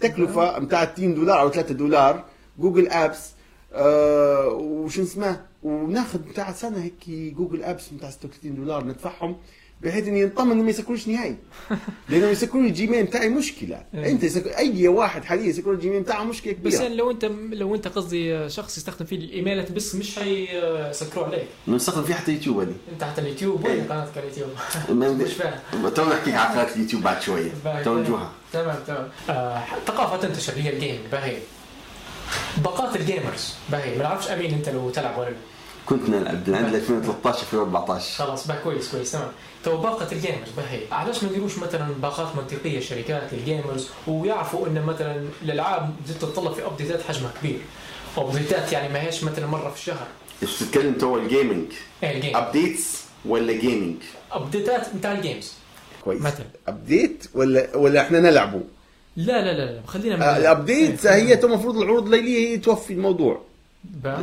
تكلفة 0.00 0.58
بتاع 0.58 0.82
2 0.82 1.14
دولار 1.14 1.40
أو 1.40 1.50
3 1.50 1.74
دولار. 1.74 2.24
جوجل 2.58 2.88
أبس 2.88 3.30
آه 3.72 4.46
وشو 4.48 5.02
اسمه 5.02 5.40
وناخذ 5.62 6.18
بتاع 6.18 6.52
سنة 6.52 6.82
هيك 6.82 7.10
جوجل 7.36 7.62
ابس 7.62 7.88
بتاع 7.88 8.10
36 8.10 8.54
دولار 8.54 8.84
ندفعهم 8.84 9.36
بحيث 9.82 10.08
اني 10.08 10.24
نطمن 10.24 10.56
ما 10.56 10.70
يسكروش 10.70 11.08
نهائي. 11.08 11.36
لأنه 12.08 12.26
يسكروا 12.26 12.62
الجيميل 12.62 13.04
بتاعي 13.04 13.28
مشكلة. 13.28 13.84
إيه. 13.94 14.10
أنت 14.10 14.22
يسكر 14.24 14.50
أي 14.56 14.88
واحد 14.88 15.24
حاليا 15.24 15.46
يسكر 15.46 15.72
الجيميل 15.72 16.02
بتاعه 16.02 16.24
مشكلة 16.24 16.52
بس 16.52 16.58
كبيره 16.58 16.82
يعني 16.82 16.96
لو 16.96 17.10
انت 17.10 17.24
لو 17.50 17.74
أنت 17.74 17.88
قصدي 17.88 18.48
شخص 18.48 18.76
يستخدم 18.78 19.06
فيه 19.06 19.16
الإيميلات 19.16 19.72
بس 19.72 19.94
مش 19.94 20.18
حيسكروا 20.18 21.24
عليك. 21.26 21.44
نستخدم 21.68 22.02
فيه 22.02 22.14
حتى 22.14 22.32
يوتيوب 22.32 22.58
هذه 22.60 22.74
أنت 22.92 23.04
حتى 23.04 23.20
اليوتيوب؟ 23.20 23.64
وين 23.64 23.72
إيه. 23.74 23.82
قناتك 23.88 24.16
على 24.18 24.26
اليوتيوب؟ 24.26 24.50
مش 25.26 25.32
فاهم. 25.32 25.88
تو 25.88 26.04
نحكي 26.08 26.32
على 26.32 26.60
قناة 26.60 26.74
اليوتيوب 26.74 27.02
بعد 27.02 27.22
شوية. 27.22 27.50
تو 27.84 27.98
نجوها. 27.98 28.32
تمام 28.52 28.76
تمام. 28.86 29.08
آه 29.30 29.62
ثقافة 29.86 30.16
تنتشر 30.28 30.52
هي 30.56 30.72
ال 30.74 30.79
game 30.79 30.98
باهي 31.12 31.36
باقات 32.64 32.96
ال 32.96 33.03
gamers. 33.03 33.54
باهي 33.70 33.96
ما 33.96 34.02
نعرفش 34.02 34.30
أمين 34.30 34.54
أنت 34.54 34.68
لو 34.68 34.90
تلعب 34.90 35.18
ولا 35.18 35.28
لا. 35.30 35.36
كنت 35.86 36.08
نلعب. 36.08 36.48
من 36.48 36.54
عند 36.54 36.74
2013 36.74 37.42
2014 37.42 38.16
خلاص 38.24 38.46
بقى 38.46 38.62
كويس 38.64 38.88
كويس 38.90 39.12
تمام. 39.12 39.28
تو 39.64 39.76
باقة 39.76 40.12
ال 40.12 40.17
gamers 40.17 40.48
باهي. 40.56 40.80
علاش 40.92 41.22
ما 41.24 41.30
نديروش 41.30 41.58
مثلا 41.58 41.88
باقات 42.02 42.36
منطقية 42.36 42.80
شركات 42.80 43.22
لل 43.32 43.46
gamers 43.46 43.88
ويعرفوا 44.06 44.66
إن 44.66 44.82
مثلا 44.82 45.24
الألعاب 45.42 45.94
بتتطلب 46.08 46.52
في 46.52 46.66
update 46.66 46.97
ات 46.97 47.02
حجمها 47.02 47.32
كبير؟ 47.40 47.58
update 48.16 48.64
ات 48.64 48.72
يعني 48.72 48.92
ما 48.92 49.02
هيش 49.02 49.24
مثلا 49.24 49.46
مرة 49.46 49.70
في 49.70 49.76
الشهر. 49.76 50.06
إيش 50.42 50.58
تتكلم 50.58 50.92
تو 50.94 51.16
ال 51.18 51.26
gaming 51.26 51.72
إيه 52.02 52.16
ال 52.16 52.20
game 52.20 52.36
updates 52.36 53.02
ولا 53.24 53.52
gaming 53.52 53.96
update 54.32 54.85
ات 54.85 54.94
بتاع 54.96 55.12
ال 55.12 55.18
games. 55.18 55.52
كويس. 56.04 56.22
مثلا. 56.22 56.46
update 56.68 57.24
ولا 57.34 57.76
ولا 57.76 58.00
إحنا 58.00 58.20
نلعبه؟ 58.20 58.60
لا 59.18 59.42
لا 59.44 59.72
لا 59.72 59.82
خلينا 59.86 60.16
من 60.16 60.22
آه، 60.22 60.36
ال 60.36 60.46
update 60.46 61.06
إيه. 61.06 61.14
هي 61.14 61.36
تو 61.36 61.46
المفروض 61.46 61.76
العروض 61.76 62.04
الليلية 62.04 62.48
هي 62.48 62.58
توفي 62.58 62.92
الموضوع. 62.92 63.47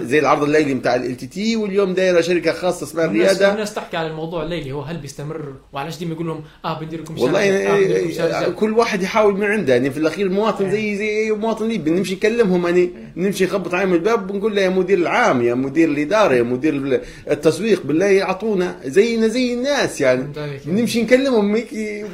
زي 0.01 0.20
العرض 0.20 0.43
الليلي 0.43 0.74
بتاع 0.74 0.95
LTT 0.95 1.55
واليوم 1.56 1.93
دايرة 1.93 2.22
شركة 2.22 2.51
خاصة 2.51 2.84
اسمها 2.84 3.06
الريادة. 3.06 3.51
الناس 3.51 3.74
تحكي 3.74 3.97
على 3.97 4.08
الموضوع 4.08 4.43
الليلي 4.43 4.72
هو 4.72 4.82
هل 4.82 4.97
بيستمر؟ 4.97 5.53
وعلاش 5.74 5.97
ديما 5.97 6.14
يقول 6.14 6.28
لهم 6.28 6.43
آه 6.66 6.80
بدي 6.80 6.97
لكم 6.97 7.20
والله 7.20 7.39
يعني 7.41 7.88
آه 7.97 8.12
شهر 8.12 8.45
آه،. 8.45 8.49
كل 8.49 8.72
واحد 8.72 9.01
يحاول 9.01 9.38
من 9.38 9.43
عنده. 9.43 9.74
يعني 9.74 9.91
في 9.91 9.97
الأخير 9.97 10.26
المواطن 10.26 10.71
زي 10.71 10.97
زي 10.97 11.09
أي 11.09 11.32
مواطن 11.32 11.67
ليبي 11.67 11.92
نمشي 11.92 12.16
نكلمهم 12.16 12.66
يعني 12.66 12.89
نمشي 13.16 13.46
نخبط 13.46 13.74
عليهم 13.74 13.93
الباب 13.93 14.32
ونقول 14.32 14.55
له 14.55 14.62
يا 14.62 14.70
مدير 14.70 14.97
العام 14.97 15.42
يا 15.42 15.54
مدير 15.54 15.89
الإدارة 15.89 16.34
يا 16.34 16.43
مدير 16.43 17.01
التسويق 17.32 17.84
بالله 17.86 18.21
اعطونا 18.21 18.75
زينا 18.86 19.28
زي 19.28 19.54
الناس 19.54 20.01
يعني. 20.01 20.28
نمشي 20.66 21.04
نكلمهم 21.04 21.63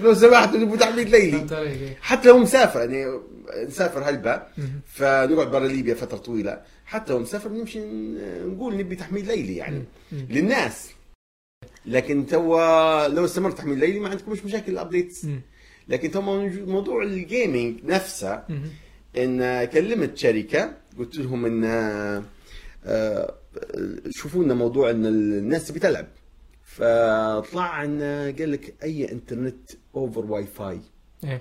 لو 0.03 0.14
سمحتوا 0.14 0.60
نبغوا 0.60 0.78
تعميد 0.78 1.10
ليلي. 1.10 1.45
إيه. 1.52 1.98
حتى 2.02 2.30
لو 2.30 2.38
مسافر 2.38 2.80
يعني 2.80 3.20
نسافر 3.68 4.03
هلبة. 4.10 4.41
مهم. 4.57 4.82
فنقعد 4.94 5.52
برا 5.52 5.68
ليبيا 5.68 5.94
فترة 5.94 6.18
طويلة. 6.18 6.60
حتى 6.91 7.13
لو 7.13 7.26
نمشي 7.45 7.80
نقول 8.45 8.77
نبي 8.77 8.95
تحميل 8.95 9.27
ليلي 9.27 9.55
يعني. 9.55 9.84
للناس 10.11 10.89
لكن 11.85 12.26
توا 12.26 13.07
لو 13.07 13.26
استمر 13.26 13.51
تحميل 13.51 13.77
ليلي 13.80 13.99
ما 13.99 14.09
عندكمش 14.09 14.45
مشاكل 14.45 14.72
الابديتس. 14.72 15.26
لكن 15.88 16.11
توا 16.11 16.22
موضوع 16.65 17.03
ال 17.03 17.15
gaming 17.15 17.86
نفسه. 17.85 18.43
إن 19.18 19.65
كلمت 19.65 20.18
شركة 20.18 20.77
قلت 20.99 21.18
لهم 21.18 21.45
إن 21.45 21.63
آه، 22.85 23.35
شوفوا 24.09 24.43
لنا 24.43 24.53
موضوع 24.53 24.89
إن 24.89 25.05
الناس 25.05 25.68
تبي 25.68 25.80
تلعب 25.80 26.07
فطلع 26.63 27.84
إن 27.84 28.01
قال 28.39 28.51
لك 28.51 28.73
أي 28.84 29.11
internet 29.11 29.72
over 29.95 30.26
WiFi 30.26 30.80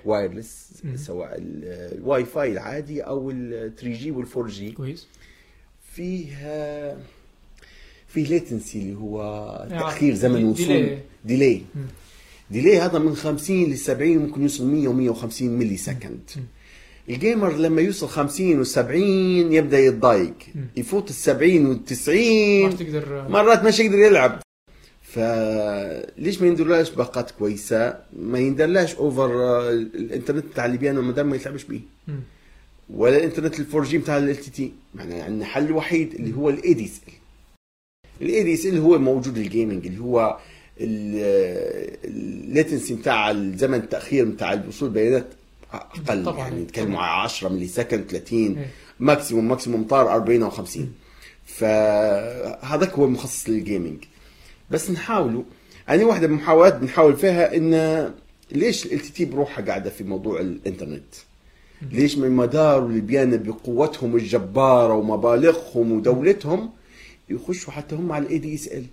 wireless. 0.05 0.81
سواء 0.95 1.37
ال- 1.37 1.97
الواي 1.97 2.25
فاي 2.25 2.51
العادي 2.51 3.01
أو 3.01 3.31
ال 3.31 3.75
3 3.75 3.93
جي 3.93 4.11
وال 4.11 4.25
4 4.35 4.47
جي 4.51 4.71
كويس 4.71 5.07
فيه 5.95 6.25
في 8.07 8.23
latency 8.23 8.79
اللي 8.79 8.95
هو 8.95 9.21
يعني 9.69 9.83
تأخير 9.83 10.15
زمن 10.15 10.43
وصول. 10.43 10.97
delay. 11.25 11.61
delay 12.51 12.79
هذا 12.79 12.99
من 12.99 13.15
50 13.15 13.63
ل 13.71 13.77
70 13.77 14.17
ممكن 14.17 14.41
يوصل 14.41 14.65
100 14.65 14.87
و 14.87 14.93
150 14.93 15.49
millisecond. 15.49 16.29
ال 17.09 17.16
gamer 17.16 17.53
لما 17.53 17.81
يوصل 17.81 18.07
50 18.07 18.65
و70 18.65 18.91
يبدأ 19.53 19.79
يتضايق. 19.79 20.33
يفوت 20.77 21.09
ال 21.09 21.15
70 21.15 21.65
وال 21.65 21.85
90 21.85 22.63
ما 22.63 22.75
تقدر 22.75 23.27
مرات 23.29 23.63
مش 23.63 23.79
يقدر 23.79 23.97
يلعب. 23.97 24.39
فليش 25.01 26.41
ما 26.41 26.47
يندرلاش 26.47 26.89
باقات 26.89 27.31
كويسة؟ 27.31 27.99
ما 28.19 28.39
يندرلاش 28.39 28.95
offer 28.95 29.69
الانترنت 29.69 30.45
بتاع 30.45 30.65
ليبيانا 30.65 30.97
وما 30.97 31.23
ما 31.23 31.35
يلعبش 31.35 31.63
بيه. 31.63 31.81
ولا 32.93 33.17
الانترنت 33.17 33.59
ال 33.59 33.83
4G 33.83 33.97
بتاع 33.97 34.17
LTT 34.17 34.71
معناها 34.95 35.23
عندنا 35.23 35.45
حل 35.45 35.71
وحيد 35.71 36.13
اللي 36.13 36.35
هو 36.37 36.49
ال 36.49 36.73
ADSL 36.73 37.13
ال 38.27 38.43
ADSL 38.43 38.77
هو 38.77 38.97
موجود 38.99 39.37
ال 39.37 39.44
gaming 39.44 39.85
اللي 39.87 39.99
هو 39.99 40.37
ال 42.03 42.14
latency 42.14 42.93
بتاع 42.95 43.31
الزمن 43.31 43.77
التأخير 43.77 44.25
بتاع 44.25 44.53
الوصول 44.53 44.89
البيانات 44.89 45.27
أقل. 45.73 46.23
طبعاً. 46.25 46.37
يعني 46.37 46.61
نتكلم 46.61 46.95
على 46.95 47.21
10 47.23 47.49
ملي 47.49 47.67
سكند 47.67 48.03
30 48.09 48.39
إيه. 48.57 48.67
maximum 48.99 49.47
maximum 49.47 49.83
طار 49.83 50.11
40 50.15 50.43
أو 50.43 50.49
50 50.49 50.93
فهذاك 51.45 52.91
هو 52.93 53.07
مخصص 53.07 53.49
لل 53.49 53.62
gaming 53.62 54.03
بس 54.71 54.91
نحاولوا 54.91 55.43
يعني 55.87 56.03
واحدة 56.03 56.27
من 56.27 56.33
المحاولات 56.33 56.75
بنحاول 56.75 57.17
فيها 57.17 57.55
إن 57.57 58.11
ليش 58.51 58.85
LTT 58.85 59.25
بروحها 59.25 59.65
قاعدة 59.65 59.89
في 59.89 60.03
موضوع 60.03 60.39
الانترنت 60.39 61.13
ليش 61.91 62.17
من 62.17 62.31
مدار 62.31 62.85
ليبيانا 62.85 63.37
بقوتهم 63.43 64.15
الجبارة 64.15 64.93
ومبالغهم 64.93 65.91
ودولتهم 65.91 66.69
يخشوا 67.29 67.73
حتى 67.73 67.95
هم 67.95 68.11
على 68.11 68.25
ال 68.25 68.37
ADSL 68.37 68.85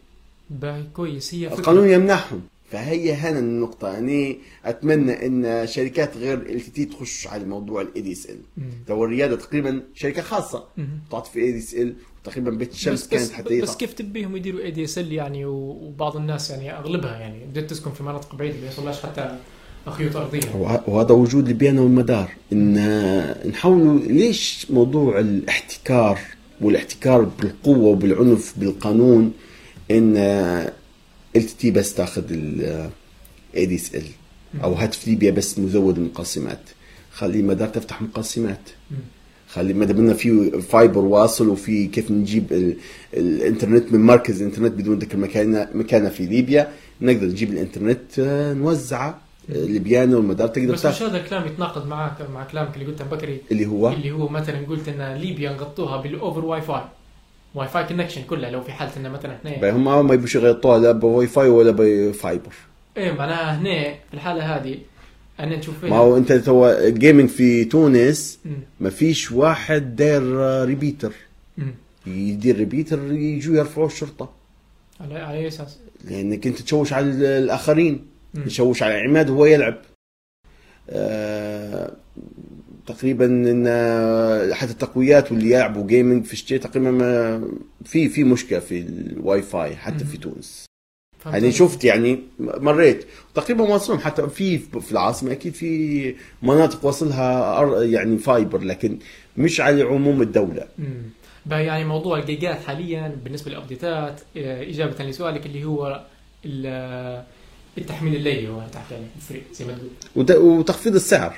كويس 0.95 1.35
هي 1.35 1.51
فكرة. 1.51 1.59
القانون 1.59 1.89
يمنعهم 1.89 2.41
فهي 2.71 3.13
هنا 3.13 3.39
النقطة 3.39 3.89
يعني 3.89 4.39
أتمنى 4.65 5.27
أن 5.27 5.67
شركات 5.67 6.17
غير 6.17 6.39
LTT 6.39 6.85
تخش 6.85 7.27
على 7.27 7.45
موضوع 7.45 7.83
ال 7.83 8.01
ADSL. 8.01 8.39
تو 8.87 9.05
الريادة 9.05 9.37
تقريبا 9.37 9.83
شركة 9.95 10.23
خاصة. 10.23 10.65
تعطي 11.11 11.31
في 11.31 11.39
ADSL 11.41 11.95
وتقريبا 12.21 12.51
بيت 12.51 12.73
الشمس 12.73 13.03
بس 13.03 13.09
كانت 13.09 13.23
بس, 13.23 13.33
حتى 13.33 13.61
بس. 13.61 13.77
كيف 13.77 13.93
تبيهم 13.93 14.37
يديروا 14.37 14.61
ADSL 14.61 15.13
يعني 15.13 15.45
وبعض 15.45 16.17
الناس 16.17 16.51
يعني 16.51 16.79
أغلبها 16.79 17.19
يعني 17.19 17.45
بدأت 17.45 17.71
تسكن 17.71 17.91
في 17.91 18.03
مناطق 18.03 18.35
بعيدة 18.35 18.61
ما 18.61 18.67
يوصلهاش 18.67 19.03
حتى 19.03 19.39
خيوط 19.87 20.17
ارضيه 20.17 20.41
وه- 20.55 20.91
وهذا 20.91 21.13
وجود 21.13 21.49
ليبيانا 21.49 21.81
والمدار. 21.81 22.31
إن 22.53 22.75
نحاولوا 23.51 23.99
ليش 24.01 24.67
موضوع 24.71 25.21
الاحتكار 25.21 26.19
والاحتكار 26.61 27.23
بالقوة 27.23 27.87
وبالعنف 27.89 28.55
بالقانون 28.57 29.33
إن 29.91 30.17
LTT 31.37 31.71
بس 31.71 31.95
تاخذ 31.95 32.23
ال 32.31 33.67
ADSL 33.67 34.03
أو 34.65 34.73
هاتف 34.75 35.09
ليبيا 35.09 35.31
بس 35.31 35.59
مزود 35.59 35.99
مقسمات 35.99 36.61
خلي 37.13 37.43
مدار 37.43 37.69
تفتح 37.69 38.03
مقسمات. 38.03 38.61
خلي 39.49 39.73
ما 39.75 39.85
دام 39.85 40.15
في 40.15 40.51
fiber 40.61 41.05
واصل 41.05 41.49
وفي 41.49 41.87
كيف 41.87 42.11
نجيب 42.11 42.53
ال... 42.53 42.77
الإنترنت 43.15 43.93
من 43.93 44.01
مركز 44.01 44.43
الإنترنت 44.43 44.73
بدون 44.73 44.99
ذكر 44.99 45.17
مكانه 45.19 45.69
مكانه 45.75 46.09
في 46.09 46.27
ليبيا 46.27 46.73
نقدر 47.01 47.27
نجيب 47.27 47.53
الإنترنت 47.53 48.19
آه، 48.19 48.55
نوزعه. 48.55 49.21
ليبيانا 49.49 50.17
والمدار 50.17 50.49
تقدر 50.49 50.73
بس 50.73 50.87
مش 50.87 51.03
هذا 51.03 51.17
الكلام 51.21 51.47
يتناقض 51.47 51.87
معك 51.87 52.31
مع 52.35 52.45
كلامك 52.45 52.75
اللي 52.77 52.87
قلته 52.87 53.05
بكري 53.05 53.41
اللي 53.51 53.67
هو 53.67 53.89
اللي 53.93 54.11
هو 54.11 54.29
مثلا 54.29 54.67
قلت 54.67 54.89
إن 54.89 55.17
ليبيا 55.17 55.51
نغطوها 55.53 55.97
بال 55.97 56.13
over 56.13 56.45
WiFi 56.45 56.83
WiFi 57.55 57.85
connection 57.85 58.23
كلها 58.23 58.51
لو 58.51 58.61
في 58.63 58.73
حالة 58.73 58.91
إن 58.97 59.11
مثلا 59.11 59.37
إحنا 59.47 59.71
هم 59.71 60.07
ما 60.07 60.15
يبوش 60.15 60.35
يغطوها 60.35 60.79
لا 60.79 60.93
بواي 60.93 61.27
فاي 61.27 61.49
ولا 61.49 61.71
ب 61.79 61.91
fiber 61.91 62.53
إيه 62.97 63.13
معناها 63.13 63.59
هنا 63.61 63.95
في 64.11 64.15
الحالة 64.15 64.57
هذه 64.57 64.79
ان 65.41 65.49
نشوف 65.49 65.85
ما 65.85 65.97
هو 65.97 66.17
أنت 66.17 66.33
تو 66.33 66.75
gaming 66.89 67.29
في 67.29 67.65
تونس. 67.65 68.39
ما 68.81 68.91
فيش 68.91 69.33
واحد 69.33 69.97
داير 69.97 70.23
repeater. 70.65 71.13
يدير 72.07 72.57
repeater 72.57 73.13
يجوا 73.13 73.57
يرفعوا 73.57 73.87
الشرطة 73.87 74.31
على 75.01 75.31
أي 75.31 75.49
أساس؟ 75.49 75.79
لأنك 76.05 76.47
أنت 76.47 76.63
تشوش 76.63 76.93
على 76.93 77.07
ال- 77.07 77.25
الآخرين. 77.25 78.05
يشوش 78.47 78.83
على 78.83 78.95
عماد 78.95 79.31
وهو 79.31 79.47
يلعب. 79.47 79.79
آه 80.91 81.93
تقريبا 82.87 83.25
إن 83.25 84.55
حتى 84.55 84.71
التقويات 84.71 85.33
واللي 85.33 85.51
يلعبوا 85.51 85.87
gaming 85.87 86.25
في 86.25 86.33
الشتاء 86.33 86.59
تقريبا 86.59 86.91
ما 86.91 87.49
في 87.85 88.09
في 88.09 88.25
مشكلة 88.25 88.59
في 88.59 88.79
الواي 88.81 89.43
فاي 89.43 89.77
حتى 89.77 90.05
في 90.05 90.17
تونس. 90.17 90.67
يعني. 91.27 91.53
شفت 91.53 91.85
يعني 91.85 92.19
مريت. 92.39 93.05
تقريبا 93.35 93.65
واصلهم 93.65 93.99
حتى 93.99 94.29
في 94.29 94.59
في 94.59 94.93
العاصمة 94.93 95.33
أكيد 95.33 95.55
في 95.55 96.15
مناطق 96.43 96.85
واصلها 96.85 97.83
يعني 97.85 98.19
fiber 98.19 98.59
لكن 98.59 98.99
مش 99.37 99.61
على 99.61 99.83
عموم 99.83 100.23
الدولة. 100.23 100.67
يعني 101.51 101.85
موضوع 101.85 102.19
الجيجات 102.19 102.61
حاليا 102.61 103.17
بالنسبة 103.25 103.51
لل 103.51 103.66
updateات 103.66 104.21
آه، 104.37 104.63
إجابة 104.63 105.05
لسؤالك 105.05 105.47
اللي 105.47 105.65
هو 105.65 106.05
التحميل 107.79 108.17
الليلي 108.17 108.49
هو 108.49 108.61
تحت 108.73 108.91
يعني 108.93 109.05
ال 109.17 109.22
free 109.22 109.43
زي 109.55 109.65
ما 109.65 109.73
تقول. 109.73 109.89
وت- 110.17 110.31
وتخفيض 110.59 110.95
السعر. 110.95 111.35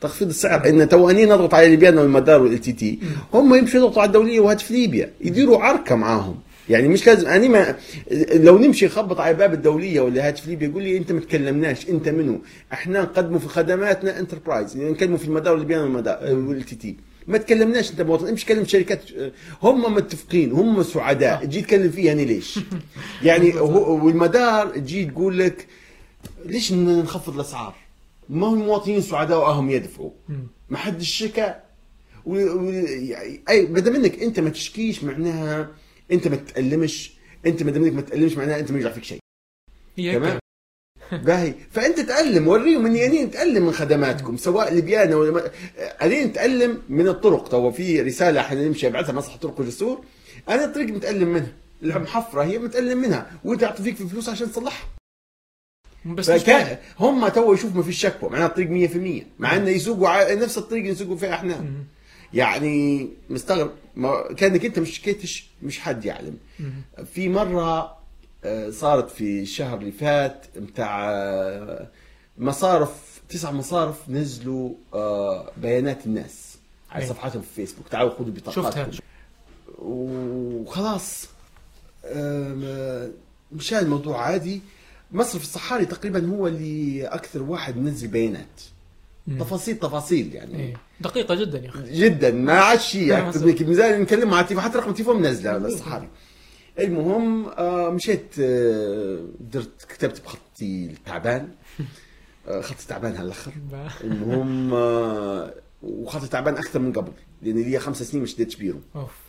تخفيض 0.00 0.28
السعر 0.28 0.68
إن 0.68 0.88
تو 0.88 1.10
أني 1.10 1.26
نضغط 1.26 1.54
على 1.54 1.68
ليبيانا 1.68 1.98
والمدار 1.98 2.42
وال 2.42 2.60
LTT. 2.60 2.98
هم 3.34 3.54
يمشوا 3.54 3.80
يضغطوا 3.80 4.02
على 4.02 4.08
الدولية 4.08 4.40
وهاتف 4.40 4.70
ليبيا. 4.70 5.10
يديروا 5.20 5.58
عركة 5.58 5.94
معاهم. 5.94 6.36
يعني 6.68 6.88
مش 6.88 7.06
لازم 7.06 7.28
أني 7.28 7.48
ما 7.48 7.74
لو 8.34 8.58
نمشي 8.58 8.86
نخبط 8.86 9.20
على 9.20 9.34
باب 9.34 9.54
الدولية 9.54 10.00
ولا 10.00 10.28
هاتف 10.28 10.46
ليبيا 10.48 10.68
يقول 10.68 10.82
لي 10.82 10.96
أنت 10.96 11.12
ما 11.12 11.20
تكلمناش 11.20 11.88
أنت 11.88 12.08
منو؟ 12.08 12.40
إحنا 12.72 13.02
نقدموا 13.02 13.38
في 13.38 13.48
خدماتنا 13.48 14.18
enterprise 14.18 14.76
يعني 14.76 14.90
نكلموا 14.90 15.18
في 15.18 15.24
المدار 15.24 15.52
وليبيانا 15.52 15.80
والمدار 15.80 16.18
وال 16.22 16.62
LTT. 16.62 16.96
ما 17.28 17.38
تكلمناش 17.38 17.90
انت 17.90 18.00
مواطن 18.00 18.26
امشي 18.28 18.46
كلم 18.46 18.64
شركات 18.64 19.02
هم 19.62 19.94
متفقين 19.94 20.52
هم 20.52 20.82
سعداء. 20.82 21.44
تجي 21.44 21.60
تكلم 21.60 21.90
فيه 21.90 22.06
يعني 22.06 22.24
ليش؟ 22.24 22.58
يعني 23.22 23.50
والمدار 23.60 24.66
تجي 24.68 25.04
تقول 25.04 25.38
لك 25.38 25.66
ليش 26.44 26.72
نخفض 26.72 27.34
الأسعار؟ 27.34 27.74
ما 28.28 28.46
هم 28.46 28.60
المواطنين 28.60 29.00
سعداء 29.00 29.38
وهم 29.38 29.70
يدفعوا. 29.70 30.10
ما 30.70 30.78
حدش 30.78 31.08
شكى 31.10 31.54
و... 32.26 32.34
و... 32.36 32.70
أي 33.48 33.66
ما 33.66 33.80
دام 33.80 33.94
إنك 33.94 34.22
أنت 34.22 34.40
ما 34.40 34.50
تشكيش 34.50 35.04
معناها 35.04 35.68
أنت 36.12 36.28
ما 36.28 36.36
تتالمش 36.36 37.12
أنت 37.46 37.62
ما 37.62 37.70
دام 37.70 37.84
إنك 37.84 37.92
ما 37.92 38.00
تتالمش 38.00 38.36
معناها 38.36 38.58
أنت 38.58 38.70
ما 38.72 38.78
يرجع 38.78 38.90
فيك 38.92 39.04
شيء. 39.04 39.18
تمام؟ 40.18 40.38
باهي 41.12 41.54
فأنت 41.70 42.00
تألم 42.00 42.48
وريهم 42.48 42.86
اني 42.86 43.06
اني 43.06 43.24
نتالم 43.24 43.66
من 43.66 43.72
خدماتكم 43.72 44.36
سواء 44.36 44.74
لبيانا 44.74 45.16
ولا 45.16 45.30
ما... 45.32 45.42
اني 46.02 46.24
نتالم 46.24 46.82
من 46.88 47.08
الطرق. 47.08 47.48
تو 47.48 47.70
في 47.72 48.00
رسالة 48.00 48.40
إحنا 48.40 48.64
نمشي 48.68 48.86
ابعثها 48.86 49.12
مصلحه 49.12 49.36
طرق 49.38 49.60
والجسور 49.60 50.04
أنا 50.48 50.64
الطريق 50.64 50.88
متألم 50.88 51.28
منها 51.28 51.52
المحفره 51.82 52.42
هي 52.44 52.58
متألم 52.58 52.98
منها 52.98 53.30
وانت 53.44 53.62
يعطي 53.62 53.82
فيك 53.82 53.96
في 53.96 54.06
فلوس 54.08 54.28
عشان 54.28 54.50
تصلحها. 54.52 54.86
بس 56.04 56.30
هم 57.00 57.28
تو 57.28 57.52
يشوفوا 57.54 57.76
ما 57.76 57.82
فيش 57.82 58.00
شكوى 58.00 58.30
معناها 58.30 58.46
الطريق 58.46 58.90
100% 58.90 59.24
مع 59.38 59.56
انه 59.56 59.70
يسوقوا 59.70 60.08
ع- 60.08 60.34
نفس 60.34 60.58
الطريق 60.58 60.80
اللي 60.82 60.92
يسوقوا 60.92 61.16
فيها 61.16 61.34
إحنا. 61.34 61.60
مم. 61.60 61.84
يعني 62.34 63.08
مستغرب 63.30 63.70
ما 63.96 64.32
كأنك 64.36 64.64
أنت 64.64 64.78
مش 64.78 64.96
شكيتش 64.96 65.46
مش 65.62 65.80
حد 65.80 66.04
يعلم. 66.04 66.36
مم. 66.60 66.72
في 67.14 67.28
مرة 67.28 67.97
صارت 68.70 69.10
في 69.10 69.42
الشهر 69.42 69.78
اللي 69.78 69.92
فات 69.92 70.46
بتاع 70.56 71.10
آه، 71.12 71.88
مصارف 72.38 73.20
تسع 73.28 73.50
مصارف 73.50 74.08
نزلوا 74.08 74.74
آه، 74.94 75.50
بيانات 75.56 76.06
الناس 76.06 76.58
على 76.90 77.02
أي. 77.04 77.08
صفحاتهم 77.08 77.42
في 77.42 77.48
فيسبوك. 77.54 77.88
تعالوا 77.88 78.10
خذوا 78.10 78.34
شفتها. 78.36 78.60
بطاقاتكم 78.70 78.98
وخلاص 79.78 81.26
مشان 83.52 83.78
الموضوع 83.78 84.20
عادي. 84.22 84.60
مصرف 85.12 85.42
الصحاري 85.42 85.86
تقريبا 85.86 86.26
هو 86.26 86.46
اللي 86.46 87.06
أكثر 87.06 87.42
واحد 87.42 87.76
منزل 87.76 88.08
بيانات. 88.08 88.60
مم. 89.26 89.38
تفاصيل 89.40 89.78
تفاصيل 89.78 90.34
يعني. 90.34 90.60
إيه. 90.60 90.76
دقيقة 91.00 91.34
جدا 91.34 91.58
يا 91.58 91.68
أخي. 91.68 91.92
جدا 92.00 92.30
ما 92.30 92.52
عادش 92.52 92.96
ميزان 93.62 94.00
نكلم 94.00 94.34
على 94.34 94.40
التليفون 94.40 94.64
حتى 94.64 94.78
رقم 94.78 94.90
التليفون 94.90 95.22
منزله 95.22 95.56
الصحاري. 95.56 96.08
المهم 96.78 97.46
آه 97.48 97.90
مشيت 97.90 98.38
آه 98.40 99.24
درت 99.40 99.82
كتبت 99.88 100.20
بخطي 100.24 100.86
التعبان. 100.86 101.48
آه 102.48 102.60
خطي 102.60 102.86
تعبان 102.88 103.16
هالاخر. 103.16 103.52
المهم 104.04 104.72
وخطي 105.82 106.28
تعبان 106.28 106.54
أكثر 106.54 106.78
من 106.78 106.92
قبل 106.92 107.12
لأن 107.42 107.58
لي 107.62 107.78
خمس 107.78 108.02
سنين 108.02 108.22
ما 108.22 108.26
شديتش 108.26 108.56
بيرو 108.56 108.80
أوف. 108.96 109.27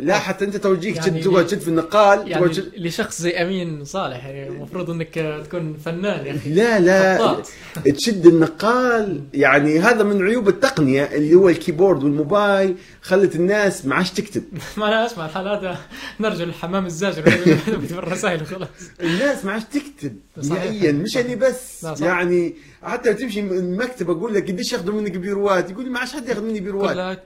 لا 0.00 0.18
حتى 0.18 0.44
أنت 0.44 0.56
توجيك 0.56 0.96
يعني 0.96 1.08
يعني 1.08 1.22
تقعد 1.22 1.46
تشد 1.46 1.58
في 1.58 1.68
النقال 1.68 2.30
يعني 2.30 2.48
تشد 2.48 2.72
لشخص 2.76 3.22
زي 3.22 3.30
أمين 3.30 3.84
صالح 3.84 4.26
يعني 4.26 4.48
المفروض 4.48 4.90
إنك 4.90 5.42
تكون 5.44 5.76
فنان 5.76 6.26
يا 6.26 6.36
أخي 6.36 6.50
لا 6.50 6.80
لا 6.80 7.18
خطاط. 7.18 7.48
تشد 7.96 8.26
النقال 8.26 9.22
يعني 9.34 9.78
هذا 9.78 10.02
من 10.02 10.22
عيوب 10.22 10.48
التقنية 10.48 11.04
اللي 11.04 11.34
هو 11.34 11.48
الكيبورد 11.48 12.04
والموبايل 12.04 12.76
خلت 13.02 13.36
الناس 13.36 13.86
ما 13.86 13.94
عادش 13.94 14.10
تكتب 14.10 14.42
ما 14.78 14.88
أنا 14.88 15.06
اسمع 15.06 15.26
الحال 15.26 15.48
هذا 15.48 15.78
نرجع 16.20 16.44
للحمام 16.44 16.86
الزاجر 16.86 17.30
في 17.30 17.92
الرسائل 17.98 18.42
وخلاص 18.42 18.68
الناس 19.00 19.44
ما 19.44 19.52
عادش 19.52 19.64
تكتب. 19.64 20.16
نهائيا 20.44 20.92
مش 20.92 21.16
أنا 21.16 21.34
بس 21.34 21.84
لا، 21.84 21.94
صح. 21.94 22.06
يعني 22.06 22.54
حتى 22.82 23.14
تمشي 23.14 23.42
من 23.42 23.58
المكتب 23.58 24.10
أقول 24.10 24.34
لك 24.34 24.50
قديش 24.50 24.72
ياخذوا 24.72 25.00
منك 25.00 25.16
بيروات 25.16 25.70
يقول 25.70 25.84
لي 25.84 25.90
ما 25.90 25.98
عادش 25.98 26.12
حد 26.12 26.28
ياخذ 26.28 26.42
مني 26.42 26.60
بيروات 26.60 27.20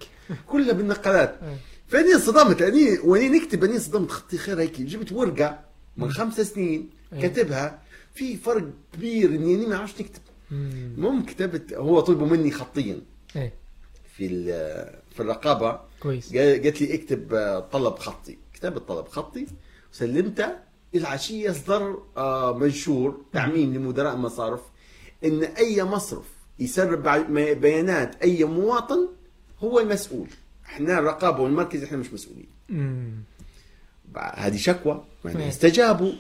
كلها 0.47 0.73
بالنقالات 0.73 1.35
إيه. 1.43 1.76
فاني 1.89 2.15
انصدمت 2.15 2.63
اني 2.63 2.99
واني 2.99 3.29
نكتب 3.29 3.65
اني 3.65 3.75
انصدمت 3.75 4.11
خطي 4.11 4.39
خير 4.39 4.61
هيك. 4.61 4.81
جبت 4.81 5.13
ورقة 5.13 5.61
من 5.97 6.11
خمس 6.11 6.41
سنين 6.41 6.91
إيه. 7.13 7.21
كاتبها. 7.21 7.83
في 8.15 8.37
فرق 8.37 8.65
كبير. 8.93 9.29
اني 9.31 9.55
اني 9.55 9.67
ما 9.67 9.77
عادش 9.77 10.01
نكتب. 10.01 10.21
المهم 10.53 11.25
كتبت 11.27 11.73
هو 11.75 12.01
طلبوا 12.01 12.27
مني 12.27 12.51
خطيا. 12.51 13.01
إيه. 13.37 13.53
في 14.17 14.29
في 15.15 15.21
الرقابة. 15.21 15.81
كويس. 16.01 16.35
قال- 16.37 16.63
قالت 16.63 16.81
لي 16.83 16.95
اكتب 16.95 17.35
آه، 17.35 17.61
طلب 17.61 17.95
خطي. 17.99 18.39
كتبت 18.55 18.89
طلب 18.89 19.09
خطي. 19.09 19.47
وسلمته 19.93 20.49
العشية 20.95 21.51
اصدر 21.51 21.99
آه، 22.17 22.59
منشور 22.59 23.21
تعميم 23.33 23.75
لمدراء 23.75 24.15
المصارف 24.15 24.61
إن 25.25 25.43
أي 25.43 25.85
مصرف 25.85 26.25
يسرب 26.59 27.03
بيانات 27.61 28.23
أي 28.23 28.45
مواطن 28.45 29.09
هو 29.61 29.81
المسؤول. 29.81 30.27
إحنا 30.67 30.99
الرقابة 30.99 31.43
والمركز 31.43 31.83
إحنا 31.83 31.99
مش 31.99 32.13
مسؤولين. 32.13 32.47
هذه 34.17 34.57
شكوى. 34.57 35.05
يعني. 35.25 35.49
استجابوا. 35.49 36.13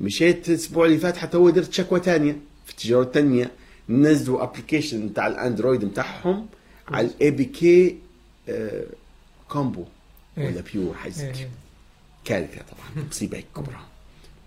مشيت 0.00 0.48
الأسبوع 0.48 0.86
اللي 0.86 0.98
فات 0.98 1.16
حتى 1.16 1.36
هو 1.36 1.50
درت 1.50 1.72
شكوى 1.72 2.00
ثانية 2.00 2.36
في 2.64 2.70
التجارة 2.70 3.02
التنمية. 3.02 3.50
نزلوا 3.88 4.42
application 4.42 5.08
بتاع 5.08 5.26
الأندرويد 5.26 5.84
بتاعهم 5.84 6.46
على 6.88 7.06
ال 7.06 7.30
APK 7.30 7.98
Combo. 9.48 9.84
ولا 10.36 10.62
Pure 10.72 10.94
حاجة. 10.94 11.34
كارثة 12.24 12.62
طبعا 12.62 13.06
مصيبة 13.08 13.44
كبرى. 13.56 13.80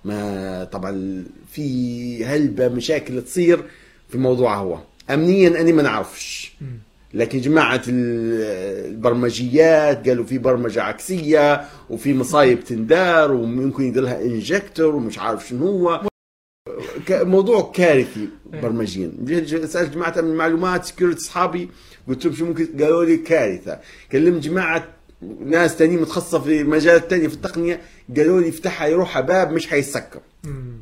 ما 0.06 0.64
طبعا 0.64 1.26
في 1.52 2.26
هلبة 2.26 2.68
مشاكل 2.68 3.22
تصير 3.22 3.64
في 4.10 4.15
الموضوع 4.15 4.56
هو. 4.57 4.80
امنيا 5.10 5.61
اني 5.61 5.73
ما 5.73 5.84
نعرفش. 5.84 6.53
لكن 7.16 7.42
جماعة 7.42 7.82
ال- 7.88 8.86
البرمجيات 8.92 10.10
قالوا 10.10 10.26
في 10.26 10.38
برمجة 10.38 10.84
عكسية 10.84 11.66
وفي 11.90 12.14
مصايب 12.14 12.64
تندار 12.64 13.32
وممكن 13.32 13.84
يدير 13.84 14.04
لها 14.04 14.22
injector 14.22 14.95
ومش 14.96 15.20
عارف 15.20 15.48
شنو 15.48 15.68
هو. 15.68 16.02
موضوع 17.12 17.72
كارثي 17.76 18.30
برمجيا. 18.62 19.12
سألت 19.66 19.94
جماعة 19.94 20.14
من 20.22 20.30
المعلومات 20.32 20.86
security 20.86 21.18
أصحابي 21.20 21.70
قلت 22.08 22.26
لهم 22.26 22.36
شو 22.36 22.46
ممكن 22.46 22.68
قالوا 22.84 23.06
لي 23.06 23.18
كارثة. 23.18 23.80
كلمت 24.12 24.44
جماعة 24.44 24.88
ناس 25.46 25.78
تانيين 25.78 26.02
متخصصة 26.02 26.40
في 26.40 26.64
مجالات 26.64 27.10
تانية 27.10 27.28
في 27.28 27.34
التقنية 27.34 27.82
قالوا 28.18 28.42
لي 28.42 28.50
افتحها 28.50 28.88
يروح 28.88 29.20
باب 29.20 29.52
مش 29.52 29.68
حيسكر. 29.68 30.20
مم. 30.44 30.78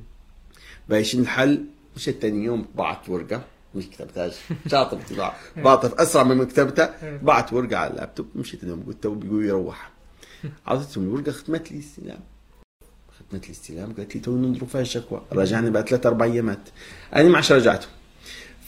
بايش 0.89 1.15
الحل 1.15 1.65
مشيت 1.95 2.21
تاني 2.21 2.45
يوم 2.45 2.65
بعت 2.75 3.09
ورقة. 3.09 3.41
مش 3.75 3.87
كتبتهاش 3.89 4.33
شاطر 4.71 4.97
طلع 5.09 5.35
بعطف 5.57 5.93
أسرع 5.93 6.23
من 6.23 6.45
كتبتها 6.45 6.95
بعت 7.23 7.53
ورقة 7.53 7.77
على 7.77 7.91
اللابتوب 7.91 8.27
مشيت 8.35 8.63
اليوم 8.63 8.83
قلت 8.87 9.07
بيقول 9.07 9.45
يروح. 9.45 9.91
عطيتهم 10.67 11.03
الورقه 11.03 11.31
ختمت 11.31 11.71
لي 11.71 11.79
استلام. 11.79 12.19
ختمت 13.19 13.45
لي 13.47 13.51
استلام 13.51 13.93
قالت 13.93 14.15
لي 14.15 14.21
تو 14.21 14.37
ننظروا 14.37 14.67
فيها 14.67 14.81
الشكوى 14.81 15.21
رجعني 15.31 15.69
بعد 15.69 15.89
ثلاث 15.89 16.05
أربع 16.05 16.25
أيامات. 16.25 16.59
أنا 17.15 17.29
ما 17.29 17.35
عادش 17.35 17.51
رجعته 17.51 17.87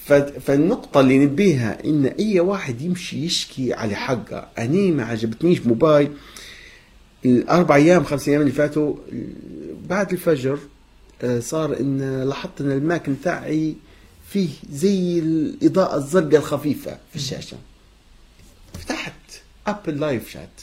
ف- 0.05 0.13
فالنقطة 0.13 0.99
اللي 0.99 1.25
نبيها 1.25 1.85
إن 1.85 2.05
أي 2.05 2.39
واحد 2.39 2.81
يمشي 2.81 3.25
يشكي 3.25 3.73
على 3.73 3.95
حقه 3.95 4.47
أنا 4.57 4.91
ما 4.91 5.05
عجبتنيش 5.05 5.61
موبايل. 5.67 6.11
الأربع 7.25 7.75
أيام 7.75 8.03
خمس 8.03 8.29
أيام 8.29 8.41
اللي 8.41 8.51
فاتوا 8.51 8.95
بعد 9.89 10.11
الفجر 10.11 10.59
آه، 11.23 11.39
صار 11.39 11.79
إن 11.79 12.21
لاحظت 12.23 12.61
إن 12.61 12.71
ال 12.71 12.81
Mac 12.81 13.09
بتاعي 13.09 13.75
فيه 14.29 14.49
زي 14.69 15.19
الإضاءة 15.19 15.97
الزرقاء 15.97 16.35
الخفيفة 16.35 16.97
في 17.09 17.15
الشاشة 17.15 17.57
فتحت 18.73 19.13
Apple 19.67 19.99
live 19.99 20.29
chat. 20.29 20.61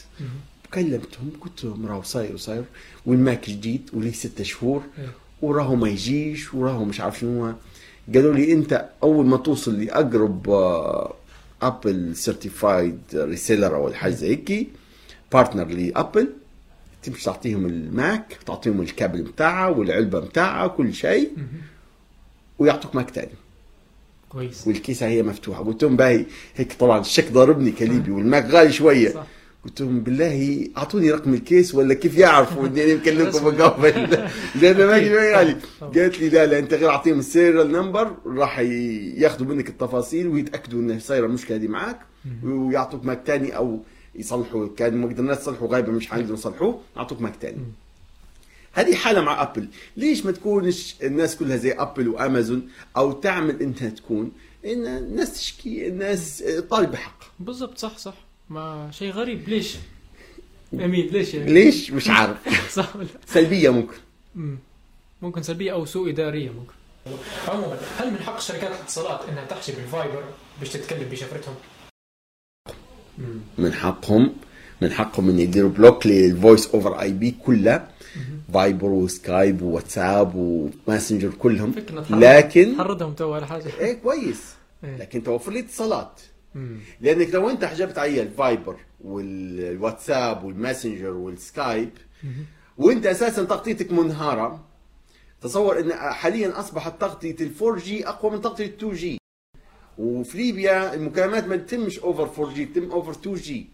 كلمتهم 0.73 1.31
قلت 1.41 1.63
لهم 1.63 1.85
راهو 1.85 2.03
صاير 2.03 2.33
وصاير 2.33 2.63
وال 3.05 3.23
Mac 3.23 3.49
جديد 3.49 3.89
وليه 3.93 4.11
ستة 4.11 4.43
شهور 4.43 4.83
إيه. 4.99 5.11
وراهو 5.41 5.75
ما 5.75 5.89
يجيش 5.89 6.53
وراهو 6.53 6.85
مش 6.85 6.99
عارف 7.01 7.19
شنو. 7.19 7.53
قالوا 8.13 8.33
لي 8.33 8.53
أنت 8.53 8.89
أول 9.03 9.25
ما 9.25 9.37
توصل 9.37 9.81
لأقرب 9.81 10.49
Apple 11.61 12.15
certified 12.15 12.99
reseller 13.13 13.75
أو 13.75 13.93
حاجة 13.93 14.11
زي 14.13 14.29
هيك 14.29 14.67
partner 15.31 15.65
ل 15.67 15.77
Apple 15.77 16.29
تمشي 17.03 17.23
تعطيهم 17.25 17.65
ال 17.65 17.83
Mac 17.83 18.37
تعطيهم 18.45 18.81
الكابل 18.81 19.21
بتاعها 19.21 19.67
والعلبة 19.67 20.19
بتاعها 20.19 20.67
كل 20.67 20.93
شيء. 20.93 21.31
ويعطوك 22.59 22.95
Mac 22.95 23.11
تاني 23.11 23.31
كويس. 24.33 24.67
وال 24.67 24.80
case 24.80 25.07
هي 25.07 25.23
مفتوحة. 25.23 25.63
قلت 25.63 25.83
لهم 25.83 25.95
باهي 25.95 26.25
هيك 26.55 26.73
طبعا 26.73 26.99
الشك 26.99 27.31
ضاربني 27.31 27.71
كليبي 27.71 28.11
وال 28.11 28.25
Mac 28.25 28.45
غالي 28.45 28.71
شوية. 28.71 29.09
صح. 29.09 29.27
قلت 29.65 29.81
لهم 29.81 29.99
بالله 29.99 30.67
أعطوني 30.77 31.11
رقم 31.11 31.33
ال 31.33 31.41
case 31.41 31.75
ولا 31.75 31.93
كيف 31.93 32.17
يعرفوا 32.17 32.67
إني 32.67 32.83
أنا 32.83 32.95
مكلمكم 32.95 33.45
من 33.47 33.65
قبل 33.65 33.91
لأن 34.61 34.77
الماك 34.77 34.93
غالي 34.93 35.57
قالت 35.95 36.19
لي 36.19 36.29
لا 36.29 36.45
لا 36.45 36.59
أنت 36.59 36.73
غير 36.73 36.89
أعطيهم 36.89 37.19
ال 37.19 37.26
serial 37.26 37.71
number 37.71 38.15
راح 38.25 38.59
ياخذوا 38.59 39.47
منك 39.47 39.69
التفاصيل 39.69 40.27
ويتأكدوا 40.27 40.79
إن 40.81 40.99
صايرة 40.99 41.25
المشكلة 41.25 41.57
دي 41.57 41.67
معك 41.67 41.99
ويعطوك 42.43 43.05
Mac 43.05 43.21
تاني 43.25 43.57
أو 43.57 43.79
يصلحوا. 44.15 44.67
كان 44.77 44.97
ما 44.97 45.07
قدرناش 45.07 45.37
نصلحوا 45.37 45.67
غايبه 45.67 45.91
مش 45.91 46.07
حنقدر 46.09 46.33
نصلحوه 46.33 46.79
اعطوك 46.97 47.21
Mac 47.21 47.35
تاني. 47.35 47.57
هذه 48.73 48.95
حالة 48.95 49.21
مع 49.21 49.41
Apple 49.41 49.67
ليش 49.97 50.25
ما 50.25 50.31
تكونش 50.31 50.95
الناس 51.03 51.35
كلها 51.35 51.57
زي 51.57 51.71
Apple 51.71 52.07
و 52.07 52.16
Amazon 52.16 52.69
أو 52.97 53.11
تعمل 53.11 53.61
إنها 53.61 53.89
تكون؟ 53.89 54.31
إن 54.65 54.87
الناس 54.87 55.33
تشكي 55.33 55.87
الناس 55.87 56.43
طالبة 56.69 56.97
حق. 56.97 57.19
بالضبط 57.39 57.77
صح 57.77 57.97
صح. 57.97 58.13
ما 58.49 58.89
شيء 58.91 59.11
غريب. 59.11 59.49
ليش؟ 59.49 59.75
أمين 60.73 61.07
ليش 61.07 61.33
يعني؟ 61.33 61.53
ليش؟ 61.53 61.91
مش 61.91 62.09
عارف. 62.09 62.37
صح. 62.77 62.95
ولا 62.95 63.07
سلبية 63.27 63.69
ممكن. 63.69 63.95
مم. 64.35 64.57
ممكن 65.21 65.43
سلبية 65.43 65.71
أو 65.73 65.85
سوء 65.85 66.09
إدارية 66.09 66.49
ممكن. 66.49 66.73
عموما 67.47 67.77
هل 67.97 68.11
من 68.11 68.19
حق 68.19 68.39
شركات 68.39 68.71
الاتصالات 68.71 69.29
إنها 69.29 69.45
تحجب 69.45 69.73
ال 69.79 69.86
Viber 69.86 70.23
باش 70.59 70.69
تتكلم 70.69 71.09
بشفرتهم؟ 71.09 71.55
من 73.57 73.73
حقهم 73.73 74.35
من 74.81 74.91
حقهم 74.91 75.29
إن 75.29 75.39
يديروا 75.39 75.69
block 75.69 76.07
لل 76.07 76.67
voice 76.67 77.01
over 77.01 77.11
IP 77.11 77.31
كلها. 77.31 77.92
Viber 78.53 78.89
و 78.89 79.01
Skype 79.01 79.61
و 79.61 79.69
WhatsApp 79.69 80.35
و 80.35 80.45
Messenger 80.45 81.31
كلهم 81.39 81.73
لكن 82.09 82.73
تحرضهم 82.77 83.13
تو 83.13 83.33
على 83.33 83.47
حاجة 83.47 83.69
إيه 83.79 83.93
كويس 83.93 84.53
إيه. 84.83 84.97
لكن 84.97 85.23
توفر 85.23 85.51
لي 85.51 85.59
اتصالات. 85.59 86.21
لأنك 87.01 87.33
لو 87.33 87.49
أنت 87.49 87.65
حجبت 87.65 87.97
علي 87.97 88.21
الفايبر 88.21 88.75
والواتساب 89.03 90.43
والماسنجر 90.43 91.11
والسكايب. 91.11 91.89
وأنت 92.77 93.05
أساسا 93.05 93.43
تغطيتك 93.43 93.91
منهارة 93.91 94.63
تصور 95.41 95.79
إن 95.79 95.93
حاليا 95.93 96.59
أصبحت 96.59 97.01
تغطية 97.01 97.35
ال 97.41 97.49
four 97.49 97.79
G 97.79 98.07
أقوى 98.07 98.31
من 98.31 98.41
تغطية 98.41 98.65
2 98.65 98.93
G 98.93 99.17
وفي 99.97 100.37
ليبيا 100.37 100.93
المكالمات 100.93 101.47
ما 101.47 101.55
تتمش 101.55 101.99
over 101.99 102.43
4 102.43 102.53
G 102.55 102.65
تتم 102.65 102.91
over 102.91 103.11
2 103.11 103.35
G. 103.35 103.67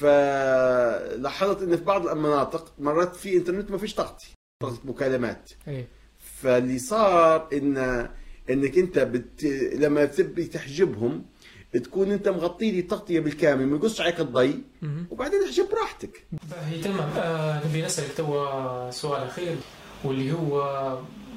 فلاحظت 0.00 1.62
إن 1.62 1.76
في 1.76 1.84
بعض 1.84 2.06
المناطق 2.08 2.72
مرات 2.78 3.16
في 3.16 3.36
إنترنت 3.36 3.70
ما 3.70 3.78
فيش 3.78 3.94
تغطي 3.94 4.26
تغطي 4.62 4.80
مكالمات. 4.84 5.50
إيه. 5.68 5.88
فاللي 6.18 6.78
صار 6.78 7.48
ان 7.52 8.08
إنك 8.50 8.78
أنت 8.78 8.98
بت... 8.98 9.44
لما 9.74 10.04
تبي 10.04 10.44
تحجبهم 10.44 11.24
تكون 11.72 12.10
أنت 12.10 12.28
مغطي 12.28 12.70
لي 12.70 12.78
التغطيه 12.78 13.20
بالكامل 13.20 13.66
ما 13.66 13.76
يقصش 13.76 14.00
عليك 14.00 14.20
الضي. 14.20 14.62
وبعدين 15.10 15.42
احجب 15.44 15.68
براحتك 15.70 16.26
هي 16.66 16.80
تمام. 16.80 17.10
آه 17.16 17.66
نبي 17.66 17.82
نسألك 17.82 18.12
توا 18.16 18.90
سؤال 18.90 19.22
أخير 19.22 19.56
واللي 20.04 20.32
هو 20.32 20.62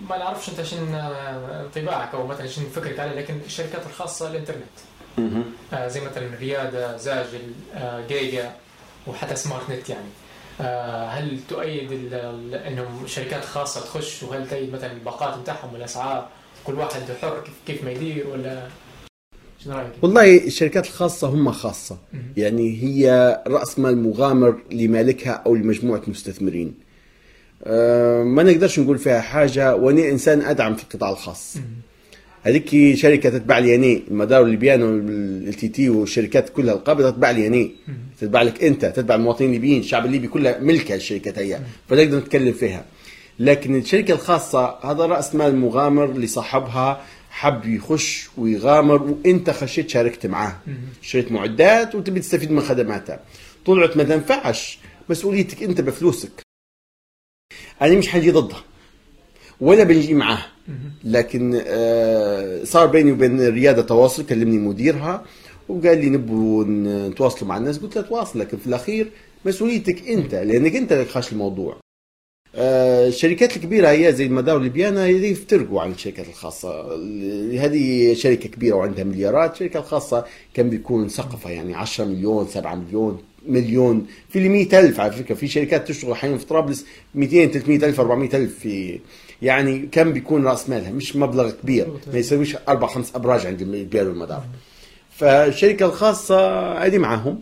ما 0.09 0.17
نعرفش 0.17 0.49
أنت 0.49 0.61
شن 0.61 0.93
آه، 0.93 1.65
انطباعك 1.65 2.13
أو 2.13 2.27
مثلا 2.27 2.47
شن 2.47 2.63
فكرك 2.63 2.99
عليه 2.99 3.13
لكن 3.13 3.39
الشركات 3.45 3.85
الخاصة 3.85 4.31
الإنترنت. 4.31 4.77
آه 5.73 5.87
زي 5.87 6.01
مثلا 6.01 6.37
ريادة 6.39 6.97
زاجل 6.97 7.41
آه 7.75 8.07
جيجا 8.07 8.51
وحتى 9.07 9.35
Smart 9.35 9.71
Net 9.71 9.89
يعني. 9.89 10.09
آه 10.61 11.07
هل 11.07 11.39
تؤيد 11.49 12.13
إنهم 12.53 13.07
شركات 13.07 13.45
خاصة 13.45 13.81
تخش؟ 13.81 14.23
وهل 14.23 14.49
تؤيد 14.49 14.73
مثلا 14.73 14.91
الباقات 14.91 15.39
بتاعهم 15.39 15.73
والأسعار؟ 15.73 16.27
كل 16.63 16.73
واحد 16.73 17.01
حر 17.21 17.41
كيف, 17.41 17.53
كيف 17.67 17.83
ما 17.83 17.91
يدير 17.91 18.27
ولا 18.27 18.67
شنو 19.63 19.75
رأيك؟ 19.75 19.91
والله 20.01 20.37
الشركات 20.37 20.85
الخاصة 20.85 21.27
هم 21.27 21.51
خاصة. 21.51 21.97
يعني 22.37 22.83
هي 22.83 23.37
رأس 23.47 23.79
مال 23.79 24.03
مغامر 24.03 24.61
لمالكها 24.71 25.31
أو 25.31 25.55
لمجموعة 25.55 26.01
مستثمرين. 26.07 26.73
أه 27.63 28.23
ما 28.23 28.43
نقدرش 28.43 28.79
نقول 28.79 28.97
فيها 28.97 29.21
حاجة 29.21 29.75
وأنا 29.75 30.09
إنسان 30.09 30.41
أدعم 30.41 30.75
في 30.75 30.83
القطاع 30.83 31.09
الخاص. 31.09 31.57
هذيك 32.43 32.95
شركة 32.95 33.29
تتبع 33.29 33.59
لي 33.59 33.75
أنا 33.75 34.01
المدار 34.07 34.43
الليبيان 34.43 34.83
وال 34.83 35.53
LTT 35.53 35.89
والشركات 35.89 36.49
كلها 36.49 36.73
القابضة 36.73 37.09
تتبع 37.09 37.31
لي 37.31 37.47
أنا 37.47 37.69
تتبع 38.19 38.41
لك 38.41 38.63
أنت 38.63 38.85
تتبع 38.85 39.15
المواطنين 39.15 39.49
الليبيين 39.49 39.79
الشعب 39.79 40.05
الليبي 40.05 40.27
كله 40.27 40.57
ملك 40.59 40.91
هالشركات 40.91 41.39
هي. 41.39 41.59
فنقدر 41.89 42.17
نتكلم 42.17 42.53
فيها. 42.53 42.85
لكن 43.39 43.75
الشركة 43.75 44.13
الخاصة 44.13 44.79
هذا 44.91 45.05
رأس 45.05 45.35
مال 45.35 45.55
مغامر 45.55 46.13
لصاحبها 46.13 47.03
حب 47.29 47.65
يخش 47.65 48.29
ويغامر 48.37 49.03
وأنت 49.03 49.49
خشيت 49.49 49.89
شاركت 49.89 50.25
معاه. 50.25 50.59
شريت 51.01 51.31
معدات 51.31 51.95
وتبي 51.95 52.19
تستفيد 52.19 52.51
من 52.51 52.61
خدماتها. 52.61 53.19
طلعت 53.65 53.97
ما 53.97 54.03
تنفعش 54.03 54.79
مسؤوليتك 55.09 55.63
أنت 55.63 55.81
بفلوسك. 55.81 56.31
أنا 57.81 57.95
مش 57.95 58.07
حاجي 58.07 58.31
ضدها. 58.31 58.63
ولا 59.59 59.83
بنجي 59.83 60.13
معاه. 60.13 60.45
لكن 61.03 61.61
آه، 61.67 62.63
صار 62.63 62.87
بيني 62.87 63.11
وبين 63.11 63.41
الرياده 63.41 63.81
تواصل 63.81 64.25
كلمني 64.25 64.57
مديرها 64.57 65.25
وقال 65.69 65.97
لي 65.97 66.09
نبوا 66.09 66.63
نتواصلوا 67.09 67.49
مع 67.49 67.57
الناس. 67.57 67.77
قلت 67.77 67.95
له 67.95 68.01
تواصل 68.01 68.39
لكن 68.39 68.57
في 68.57 68.67
الأخير 68.67 69.11
مسؤوليتك 69.45 70.07
أنت 70.09 70.35
لأنك 70.35 70.75
أنت 70.75 70.91
اللي 70.91 71.05
خاش 71.05 71.31
الموضوع. 71.31 71.77
آه، 72.55 73.07
الشركات 73.07 73.57
الكبيرة 73.57 73.89
هي 73.89 74.13
زي 74.13 74.25
المدار 74.25 74.57
الليبيانا 74.57 75.05
هذه 75.05 75.31
يفترقوا 75.31 75.81
عن 75.81 75.91
الشركات 75.91 76.27
الخاصة. 76.27 76.95
هذه 77.65 78.13
شركة 78.13 78.49
كبيرة 78.49 78.75
وعندها 78.75 79.03
مليارات. 79.03 79.53
الشركة 79.53 79.79
الخاصة 79.79 80.25
كان 80.53 80.69
بيكون 80.69 81.09
سقفها 81.09 81.51
يعني 81.51 81.75
10 81.75 82.05
مليون 82.05 82.47
7 82.47 82.75
مليون 82.75 83.21
مليون. 83.47 84.05
في 84.29 84.39
ال 84.39 84.51
100000 84.51 84.99
على 84.99 85.11
فكرة. 85.11 85.35
في 85.35 85.47
شركات 85.47 85.87
تشتغل 85.87 86.15
حاليا 86.15 86.37
في 86.37 86.45
طرابلس 86.45 86.85
200 87.15 87.45
300 87.45 87.85
ألف 87.85 87.99
400 87.99 88.29
ألف 88.33 88.59
في 88.59 88.99
يعني 89.41 89.79
كم 89.91 90.13
بيكون 90.13 90.47
راس 90.47 90.69
مالها؟ 90.69 90.91
مش 90.91 91.15
مبلغ 91.15 91.51
كبير 91.51 91.87
ما 92.13 92.19
يسويش 92.19 92.57
أربع 92.67 92.87
خمس 92.87 93.15
أبراج 93.15 93.45
عند 93.45 93.61
البيع 93.61 94.03
والمدار 94.03 94.43
فالشركة 95.11 95.85
الخاصة 95.85 96.37
ادي 96.85 96.97
معاهم. 96.99 97.41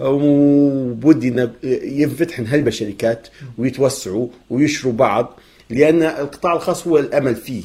وبودي 0.00 1.28
إن 1.28 1.52
ينفتحن 1.82 2.46
هلبة 2.46 2.70
شركات 2.70 3.28
ويتوسعوا 3.58 4.28
ويشروا 4.50 4.92
بعض 4.92 5.38
لأن 5.70 6.02
القطاع 6.02 6.52
الخاص 6.52 6.86
هو 6.86 6.98
الأمل 6.98 7.34
فيه 7.36 7.62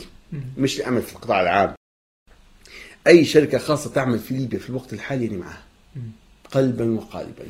مش 0.58 0.80
الأمل 0.80 1.02
في 1.02 1.14
القطاع 1.16 1.42
العام. 1.42 1.74
أي 3.08 3.26
شركة 3.26 3.58
خاصة 3.58 3.90
تعمل 3.90 4.20
في 4.20 4.34
ليبيا 4.34 4.60
في 4.60 4.70
الوقت 4.70 4.94
الحالي 4.94 5.28
أنا 5.28 5.38
معها 5.38 5.64
قلبا 6.52 6.92
وقالبا. 6.92 7.44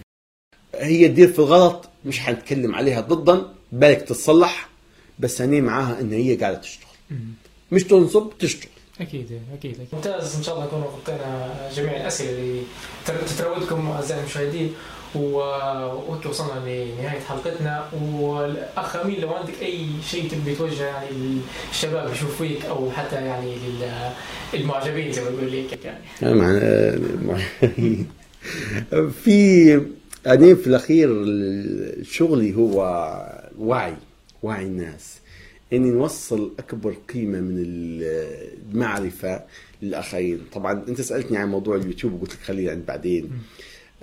هي 0.75 1.07
تدير 1.07 1.27
في 1.27 1.39
الغلط 1.39 1.89
مش 2.05 2.19
حنتكلم 2.19 2.75
عليها 2.75 3.01
ضدا 3.01 3.45
بالك 3.71 4.01
تتصلح. 4.01 4.69
بس 5.19 5.41
أنا 5.41 5.61
معاها 5.61 6.01
إن 6.01 6.13
هي 6.13 6.35
قاعدة 6.35 6.57
تشتغل. 6.57 6.87
مش 7.71 7.83
تنصب 7.83 8.29
تشتغل. 8.39 8.71
أكيد 9.01 9.39
أكيد 9.53 9.77
ممتاز 9.93 10.35
إن 10.35 10.43
شاء 10.43 10.55
الله 10.55 10.65
نكون 10.65 10.81
غطينا 10.81 11.69
جميع 11.75 11.95
الأسئلة 12.01 12.31
اللي 12.31 12.61
تتراودكم 13.05 13.87
أعزائي 13.87 14.19
المشاهدين. 14.19 14.73
وهيك 15.15 16.25
وصلنا 16.25 16.59
لنهاية 16.59 17.19
حلقتنا. 17.19 17.85
والاخ 18.01 18.95
امين 18.95 19.21
لو 19.21 19.33
عندك 19.33 19.53
أي 19.61 19.85
شيء 20.09 20.29
تبي 20.29 20.55
توجهه 20.55 20.85
يعني 20.85 21.07
للشباب 21.69 22.11
يشوفوا 22.11 22.47
فيك 22.47 22.65
أو 22.65 22.91
حتى 22.91 23.15
يعني 23.15 23.55
للمعجبين 24.53 25.11
زي 25.11 25.23
ما 25.23 25.29
بيقول 25.29 25.65
لك 25.65 25.85
يعني. 25.85 26.03
في 29.23 29.73
أنا 30.27 30.55
في 30.55 30.67
الأخير 30.67 31.09
شغلي 32.03 32.55
هو 32.55 32.77
وعي. 33.59 33.95
وعي 34.43 34.65
الناس. 34.65 35.17
إني 35.73 35.89
نوصل 35.89 36.51
أكبر 36.59 36.93
قيمة 37.13 37.39
من 37.39 37.55
المعرفة 37.57 39.43
للآخرين. 39.81 40.41
طبعا 40.53 40.83
أنت 40.87 41.01
سألتني 41.01 41.37
عن 41.37 41.49
موضوع 41.49 41.75
اليوتيوب 41.75 42.13
وقلت 42.13 42.33
لك 42.33 42.39
خليه 42.39 42.71
عند 42.71 42.85
بعدين. 42.85 43.31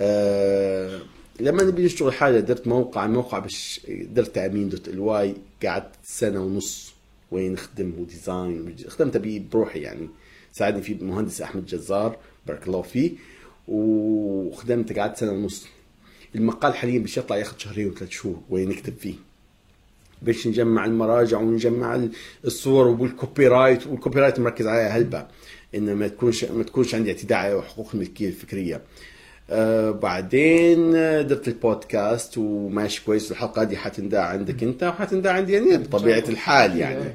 آه 0.00 1.00
لما 1.40 1.62
نبي 1.62 1.84
نشتغل 1.84 2.12
حاجة 2.12 2.40
درت 2.40 2.66
موقع 2.66 3.06
موقع 3.06 3.38
بش 3.38 3.80
درت 3.88 4.38
امين 4.38 4.68
dot 4.68 4.88
ly 4.88 5.34
قعدت 5.64 5.94
سنة 6.04 6.44
ونص 6.44 6.92
وين 7.30 7.52
نخدم 7.52 7.92
و 7.98 8.10
design 8.10 8.76
خدمت 8.88 9.16
بيه 9.16 9.42
بروحي 9.52 9.80
يعني. 9.80 10.08
ساعدني 10.52 10.82
فيه 10.82 10.94
المهندس 10.94 11.42
أحمد 11.42 11.66
جزار 11.66 12.16
بارك 12.46 12.66
الله 12.66 12.82
فيه 12.82 13.12
وخدمت 13.68 14.98
قعدت 14.98 15.16
سنة 15.16 15.32
ونص. 15.32 15.66
المقال 16.34 16.74
حاليا 16.74 16.98
بش 16.98 17.16
يطلع 17.16 17.36
ياخذ 17.36 17.58
شهرين 17.58 17.88
وثلاث 17.88 18.10
شهور 18.10 18.42
وين 18.50 18.68
نكتب 18.68 18.96
فيه. 18.96 19.14
باش 20.22 20.46
نجمع 20.46 20.84
المراجع 20.84 21.38
ونجمع 21.38 22.00
الصور 22.44 22.86
وال 22.86 23.48
copyright 23.48 23.86
وال 23.86 24.20
copyright 24.20 24.40
مركز 24.40 24.66
عليها 24.66 24.88
هلبة. 24.88 25.26
إنه 25.74 25.94
ما 25.94 26.08
تكونش 26.08 26.44
ما 26.44 26.62
تكونش 26.62 26.94
عندي 26.94 27.10
اعتداء 27.10 27.38
على 27.38 27.62
حقوق 27.62 27.90
الملكيه 27.94 28.28
الفكرية. 28.28 28.82
آه 29.50 29.90
بعدين 29.90 30.92
درت 31.26 31.48
البودكاست 31.48 32.38
وماشي 32.38 33.04
كويس. 33.04 33.30
الحلقة 33.30 33.64
دي 33.64 33.76
حتنداع 33.76 34.24
عندك 34.24 34.62
أنت 34.62 34.82
وحتنداع 34.82 35.32
عندي 35.32 35.58
أنا 35.58 35.76
بطبيعة 35.76 36.24
الحال 36.28 36.76
يعني. 36.76 37.14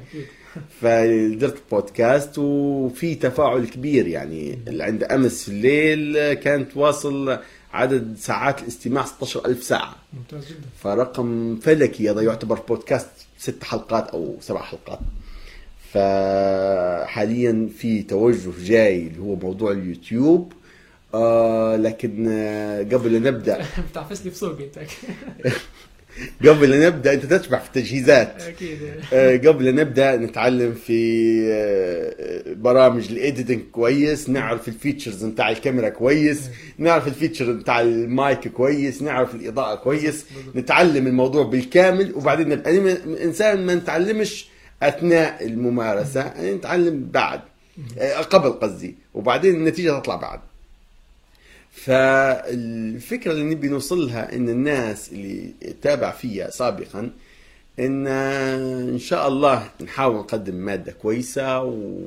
فدرت 0.80 1.56
بودكاست 1.70 2.38
وفي 2.38 3.14
تفاعل 3.14 3.66
كبير 3.66 4.06
يعني. 4.06 4.58
عند 4.80 5.04
أمس 5.04 5.44
في 5.44 5.48
الليل 5.48 6.32
كانت 6.32 6.76
واصل 6.76 7.38
عدد 7.74 8.16
ساعات 8.18 8.62
الاستماع 8.62 9.04
16000 9.04 9.62
ساعة. 9.62 9.94
ممتاز 10.12 10.46
جدا. 10.48 10.66
فرقم 10.82 11.56
فلكي 11.56 12.10
هذا 12.10 12.20
يعتبر 12.22 12.58
بودكاست 12.68 13.08
ست 13.38 13.64
حلقات 13.64 14.08
أو 14.08 14.36
سبع 14.40 14.62
حلقات. 14.62 14.98
فحاليا 15.92 17.68
في 17.78 18.02
توجه 18.02 18.50
جاي 18.64 19.06
اللي 19.06 19.18
هو 19.18 19.36
موضوع 19.36 19.72
اليوتيوب. 19.72 20.52
آه 21.14 21.76
لكن 21.76 22.26
آه 22.28 22.82
قبل 22.82 23.22
نبدأ. 23.22 23.64
بتعفسني 23.90 24.30
بسوقي 24.30 24.64
أنت 24.64 24.78
قبل 26.46 26.70
لا 26.70 26.86
نبدأ 26.88 27.12
أنت 27.12 27.24
تشبع 27.34 27.58
في 27.58 27.66
التجهيزات. 27.66 28.42
أكيد. 28.42 28.78
آه، 29.12 29.36
قبل 29.36 29.64
لا 29.64 29.70
نبدأ 29.72 30.16
نتعلم 30.16 30.72
في 30.72 31.40
آه، 31.52 32.52
برامج 32.54 33.10
ال 33.10 33.16
editing 33.16 33.60
كويس 33.72 34.28
نعرف 34.30 34.68
ال 34.68 34.74
features 34.74 35.24
نتاع 35.24 35.50
الكاميرا 35.50 35.88
كويس 35.88 36.40
نعرف 36.78 37.08
ال 37.08 37.13
feature 37.13 37.52
نتاع 37.52 37.80
المايك 37.80 38.48
كويس 38.48 39.02
نعرف 39.02 39.34
الإضاءة 39.34 39.74
كويس 39.74 40.24
نتعلم 40.56 41.06
الموضوع 41.06 41.42
بالكامل 41.44 42.12
وبعدين 42.14 42.52
أنا 42.52 42.98
انسان 43.24 43.66
ما 43.66 43.74
نتعلمش 43.74 44.48
أثناء 44.82 45.46
الممارسة 45.46 46.20
أنا 46.20 46.54
نتعلم 46.54 47.08
بعد. 47.12 47.40
آه، 47.98 48.16
قبل 48.20 48.50
قصدي. 48.50 48.94
وبعدين 49.14 49.54
النتيجة 49.54 49.98
تطلع 49.98 50.16
بعد. 50.16 50.40
فالفكرة 51.74 53.32
اللي 53.32 53.54
نبي 53.54 53.68
نوصلها 53.68 54.36
إن 54.36 54.48
الناس 54.48 55.12
اللي 55.12 55.50
تابع 55.82 56.10
فيها 56.10 56.50
سابقا 56.50 57.10
إن 57.78 58.06
إن 58.06 58.98
شاء 58.98 59.28
الله 59.28 59.70
نحاول 59.82 60.16
نقدم 60.16 60.54
مادة 60.54 60.92
كويسة 60.92 61.62
و... 61.62 61.98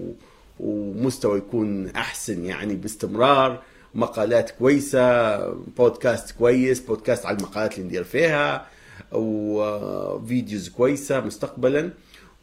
ومستوى 0.59 1.37
يكون 1.37 1.87
أحسن 1.87 2.45
يعني 2.45 2.75
باستمرار 2.75 3.61
مقالات 3.95 4.49
كويسة 4.49 5.37
بودكاست 5.53 6.31
كويس 6.31 6.79
بودكاست 6.79 7.25
على 7.25 7.37
المقالات 7.37 7.73
اللي 7.73 7.85
ندير 7.87 8.03
فيها 8.03 8.65
وفيديوز 9.11 10.69
كويسة 10.69 11.19
مستقبلا. 11.19 11.89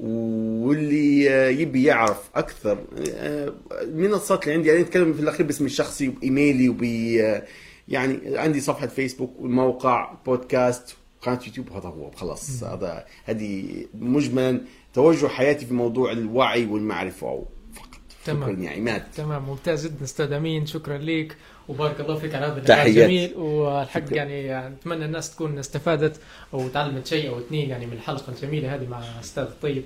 واللي 0.01 1.25
يبي 1.63 1.85
يعرف 1.85 2.31
أكثر 2.35 2.79
المنصات 3.83 4.43
اللي 4.43 4.55
عندي 4.55 4.69
يعني 4.69 4.81
أتكلم 4.81 5.13
في 5.13 5.21
الأخير 5.21 5.47
باسمي 5.47 5.67
الشخصي 5.67 6.09
وبايميلي 6.09 6.69
وب 6.69 6.83
يعني 7.89 8.39
عندي 8.39 8.61
صفحة 8.61 8.87
فيسبوك 8.87 9.41
والموقع 9.41 10.15
بودكاست 10.27 10.97
قناه 11.23 11.41
يوتيوب 11.47 11.73
هذا 11.73 11.89
هو 11.89 12.11
خلاص. 12.11 12.63
هذا 12.65 13.05
هذه 13.25 13.87
مجملا 13.95 14.61
توجه 14.95 15.27
حياتي 15.27 15.67
في 15.67 15.75
موضوع 15.75 16.13
الوعي 16.13 16.67
والمعرفة. 16.67 17.45
تمام. 18.25 18.53
شكرا 18.53 18.65
يا 18.65 18.71
عماد. 18.71 19.03
تمام 19.17 19.43
ممتاز 19.43 19.87
جدا. 19.87 20.05
أستاذ 20.05 20.33
أمين 20.33 20.67
شكرا 20.67 20.99
لك. 20.99 21.37
وبارك 21.69 22.01
الله 22.01 22.19
فيك 22.19 22.35
على 22.35 22.47
هذا 22.47 22.59
اللقاء. 22.59 22.87
الجميل. 22.87 23.35
والحق 23.37 24.03
يعني 24.11 24.69
نتمنى 24.69 25.05
الناس 25.05 25.35
تكون 25.35 25.59
استفادت 25.59 26.21
أو 26.55 26.69
تعلمت 26.69 27.07
شيء 27.07 27.29
أو 27.29 27.39
اثنين 27.39 27.71
يعني 27.71 27.87
من 27.87 27.93
الحلقة 27.93 28.33
الجميلة 28.33 28.75
هذه 28.75 28.87
مع 28.87 29.03
أستاذ 29.21 29.43
الطيب. 29.43 29.83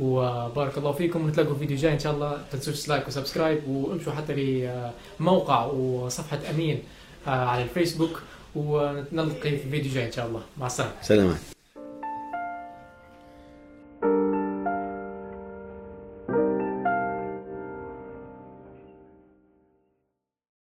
وبارك 0.00 0.78
الله 0.78 0.92
فيكم. 0.92 1.24
ونتلاقوا 1.24 1.54
في 1.54 1.58
فيديو 1.58 1.76
جاي 1.76 1.92
إن 1.92 1.98
شاء 1.98 2.14
الله. 2.14 2.38
تنسوش 2.52 2.88
like 2.88 3.08
و 3.08 3.14
subscribe. 3.14 3.68
وامشوا 3.68 4.12
حتى 4.12 4.68
لموقع 5.20 5.64
وصفحة 5.64 6.38
أمين 6.50 6.82
آه، 7.26 7.30
على 7.30 7.62
الفيسبوك. 7.62 8.22
ونلقي 8.56 9.50
في 9.50 9.70
فيديو 9.70 9.92
جاي 9.92 10.06
إن 10.06 10.12
شاء 10.12 10.26
الله. 10.26 10.42
مع 10.58 10.66
السلامة. 10.66 10.92
سلامات. 11.02 11.57